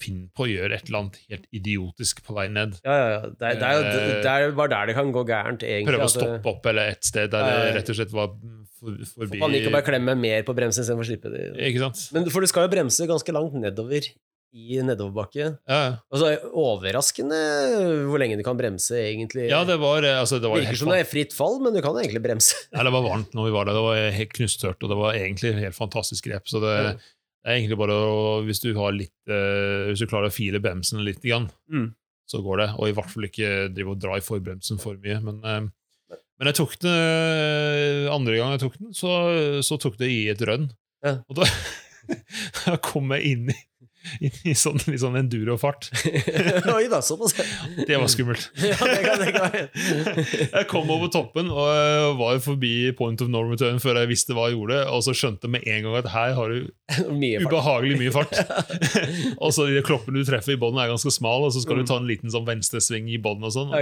finne 0.03 0.29
på 0.37 0.47
å 0.47 0.49
gjøre 0.51 0.77
et 0.79 0.89
eller 0.89 1.03
annet 1.05 1.19
helt 1.31 1.47
idiotisk 1.61 2.23
på 2.27 2.37
vei 2.37 2.47
ned. 2.53 2.79
Ja, 2.87 2.97
ja, 2.97 3.11
ja. 3.15 3.21
Det, 3.31 3.53
det 3.61 3.69
er 3.69 3.77
jo 3.77 3.85
det, 3.85 4.01
det 4.25 4.33
er 4.37 4.57
bare 4.59 4.73
der 4.75 4.91
det 4.91 4.97
kan 4.99 5.13
gå 5.15 5.27
gærent, 5.29 5.67
egentlig. 5.67 5.93
Prøve 5.95 6.09
å 6.09 6.15
stoppe 6.15 6.55
opp 6.55 6.67
eller 6.73 6.95
et 6.97 7.07
sted 7.07 7.31
der 7.35 7.47
det 7.51 7.77
rett 7.79 7.93
og 7.93 8.01
slett 8.01 8.17
var 8.17 8.33
for, 8.81 8.97
forbi 9.15 9.37
Man 9.39 9.47
panikk 9.49 9.69
og 9.69 9.77
bare 9.77 9.89
klemme 9.91 10.17
mer 10.19 10.43
på 10.49 10.57
bremsen 10.57 10.85
istedenfor 10.87 11.07
å 11.07 11.11
slippe 11.13 11.33
det. 11.37 11.47
Ikke 11.71 11.85
sant? 11.87 12.09
Men 12.17 12.29
for 12.33 12.45
du 12.45 12.51
skal 12.51 12.67
jo 12.69 12.73
bremse 12.73 13.09
ganske 13.11 13.37
langt 13.37 13.57
nedover 13.61 14.09
i 14.51 14.81
nedoverbakke. 14.83 15.45
Ja, 15.71 15.77
ja. 15.79 15.91
Og 16.11 16.19
så 16.19 16.31
det 16.33 16.39
overraskende 16.59 17.37
hvor 18.11 18.19
lenge 18.19 18.39
du 18.41 18.43
kan 18.47 18.59
bremse, 18.59 18.97
egentlig. 18.99 19.47
ja, 19.51 19.61
det 19.69 19.77
var, 19.79 20.03
eh, 20.03 20.19
altså, 20.19 20.41
det 20.43 20.51
var 20.51 20.59
Virker 20.59 20.81
som 20.81 20.91
det 20.91 20.99
er 21.05 21.09
fritt 21.11 21.37
fall, 21.37 21.61
men 21.63 21.77
du 21.77 21.79
kan 21.85 21.95
egentlig 22.01 22.23
bremse. 22.25 22.59
Ja, 22.75 22.83
det 22.87 22.93
var 22.95 23.05
varmt 23.07 23.37
når 23.37 23.47
vi 23.47 23.55
var 23.55 23.69
der. 23.69 23.79
Det 23.79 23.85
var 23.87 24.11
helt 24.19 24.35
knusttørt, 24.41 24.83
og 24.83 24.91
det 24.91 24.99
var 24.99 25.19
egentlig 25.21 25.55
helt 25.61 25.79
fantastisk 25.79 26.27
grep. 26.27 26.51
Så 26.51 26.63
det, 26.65 26.75
Ja. 26.81 26.93
Det 27.41 27.49
er 27.51 27.57
egentlig 27.59 27.79
bare 27.81 27.95
å 27.97 28.43
Hvis 28.45 28.61
du 28.61 28.69
har 28.77 28.93
litt 28.93 29.15
eh, 29.33 29.89
Hvis 29.89 30.03
du 30.03 30.07
klarer 30.11 30.29
å 30.29 30.35
file 30.35 30.61
bremsen 30.61 31.01
litt, 31.07 31.23
grann, 31.25 31.49
Mm. 31.73 31.95
så 32.29 32.43
går 32.45 32.57
det. 32.63 32.69
Og 32.79 32.89
i 32.91 32.93
hvert 32.97 33.11
fall 33.11 33.25
ikke 33.31 33.51
drive 33.75 33.95
og 33.95 34.01
dra 34.03 34.17
i 34.19 34.25
forbremsen 34.25 34.79
for 34.83 34.95
mye. 35.01 35.21
Men, 35.25 35.41
eh, 35.45 36.17
men 36.41 36.51
jeg 36.51 36.55
tok 36.61 36.77
den 36.85 38.09
andre 38.13 38.37
gang 38.39 38.53
jeg 38.55 38.61
tok 38.67 38.77
den, 38.79 38.93
så, 38.97 39.11
så 39.67 39.77
tok 39.81 39.97
det 40.01 40.09
i 40.13 40.21
et 40.33 40.41
rønn. 40.47 40.71
Ja. 41.05 41.17
Og 41.29 41.37
da, 41.41 41.49
da 42.67 42.77
kom 42.85 43.11
jeg 43.17 43.33
inn 43.35 43.51
i 43.53 43.59
inn 44.21 44.33
i 44.51 44.55
sånn, 44.57 44.79
litt 44.89 45.01
sånn 45.03 45.17
enduro-fart. 45.21 45.91
Oi 46.77 46.87
da, 46.93 47.01
såpass. 47.05 47.35
Det 47.87 47.97
var 48.01 48.09
skummelt. 48.11 48.49
ja, 48.71 48.77
det 48.81 49.01
kan, 49.05 49.25
det 49.25 49.33
kan. 49.35 50.21
Jeg 50.55 50.67
kom 50.71 50.91
over 50.93 51.11
toppen 51.13 51.51
og 51.53 52.17
var 52.21 52.41
forbi 52.45 52.93
point 52.99 53.21
of 53.25 53.31
no 53.33 53.43
return 53.51 53.81
før 53.83 54.01
jeg 54.03 54.11
visste 54.13 54.37
hva 54.37 54.49
jeg 54.51 54.57
gjorde, 54.59 54.81
og 54.93 55.05
så 55.07 55.15
skjønte 55.17 55.51
med 55.53 55.67
en 55.69 55.85
gang 55.89 55.99
at 56.01 56.11
her 56.15 56.35
har 56.39 56.55
du 56.57 56.71
Mye 57.15 57.39
ubehagelig 57.45 58.01
mye 58.01 58.11
fart. 58.11 58.33
og 59.39 59.53
så 59.55 59.69
de 59.71 59.83
kloppene 59.87 60.19
du 60.19 60.27
treffer 60.27 60.57
i 60.57 60.59
bånn, 60.61 60.75
er 60.83 60.91
ganske 60.91 61.13
smal, 61.15 61.45
og 61.47 61.53
så 61.55 61.63
skal 61.63 61.77
Mm. 61.79 61.83
du 61.85 61.87
ta 61.87 61.97
en 62.01 62.09
liten 62.09 62.33
sånn 62.35 62.45
venstresving 62.49 63.07
i 63.15 63.19
bånn. 63.23 63.45
sånn. 63.55 63.71
Ja. 63.71 63.79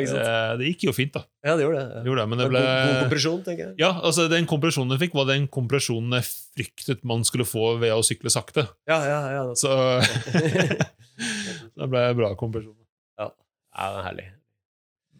Eh, 0.53 0.57
Det 0.61 0.67
gikk 0.75 0.85
jo 0.91 0.93
fint, 0.93 1.13
da. 1.17 1.23
Ja, 1.45 1.57
det 1.57 1.65
gjorde 1.65 1.81
det. 1.81 2.03
Gjorde 2.05 2.21
det, 2.21 2.29
men 2.29 2.39
det 2.43 2.49
ble... 2.53 2.61
god 2.61 2.99
kompresjon, 3.07 3.41
tenker 3.47 3.65
jeg. 3.71 3.75
Ja, 3.81 3.93
altså 4.05 4.29
Den 4.29 4.47
kompresjonen 4.51 4.93
jeg 4.93 5.07
fikk, 5.09 5.17
var 5.17 5.25
den 5.31 5.49
kompresjonen 5.49 6.13
jeg 6.19 6.29
fryktet 6.59 7.05
man 7.09 7.25
skulle 7.25 7.47
få 7.49 7.79
ved 7.81 7.95
å 7.95 8.03
sykle 8.05 8.29
sakte. 8.35 8.67
Ja, 8.91 8.99
ja, 9.09 9.19
ja. 9.39 9.43
Så 9.57 9.71
det 11.79 11.89
ble 11.93 12.03
bra 12.19 12.33
kompresjon. 12.39 12.77
ja, 13.19 13.29
det 13.29 13.87
er 13.89 14.07
herlig. 14.09 14.27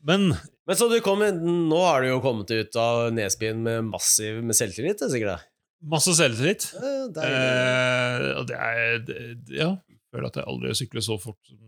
Men 0.09 0.29
Men 0.69 0.77
så 0.79 0.87
du 0.91 0.99
kom, 1.05 1.23
nå 1.25 1.79
har 1.85 2.03
du 2.05 2.11
jo 2.13 2.21
kommet 2.25 2.51
ut 2.55 2.77
av 2.79 3.09
Nesbyen 3.17 3.63
med 3.65 3.89
massiv 3.91 4.43
med 4.45 4.57
selvtillit, 4.57 5.01
er 5.03 5.11
sikkert 5.13 5.47
masse 5.79 6.15
selvtillit. 6.19 6.69
Ja. 6.75 7.25
Eh, 7.25 8.45
det 8.49 8.59
er 8.59 8.99
det, 9.07 9.19
Ja, 9.55 9.71
jeg 9.89 10.01
føler 10.13 10.31
at 10.31 10.39
jeg 10.41 10.49
aldri 10.51 10.75
syklet 10.79 11.07
så 11.07 11.19
fort 11.23 11.39
som 11.47 11.59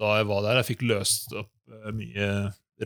da 0.00 0.14
jeg 0.16 0.28
var 0.30 0.44
der. 0.46 0.60
Jeg 0.62 0.68
fikk 0.70 0.84
løst 0.88 1.34
opp 1.36 1.50
eh, 1.68 1.90
mye 1.92 2.28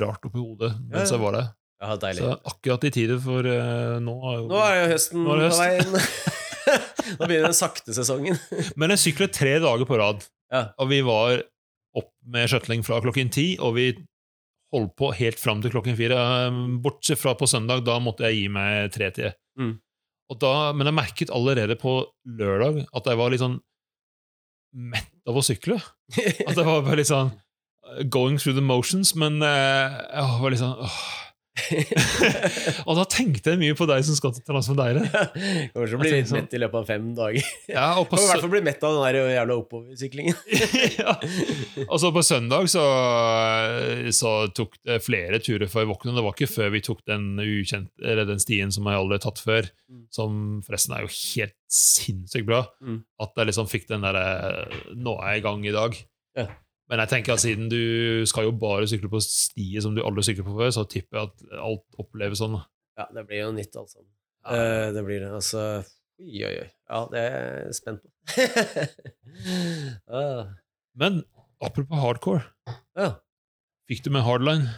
rart 0.02 0.24
oppi 0.26 0.40
hodet 0.42 0.72
mens 0.90 1.04
Ja, 1.04 1.04
ja. 1.04 1.12
jeg 1.14 1.22
var 1.22 1.36
der. 1.38 1.52
Ja. 1.84 1.96
Så 2.16 2.30
akkurat 2.48 2.86
i 2.88 2.90
tide, 2.94 3.18
for 3.22 3.46
eh, 3.46 3.98
nå 4.02 4.14
er 4.30 4.38
jo 4.40 4.46
Nå 4.50 4.62
er 4.64 4.78
jo 4.80 4.86
høsten 4.94 5.26
på 5.26 5.36
vei 5.58 5.68
inn. 5.82 5.98
Nå 7.18 7.26
begynner 7.28 7.50
den 7.50 7.58
sakte 7.58 7.94
sesongen. 7.96 8.38
Men 8.80 8.94
jeg 8.94 9.02
syklet 9.08 9.34
tre 9.36 9.56
dager 9.62 9.86
på 9.88 9.98
rad, 10.00 10.24
Ja. 10.52 10.66
og 10.78 10.88
vi 10.90 11.00
var 11.06 11.42
opp 11.98 12.10
med 12.26 12.48
skjøtling 12.50 12.82
fra 12.86 13.00
klokken 13.04 13.30
ti, 13.30 13.54
og 13.62 13.76
vi 13.76 13.88
holdt 14.74 14.94
på 14.98 15.12
helt 15.14 15.38
fram 15.38 15.60
til 15.62 15.70
klokken 15.70 15.94
fire. 15.98 16.16
Eh, 16.18 16.56
Bortsett 16.82 17.20
fra 17.20 17.36
på 17.38 17.46
søndag, 17.46 17.84
da 17.86 18.00
måtte 18.02 18.26
jeg 18.26 18.40
gi 18.40 18.48
meg 18.50 18.90
tretida. 18.94 19.30
Mm. 19.60 19.76
Og 20.32 20.38
da- 20.42 20.72
Men 20.74 20.86
jeg 20.90 20.94
merket 20.98 21.30
allerede 21.30 21.76
på 21.78 21.92
lørdag 22.26 22.86
at 22.92 23.04
jeg 23.06 23.16
var 23.20 23.30
litt 23.30 23.40
sånn 23.44 23.60
mett 24.74 25.10
av 25.28 25.36
å 25.38 25.42
sykle. 25.46 25.76
At 26.48 26.56
jeg 26.56 26.66
var 26.66 26.82
bare 26.82 26.96
litt 26.98 27.06
sånn 27.10 27.30
uh, 27.30 28.02
going 28.10 28.38
through 28.38 28.56
the 28.56 28.64
motions, 28.64 29.14
men 29.14 29.38
eh, 29.46 29.94
jeg 30.10 30.40
var 30.42 30.50
litt 30.50 30.62
sånn 30.64 30.74
åh. 30.82 30.96
Og 32.88 32.96
da 32.98 33.04
tenkte 33.06 33.52
jeg 33.54 33.60
mye 33.60 33.76
på 33.78 33.86
deg 33.86 34.02
som 34.06 34.16
skal 34.18 34.32
til 34.34 34.42
Transfordeire. 34.46 35.04
Kommer 35.72 35.86
til 35.88 35.96
å 35.96 36.00
bli 36.00 36.10
litt 36.10 36.26
sånn- 36.30 36.40
mett 36.42 36.56
i 36.56 36.60
løpet 36.60 36.80
av 36.80 36.88
fem 36.88 37.04
dager. 37.16 37.46
Ja, 37.70 37.86
og 38.00 38.08
på 38.10 38.18
i 38.18 38.24
hvert 38.26 38.42
fall 38.42 38.52
bli 38.52 38.62
mett 38.66 38.82
av 38.84 38.96
den 38.96 39.04
der 39.06 39.30
jævla 39.36 39.56
oppoversyklingen. 39.62 40.34
ja. 41.04 41.14
Og 41.86 41.96
så 42.02 42.10
på 42.16 42.24
søndag 42.26 42.66
så, 42.72 42.82
så 44.14 44.32
tok 44.56 44.76
det 44.86 44.98
flere 45.04 45.40
turer 45.44 45.70
før 45.70 45.84
jeg 45.84 45.92
våknet. 45.92 46.18
Det 46.18 46.24
var 46.26 46.34
ikke 46.36 46.50
før 46.50 46.74
vi 46.74 46.82
tok 46.90 47.04
den, 47.10 47.30
ukjent, 47.40 47.90
eller 48.02 48.26
den 48.28 48.42
stien 48.42 48.74
som 48.74 48.90
jeg 48.90 49.00
aldri 49.00 49.20
har 49.20 49.26
tatt 49.28 49.42
før, 49.44 49.70
Mm. 49.84 50.06
som 50.08 50.36
forresten 50.64 50.94
er 50.96 51.02
jo 51.04 51.10
helt 51.12 51.52
sinnssykt 51.70 52.46
bra, 52.48 52.62
Mm. 52.80 53.02
at 53.20 53.34
jeg 53.36 53.46
liksom 53.50 53.66
fikk 53.68 53.84
den 53.90 54.00
derre 54.00 54.64
Nå 54.96 55.12
er 55.20 55.34
jeg 55.34 55.42
i 55.42 55.44
gang 55.44 55.66
i 55.68 55.74
dag. 55.76 55.98
Ja. 56.40 56.46
Men 56.94 57.00
jeg 57.02 57.10
tenker 57.10 57.34
at 57.34 57.42
siden 57.42 57.66
du 57.66 58.22
skal 58.30 58.44
jo 58.46 58.52
bare 58.54 58.86
sykle 58.86 59.08
på 59.10 59.18
stier 59.24 59.82
som 59.82 59.96
du 59.96 60.02
aldri 60.06 60.22
sykler 60.22 60.44
på 60.46 60.52
før, 60.54 60.68
så 60.76 60.84
tipper 60.86 61.18
jeg 61.18 61.26
at 61.32 61.56
alt 61.58 61.96
oppleves 61.98 62.38
sånn. 62.38 62.54
Ja, 62.94 63.08
det 63.16 63.24
blir 63.26 63.40
jo 63.40 63.48
nytt, 63.56 63.74
altså. 63.74 64.04
Ja. 64.44 64.54
Eh, 64.54 64.90
det 64.94 65.02
blir 65.02 65.24
det. 65.24 65.32
Altså 65.34 65.64
Oi, 66.22 66.44
oi, 66.46 66.52
oi. 66.60 66.68
Ja, 66.86 67.00
det 67.10 67.24
er 67.26 67.34
jeg 67.64 67.74
spent 67.80 68.04
på. 68.04 68.12
ah. 70.20 70.44
Men 70.94 71.18
apropos 71.58 71.98
hardcore, 71.98 72.44
Ja. 72.94 73.08
fikk 73.90 74.04
du 74.06 74.12
med 74.14 74.22
hardline? 74.22 74.70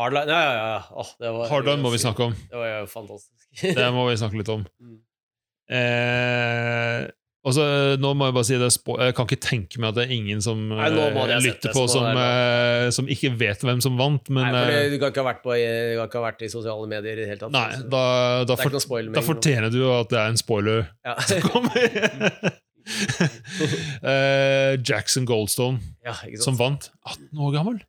Hardline 0.00 0.32
Ja, 0.32 0.40
ja, 0.40 0.64
ja. 0.80 1.04
Det 1.20 1.34
var, 1.36 1.48
Hardline 1.52 1.84
må 1.84 1.92
vi 1.92 2.00
snakke 2.00 2.30
om. 2.30 2.40
Det 2.48 2.56
var 2.56 2.72
jo 2.72 2.88
fantastisk. 2.88 3.50
Det 3.76 3.92
må 3.92 4.08
vi 4.08 4.16
snakke 4.16 4.40
litt 4.40 4.56
om. 4.56 4.64
Mm. 4.80 5.76
Eh, 5.76 7.04
og 7.40 7.56
nå 8.00 8.08
må 8.18 8.26
Jeg 8.28 8.34
bare 8.36 8.46
si 8.46 8.56
det, 8.60 8.68
jeg 8.68 9.14
kan 9.16 9.28
ikke 9.28 9.40
tenke 9.40 9.80
meg 9.80 9.94
at 9.94 9.96
det 9.96 10.02
er 10.04 10.12
ingen 10.12 10.42
som 10.44 10.60
Nei, 10.74 10.90
eh, 10.92 11.38
lytter 11.40 11.72
på, 11.72 11.86
på, 11.86 11.86
som, 11.88 12.04
er 12.10 12.86
eh, 12.86 12.88
som 12.92 13.08
ikke 13.08 13.32
vet 13.40 13.64
hvem 13.64 13.80
som 13.80 13.96
vant. 14.00 14.28
Men 14.28 14.50
Nei, 14.50 14.52
for 14.58 14.76
eh, 14.76 14.88
du 14.92 14.96
kan 15.00 15.14
ikke 15.14 15.24
ha 15.24 15.28
vært, 15.30 15.42
på, 15.46 15.56
du 15.56 15.96
kan 15.96 16.10
ikke 16.10 16.20
ha 16.20 16.26
vært 16.26 16.44
i 16.44 16.50
sosiale 16.52 16.90
medier 16.90 17.16
i 17.16 17.24
det 17.24 17.30
hele 17.32 17.40
tatt. 17.40 17.54
nei, 17.56 17.68
da, 17.80 18.02
da, 18.44 18.48
det 18.50 18.58
er 18.58 18.84
for, 18.84 19.12
da 19.16 19.24
fortjener 19.24 19.72
du 19.72 19.80
at 19.88 20.12
det 20.12 20.20
er 20.20 20.34
en 20.34 20.40
spoiler. 20.40 20.90
Ja. 21.06 21.16
kommer. 21.48 22.58
Eh, 24.02 24.80
Jackson 24.84 25.26
Goldstone, 25.28 25.80
ja, 26.04 26.14
som 26.40 26.56
vant. 26.58 26.90
18 27.04 27.38
år 27.38 27.52
gammel. 27.54 27.80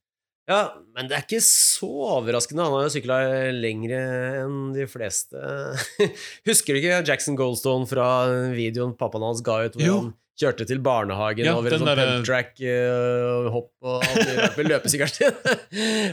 Ja, 0.51 0.59
men 0.97 1.07
det 1.07 1.15
er 1.17 1.23
ikke 1.25 1.39
så 1.47 1.87
overraskende. 2.19 2.65
Han 2.67 2.75
har 2.75 2.87
jo 2.89 2.93
sykla 2.97 3.19
lengre 3.55 3.99
enn 4.43 4.57
de 4.75 4.87
fleste. 4.91 5.39
Husker 6.49 6.75
du 6.75 6.81
ikke 6.81 6.97
Jackson 7.07 7.37
Goldstone 7.39 7.87
fra 7.89 8.07
videoen 8.51 8.97
pappaen 8.99 9.23
hans 9.29 9.43
ga 9.45 9.61
ut, 9.69 9.77
hvor 9.79 9.87
Jo. 9.87 9.95
han 10.01 10.11
kjørte 10.41 10.65
til 10.65 10.79
barnehagen 10.81 11.45
Ja, 11.45 11.55
over 11.59 11.69
en 11.75 11.81
sånn 11.83 11.89
derre- 11.91 12.05
pump 12.15 12.25
track, 12.27 12.53
eh, 12.65 13.49
hopp 13.53 13.71
og 13.85 14.05
alt 14.07 14.57
med 14.57 14.69
løpesykkelen 14.71 15.15
sin? 15.19 15.41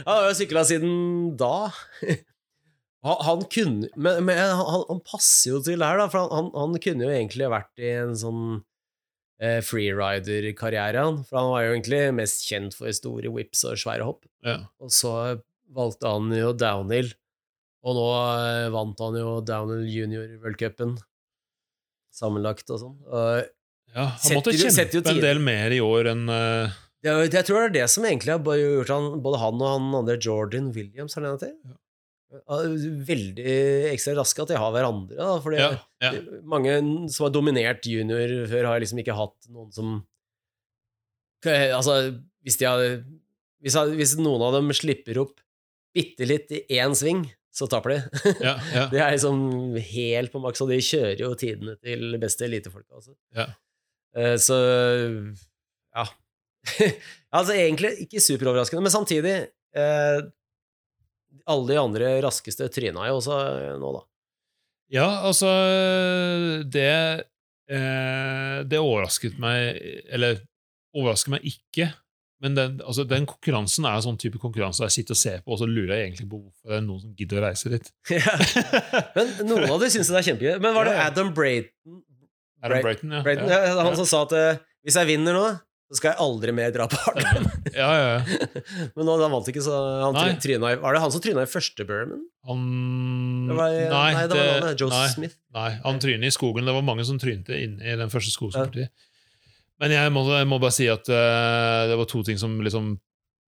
Han 0.05 0.11
har 0.13 0.27
jo 0.29 0.35
sykla 0.39 0.65
siden 0.69 0.97
da. 1.39 1.53
Han, 2.99 3.45
kunne 3.47 3.87
Men, 3.95 4.25
men 4.27 4.37
han, 4.37 4.81
han 4.89 4.99
passer 5.07 5.53
jo 5.53 5.61
til 5.63 5.79
det 5.79 5.87
her, 5.87 6.01
da, 6.01 6.09
for 6.11 6.19
han, 6.25 6.33
han, 6.35 6.49
han 6.51 6.81
kunne 6.83 7.05
jo 7.07 7.13
egentlig 7.15 7.47
vært 7.47 7.79
i 7.79 7.93
en 8.01 8.11
sånn 8.19 8.41
eh, 9.41 9.59
freerider-karriere, 9.65 11.03
han. 11.05 11.21
For 11.27 11.39
han 11.41 11.51
var 11.53 11.65
jo 11.65 11.75
egentlig 11.75 12.01
mest 12.17 12.45
kjent 12.47 12.75
for 12.77 12.91
store 12.95 13.31
whips 13.33 13.63
og 13.67 13.79
svære 13.81 14.07
hopp. 14.07 14.25
Ja. 14.45 14.61
Og 14.83 14.93
så 14.93 15.13
valgte 15.75 16.09
han 16.11 16.31
jo 16.33 16.53
downhill, 16.57 17.11
og 17.85 17.95
nå 17.97 18.07
eh, 18.17 18.67
vant 18.73 19.05
han 19.05 19.19
jo 19.19 19.37
downhill 19.45 19.87
junior 19.87 20.27
worldcupen 20.43 20.97
sammenlagt 22.19 22.69
og 22.73 22.81
sånn. 22.81 22.95
Ja, 23.93 24.05
han 24.11 24.19
Setter 24.21 24.39
måtte 24.39 24.53
jo- 24.57 24.71
setter 24.73 24.99
jo 24.99 25.03
kjempe 25.05 25.17
en 25.17 25.23
del 25.23 25.39
mer 25.41 25.73
i 25.73 25.79
år 25.81 26.11
enn 26.11 26.25
uh... 26.29 26.73
det, 27.01 27.09
er 27.13 27.37
jeg 27.39 27.45
tror 27.47 27.63
det 27.63 27.67
er 27.69 27.75
det 27.79 27.85
som 27.93 28.05
egentlig 28.05 28.35
har 28.35 28.59
gjort 28.59 28.91
han, 28.93 29.07
både 29.23 29.39
han 29.41 29.61
og 29.61 29.69
han 29.71 29.87
andre 30.01 30.17
Jordan 30.21 30.73
Williams, 30.75 31.15
har 31.15 31.23
det 31.25 31.31
han 31.31 31.39
heter? 31.39 31.53
Ja. 31.63 31.78
Veldig 32.29 33.53
ekstra 33.89 34.13
raske 34.19 34.43
at 34.43 34.51
de 34.51 34.59
har 34.61 34.73
hverandre, 34.75 35.17
da, 35.17 35.37
fordi 35.41 35.61
ja, 35.61 35.69
ja. 36.03 36.11
mange 36.45 36.75
som 37.09 37.25
har 37.25 37.33
dominert 37.33 37.87
junior 37.89 38.33
før, 38.51 38.67
har 38.69 38.83
liksom 38.83 39.01
ikke 39.01 39.17
hatt 39.17 39.49
noen 39.49 39.73
som 39.73 39.99
Altså, 41.47 41.93
hvis 42.43 42.57
de 42.59 42.65
har 42.67 42.81
hvis, 43.63 43.75
hvis 43.95 44.17
noen 44.19 44.43
av 44.43 44.57
dem 44.57 44.73
slipper 44.75 45.21
opp 45.21 45.37
bitte 45.95 46.27
litt 46.27 46.51
i 46.51 46.61
én 46.77 46.93
sving, 46.97 47.23
så 47.55 47.67
taper 47.71 47.95
de. 47.95 47.99
ja, 48.47 48.55
ja. 48.75 48.85
Det 48.91 49.01
er 49.01 49.15
liksom 49.15 49.77
helt 49.89 50.33
på 50.33 50.41
maks, 50.43 50.61
og 50.63 50.71
de 50.71 50.79
kjører 50.83 51.23
jo 51.23 51.31
tidene 51.39 51.75
til 51.81 52.19
beste 52.21 52.45
elitefolka. 52.47 52.99
Altså. 52.99 53.15
Ja. 53.35 53.47
Så 54.41 54.57
ja. 55.95 56.05
altså 57.37 57.55
egentlig 57.55 57.95
ikke 58.05 58.23
superoverraskende, 58.23 58.83
men 58.85 58.93
samtidig 58.93 59.35
eh, 59.75 60.19
Alle 61.49 61.73
de 61.73 61.79
andre 61.81 62.13
raskeste 62.25 62.69
tryna 62.73 63.07
jo 63.09 63.19
også 63.19 63.39
eh, 63.39 63.73
nå, 63.81 63.93
da. 63.97 64.05
Ja, 64.89 65.07
altså 65.29 65.49
Det 66.65 66.89
eh, 67.69 68.55
Det 68.65 68.79
overrasket 68.81 69.35
meg 69.41 69.77
Eller 70.09 70.39
overrasker 70.97 71.35
meg 71.35 71.43
ikke. 71.45 71.91
Men 72.41 72.55
den, 72.55 72.77
altså, 72.81 73.03
den 73.05 73.27
konkurransen 73.29 73.85
er 73.85 73.97
en 73.97 74.05
sånn 74.05 74.19
type 74.19 74.39
konkurranse 74.41 74.87
jeg 74.87 74.95
sitter 74.95 75.15
og 75.15 75.19
ser 75.19 75.41
på, 75.43 75.51
og 75.53 75.59
så 75.59 75.67
lurer 75.67 75.91
jeg 75.97 76.05
egentlig 76.07 76.27
på 76.31 76.39
hvorfor 76.39 76.71
det 76.71 76.77
er 76.77 76.85
noen 76.85 77.01
som 77.03 77.11
gidder 77.19 77.41
å 77.41 77.43
reise 77.43 77.71
dit. 77.73 77.89
ja. 78.15 78.35
men 79.17 79.33
noen 79.43 79.65
av 79.67 79.83
dem 79.83 79.91
syns 79.91 80.09
det 80.09 80.21
er 80.21 80.27
kjempegøy. 80.29 80.53
Men 80.63 80.77
var 80.77 80.87
det. 80.87 80.95
Adam 81.03 81.33
Brayton, 81.35 81.99
Adam 82.63 82.85
Brayton, 82.85 83.17
ja. 83.17 83.21
Brayton 83.27 83.51
ja. 83.51 83.59
ja, 83.67 83.73
Han 83.83 83.99
som 83.99 84.07
sa 84.07 84.23
at 84.25 84.35
eh, 84.39 84.61
hvis 84.87 84.97
jeg 85.01 85.09
vinner 85.11 85.35
nå, 85.35 85.43
så 85.89 85.97
skal 85.97 86.11
jeg 86.11 86.21
aldri 86.21 86.53
mer 86.53 86.69
dra 86.73 86.85
på 86.89 86.99
hardline. 87.01 87.49
ja, 87.81 87.89
ja, 87.97 88.09
ja. 88.13 88.49
Men 88.95 89.09
han 89.09 89.33
vant 89.33 89.49
ikke, 89.49 89.63
så 89.65 89.73
han 90.03 90.37
tryna 90.37 90.75
i 90.75 90.77
Var 90.83 90.95
det 90.95 91.01
han 91.01 91.13
som 91.15 91.23
tryna 91.23 91.45
i 91.47 91.49
første 91.49 91.85
Burman? 91.89 92.21
Han 92.45 92.61
Det 93.49 93.57
var, 93.57 93.73
Nei, 93.73 94.09
nei, 94.13 94.23
det 94.29 94.37
var 94.37 94.67
han, 94.67 94.77
Joe 94.77 94.93
nei, 94.93 95.07
Smith. 95.15 95.37
nei, 95.57 95.71
han 95.81 96.01
tryna 96.03 96.29
i 96.29 96.33
skogen. 96.35 96.69
Det 96.69 96.75
var 96.77 96.85
mange 96.85 97.07
som 97.09 97.17
trynte 97.21 97.57
inn 97.57 97.79
i 97.81 97.97
den 97.97 98.13
første 98.13 98.35
skogspartiet. 98.35 98.93
Men 99.81 99.95
jeg 99.95 100.13
må, 100.13 100.27
jeg 100.29 100.47
må 100.51 100.59
bare 100.61 100.75
si 100.75 100.85
at 100.91 101.07
uh, 101.09 101.87
det 101.89 101.97
var 101.97 102.09
to 102.11 102.21
ting 102.27 102.37
som 102.41 102.57
liksom 102.61 102.97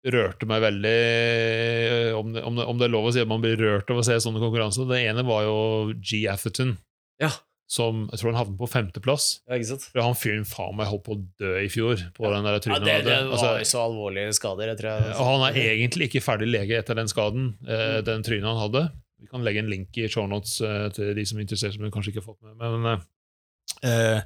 rørte 0.07 0.47
meg 0.47 0.61
veldig 0.61 0.93
eh, 0.93 2.11
om 2.15 2.29
det, 2.35 2.43
om, 2.45 2.55
det, 2.55 2.65
om 2.69 2.77
det 2.79 2.85
er 2.87 2.93
lov 2.93 3.09
å 3.09 3.11
si 3.15 3.19
at 3.23 3.27
man 3.27 3.41
blir 3.43 3.57
rørt 3.59 3.89
av 3.91 3.99
å 3.99 4.05
se 4.05 4.15
sånne 4.23 4.39
konkurranser. 4.43 4.85
Det 4.87 5.01
ene 5.09 5.25
var 5.27 5.47
jo 5.47 5.57
G. 5.97 6.21
Atherton, 6.31 6.75
Ja. 7.21 7.31
Som 7.67 8.05
jeg 8.11 8.19
tror 8.21 8.31
han 8.31 8.37
havnet 8.39 8.57
på 8.61 8.67
femteplass. 8.71 9.41
Ja, 9.47 9.57
ikke 9.59 9.67
sant? 9.73 9.87
For 9.91 10.01
han 10.05 10.15
fyren 10.15 10.45
faen 10.47 10.77
meg 10.79 10.87
holdt 10.87 11.03
på 11.03 11.17
å 11.17 11.23
dø 11.41 11.53
i 11.59 11.67
fjor 11.67 11.99
på 12.15 12.29
den 12.31 12.45
der 12.47 12.55
Ja, 12.55 12.61
trynet. 12.63 12.85
det, 12.87 12.95
det 13.03 13.17
var 13.27 13.33
Altså, 13.35 13.51
så 13.67 13.81
alvorlige 13.83 14.31
skader, 14.37 14.71
jeg 14.71 14.77
tror 14.79 14.89
jeg. 14.93 15.15
og 15.19 15.25
han 15.33 15.43
er 15.49 15.59
egentlig 15.75 16.07
ikke 16.09 16.23
ferdig 16.23 16.47
lege 16.53 16.77
etter 16.79 16.95
den 16.95 17.07
skaden, 17.11 17.49
eh, 17.67 17.99
Mm. 17.99 18.05
den 18.07 18.23
trynet 18.23 18.47
han 18.47 18.61
hadde. 18.63 18.85
Vi 19.19 19.27
kan 19.27 19.43
legge 19.43 19.59
en 19.59 19.69
link 19.69 19.97
i 19.97 20.07
shownotes 20.07 20.61
eh, 20.61 20.89
til 20.95 21.13
de 21.17 21.25
som 21.25 21.37
er 21.39 21.43
interessert, 21.43 21.73
som 21.73 21.83
vi 21.83 21.91
kanskje 21.91 22.13
ikke 22.13 22.23
har 22.23 22.29
fått 22.31 22.43
med. 22.45 22.55
Men 22.61 23.01
eh, 23.83 24.21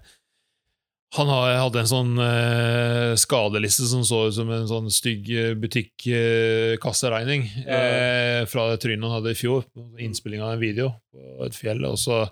Han 1.17 1.27
hadde 1.27 1.79
en 1.81 1.89
sånn 1.91 2.13
eh, 2.23 3.15
skadeliste 3.19 3.83
som 3.89 4.03
så 4.07 4.27
ut 4.29 4.33
som 4.37 4.49
en 4.53 4.67
sånn 4.69 4.87
stygg 4.89 5.25
butikkasseregning 5.59 7.49
Ja. 7.65 7.79
eh, 7.81 8.45
fra 8.45 8.69
det 8.71 8.79
trynet 8.83 9.03
han 9.03 9.17
hadde 9.17 9.31
i 9.33 9.35
fjor. 9.35 9.65
Innspilling 9.99 10.41
av 10.41 10.53
en 10.53 10.59
video 10.61 10.93
på 11.11 11.45
et 11.45 11.53
fjell. 11.57 11.83
Og 11.85 11.97
så 11.97 12.29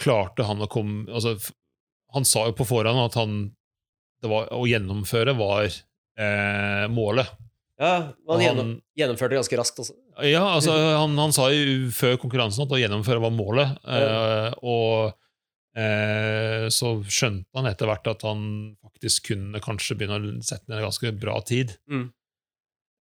klarte 0.00 0.46
han 0.48 0.62
å 0.64 0.68
komme 0.70 1.06
altså, 1.12 1.36
Han 2.14 2.26
sa 2.26 2.46
jo 2.48 2.56
på 2.58 2.66
forhånd 2.68 3.04
at 3.04 3.18
han 3.20 3.38
det 4.20 4.28
var, 4.28 4.50
å 4.52 4.66
gjennomføre 4.68 5.32
var 5.38 5.64
eh, 5.64 6.84
målet. 6.92 7.30
Ja, 7.80 8.12
han 8.12 8.34
han, 8.34 8.42
gjennom, 8.44 8.72
gjennomførte 8.98 9.38
ganske 9.38 9.56
raskt 9.56 9.78
også. 9.80 9.94
ja, 10.28 10.42
altså, 10.44 10.74
han, 10.76 11.14
han 11.16 11.32
sa 11.32 11.46
jo 11.54 11.88
før 11.96 12.18
konkurransen 12.20 12.66
at 12.66 12.74
å 12.76 12.80
gjennomføre 12.80 13.22
var 13.24 13.32
målet. 13.32 13.72
Eh, 13.88 14.50
og 14.60 15.14
eh, 15.80 16.66
så 16.68 16.92
skjønte 17.08 17.56
han 17.56 17.70
etter 17.70 17.88
hvert 17.88 18.12
at 18.12 18.26
han 18.28 18.42
faktisk 18.84 19.30
kunne 19.30 19.62
kanskje 19.64 19.96
begynne 19.96 20.20
å 20.20 20.34
sette 20.44 20.68
ned 20.68 20.82
en 20.82 20.90
ganske 20.90 21.14
bra 21.22 21.38
tid. 21.48 21.72
Mm. 21.88 22.10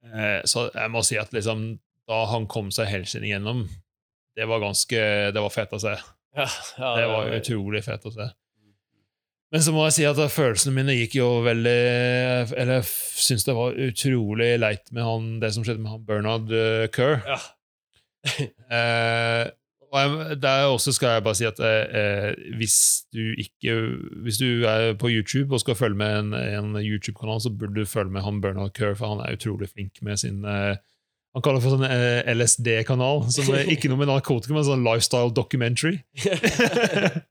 Eh, 0.08 0.40
så 0.48 0.70
jeg 0.72 0.96
må 0.96 1.04
si 1.04 1.20
at 1.20 1.36
liksom, 1.36 1.74
da 2.08 2.24
han 2.32 2.48
kom 2.48 2.72
seg 2.72 2.88
helskinnet 2.94 3.34
igjennom, 3.34 3.66
det 4.40 4.48
var 4.48 4.64
ganske 4.64 5.04
det 5.36 5.44
var 5.44 5.52
fett 5.52 5.76
å 5.76 5.82
se. 5.84 5.98
Ja, 6.40 6.48
ja, 6.80 6.92
Det 6.96 7.08
var 7.12 7.28
jo 7.28 7.40
utrolig 7.42 7.84
fett 7.86 8.08
å 8.08 8.14
se. 8.16 8.30
Men 9.50 9.64
så 9.66 9.74
må 9.74 9.86
jeg 9.88 9.96
si 9.98 10.06
at 10.06 10.20
følelsene 10.30 10.76
mine 10.76 10.94
gikk 10.94 11.16
jo 11.18 11.28
veldig 11.42 11.78
Eller 12.54 12.76
jeg 12.76 12.90
syns 13.26 13.48
det 13.48 13.56
var 13.58 13.80
utrolig 13.82 14.52
leit 14.62 14.92
med 14.94 15.08
han, 15.08 15.30
det 15.42 15.50
som 15.56 15.66
skjedde 15.66 15.82
med 15.82 15.96
han 15.96 16.04
Bernard 16.06 16.54
eh, 16.54 16.90
Kerr. 16.94 17.24
Ja. 17.28 17.40
Eh, 18.70 19.48
og 19.90 19.98
jeg, 19.98 20.36
der 20.44 20.68
også 20.70 20.92
skal 20.94 21.16
jeg 21.16 21.24
bare 21.26 21.38
si 21.40 21.46
at 21.48 21.60
eh, 21.66 21.96
eh, 21.98 22.34
hvis 22.60 22.76
du 23.16 23.32
ikke 23.42 23.74
Hvis 24.22 24.38
du 24.38 24.66
er 24.70 24.94
på 25.00 25.10
YouTube 25.10 25.56
og 25.56 25.64
skal 25.64 25.76
følge 25.76 25.98
med 25.98 26.20
en, 26.20 26.34
en 26.36 26.76
YouTube-kanal, 26.78 27.42
så 27.42 27.50
burde 27.50 27.80
du 27.80 27.86
følge 27.90 28.12
med 28.14 28.22
han 28.22 28.42
Bernard 28.42 28.76
Kerr, 28.78 28.94
for 28.94 29.16
han 29.16 29.24
er 29.26 29.40
utrolig 29.40 29.70
flink 29.70 30.02
med 30.02 30.18
sin 30.18 30.46
eh, 30.46 30.76
Han 31.38 31.44
kaller 31.46 31.60
det 31.62 31.66
for 31.68 31.76
sånn 31.78 31.86
eh, 31.86 32.30
LSD-kanal, 32.34 33.20
som 33.30 33.52
er 33.54 33.68
ikke 33.74 33.90
noe 33.92 34.00
med 34.02 34.10
narkotika, 34.10 34.56
men 34.56 34.66
sånn 34.66 34.86
lifestyle 34.88 35.30
documentary. 35.36 36.00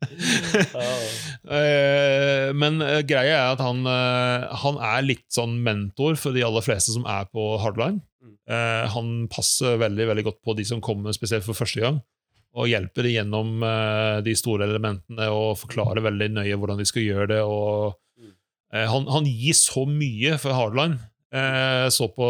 Eh, 1.49 2.51
men 2.59 2.81
eh, 2.85 3.01
greia 3.07 3.37
er 3.39 3.53
at 3.55 3.61
han, 3.63 3.79
eh, 3.89 4.47
han 4.63 4.79
er 4.85 5.05
litt 5.07 5.25
sånn 5.33 5.55
mentor 5.65 6.19
for 6.21 6.37
de 6.37 6.43
aller 6.45 6.65
fleste 6.65 6.93
som 6.95 7.07
er 7.09 7.29
på 7.33 7.45
hardline. 7.63 8.01
Mm. 8.21 8.35
Eh, 8.53 8.85
han 8.93 9.09
passer 9.33 9.79
veldig 9.81 10.09
veldig 10.11 10.25
godt 10.27 10.41
på 10.45 10.57
de 10.59 10.67
som 10.69 10.83
kommer 10.85 11.15
spesielt 11.17 11.47
for 11.47 11.57
første 11.57 11.81
gang, 11.85 12.01
og 12.59 12.69
hjelper 12.71 13.07
dem 13.07 13.15
gjennom 13.17 13.65
eh, 13.65 14.19
de 14.27 14.35
store 14.39 14.67
elementene 14.69 15.31
og 15.33 15.57
forklarer 15.63 16.05
veldig 16.05 16.31
nøye 16.37 16.59
hvordan 16.61 16.83
de 16.83 16.89
skal 16.91 17.07
gjøre 17.07 17.31
det. 17.37 17.41
Og, 17.47 17.97
Mm. 18.19 18.33
eh, 18.75 18.87
han, 18.91 19.05
han 19.15 19.27
gir 19.31 19.55
så 19.55 19.85
mye 19.87 20.35
for 20.43 20.51
hardline. 20.59 20.99
Eh, 21.33 21.87
så 21.93 22.07
på 22.15 22.27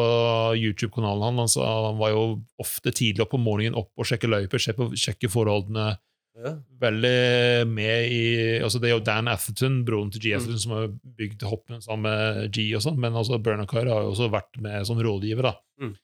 YouTube-kanalen 0.59 1.23
han, 1.29 1.39
altså, 1.45 1.63
han 1.63 1.99
var 2.01 2.11
jo 2.11 2.23
ofte 2.59 2.91
tidlig 2.91 3.23
opp 3.23 3.31
på 3.37 3.39
morgenen 3.43 3.77
opp 3.79 3.93
og 3.95 4.09
sjekke 4.09 4.27
løyper, 4.31 4.59
sjekke, 4.59 4.89
sjekke 4.99 5.31
forholdene 5.31 5.97
Ja. 6.39 6.53
veldig 6.81 7.67
med 7.67 8.11
i 8.15 8.59
altså 8.63 8.79
Det 8.81 8.91
er 8.91 8.95
jo 8.97 9.05
Dan 9.07 9.27
Atherton, 9.31 9.81
broren 9.87 10.11
til 10.15 10.21
G. 10.23 10.35
Mm. 10.39 10.59
Som 10.59 10.73
har 10.77 10.89
bygd 11.19 11.43
hoppen 11.43 11.81
sammen 11.83 12.07
med 12.11 12.53
G. 12.55 12.69
og 12.77 12.83
sånn, 12.83 12.99
Men 12.99 13.13
altså 13.19 13.39
Bernard 13.43 13.69
Carr 13.71 13.87
har 13.91 14.03
jo 14.07 14.13
også 14.13 14.29
vært 14.31 14.61
med 14.61 14.87
som 14.87 14.99
rådgiver. 15.03 15.43
da. 15.43 15.55
Mm. 15.81 15.95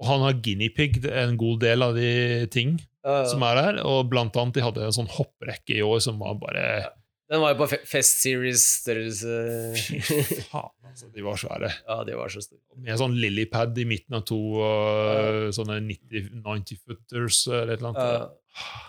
Og 0.00 0.06
han 0.06 0.20
har 0.26 0.32
guinea-pig 0.42 1.04
en 1.08 1.36
god 1.38 1.60
del 1.60 1.82
av 1.82 1.94
de 1.94 2.46
ting 2.50 2.78
Ja, 3.04 3.22
ja. 3.22 3.26
som 3.30 3.42
er 3.42 3.54
der. 3.54 3.82
Og 3.86 4.10
blant 4.10 4.34
annet 4.36 4.54
de 4.54 4.60
hadde 4.66 4.82
en 4.86 4.92
sånn 4.92 5.08
hopprekke 5.08 5.76
i 5.78 5.82
år 5.86 6.00
som 6.02 6.18
var 6.18 6.34
bare 6.34 6.90
Den 7.26 7.42
var 7.42 7.54
jo 7.54 7.58
på 7.64 7.66
Fest 7.90 8.20
Series-størrelse. 8.22 9.32
Fy 9.74 9.98
faen, 10.52 10.70
altså. 10.86 11.08
De 11.10 11.24
var 11.26 11.40
svære. 11.40 11.70
Ja, 11.88 11.96
de 12.06 12.14
var 12.18 12.30
så 12.30 12.42
store. 12.44 12.62
Med 12.84 13.00
sånn 13.00 13.16
lillipad 13.18 13.78
i 13.82 13.86
midten 13.88 14.18
av 14.18 14.22
to 14.28 14.38
uh, 14.62 15.48
sånne 15.54 15.80
90 15.88 16.28
90-footers 16.44 17.40
eller 17.50 17.74
et 17.74 17.82
eller 17.82 17.90
annet. 17.90 18.12
Ja. 18.14 18.28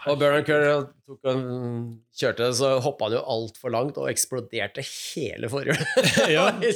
Og 0.07 0.15
Bernard 0.21 0.45
Kerr 0.47 0.85
kjørte, 2.15 2.45
så 2.55 2.69
hoppa 2.83 3.07
han 3.09 3.15
jo 3.17 3.21
altfor 3.33 3.71
langt 3.73 3.97
og 3.99 4.07
eksploderte 4.11 4.83
hele 4.87 5.49
forhjulet. 5.51 5.83
Ja. 6.37 6.45
Det. 6.61 6.71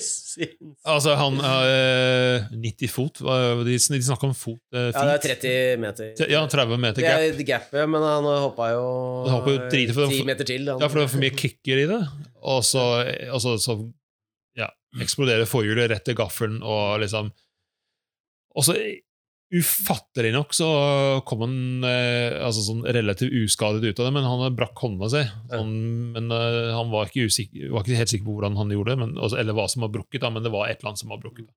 Altså, 0.87 1.13
han 1.19 1.37
uh, 1.39 2.49
90 2.51 2.91
fot 2.91 3.21
De, 3.21 3.77
de 3.77 4.01
snakker 4.03 4.27
om 4.29 4.35
fot. 4.35 4.59
Uh, 4.75 4.89
Ja, 4.91 5.05
det 5.07 5.15
er 5.31 5.37
30 5.39 5.81
meter. 5.85 6.11
Ja, 6.31 6.41
30 6.51 6.77
meter 6.83 6.99
Det 6.99 7.07
gap. 7.07 7.23
er 7.39 7.47
gapet, 7.53 7.89
men 7.93 8.03
han 8.03 8.27
hoppa 8.43 8.71
jo 8.73 8.83
Han 9.27 9.35
hoppet 9.37 9.77
jo 9.79 9.95
for- 9.95 10.11
10 10.11 10.25
meter 10.27 10.47
til. 10.51 10.67
Han. 10.67 10.81
Ja, 10.83 10.89
for 10.91 10.99
det 11.01 11.05
var 11.07 11.13
for 11.15 11.23
mye 11.23 11.35
kicker 11.43 11.83
i 11.85 11.87
det. 11.93 12.01
Og 12.41 12.63
så, 12.67 12.83
og 13.31 13.39
så, 13.43 13.55
så 13.61 13.77
ja, 14.59 14.67
eksploderer 14.99 15.47
forhjulet 15.47 15.91
rett 15.93 16.03
til 16.09 16.17
gaffelen, 16.19 16.59
og 16.63 16.99
liksom 17.05 17.31
Og 18.57 18.65
så 18.67 18.75
ufattelig 19.51 20.31
nok 20.33 20.53
så 20.55 20.67
kom 21.27 21.43
han 21.43 21.87
eh, 21.87 22.37
altså 22.39 22.63
sånn 22.65 22.85
relativt 22.87 23.33
uskadet 23.43 23.83
ut 23.83 23.99
av 23.99 24.07
det, 24.07 24.13
men 24.15 24.27
han 24.27 24.55
brakk 24.55 24.79
hånda 24.79 25.09
si. 25.11 25.23
Han, 25.51 25.73
men 26.15 26.31
eh, 26.35 26.71
han 26.75 26.93
var 26.93 27.09
ikke, 27.09 27.27
usikker, 27.27 27.67
var 27.73 27.83
ikke 27.83 27.99
helt 27.99 28.13
sikker 28.13 28.27
på 28.29 28.37
hvordan 28.37 28.59
han 28.59 28.71
gjorde 28.71 28.93
det, 28.95 29.01
men, 29.03 29.17
altså, 29.19 29.41
eller 29.41 29.57
hva 29.57 29.67
som 29.71 29.83
var 29.85 29.91
brukket, 29.93 30.23
men 30.31 30.45
det 30.45 30.53
var 30.53 30.69
et 30.69 30.79
eller 30.79 30.93
annet 30.93 31.03
som 31.03 31.11
var 31.11 31.21
brukket. 31.23 31.51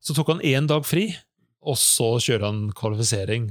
Så 0.00 0.16
tok 0.16 0.32
han 0.36 0.44
én 0.46 0.70
dag 0.70 0.86
fri, 0.86 1.10
og 1.60 1.76
så 1.80 2.14
kjører 2.22 2.46
han 2.46 2.62
kvalifisering, 2.76 3.50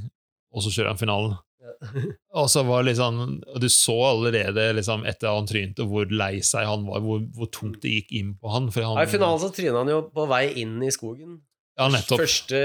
og 0.56 0.65
så 0.65 0.73
kjører 0.73 0.94
han 0.95 1.03
finalen. 1.03 1.38
Og 2.40 2.49
så 2.52 2.64
var 2.68 2.84
liksom, 2.84 3.40
Du 3.61 3.68
så 3.72 3.94
allerede 4.03 4.65
liksom, 4.76 5.06
etter 5.07 5.31
han 5.31 5.48
trynte, 5.48 5.86
hvor 5.88 6.10
lei 6.11 6.41
seg 6.45 6.68
han 6.68 6.86
var, 6.88 7.03
hvor, 7.03 7.22
hvor 7.36 7.49
tungt 7.53 7.84
det 7.84 7.94
gikk 7.94 8.14
inn 8.19 8.34
på 8.40 8.52
han. 8.52 8.68
Han 8.73 8.99
I 8.99 9.07
finalen 9.11 9.40
så 9.40 9.52
tryna 9.53 9.84
han 9.84 9.91
jo 9.91 10.02
på 10.11 10.26
vei 10.27 10.44
inn 10.64 10.76
i 10.84 10.91
skogen. 10.91 11.38
Ja, 11.80 11.88
nettopp. 11.93 12.19
Første, 12.19 12.60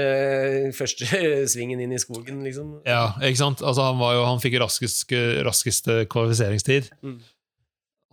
første 0.75 1.07
svingen 1.53 1.79
inn 1.85 1.93
i 1.95 1.99
skogen, 2.01 2.41
liksom. 2.43 2.73
Ja, 2.87 3.13
ikke 3.23 3.39
sant? 3.39 3.63
Altså, 3.63 3.85
han, 3.87 4.01
var 4.01 4.17
jo, 4.17 4.25
han 4.27 4.41
fikk 4.43 4.57
raskest, 4.59 5.05
raskeste 5.47 6.03
kvalifiseringstid. 6.11 6.91
Mm. 7.05 7.21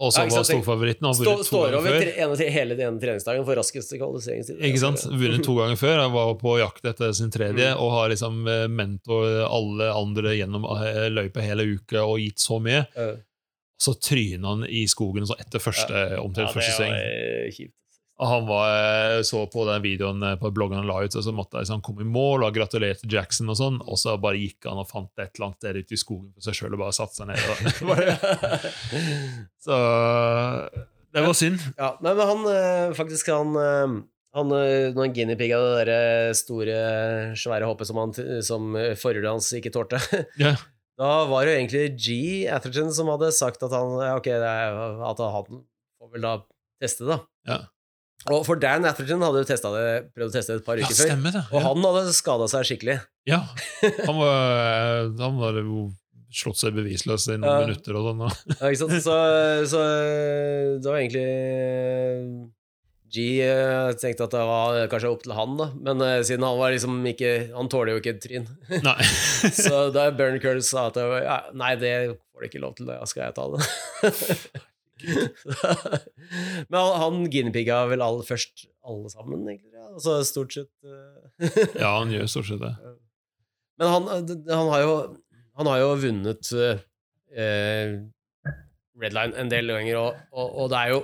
Og 0.03 0.11
så 0.11 0.23
Ja, 0.25 0.31
var 0.35 0.47
storfavoritten. 0.49 1.07
Han 1.07 1.15
Stå, 1.15 1.35
står 1.47 1.75
over 1.79 1.93
tre, 2.01 2.15
ene, 2.25 2.47
hele 2.51 2.75
den 2.79 2.97
treningsdagen 3.03 3.45
for 3.47 3.55
raskeste 3.61 3.99
kvalifiseringstid. 4.01 4.63
Ikke 4.67 4.81
sant? 4.83 5.05
Vunnet 5.11 5.45
to 5.47 5.55
ganger 5.59 5.79
før. 5.79 6.01
Han 6.07 6.15
var 6.15 6.33
på 6.41 6.55
jakt 6.59 6.89
etter 6.91 7.13
sin 7.15 7.31
tredje 7.31 7.69
Mm. 7.75 7.83
og 7.85 7.93
har 7.99 8.09
liksom 8.11 8.41
eh, 8.49 8.65
mentor 8.73 9.45
alle 9.47 9.91
andre 9.95 10.35
gjennom 10.39 10.65
eh, 10.65 11.07
løypa 11.13 11.45
hele 11.45 11.69
uka 11.77 12.03
og 12.03 12.19
gitt 12.23 12.39
så 12.43 12.59
mye. 12.63 12.87
Uh. 12.97 13.21
Så 13.79 13.95
tryna 13.99 14.49
han 14.57 14.65
i 14.71 14.87
skogen 14.91 15.27
så 15.27 15.35
etter 15.39 15.59
første, 15.63 16.03
omtrent 16.23 16.51
Ja, 16.51 16.55
første 16.57 16.73
det 16.73 16.79
sving. 16.79 16.99
eh, 16.99 17.47
kjipt. 17.55 17.77
Han 18.29 18.47
var, 18.47 19.23
så 19.27 19.45
på 19.51 19.65
den 19.69 19.83
videoen 19.85 20.23
eh, 20.27 20.37
på 20.41 20.51
bloggen 20.55 20.79
han 20.81 20.89
la 20.89 21.01
ut, 21.03 21.17
og 21.19 21.25
så 21.27 21.35
måtte 21.35 21.59
han 21.59 21.67
liksom 21.67 21.83
komme 21.85 22.05
i 22.05 22.09
mål 22.09 22.47
og 22.47 22.55
gratulerte 22.57 23.11
Jackson, 23.11 23.51
og 23.53 23.59
sånn, 23.59 23.81
og 23.83 23.99
så 24.01 24.15
bare 24.23 24.41
gikk 24.41 24.69
han 24.71 24.81
og 24.83 24.89
fant 24.91 25.11
et 25.19 25.33
eller 25.35 25.49
annet 25.51 25.67
der 25.67 25.81
ute 25.83 25.97
i 25.97 26.01
skogen 26.01 26.31
for 26.37 26.47
seg 26.47 26.59
sjøl 26.59 26.77
og 26.77 26.85
bare 26.85 26.97
satte 26.97 27.19
seg 27.19 27.33
ned. 27.33 27.43
Bare, 27.91 28.17
så 29.67 29.77
det 31.13 31.27
var 31.27 31.37
synd. 31.37 31.61
Ja, 31.77 31.95
nei, 32.01 32.15
men 32.17 32.29
han 32.31 32.49
eh, 32.55 32.95
faktisk 32.97 33.29
han 33.35 33.57
eh, 33.61 34.01
han, 34.33 34.53
eh, 34.57 34.93
når 34.95 35.07
han 35.07 35.15
guinea-pigga 35.17 35.59
det 35.61 35.73
der 35.83 35.91
eh, 35.93 36.35
store, 36.37 36.77
svære 37.37 37.69
hoppet 37.69 37.89
som, 37.91 37.99
han, 38.01 38.15
som 38.45 38.71
eh, 38.81 38.95
forhjulet 38.97 39.29
hans 39.29 39.51
ikke 39.59 39.73
tålte, 39.75 40.01
Ja. 40.41 40.55
da 41.01 41.11
var 41.29 41.45
det 41.45 41.53
jo 41.53 41.59
egentlig 41.61 41.85
G. 42.01 42.15
Atherton 42.49 42.93
som 42.97 43.13
hadde 43.13 43.33
sagt 43.37 43.65
at 43.67 43.77
han 43.77 43.99
ja, 44.01 44.15
ok, 44.17 44.31
det 44.33 44.55
er, 44.55 44.81
at 45.11 45.21
han 45.21 45.61
får 46.01 46.15
vel 46.15 46.25
da 46.25 46.35
teste 46.83 47.09
da. 47.11 47.21
Ja. 47.49 47.61
Og 48.31 48.45
for 48.47 48.61
Dan 48.63 48.85
Atherton 48.87 49.23
hadde 49.25 49.41
jo 49.43 49.49
det, 49.49 49.95
prøvd 50.15 50.29
å 50.29 50.35
teste 50.37 50.53
det 50.55 50.61
et 50.63 50.67
par 50.69 50.79
uker 50.79 50.95
før, 50.95 51.09
stemmer 51.11 51.33
det. 51.35 51.43
og 51.51 51.59
Ja. 51.59 51.65
han 51.69 51.83
hadde 51.89 52.13
skada 52.15 52.47
seg 52.53 52.69
skikkelig. 52.69 53.01
Ja. 53.27 53.41
Han 54.07 54.17
var, 54.19 55.11
han 55.19 55.37
var 55.41 55.59
jo 55.59 55.89
slått 56.33 56.57
seg 56.63 56.73
bevisløs 56.79 57.27
i 57.29 57.37
noen 57.37 57.51
Ja. 57.51 57.67
minutter 57.67 57.99
og 57.99 58.07
sånn. 58.09 58.23
Ja, 58.61 58.71
ikke 58.71 58.81
sant? 58.85 58.97
Så, 59.05 59.17
så 59.75 59.83
det 60.83 60.87
var 60.89 60.99
egentlig 61.03 62.51
G 63.13 63.25
eh, 63.45 63.91
tenkte 64.01 64.25
at 64.25 64.33
det 64.33 64.41
var 64.49 64.79
kanskje 64.89 65.11
opp 65.13 65.23
til 65.27 65.35
han, 65.37 65.57
da. 65.61 65.67
Men 65.85 66.01
eh, 66.01 66.23
siden 66.25 66.47
han 66.49 66.57
var 66.57 66.73
liksom 66.73 66.95
ikke 67.11 67.33
Han 67.53 67.69
tåler 67.69 67.93
jo 67.93 68.01
ikke 68.01 68.15
et 68.17 68.23
tryn. 68.25 68.47
Nei. 68.87 68.97
så 69.53 69.83
da 69.93 70.07
Bern 70.17 70.41
Curtis 70.41 70.71
sa 70.73 70.87
at 70.89 70.97
det 70.97 71.05
var, 71.11 71.21
ja, 71.27 71.37
nei, 71.53 71.75
det 71.77 71.93
får 72.33 72.41
du 72.41 72.49
ikke 72.49 72.63
lov 72.65 72.79
til, 72.79 72.89
da 72.89 73.03
skal 73.05 73.27
jeg 73.29 73.37
ta 73.37 73.51
det. 73.53 74.63
Men 76.71 76.79
han, 76.79 76.95
han 77.03 77.19
guinea-pigga 77.33 77.83
vel 77.91 78.05
all, 78.05 78.23
først 78.27 78.67
alle 78.87 79.11
sammen, 79.13 79.45
egentlig. 79.49 79.73
Ja. 79.75 79.89
Altså 79.93 80.19
stort 80.27 80.55
sett 80.55 80.71
eh. 80.87 81.59
Ja, 81.81 81.99
han 81.99 82.13
gjør 82.15 82.31
stort 82.31 82.49
sett 82.51 82.63
det. 82.63 82.73
Men 83.81 83.93
han, 83.93 84.09
han, 84.49 84.73
har 84.73 84.85
jo, 84.85 84.97
han 85.59 85.71
har 85.73 85.83
jo 85.83 85.93
vunnet 86.03 86.53
eh, 86.55 87.95
Redline 89.03 89.39
en 89.41 89.51
del 89.51 89.73
ganger, 89.73 89.99
og, 89.99 90.21
og, 90.31 90.51
og 90.63 90.69
det 90.71 90.81
er 90.83 90.93
jo 90.93 90.99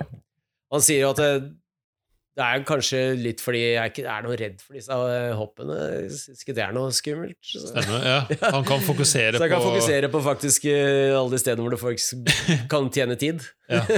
Han 0.69 0.83
sier 0.85 1.01
jo 1.01 1.09
at 1.15 1.19
det, 1.23 1.31
det 2.39 2.45
er 2.47 2.61
kanskje 2.67 2.99
litt 3.19 3.41
fordi 3.43 3.61
jeg 3.73 3.91
ikke 3.91 4.03
er 4.07 4.23
noe 4.23 4.37
redd 4.39 4.61
for 4.63 4.77
disse 4.77 4.95
eh, 4.95 5.33
hoppene. 5.35 5.75
Jeg 6.05 6.11
syns 6.15 6.43
ikke 6.45 6.55
det 6.55 6.63
er 6.63 6.75
noe 6.77 6.93
skummelt. 6.95 7.35
Så, 7.43 7.65
Stemmer. 7.73 8.05
Ja. 8.13 8.19
Han 8.55 8.63
kan 8.67 8.79
fokusere 8.85 9.35
så 9.35 9.43
jeg 9.43 9.51
kan 9.51 9.59
på 9.59 9.73
fokusere 9.73 10.09
på 10.13 10.21
faktisk 10.23 10.69
eh, 10.71 11.11
alle 11.19 11.33
de 11.35 11.41
stedene 11.43 11.65
hvor 11.67 11.75
du 11.75 11.81
faktisk 11.81 12.31
kan 12.71 12.87
tjene 12.95 13.19
tid. 13.19 13.43
Ja. 13.71 13.83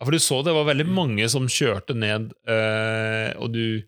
Ja, 0.00 0.06
for 0.08 0.14
du 0.16 0.22
så 0.24 0.38
det 0.46 0.52
var 0.56 0.64
veldig 0.64 0.86
mange 0.96 1.26
som 1.28 1.44
kjørte 1.52 1.92
ned, 1.92 2.30
eh, 2.48 3.34
og 3.36 3.50
du, 3.52 3.82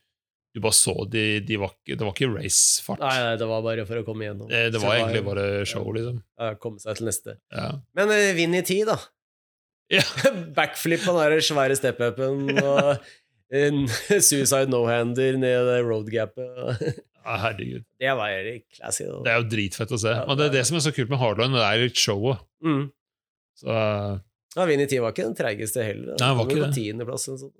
du 0.52 0.58
bare 0.60 0.76
så 0.76 0.92
de, 1.08 1.22
de 1.40 1.56
var, 1.56 1.70
ikke- 1.72 1.96
Det 1.96 2.04
var 2.04 2.12
ikke 2.12 2.28
racefart. 2.34 3.00
Nei, 3.00 3.14
nei, 3.24 3.30
det 3.40 3.48
var 3.48 3.62
bare 3.64 3.86
for 3.88 4.02
å 4.02 4.04
komme 4.04 4.26
gjennom. 4.26 4.50
Det, 4.50 4.60
det 4.74 4.82
var 4.82 4.98
egentlig 4.98 5.22
bare 5.30 5.46
show, 5.70 5.88
liksom. 5.96 6.18
ja, 6.36 6.50
Komme 6.60 6.84
seg 6.84 6.98
til 7.00 7.08
neste. 7.08 7.38
Ja. 7.56 7.70
Men 7.96 8.12
vinn 8.36 8.58
i 8.58 8.60
tid, 8.68 8.90
da. 8.92 8.98
Ja. 9.92 10.04
Backflip 10.56 11.00
på 11.08 11.16
den 11.16 11.40
svære 11.48 11.80
step-upen 11.80 12.60
og 12.60 13.08
en 13.52 13.82
suicide 14.28 14.70
no-hander 14.72 15.36
ned 15.40 15.66
det 15.68 15.78
road-gapet. 15.84 16.82
Ja, 17.22 17.36
herregud. 17.46 17.84
Det 18.00 18.14
var 18.18 18.36
classy. 18.74 19.06
da. 19.08 19.18
Det 19.26 19.32
er 19.34 19.40
jo 19.42 19.48
dritfett 19.52 19.92
å 19.94 20.00
se. 20.00 20.14
Ja, 20.16 20.24
det 20.24 20.32
er 20.32 20.38
det 20.42 20.46
er- 20.48 20.54
det 20.58 20.66
som 20.68 20.78
er 20.78 20.84
så 20.86 20.94
kult 20.96 21.12
med 21.12 21.20
Hardline, 21.20 21.56
det 21.56 21.66
er 21.66 21.82
litt 21.84 22.00
showet. 22.00 22.40
Mm. 22.64 22.86
Så, 23.60 23.68
uh, 23.68 24.16
Ja, 24.56 24.64
Vinni 24.68 24.84
i 24.88 24.98
var 25.00 25.12
ikke 25.14 25.28
den 25.28 25.36
treigeste 25.36 25.84
heller. 25.84 26.16
Nei, 26.18 26.26
han 26.32 26.36
var 26.40 26.48
ikke 26.48 26.72
det. 26.72 27.06
Plass, 27.06 27.28
sånn. 27.28 27.52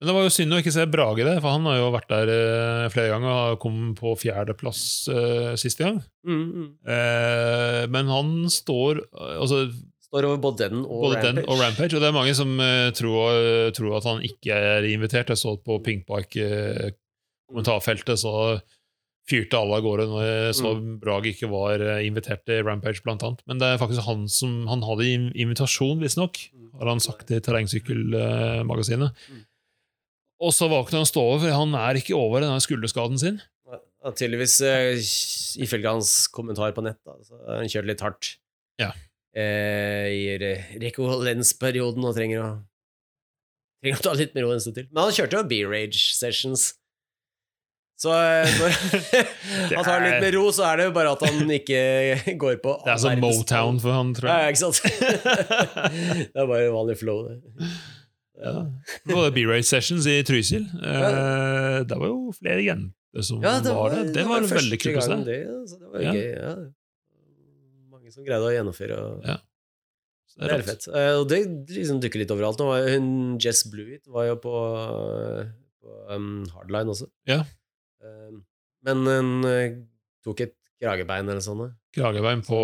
men 0.00 0.08
det 0.08 0.14
var 0.16 0.24
jo 0.26 0.32
synd 0.36 0.52
å 0.56 0.60
ikke 0.60 0.72
se 0.72 0.84
Brage 0.92 1.24
det, 1.24 1.34
for 1.40 1.52
han 1.56 1.66
har 1.68 1.76
jo 1.80 1.90
vært 1.94 2.12
der 2.12 2.32
uh, 2.32 2.88
flere 2.92 3.12
ganger 3.14 3.34
og 3.54 3.58
kom 3.64 3.80
på 3.98 4.12
fjerdeplass 4.20 4.82
uh, 5.12 5.52
siste 5.60 5.84
gang. 5.84 5.98
Mm, 6.28 6.44
mm. 6.52 6.68
Uh, 6.88 7.82
men 7.92 8.12
han 8.12 8.32
står 8.52 9.02
altså, 9.40 9.64
Står 10.14 10.28
over 10.30 10.38
både 10.44 10.68
den 10.70 10.84
og 10.86 11.00
både 11.08 11.16
Rampage. 11.18 11.34
den 11.34 11.42
og 11.50 11.58
Rampage, 11.58 11.90
og 11.96 12.00
det 12.04 12.08
er 12.08 12.14
mange 12.14 12.34
som 12.38 12.50
uh, 12.62 12.90
tror, 12.94 13.34
tror 13.74 13.96
at 13.98 14.04
han 14.06 14.22
ikke 14.22 14.54
er 14.54 14.86
invitert. 14.86 15.26
Jeg 15.34 15.40
så 15.42 15.56
på 15.58 15.80
Pinkbike-kommentarfeltet, 15.82 18.14
så 18.22 18.60
fyrte 19.24 19.56
alle 19.56 19.78
av 19.78 19.82
gårde 19.86 20.04
når 20.10 20.22
jeg 20.28 20.54
så 20.58 20.70
Mm. 20.76 20.98
Brag 21.00 21.24
ikke 21.30 21.48
var 21.48 21.80
eh, 21.80 22.02
invitert 22.06 22.42
til 22.46 22.60
Rampage, 22.66 23.00
blant 23.02 23.22
annet. 23.24 23.40
Men 23.48 23.56
det 23.58 23.66
er 23.72 23.78
faktisk 23.80 24.02
han 24.04 24.26
som 24.28 24.66
Han 24.68 24.82
hadde 24.84 25.06
in- 25.08 25.32
invitasjon, 25.34 25.98
visstnok, 26.02 26.36
har 26.78 26.86
han 26.92 27.00
sagt 27.00 27.26
til 27.28 27.40
Terrengsykkelmagasinet. 27.40 29.10
Mm. 29.32 29.44
Og 30.44 30.52
så 30.52 30.68
valgte 30.68 30.92
han 30.98 31.04
å 31.06 31.08
stå 31.08 31.20
over, 31.24 31.38
for 31.40 31.50
han 31.56 31.72
er 31.74 31.94
ikke 32.02 32.14
over 32.18 32.40
denne 32.44 32.60
skulderskaden 32.60 33.16
sin. 33.18 33.40
Ja, 34.04 34.10
tydeligvis, 34.12 34.60
uh, 34.60 34.92
ifølge 35.64 35.88
hans 35.88 36.28
kommentar 36.28 36.72
på 36.76 36.82
nett, 36.84 37.00
da, 37.06 37.12
så 37.24 37.32
han 37.48 37.64
kjørte 37.66 37.86
litt 37.88 38.00
hardt 38.04 38.36
Ja. 38.78 38.92
Eh, 39.36 40.06
i 40.14 40.38
re 40.40 40.54
og 42.08 42.16
trenger 42.16 42.44
å 42.44 42.52
Trenger 43.84 44.00
å 44.00 44.04
ta 44.06 44.12
litt 44.16 44.32
mer 44.32 44.46
ro 44.46 44.54
en 44.54 44.62
stund 44.64 44.78
til. 44.78 44.86
Men 44.94 45.02
han 45.04 45.12
kjørte 45.12 45.36
jo 45.36 45.44
B-Rage 45.50 45.98
Sessions. 46.16 46.62
Så 48.00 48.14
eh, 48.16 48.54
når 48.56 48.78
han 49.76 49.84
tar 49.84 50.00
litt 50.06 50.22
med 50.24 50.32
ro, 50.38 50.46
så 50.56 50.64
er 50.70 50.80
det 50.80 50.86
jo 50.88 50.94
bare 50.96 51.12
at 51.12 51.24
han 51.28 51.52
ikke 51.52 51.82
går 52.42 52.56
på 52.64 52.78
Det 52.86 52.94
er 52.94 53.02
som 53.02 53.20
Motown 53.20 53.82
for 53.82 53.92
han, 53.92 54.14
tror 54.16 54.30
Ja, 54.32 54.38
jeg. 54.46 54.56
ikke 54.56 54.62
sant? 54.64 54.80
det 56.32 56.32
er 56.32 56.48
bare 56.48 56.72
vanlig 56.72 56.96
flow, 57.02 57.26
det. 57.28 57.68
Ja. 58.40 58.54
Det 59.04 59.18
var 59.20 59.36
B-Rage 59.36 59.68
Sessions 59.68 60.08
i 60.10 60.16
Trysil. 60.26 60.64
Ja. 60.80 61.12
det 61.84 62.00
var 62.00 62.08
jo 62.10 62.32
flere 62.40 62.64
jenter 62.64 63.22
som 63.28 63.44
Ja, 63.44 63.58
det 63.62 63.76
var, 63.76 63.92
var, 63.94 64.08
Det 64.16 64.24
var, 64.26 64.42
første 64.42 64.58
veldig 64.62 64.80
kult 64.82 64.96
å 64.98 65.04
se. 65.06 65.20
Det, 65.28 65.38
så 65.68 65.78
det 65.82 65.92
var 65.92 66.08
Ja. 66.08 66.16
gøy. 66.16 66.24
Ja. 66.32 66.56
Som 68.14 68.24
greide 68.26 68.46
å 68.46 68.54
gjennomføre. 68.54 69.00
Og, 69.02 69.26
Ja. 69.28 69.38
Det 70.34 70.48
er 70.50 70.58
rått. 70.58 70.66
fett. 70.66 70.88
Eh, 70.90 71.12
Og 71.20 71.28
det 71.30 71.38
liksom 71.70 72.00
dukker 72.02 72.18
litt 72.18 72.32
overalt. 72.34 72.58
Nå 72.58 72.66
var 72.66 72.88
hun 72.90 73.38
Jess 73.38 73.62
Blewett 73.70 74.06
var 74.10 74.26
jo 74.26 74.34
på, 74.42 74.54
på 75.84 75.92
um, 76.10 76.42
Hardline 76.56 76.90
også. 76.90 77.06
Ja. 77.30 77.44
Um, 78.02 78.40
men 78.84 79.04
hun 79.06 79.44
eh, 79.46 79.76
tok 80.26 80.42
et 80.42 80.56
kragebein 80.82 81.28
eller 81.30 81.44
sånn. 81.44 81.62
Kragebein 81.94 82.42
på, 82.44 82.58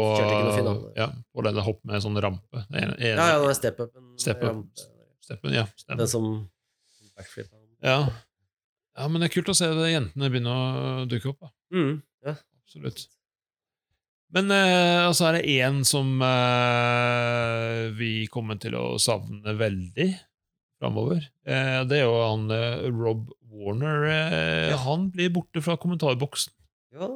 ja, 0.99 1.07
på 1.31 1.45
denne 1.47 1.63
hopp 1.63 1.79
med 1.87 2.03
sånn 2.03 2.19
rampe. 2.21 2.65
En, 2.75 2.75
ene, 2.91 2.97
Ja, 2.99 3.29
ja, 3.37 3.39
den 3.39 3.53
er 3.53 3.59
step-upen. 3.61 4.09
Step 4.19 4.43
steppen, 5.23 5.55
ja, 5.55 5.67
stemmer. 5.79 6.03
Den 6.03 6.11
som 6.11 6.27
backflip. 7.15 7.53
Ja. 7.87 8.01
ja, 8.99 9.07
men 9.09 9.23
det 9.23 9.31
er 9.31 9.35
kult 9.37 9.53
å 9.53 9.57
se 9.57 9.69
det 9.79 9.93
jentene 9.93 10.31
begynner 10.33 10.51
å 10.51 11.09
dukke 11.09 11.31
opp. 11.31 11.39
Da. 11.47 11.53
Mm, 11.77 12.01
ja. 12.27 12.35
Absolutt. 12.65 13.07
Men 14.31 14.47
uh, 14.55 15.11
så 15.17 15.27
er 15.31 15.39
det 15.41 15.49
én 15.59 15.81
som 15.89 16.21
uh, 16.23 17.91
vi 17.99 18.27
kommer 18.31 18.59
til 18.63 18.77
å 18.79 18.85
savne 19.03 19.55
veldig 19.59 20.07
framover. 20.81 21.25
Uh, 21.49 21.83
det 21.91 21.99
er 22.01 22.07
jo 22.07 22.15
han 22.23 22.47
eh, 22.55 22.87
Rob 22.95 23.27
Warner. 23.51 24.07
Eh, 24.09 24.71
Ja. 24.71 24.79
Han 24.87 25.09
blir 25.13 25.33
borte 25.35 25.61
fra 25.65 25.75
kommentarboksen. 25.81 26.53
Ja, 26.95 27.09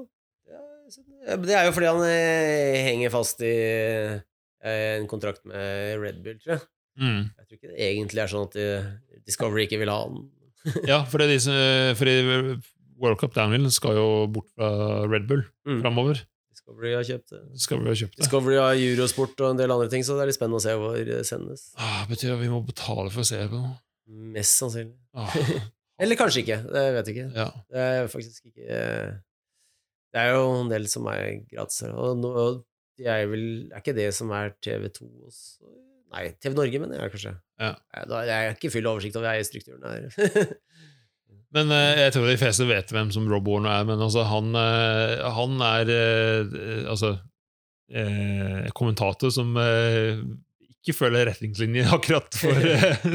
det 0.45 0.59
er, 0.59 0.91
ja, 1.31 1.37
det 1.41 1.55
er 1.57 1.69
jo 1.69 1.73
fordi 1.77 1.89
han 1.93 2.03
eh, 2.09 2.81
henger 2.91 3.15
fast 3.15 3.41
i 3.47 3.53
eh, 3.55 4.19
en 4.99 5.07
kontrakt 5.11 5.45
med 5.49 5.97
Red 6.03 6.19
Bull, 6.27 6.37
tror 6.43 6.57
jeg. 6.59 6.67
Mm. 7.01 7.23
Jeg 7.39 7.47
tror 7.47 7.57
ikke 7.59 7.71
det 7.73 7.87
egentlig 7.89 8.23
er 8.25 8.31
sånn 8.35 8.45
at 8.51 8.59
eh, 8.61 8.91
Discovery 9.27 9.65
ikke 9.69 9.81
vil 9.81 9.95
ha 9.95 10.03
han. 10.05 10.21
Ja, 10.91 11.01
for 11.09 11.21
det 11.23 11.31
er 11.31 11.35
disse, 11.39 11.57
fordi 11.99 12.15
World 13.01 13.19
Cup 13.23 13.35
Downhill 13.37 13.67
skal 13.75 13.97
jo 13.99 14.07
bort 14.35 14.51
fra 14.59 14.69
Red 15.09 15.27
Bull 15.31 15.47
Mm. 15.65 15.81
framover. 15.81 16.21
Discovery 16.65 16.95
har 16.97 17.05
kjøpt 17.05 17.29
det. 17.35 17.41
Skal 17.61 17.81
vi 17.83 17.91
ha 17.91 17.95
kjøpt 18.01 18.15
det? 18.17 18.23
Discovery 18.25 18.57
har 18.57 18.79
Eurosport 18.81 19.41
og 19.45 19.51
en 19.53 19.59
del 19.61 19.73
andre 19.75 19.89
ting, 19.93 20.05
så 20.07 20.15
det 20.17 20.23
er 20.25 20.31
litt 20.31 20.39
spennende 20.39 20.57
å 20.57 20.65
se 20.65 20.73
hvor 20.81 20.97
det 21.05 21.19
sendes. 21.29 21.65
Ah, 21.77 22.07
betyr 22.09 22.33
at 22.33 22.41
vi 22.41 22.49
må 22.49 22.63
betale 22.65 23.11
for 23.13 23.21
å 23.21 23.29
se 23.29 23.41
på 23.53 23.59
noe. 23.61 23.75
Mest 24.33 24.57
sannsynlig. 24.63 24.97
Ah, 25.13 25.35
Eller 26.03 26.17
kanskje 26.19 26.41
ikke, 26.43 26.57
det 26.73 26.85
vet 26.97 27.07
jeg 27.11 27.17
ikke. 27.19 27.27
ja. 27.37 27.47
Det 27.71 27.85
er 27.85 28.09
faktisk 28.11 28.49
ikke 28.49 28.65
Det 30.15 30.23
er 30.25 30.33
jo 30.35 30.49
en 30.63 30.73
del 30.73 30.89
som 30.91 31.07
er 31.13 31.43
gratis 31.53 31.85
her, 31.85 31.93
og 31.95 32.17
nå 32.23 32.33
er 33.05 33.27
vel 33.31 33.45
Er 33.75 33.81
ikke 33.83 33.95
det 33.97 34.09
som 34.17 34.33
er 34.35 34.53
TV2 34.65 35.07
også? 35.29 35.69
Nei, 36.15 36.29
TV 36.41 36.55
Norge, 36.57 36.79
mener 36.81 37.01
jeg 37.05 37.13
kanskje. 37.15 37.33
Ja. 37.61 37.73
Da- 38.09 38.25
Jeg 38.27 38.49
har 38.49 38.57
ikke 38.57 38.71
full 38.71 38.87
oversikt 38.87 39.17
over 39.19 39.33
eierstrukturen 39.33 39.83
her. 39.85 40.05
Men 41.55 41.71
eh, 41.71 42.01
jeg 42.07 42.17
tror 42.17 42.27
de 42.27 42.41
fleste 42.41 42.67
vet 42.67 42.91
hvem 42.95 43.13
som 43.15 43.29
Rob 43.31 43.47
Warner 43.47 43.77
er, 43.79 43.87
men 43.87 44.03
altså, 44.03 44.25
han, 44.27 44.51
eh, 44.59 45.21
han 45.37 45.61
er 45.63 45.93
eh, 45.95 46.89
altså, 46.91 47.15
eh, 47.95 48.67
kommentator 48.75 49.31
som 49.35 49.55
eh, 49.63 50.19
ikke 50.85 50.97
følger 50.99 51.31
retningslinjer 51.31 51.93
akkurat 51.97 52.35
for 52.37 52.59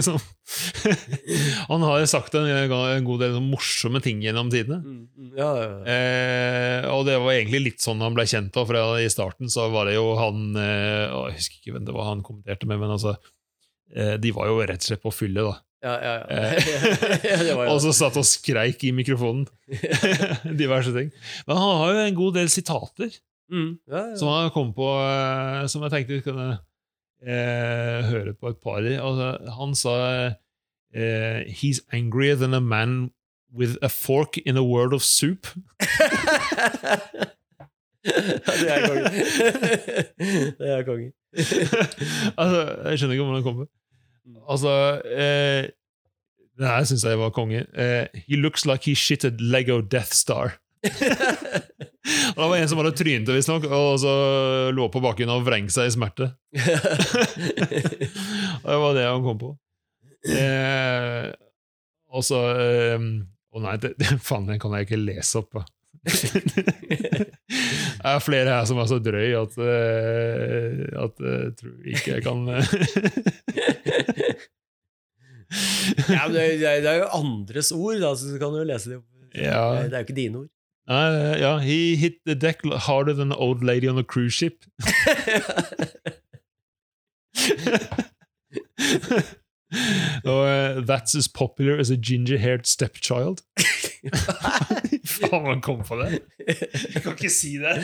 sånn. 0.08 0.22
Han 1.70 1.84
har 1.86 2.02
sagt 2.10 2.34
en, 2.40 2.48
en 2.50 3.06
god 3.06 3.22
del 3.22 3.36
morsomme 3.46 4.00
ting 4.02 4.24
gjennom 4.24 4.50
tidene. 4.50 4.80
Mm, 4.82 5.04
mm, 5.06 5.34
ja, 5.38 5.50
ja, 5.60 5.68
ja. 5.68 5.82
Eh, 5.94 6.88
og 6.90 7.04
det 7.06 7.20
var 7.22 7.36
egentlig 7.36 7.62
litt 7.68 7.86
sånn 7.86 8.02
han 8.02 8.16
ble 8.18 8.26
kjent 8.26 8.58
av, 8.58 8.66
for 8.72 8.98
i 8.98 9.12
starten 9.14 9.52
så 9.54 9.68
var 9.70 9.86
det 9.86 10.00
jo 10.00 10.16
han 10.18 10.48
Jeg 10.58 11.36
husker 11.38 11.60
ikke 11.60 11.76
hvem 11.76 11.86
det 11.86 11.94
var 11.94 12.10
han 12.10 12.26
kommenterte 12.26 12.72
med, 12.72 12.82
men 12.82 12.96
altså 12.96 13.14
eh, 13.94 14.16
De 14.18 14.34
var 14.34 14.50
jo 14.50 14.64
rett 14.64 14.82
og 14.82 14.90
slett 14.90 15.06
på 15.06 15.14
fylle, 15.14 15.46
da. 15.52 15.60
Ja, 15.84 15.94
ja, 16.04 16.14
ja. 16.28 16.48
Eh, 17.56 17.70
og 17.72 17.80
så 17.82 17.94
satt 17.96 18.18
og 18.20 18.26
skreik 18.28 18.84
i 18.84 18.92
mikrofonen. 18.96 19.46
Diverse 20.62 20.92
ting. 20.96 21.12
Men 21.48 21.60
han 21.62 21.78
har 21.82 21.94
jo 21.94 22.08
en 22.08 22.18
god 22.18 22.34
del 22.36 22.50
sitater 22.52 23.14
mm, 23.52 23.72
ja, 23.88 24.02
ja. 24.10 24.18
som 24.20 24.28
han 24.34 24.52
kommet 24.56 24.76
på, 24.76 24.90
eh, 25.00 25.68
som 25.72 25.86
jeg 25.86 25.94
tenkte 25.94 26.18
vi 26.18 26.26
kunne 26.26 26.50
eh, 27.24 28.10
høre 28.12 28.34
på 28.36 28.52
et 28.52 28.60
par 28.64 28.84
i. 28.84 28.98
Altså, 29.00 29.32
han 29.56 29.76
sa 29.76 29.96
eh, 30.92 31.48
He's 31.48 31.80
angrier 31.96 32.36
than 32.36 32.54
a 32.54 32.60
man 32.60 33.12
with 33.54 33.78
a 33.82 33.90
fork 33.90 34.38
in 34.38 34.58
a 34.58 34.64
world 34.64 34.94
of 34.94 35.02
soup. 35.02 35.48
ja, 38.06 38.52
det 38.60 38.72
er 38.72 38.88
konge. 38.88 39.10
det 40.60 40.70
er 40.70 40.84
konge. 40.84 41.12
altså, 42.38 42.60
jeg 42.90 43.00
skjønner 43.00 43.14
ikke 43.16 43.24
hvordan 43.24 43.36
han 43.36 43.44
kommer. 43.44 43.66
Altså 44.50 44.72
eh, 45.06 45.70
Det 46.60 46.68
her 46.68 46.88
syns 46.90 47.06
jeg 47.08 47.20
var 47.20 47.32
konge. 47.36 47.64
Eh, 47.74 48.08
he 48.28 48.40
looks 48.40 48.66
like 48.66 48.90
he 48.90 48.96
shitted 48.96 49.40
Lego 49.42 49.82
Death 49.82 50.14
Star. 50.14 50.58
Og 52.36 52.40
det 52.40 52.50
var 52.50 52.56
en 52.58 52.70
som 52.72 52.80
hadde 52.80 52.96
trynte, 52.98 53.34
visstnok, 53.36 53.66
og 53.68 54.00
så 54.02 54.12
lå 54.74 54.86
på 54.90 55.02
bakken 55.04 55.30
og 55.34 55.44
vreng 55.46 55.68
seg 55.72 55.90
i 55.90 55.94
smerte. 55.94 56.30
Og 58.64 58.70
det 58.72 58.78
var 58.84 58.96
det 58.96 59.04
han 59.06 59.26
kom 59.26 59.42
på. 59.42 59.50
Eh, 60.32 61.28
og 62.10 62.26
så 62.26 62.40
eh, 62.60 62.98
Å 63.50 63.62
nei, 63.64 63.76
det, 63.82 63.94
det, 64.00 64.18
faen, 64.24 64.48
den 64.50 64.60
kan 64.62 64.74
jeg 64.78 64.88
ikke 64.88 65.04
lese 65.04 65.42
opp. 65.42 65.60
Det 68.00 68.08
er 68.08 68.22
flere 68.24 68.54
her 68.54 68.68
som 68.70 68.78
er 68.80 68.88
så 68.88 69.00
drøy 69.04 69.34
at, 69.36 69.56
eh, 69.60 70.86
at 71.04 71.18
jeg 71.20 71.56
tror 71.60 71.74
ikke 71.92 72.14
jeg 72.14 72.24
kan 72.24 72.40
eh. 72.56 72.64
ja, 76.16 76.24
det, 76.30 76.44
er, 76.44 76.82
det 76.84 76.90
er- 76.90 77.00
jo 77.04 77.08
andres 77.20 77.72
ord, 77.72 78.00
da, 78.04 78.14
så 78.16 78.34
du 78.34 78.38
kan 78.42 78.56
jo 78.58 78.64
lese 78.68 78.90
det. 78.94 79.00
Ja. 79.36 79.64
Det 79.84 79.94
er 79.94 80.02
jo 80.02 80.06
ikke 80.08 80.18
dine 80.18 80.38
ord. 80.44 80.50
Uh, 80.90 81.36
ja, 81.38 81.52
he 81.62 81.96
hit 81.96 82.16
the 82.26 82.34
deck 82.34 82.64
harder 82.66 83.14
than 83.14 83.32
an 83.32 83.38
old 83.38 83.62
lady 83.64 83.88
on 83.88 84.00
a 84.00 84.04
cruise 84.04 84.34
ship. 84.34 84.66
og 90.26 90.42
uh, 90.50 90.82
that's 90.86 91.16
as 91.18 91.28
popular 91.28 91.78
as 91.80 91.90
a 91.92 91.96
ginger-haired 91.96 92.66
stepchild. 92.66 93.38
Faen, 95.06 95.44
man 95.44 95.62
kom 95.62 95.84
på 95.84 95.96
det! 96.02 96.20
Jeg 96.94 97.02
kan 97.04 97.12
ikke 97.12 97.30
si 97.30 97.58
det! 97.58 97.84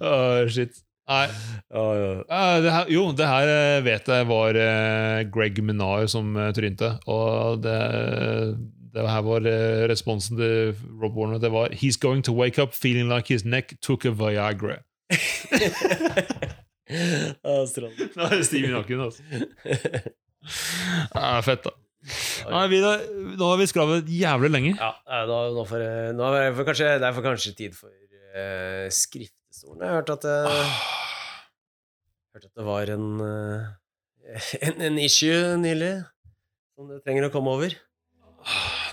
Åh, 0.00 0.48
shit. 0.48 0.70
Nei. 1.04 1.26
Ja, 1.68 1.84
ja. 2.00 2.12
Eh, 2.22 2.62
det 2.64 2.70
her, 2.72 2.92
jo, 2.92 3.02
det 3.12 3.26
her 3.28 3.50
eh, 3.52 3.82
vet 3.84 4.08
jeg 4.08 4.28
var 4.30 4.56
eh, 4.56 5.20
Greg 5.28 5.60
Minar 5.60 6.06
som 6.08 6.32
eh, 6.40 6.52
trynte. 6.56 6.94
Og 7.12 7.60
det, 7.64 7.76
det 8.94 9.04
her 9.04 9.26
var 9.26 9.48
responsen 9.90 10.40
til 10.40 10.72
Rob 11.02 11.16
Warner. 11.18 11.42
Det 11.42 11.52
var 11.52 11.76
He's 11.76 12.00
going 12.00 12.24
to 12.24 12.32
wake 12.32 12.62
up 12.62 12.72
feeling 12.72 13.12
like 13.12 13.28
his 13.28 13.44
neck 13.44 13.76
took 13.80 14.04
a 14.04 14.14
Viagra. 14.16 14.80
Ja, 16.84 17.62
er 17.64 18.36
Det 18.36 18.44
stiv 18.44 18.66
i 18.68 18.72
Nakken, 18.72 19.00
altså. 19.00 19.22
Ja, 21.14 21.40
fett, 21.40 21.64
da. 21.64 21.72
Nei, 22.52 22.66
Vidar, 22.68 23.00
nå 23.40 23.48
har 23.48 23.56
vi 23.56 23.66
skravlet 23.70 24.10
jævlig 24.12 24.50
lenge. 24.52 24.74
Ja, 24.76 25.24
nå, 25.24 25.38
nå, 25.56 25.64
får, 25.68 25.84
nå 26.12 26.26
er 26.28 26.36
det 26.36 26.56
for 26.58 26.68
kanskje, 26.68 26.90
det 27.00 27.08
er 27.08 27.16
for 27.16 27.24
kanskje 27.24 27.54
tid 27.56 27.78
for 27.78 27.88
uh, 28.36 28.92
skriftestolen. 29.54 29.80
Jeg 29.80 29.88
har 29.88 29.94
hørt 29.94 30.10
at, 30.10 30.24
uh, 30.24 30.74
hørte 32.34 32.50
at 32.50 32.58
det 32.58 32.66
var 32.66 32.92
en, 32.94 33.08
eh, 33.22 33.64
en, 34.68 34.80
en 34.82 34.98
issue 34.98 35.56
nylig 35.60 36.04
som 36.74 36.90
du 36.90 36.98
trenger 37.04 37.28
å 37.28 37.34
komme 37.34 37.54
over. 37.54 37.76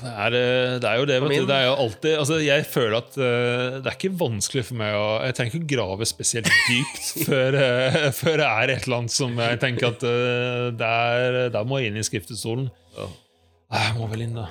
Det 0.01 0.09
er, 0.09 0.33
eh, 0.33 0.75
det 0.81 0.88
er 0.88 0.97
jo 0.97 1.05
det, 1.05 1.17
vet 1.21 1.33
du. 1.33 1.45
Det 1.49 1.55
er 1.57 1.65
jo 1.67 1.73
alltid 1.83 2.13
altså, 2.17 2.38
Jeg 2.41 2.63
føler 2.71 2.95
at 2.97 3.17
eh, 3.19 3.75
det 3.83 3.91
er 3.91 3.97
ikke 3.97 4.13
vanskelig 4.17 4.63
for 4.69 4.79
meg 4.79 4.95
å 4.95 5.03
Jeg 5.27 5.35
trenger 5.38 5.57
ikke 5.59 5.69
grave 5.75 6.07
spesielt 6.09 6.49
dypt 6.69 7.11
før, 7.27 7.59
eh, 7.59 8.07
før 8.15 8.41
det 8.41 8.47
er 8.47 8.73
et 8.77 8.88
eller 8.88 9.01
annet 9.01 9.13
som 9.17 9.38
jeg 9.43 9.61
tenker 9.61 9.91
at 9.91 10.07
uh, 10.07 10.71
der, 10.73 11.41
der 11.53 11.67
må 11.67 11.81
jeg 11.81 11.91
inn 11.91 12.01
i 12.01 12.07
skriftestolen. 12.07 12.71
Jeg 12.95 13.95
må 13.99 14.09
vel 14.11 14.25
inn, 14.25 14.39
da. 14.39 14.47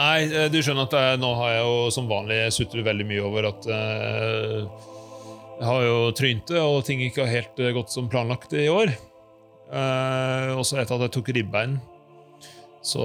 Nei, 0.00 0.20
eh, 0.32 0.46
du 0.52 0.60
skjønner 0.64 0.86
at 0.88 0.94
jeg, 0.96 1.20
nå 1.20 1.34
har 1.36 1.50
jeg 1.52 1.64
jo 1.66 1.74
som 1.92 2.06
vanlig 2.08 2.38
sutret 2.56 2.86
veldig 2.86 3.06
mye 3.10 3.24
over 3.26 3.50
at 3.50 3.66
eh, 3.68 4.62
jeg 5.60 5.68
har 5.68 5.82
jo 5.84 5.96
trynt 6.16 6.48
det, 6.48 6.60
og 6.64 6.84
ting 6.88 7.02
ikke 7.04 7.26
har 7.26 7.34
helt 7.34 7.60
eh, 7.60 7.72
gått 7.76 7.92
som 7.92 8.08
planlagt 8.08 8.54
i 8.56 8.68
år. 8.72 8.94
Uh, 9.70 10.56
også 10.58 10.80
etter 10.80 10.96
at 10.96 11.04
jeg 11.04 11.12
tok 11.14 11.28
ribbein, 11.36 11.76
så 12.82 13.04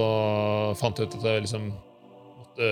fant 0.74 0.98
jeg 0.98 1.06
ut 1.12 1.18
at 1.20 1.26
jeg 1.28 1.44
liksom 1.44 1.68
måtte 1.70 2.70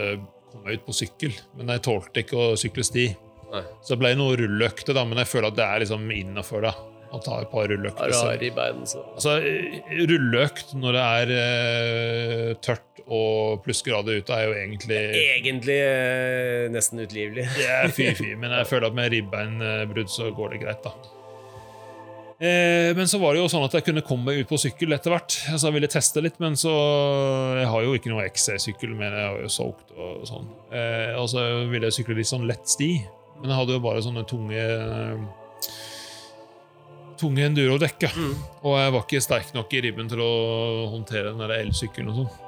komme 0.51 0.75
ut 0.75 0.83
på 0.89 0.95
sykkel. 0.99 1.37
Men 1.55 1.71
jeg 1.77 1.85
tålte 1.87 2.25
ikke 2.25 2.41
å 2.41 2.49
sykle 2.59 2.83
sti. 2.89 3.05
Nei. 3.53 3.63
Så 3.85 3.95
det 3.95 4.01
ble 4.01 4.11
noen 4.19 4.41
rulleøkter, 4.41 4.97
da, 4.99 5.05
men 5.07 5.21
jeg 5.23 5.31
føler 5.31 5.53
at 5.53 5.61
det 5.61 5.69
er 5.69 5.85
liksom 5.85 6.09
innafor. 6.11 6.67
Å 7.15 7.21
ta 7.23 7.37
et 7.45 7.53
par 7.53 7.71
så- 7.71 7.77
så 8.91 9.05
Altså, 9.15 9.37
eh, 9.39 9.79
rulleøkt 10.11 10.75
når 10.75 10.99
det 10.99 11.05
er 11.05 11.35
uh, 11.39 12.55
tørt 12.67 12.94
og 13.13 13.61
plussgrader 13.65 14.23
ute, 14.23 14.33
er 14.33 14.47
jo 14.49 14.55
egentlig 14.57 15.01
Egentlig 15.21 15.77
eh, 15.77 16.69
nesten 16.73 17.03
utlivelig. 17.05 17.49
Det 17.59 17.67
er 17.69 17.93
fy-fy, 17.93 18.31
men 18.41 18.55
jeg 18.57 18.71
føler 18.71 18.89
at 18.89 18.97
med 18.97 19.13
ribbeinbrudd 19.13 20.13
så 20.13 20.31
går 20.35 20.55
det 20.55 20.63
greit, 20.65 20.87
da. 20.87 20.95
Eh, 22.45 22.91
men 22.97 23.09
så 23.09 23.21
var 23.23 23.35
det 23.35 23.45
jo 23.45 23.51
sånn 23.51 23.65
at 23.65 23.77
jeg 23.79 23.87
kunne 23.87 24.03
komme 24.05 24.33
meg 24.33 24.43
ut 24.43 24.51
på 24.51 24.59
sykkel 24.61 24.97
etter 24.97 25.15
hvert. 25.15 25.37
Altså, 25.53 25.69
jeg 25.69 25.77
ville 25.77 25.91
teste 25.93 26.25
litt, 26.25 26.41
men 26.43 26.59
så 26.59 26.73
Jeg 27.61 27.69
har 27.71 27.85
jo 27.87 27.95
ikke 27.95 28.11
noe 28.11 28.27
XC-sykkel, 28.27 28.97
men 28.99 29.15
jeg 29.15 29.29
har 29.31 29.39
jo 29.45 29.53
solgt 29.53 29.95
og 29.95 30.27
sånn. 30.29 30.51
Eh, 30.75 31.15
og 31.21 31.29
så 31.31 31.45
ville 31.71 31.89
jeg 31.89 32.01
sykle 32.01 32.19
litt 32.19 32.31
sånn 32.31 32.49
lett 32.51 32.67
sti, 32.69 32.91
men 33.41 33.53
jeg 33.53 33.61
hadde 33.61 33.79
jo 33.79 33.85
bare 33.85 34.05
sånne 34.05 34.27
tunge 34.29 34.69
Tunge 37.15 37.45
endurodekk. 37.47 38.09
Mm. 38.11 38.33
Og 38.67 38.73
jeg 38.75 38.93
var 38.97 39.05
ikke 39.05 39.21
sterk 39.23 39.53
nok 39.55 39.71
i 39.77 39.85
ribben 39.85 40.09
til 40.11 40.19
å 40.21 40.33
håndtere 40.91 41.31
den 41.39 41.53
elsykkelen 41.61 42.11
og 42.11 42.17
sånn. 42.19 42.44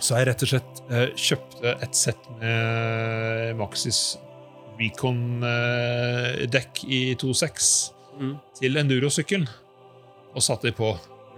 Så 0.00 0.14
jeg 0.18 0.26
rett 0.28 0.42
og 0.44 0.48
slett 0.52 0.74
eh, 0.94 1.08
kjøpte 1.18 1.68
et 1.82 1.94
sett 1.98 2.22
med 2.40 3.56
Maxis 3.58 4.00
Recon-dekk 4.78 6.72
i 6.86 7.14
2.6 7.18 7.92
Mm. 8.18 8.32
til 8.58 8.74
endurosykkelen, 8.80 9.44
og 10.34 10.42
satte 10.42 10.66
de 10.66 10.72
på. 10.74 10.88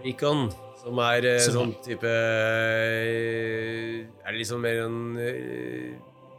Recon, 0.01 0.47
som 0.81 0.97
er 1.05 1.21
eh, 1.29 1.43
sånn 1.45 1.75
type 1.85 2.09
eh, 2.09 4.01
Er 4.25 4.33
det 4.33 4.39
liksom 4.41 4.63
mer 4.65 4.79
en 4.87 4.97
eh, 5.21 5.93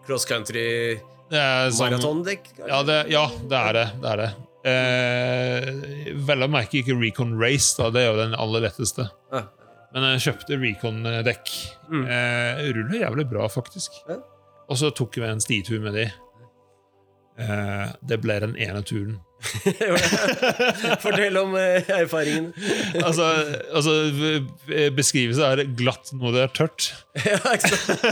cross 0.08 0.26
country 0.26 0.98
sånn- 1.30 1.78
maratondekk? 1.78 2.50
Ja, 2.66 2.82
ja, 3.06 3.28
det 3.46 3.54
er 3.60 3.74
det. 3.78 3.86
det, 4.02 4.10
er 4.10 4.18
det. 4.24 4.32
Eh, 4.72 5.62
vel 6.26 6.42
å 6.42 6.50
merke 6.50 6.82
ikke 6.82 6.98
Recon 6.98 7.38
Race, 7.40 7.78
da, 7.78 7.92
det 7.94 8.02
er 8.02 8.10
jo 8.10 8.18
den 8.24 8.34
aller 8.34 8.62
letteste. 8.66 9.06
Ja. 9.32 9.44
Men 9.92 10.06
jeg 10.14 10.24
kjøpte 10.28 10.58
Recon-dekk. 10.62 11.54
Mm. 11.92 12.04
Eh, 12.08 12.62
ruller 12.78 13.02
jævlig 13.02 13.26
bra, 13.28 13.48
faktisk. 13.52 13.98
Og 14.72 14.80
så 14.80 14.92
tok 14.96 15.18
vi 15.20 15.28
en 15.28 15.44
stitur 15.44 15.82
med 15.84 15.98
de. 16.00 16.06
Eh, 17.42 17.92
det 18.08 18.22
ble 18.24 18.38
den 18.44 18.56
ene 18.56 18.84
turen. 18.88 19.20
Fortell 21.04 21.38
om 21.42 21.56
eh, 21.58 21.90
erfaringen. 21.96 22.52
altså, 23.08 23.28
altså 23.74 23.96
v- 24.16 24.90
Beskrivelse 24.96 25.48
er 25.48 25.64
glatt 25.78 26.12
når 26.16 26.36
det 26.36 26.44
er 26.46 26.54
tørt. 26.56 26.90
ja, 27.28 27.40
ikke 27.56 27.72
sant? 27.72 28.04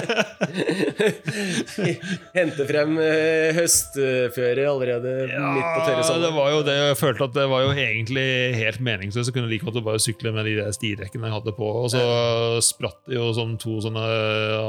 Hente 2.36 2.68
frem 2.70 2.98
eh, 3.04 3.52
høstføre 3.58 4.66
allerede 4.70 5.14
midt 5.30 5.70
på 5.76 5.86
tørre 5.88 6.18
det 6.20 6.34
var 6.36 6.50
jo 6.52 6.64
det 6.68 6.76
jeg 6.76 6.98
følte 7.00 7.28
at 7.30 7.36
det 7.38 7.46
var 7.52 7.64
jo 7.68 7.72
egentlig 7.76 8.28
helt 8.58 8.82
meningsløst. 8.84 9.30
Jeg 9.32 9.38
kunne 9.38 9.52
like 9.52 9.66
godt 9.68 9.84
bare 9.86 10.02
sykle 10.04 10.34
med 10.36 10.50
de 10.50 10.58
der 10.60 10.74
stidekkene 10.76 11.30
jeg 11.30 11.38
hadde 11.38 11.56
på. 11.56 11.70
Og 11.84 11.90
så 11.94 12.04
spratt 12.66 13.00
det 13.08 13.20
jo 13.20 13.30
som 13.38 13.56
to 13.62 13.80
sånne 13.86 14.04
ja, 14.04 14.68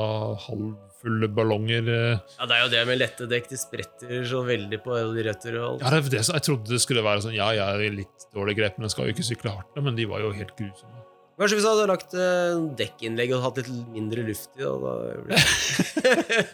halvfulle 1.01 1.29
ballonger. 1.29 1.89
eh. 1.89 2.19
Ja, 2.39 2.47
det 2.47 2.57
er 2.57 2.63
jo 2.65 2.71
det 2.71 2.87
med 2.87 2.99
lette 2.99 3.27
dekk. 3.27 3.49
De 3.51 3.57
spretter 3.57 4.25
så 4.25 4.43
veldig 4.45 4.83
på 4.83 4.97
de 5.15 5.23
røtter 5.29 5.59
og 5.61 5.69
alt. 5.69 5.83
Ja, 5.83 5.91
det, 5.91 6.11
det, 6.11 6.29
jeg 6.29 6.43
trodde 6.43 6.71
det 6.71 6.81
skulle 6.81 7.03
være 7.03 7.23
sånn 7.23 7.35
Ja, 7.37 7.53
jeg 7.53 7.67
er 7.67 7.81
i 7.85 7.91
litt 8.03 8.27
dårlig 8.35 8.57
grep, 8.59 8.79
men 8.79 8.89
jeg 8.89 8.93
skal 8.97 9.07
jo 9.09 9.15
ikke 9.15 9.27
sykle 9.27 9.51
hardt. 9.51 9.81
Men 9.81 9.97
de 9.97 10.07
var 10.09 10.21
jo 10.21 10.33
helt 10.33 10.55
grusomme. 10.57 11.07
Kanskje 11.41 11.57
hvis 11.57 11.65
du 11.65 11.71
hadde 11.71 11.89
lagt 11.89 12.13
uh, 12.13 12.69
dekkinnlegg 12.77 13.31
og 13.33 13.41
hatt 13.47 13.57
litt 13.63 13.71
mindre 13.95 14.27
luft 14.27 14.51
i, 14.61 14.61
da 14.61 15.39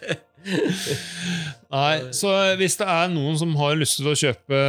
Nei, 1.75 1.95
så 2.15 2.31
hvis 2.55 2.77
det 2.79 2.87
er 2.87 3.09
noen 3.11 3.35
som 3.35 3.51
har 3.59 3.75
lyst 3.75 3.97
til 3.99 4.07
å 4.07 4.15
kjøpe 4.15 4.61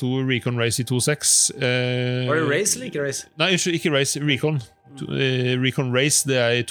to 0.00 0.22
Recon 0.24 0.56
Race 0.56 0.80
i 0.80 0.86
2.6 0.88 1.52
eh, 1.58 2.24
Var 2.30 2.40
det 2.40 2.48
race 2.48 2.78
eller 2.78 2.88
ikke 2.88 3.04
race? 3.04 3.28
Nei, 3.36 3.50
ikke, 3.60 3.92
Race, 3.92 4.16
Recon. 4.24 4.56
Eh, 5.04 5.52
Recon 5.60 5.92
Race 5.92 6.24
det 6.24 6.40
er 6.40 6.56
i 6.62 6.64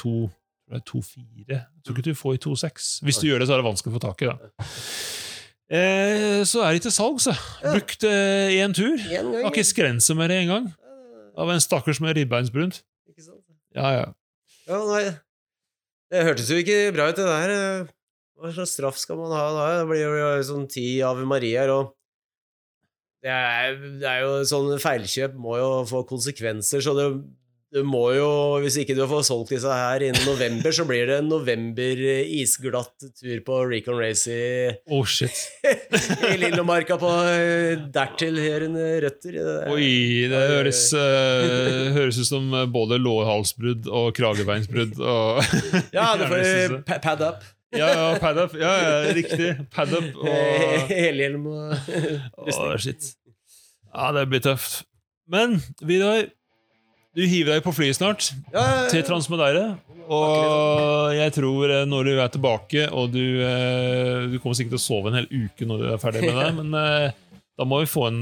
2 0.84 1.02
2.4. 1.02 1.46
Jeg 1.48 1.86
tror 1.86 1.96
ikke 1.96 2.10
du 2.10 2.18
får 2.18 2.38
i 2.38 2.42
2.6. 2.46 2.90
Hvis 3.06 3.20
du 3.22 3.28
gjør 3.28 3.44
det, 3.44 3.48
så 3.50 3.56
er 3.56 3.62
det 3.62 3.68
vanskelig 3.70 3.94
å 3.94 3.96
få 3.98 4.04
tak 4.04 4.24
i. 4.24 4.30
da 4.32 4.36
eh, 5.78 6.42
Så 6.48 6.64
er 6.66 6.76
det 6.76 6.86
til 6.86 6.96
salgs. 6.96 7.30
Brukt 7.64 8.08
eh, 8.10 8.66
tur. 8.76 8.96
Har 9.06 9.50
ikke 9.52 9.68
skrense 9.68 10.18
med 10.18 10.34
det 10.34 10.42
engang. 10.46 10.72
Av 11.36 11.52
en 11.52 11.64
stakkars 11.64 12.00
med 12.04 12.16
ribbeinsbrunt. 12.18 12.82
Ikke 13.12 13.26
sant? 13.26 13.44
Ja, 13.76 13.92
ja. 13.92 14.08
Ja, 14.66 14.80
nei. 14.90 15.04
Det 16.12 16.24
hørtes 16.26 16.50
jo 16.52 16.62
ikke 16.62 16.94
bra 16.96 17.10
ut, 17.12 17.20
det 17.20 17.28
der. 17.28 17.92
Hva 18.36 18.52
slags 18.52 18.76
straff 18.76 18.98
skal 19.00 19.20
man 19.20 19.34
ha 19.34 19.46
da? 19.56 19.68
Det 19.80 19.86
blir 19.90 20.04
jo 20.04 20.32
sånn 20.46 20.68
ti 20.72 21.00
Ave 21.06 21.24
Mariaer, 21.28 21.72
og 21.72 21.94
det 23.26 23.32
er, 23.34 23.78
det 24.02 24.06
er 24.06 24.20
jo 24.22 24.34
sånn 24.46 24.76
feilkjøp 24.82 25.38
må 25.42 25.56
jo 25.58 25.70
få 25.90 26.04
konsekvenser, 26.06 26.84
så 26.84 26.94
det, 26.98 27.08
det 27.76 27.82
må 27.84 28.02
jo 28.16 28.28
Hvis 28.64 28.78
ikke 28.80 28.96
du 28.96 29.02
får 29.10 29.24
solgt 29.28 29.50
disse 29.52 29.72
her 29.76 30.04
innen 30.08 30.24
november, 30.28 30.72
så 30.76 30.86
blir 30.88 31.10
det 31.10 31.18
en 31.20 31.28
november 31.28 32.00
isglatt 32.24 33.04
tur 33.20 33.42
på 33.44 33.58
Recon 33.68 33.98
Race 34.00 34.32
i, 34.32 34.70
Oh, 34.96 35.04
shit. 35.04 35.36
i 36.32 36.38
Lillomarka 36.40 36.96
på 37.02 37.10
eh, 37.28 37.82
dertilhørende 37.96 38.86
røtter. 39.04 39.36
Er- 39.42 39.74
Oi, 39.74 39.90
det 40.32 40.40
høres, 40.54 40.86
uh, 40.96 41.92
høres 41.98 42.22
ut 42.24 42.30
som 42.30 42.48
både 42.72 43.00
lårhalsbrudd 43.04 43.90
og 43.92 44.14
kragebeinsbrudd. 44.18 44.96
Og 45.04 45.44
Ja, 45.98 46.14
du 46.20 46.26
får 46.32 46.46
eh, 46.46 46.78
pad 47.04 47.26
up. 47.28 47.44
ja, 47.76 47.90
ja, 47.92 48.08
pad 48.24 48.40
up. 48.46 48.56
Ja, 48.60 48.72
ja, 48.86 48.96
riktig. 49.18 49.52
Pad 49.76 49.92
up. 50.00 50.10
Og 50.24 50.90
Helhjelm 50.96 51.52
og 51.52 51.76
Åh, 52.48 52.76
shit. 52.80 53.12
Ja, 53.92 54.10
det 54.16 54.26
blir 54.32 54.44
tøft. 54.48 54.84
Men 55.32 55.60
Vidar, 55.84 56.28
du 57.16 57.24
hiver 57.24 57.56
deg 57.56 57.64
på 57.64 57.72
flyet 57.76 57.96
snart 57.98 58.32
ja, 58.54 58.64
til 58.92 59.04
Transmodeire. 59.08 59.76
Og 60.06 61.14
jeg 61.16 61.34
tror 61.40 61.72
eh, 61.80 61.84
når 61.90 62.10
du 62.10 62.16
er 62.20 62.32
tilbake, 62.34 62.88
og 62.94 63.14
du, 63.16 63.24
eh, 63.42 64.26
du 64.30 64.40
kommer 64.42 64.58
sikkert 64.58 64.76
til 64.76 64.82
å 64.82 64.88
sove 64.88 65.12
en 65.12 65.22
hel 65.22 65.30
uke 65.32 65.68
når 65.68 65.82
du 65.82 65.86
er 65.94 66.02
ferdig 66.02 66.26
med 66.28 66.42
det, 66.42 66.50
men 66.60 66.76
eh, 66.78 67.22
da 67.56 67.64
må 67.64 67.80
vi 67.80 67.88
få 67.88 68.10
en 68.10 68.18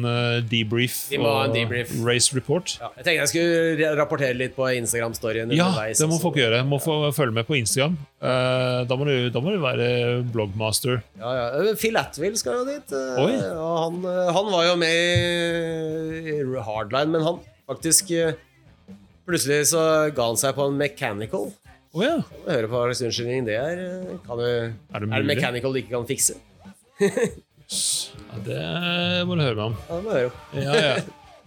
debrief 0.45 1.07
Vi 1.09 1.17
må 1.17 1.31
ha 1.33 1.47
en 1.47 1.55
debrief. 1.55 1.89
race 2.05 2.35
report. 2.37 2.75
Ja, 2.77 2.91
jeg 2.99 3.07
tenkte 3.07 3.15
jeg 3.17 3.31
skulle 3.31 3.87
rapportere 3.97 4.37
litt 4.37 4.53
på 4.53 4.67
Instagram-storyen 4.77 5.55
Ja, 5.57 5.71
det 5.89 6.05
må 6.05 6.19
folk 6.21 6.37
gjøre. 6.37 6.59
Må 6.69 6.77
få 6.77 6.99
følge 7.17 7.33
med 7.39 7.47
på 7.49 7.57
Instagram. 7.57 7.97
Da, 8.21 8.93
må 8.93 9.09
du, 9.09 9.31
da 9.33 9.41
må 9.41 9.55
du 9.55 9.57
være 9.63 9.87
blogmaster. 10.29 11.01
Ja, 11.17 11.33
ja. 11.33 11.73
Phil 11.81 11.97
Atwill 11.97 12.37
skal 12.37 12.61
jo 12.61 12.67
dit. 12.69 12.93
Oi. 12.93 13.33
han, 13.41 13.97
han 14.37 14.53
var 14.53 14.69
jo 14.69 14.77
med 14.85 16.21
i 16.21 16.37
Hardline, 16.69 17.17
men 17.17 17.25
han 17.25 17.41
faktisk 17.65 18.13
Plutselig 19.27 19.61
så 19.71 19.81
ga 20.15 20.25
han 20.31 20.39
seg 20.39 20.55
på 20.57 20.65
en 20.69 20.77
mechanical. 20.79 21.49
Å 21.93 22.01
ja. 22.03 22.15
Kan 22.25 22.43
du 22.47 22.51
høre 22.51 22.67
på 22.71 22.75
hva 22.79 22.85
slags 22.89 23.03
unnskyldning 23.07 23.45
det 23.47 23.55
er? 23.59 23.81
eh, 23.85 24.13
Kan 24.25 24.39
du, 24.41 24.45
Er 24.49 25.03
det 25.03 25.09
er 25.13 25.23
det 25.23 25.29
mechanical 25.29 25.75
du 25.75 25.79
ikke 25.83 25.93
kan 25.93 26.07
fikse? 26.09 26.39
Ja, 26.99 28.39
det 28.45 28.61
må 29.29 29.35
du 29.37 29.43
høre 29.45 29.55
meg 29.57 29.67
om. 29.71 29.75
Ja, 29.87 29.97
det 29.99 30.03
må 30.05 30.15
jeg 30.17 30.23
høre 30.25 30.31
om. 30.31 30.63
Ja, 30.63 30.79
ja. 30.87 30.95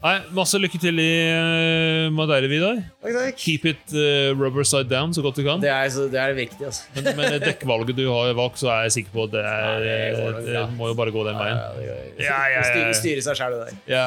Nei, 0.06 0.12
Masse 0.36 0.58
lykke 0.60 0.78
til 0.78 1.00
i 1.02 1.06
uh, 1.34 2.12
Madeira, 2.14 2.46
Vidar. 2.50 2.76
Takk, 3.02 3.14
takk. 3.16 3.38
Keep 3.42 3.64
it 3.72 3.94
uh, 3.96 4.34
rubber 4.38 4.62
side 4.68 4.90
down 4.92 5.14
så 5.16 5.22
godt 5.24 5.40
du 5.40 5.42
kan. 5.46 5.62
Det 5.64 5.70
er, 5.72 5.88
så, 5.90 6.04
det 6.12 6.20
er 6.20 6.34
viktig, 6.36 6.62
altså. 6.68 6.84
Men 6.94 7.08
men 7.18 7.38
dekkvalget 7.42 7.96
du 7.98 8.04
har 8.12 8.30
valgt, 8.38 8.60
så 8.62 8.70
er 8.74 8.84
jeg 8.86 8.94
sikker 9.00 9.16
på 9.16 9.24
at 9.26 9.32
det, 9.34 9.42
er, 9.42 9.56
Ja, 9.56 9.72
det 9.80 9.96
nok 10.20 10.38
det 10.46 10.52
bra. 10.52 10.66
må 10.78 10.90
jo 10.92 10.98
bare 11.00 11.14
gå 11.16 11.24
den 11.26 11.40
veien. 11.40 11.56
Ja, 11.56 11.96
Ja, 12.28 12.38
ja, 12.54 12.62
ja. 12.84 12.92
Styre, 13.00 13.24
seg 13.24 13.40
sjæl, 13.40 13.56
det 13.56 13.64
der. 13.64 13.80
Ja. 13.90 14.06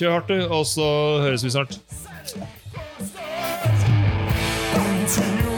Kjør 0.00 0.16
hardt, 0.16 0.32
du, 0.32 0.42
og 0.58 0.64
så 0.72 0.88
høres 1.26 1.44
vi 1.46 1.52
snart. 1.54 1.78
Dance 4.74 5.51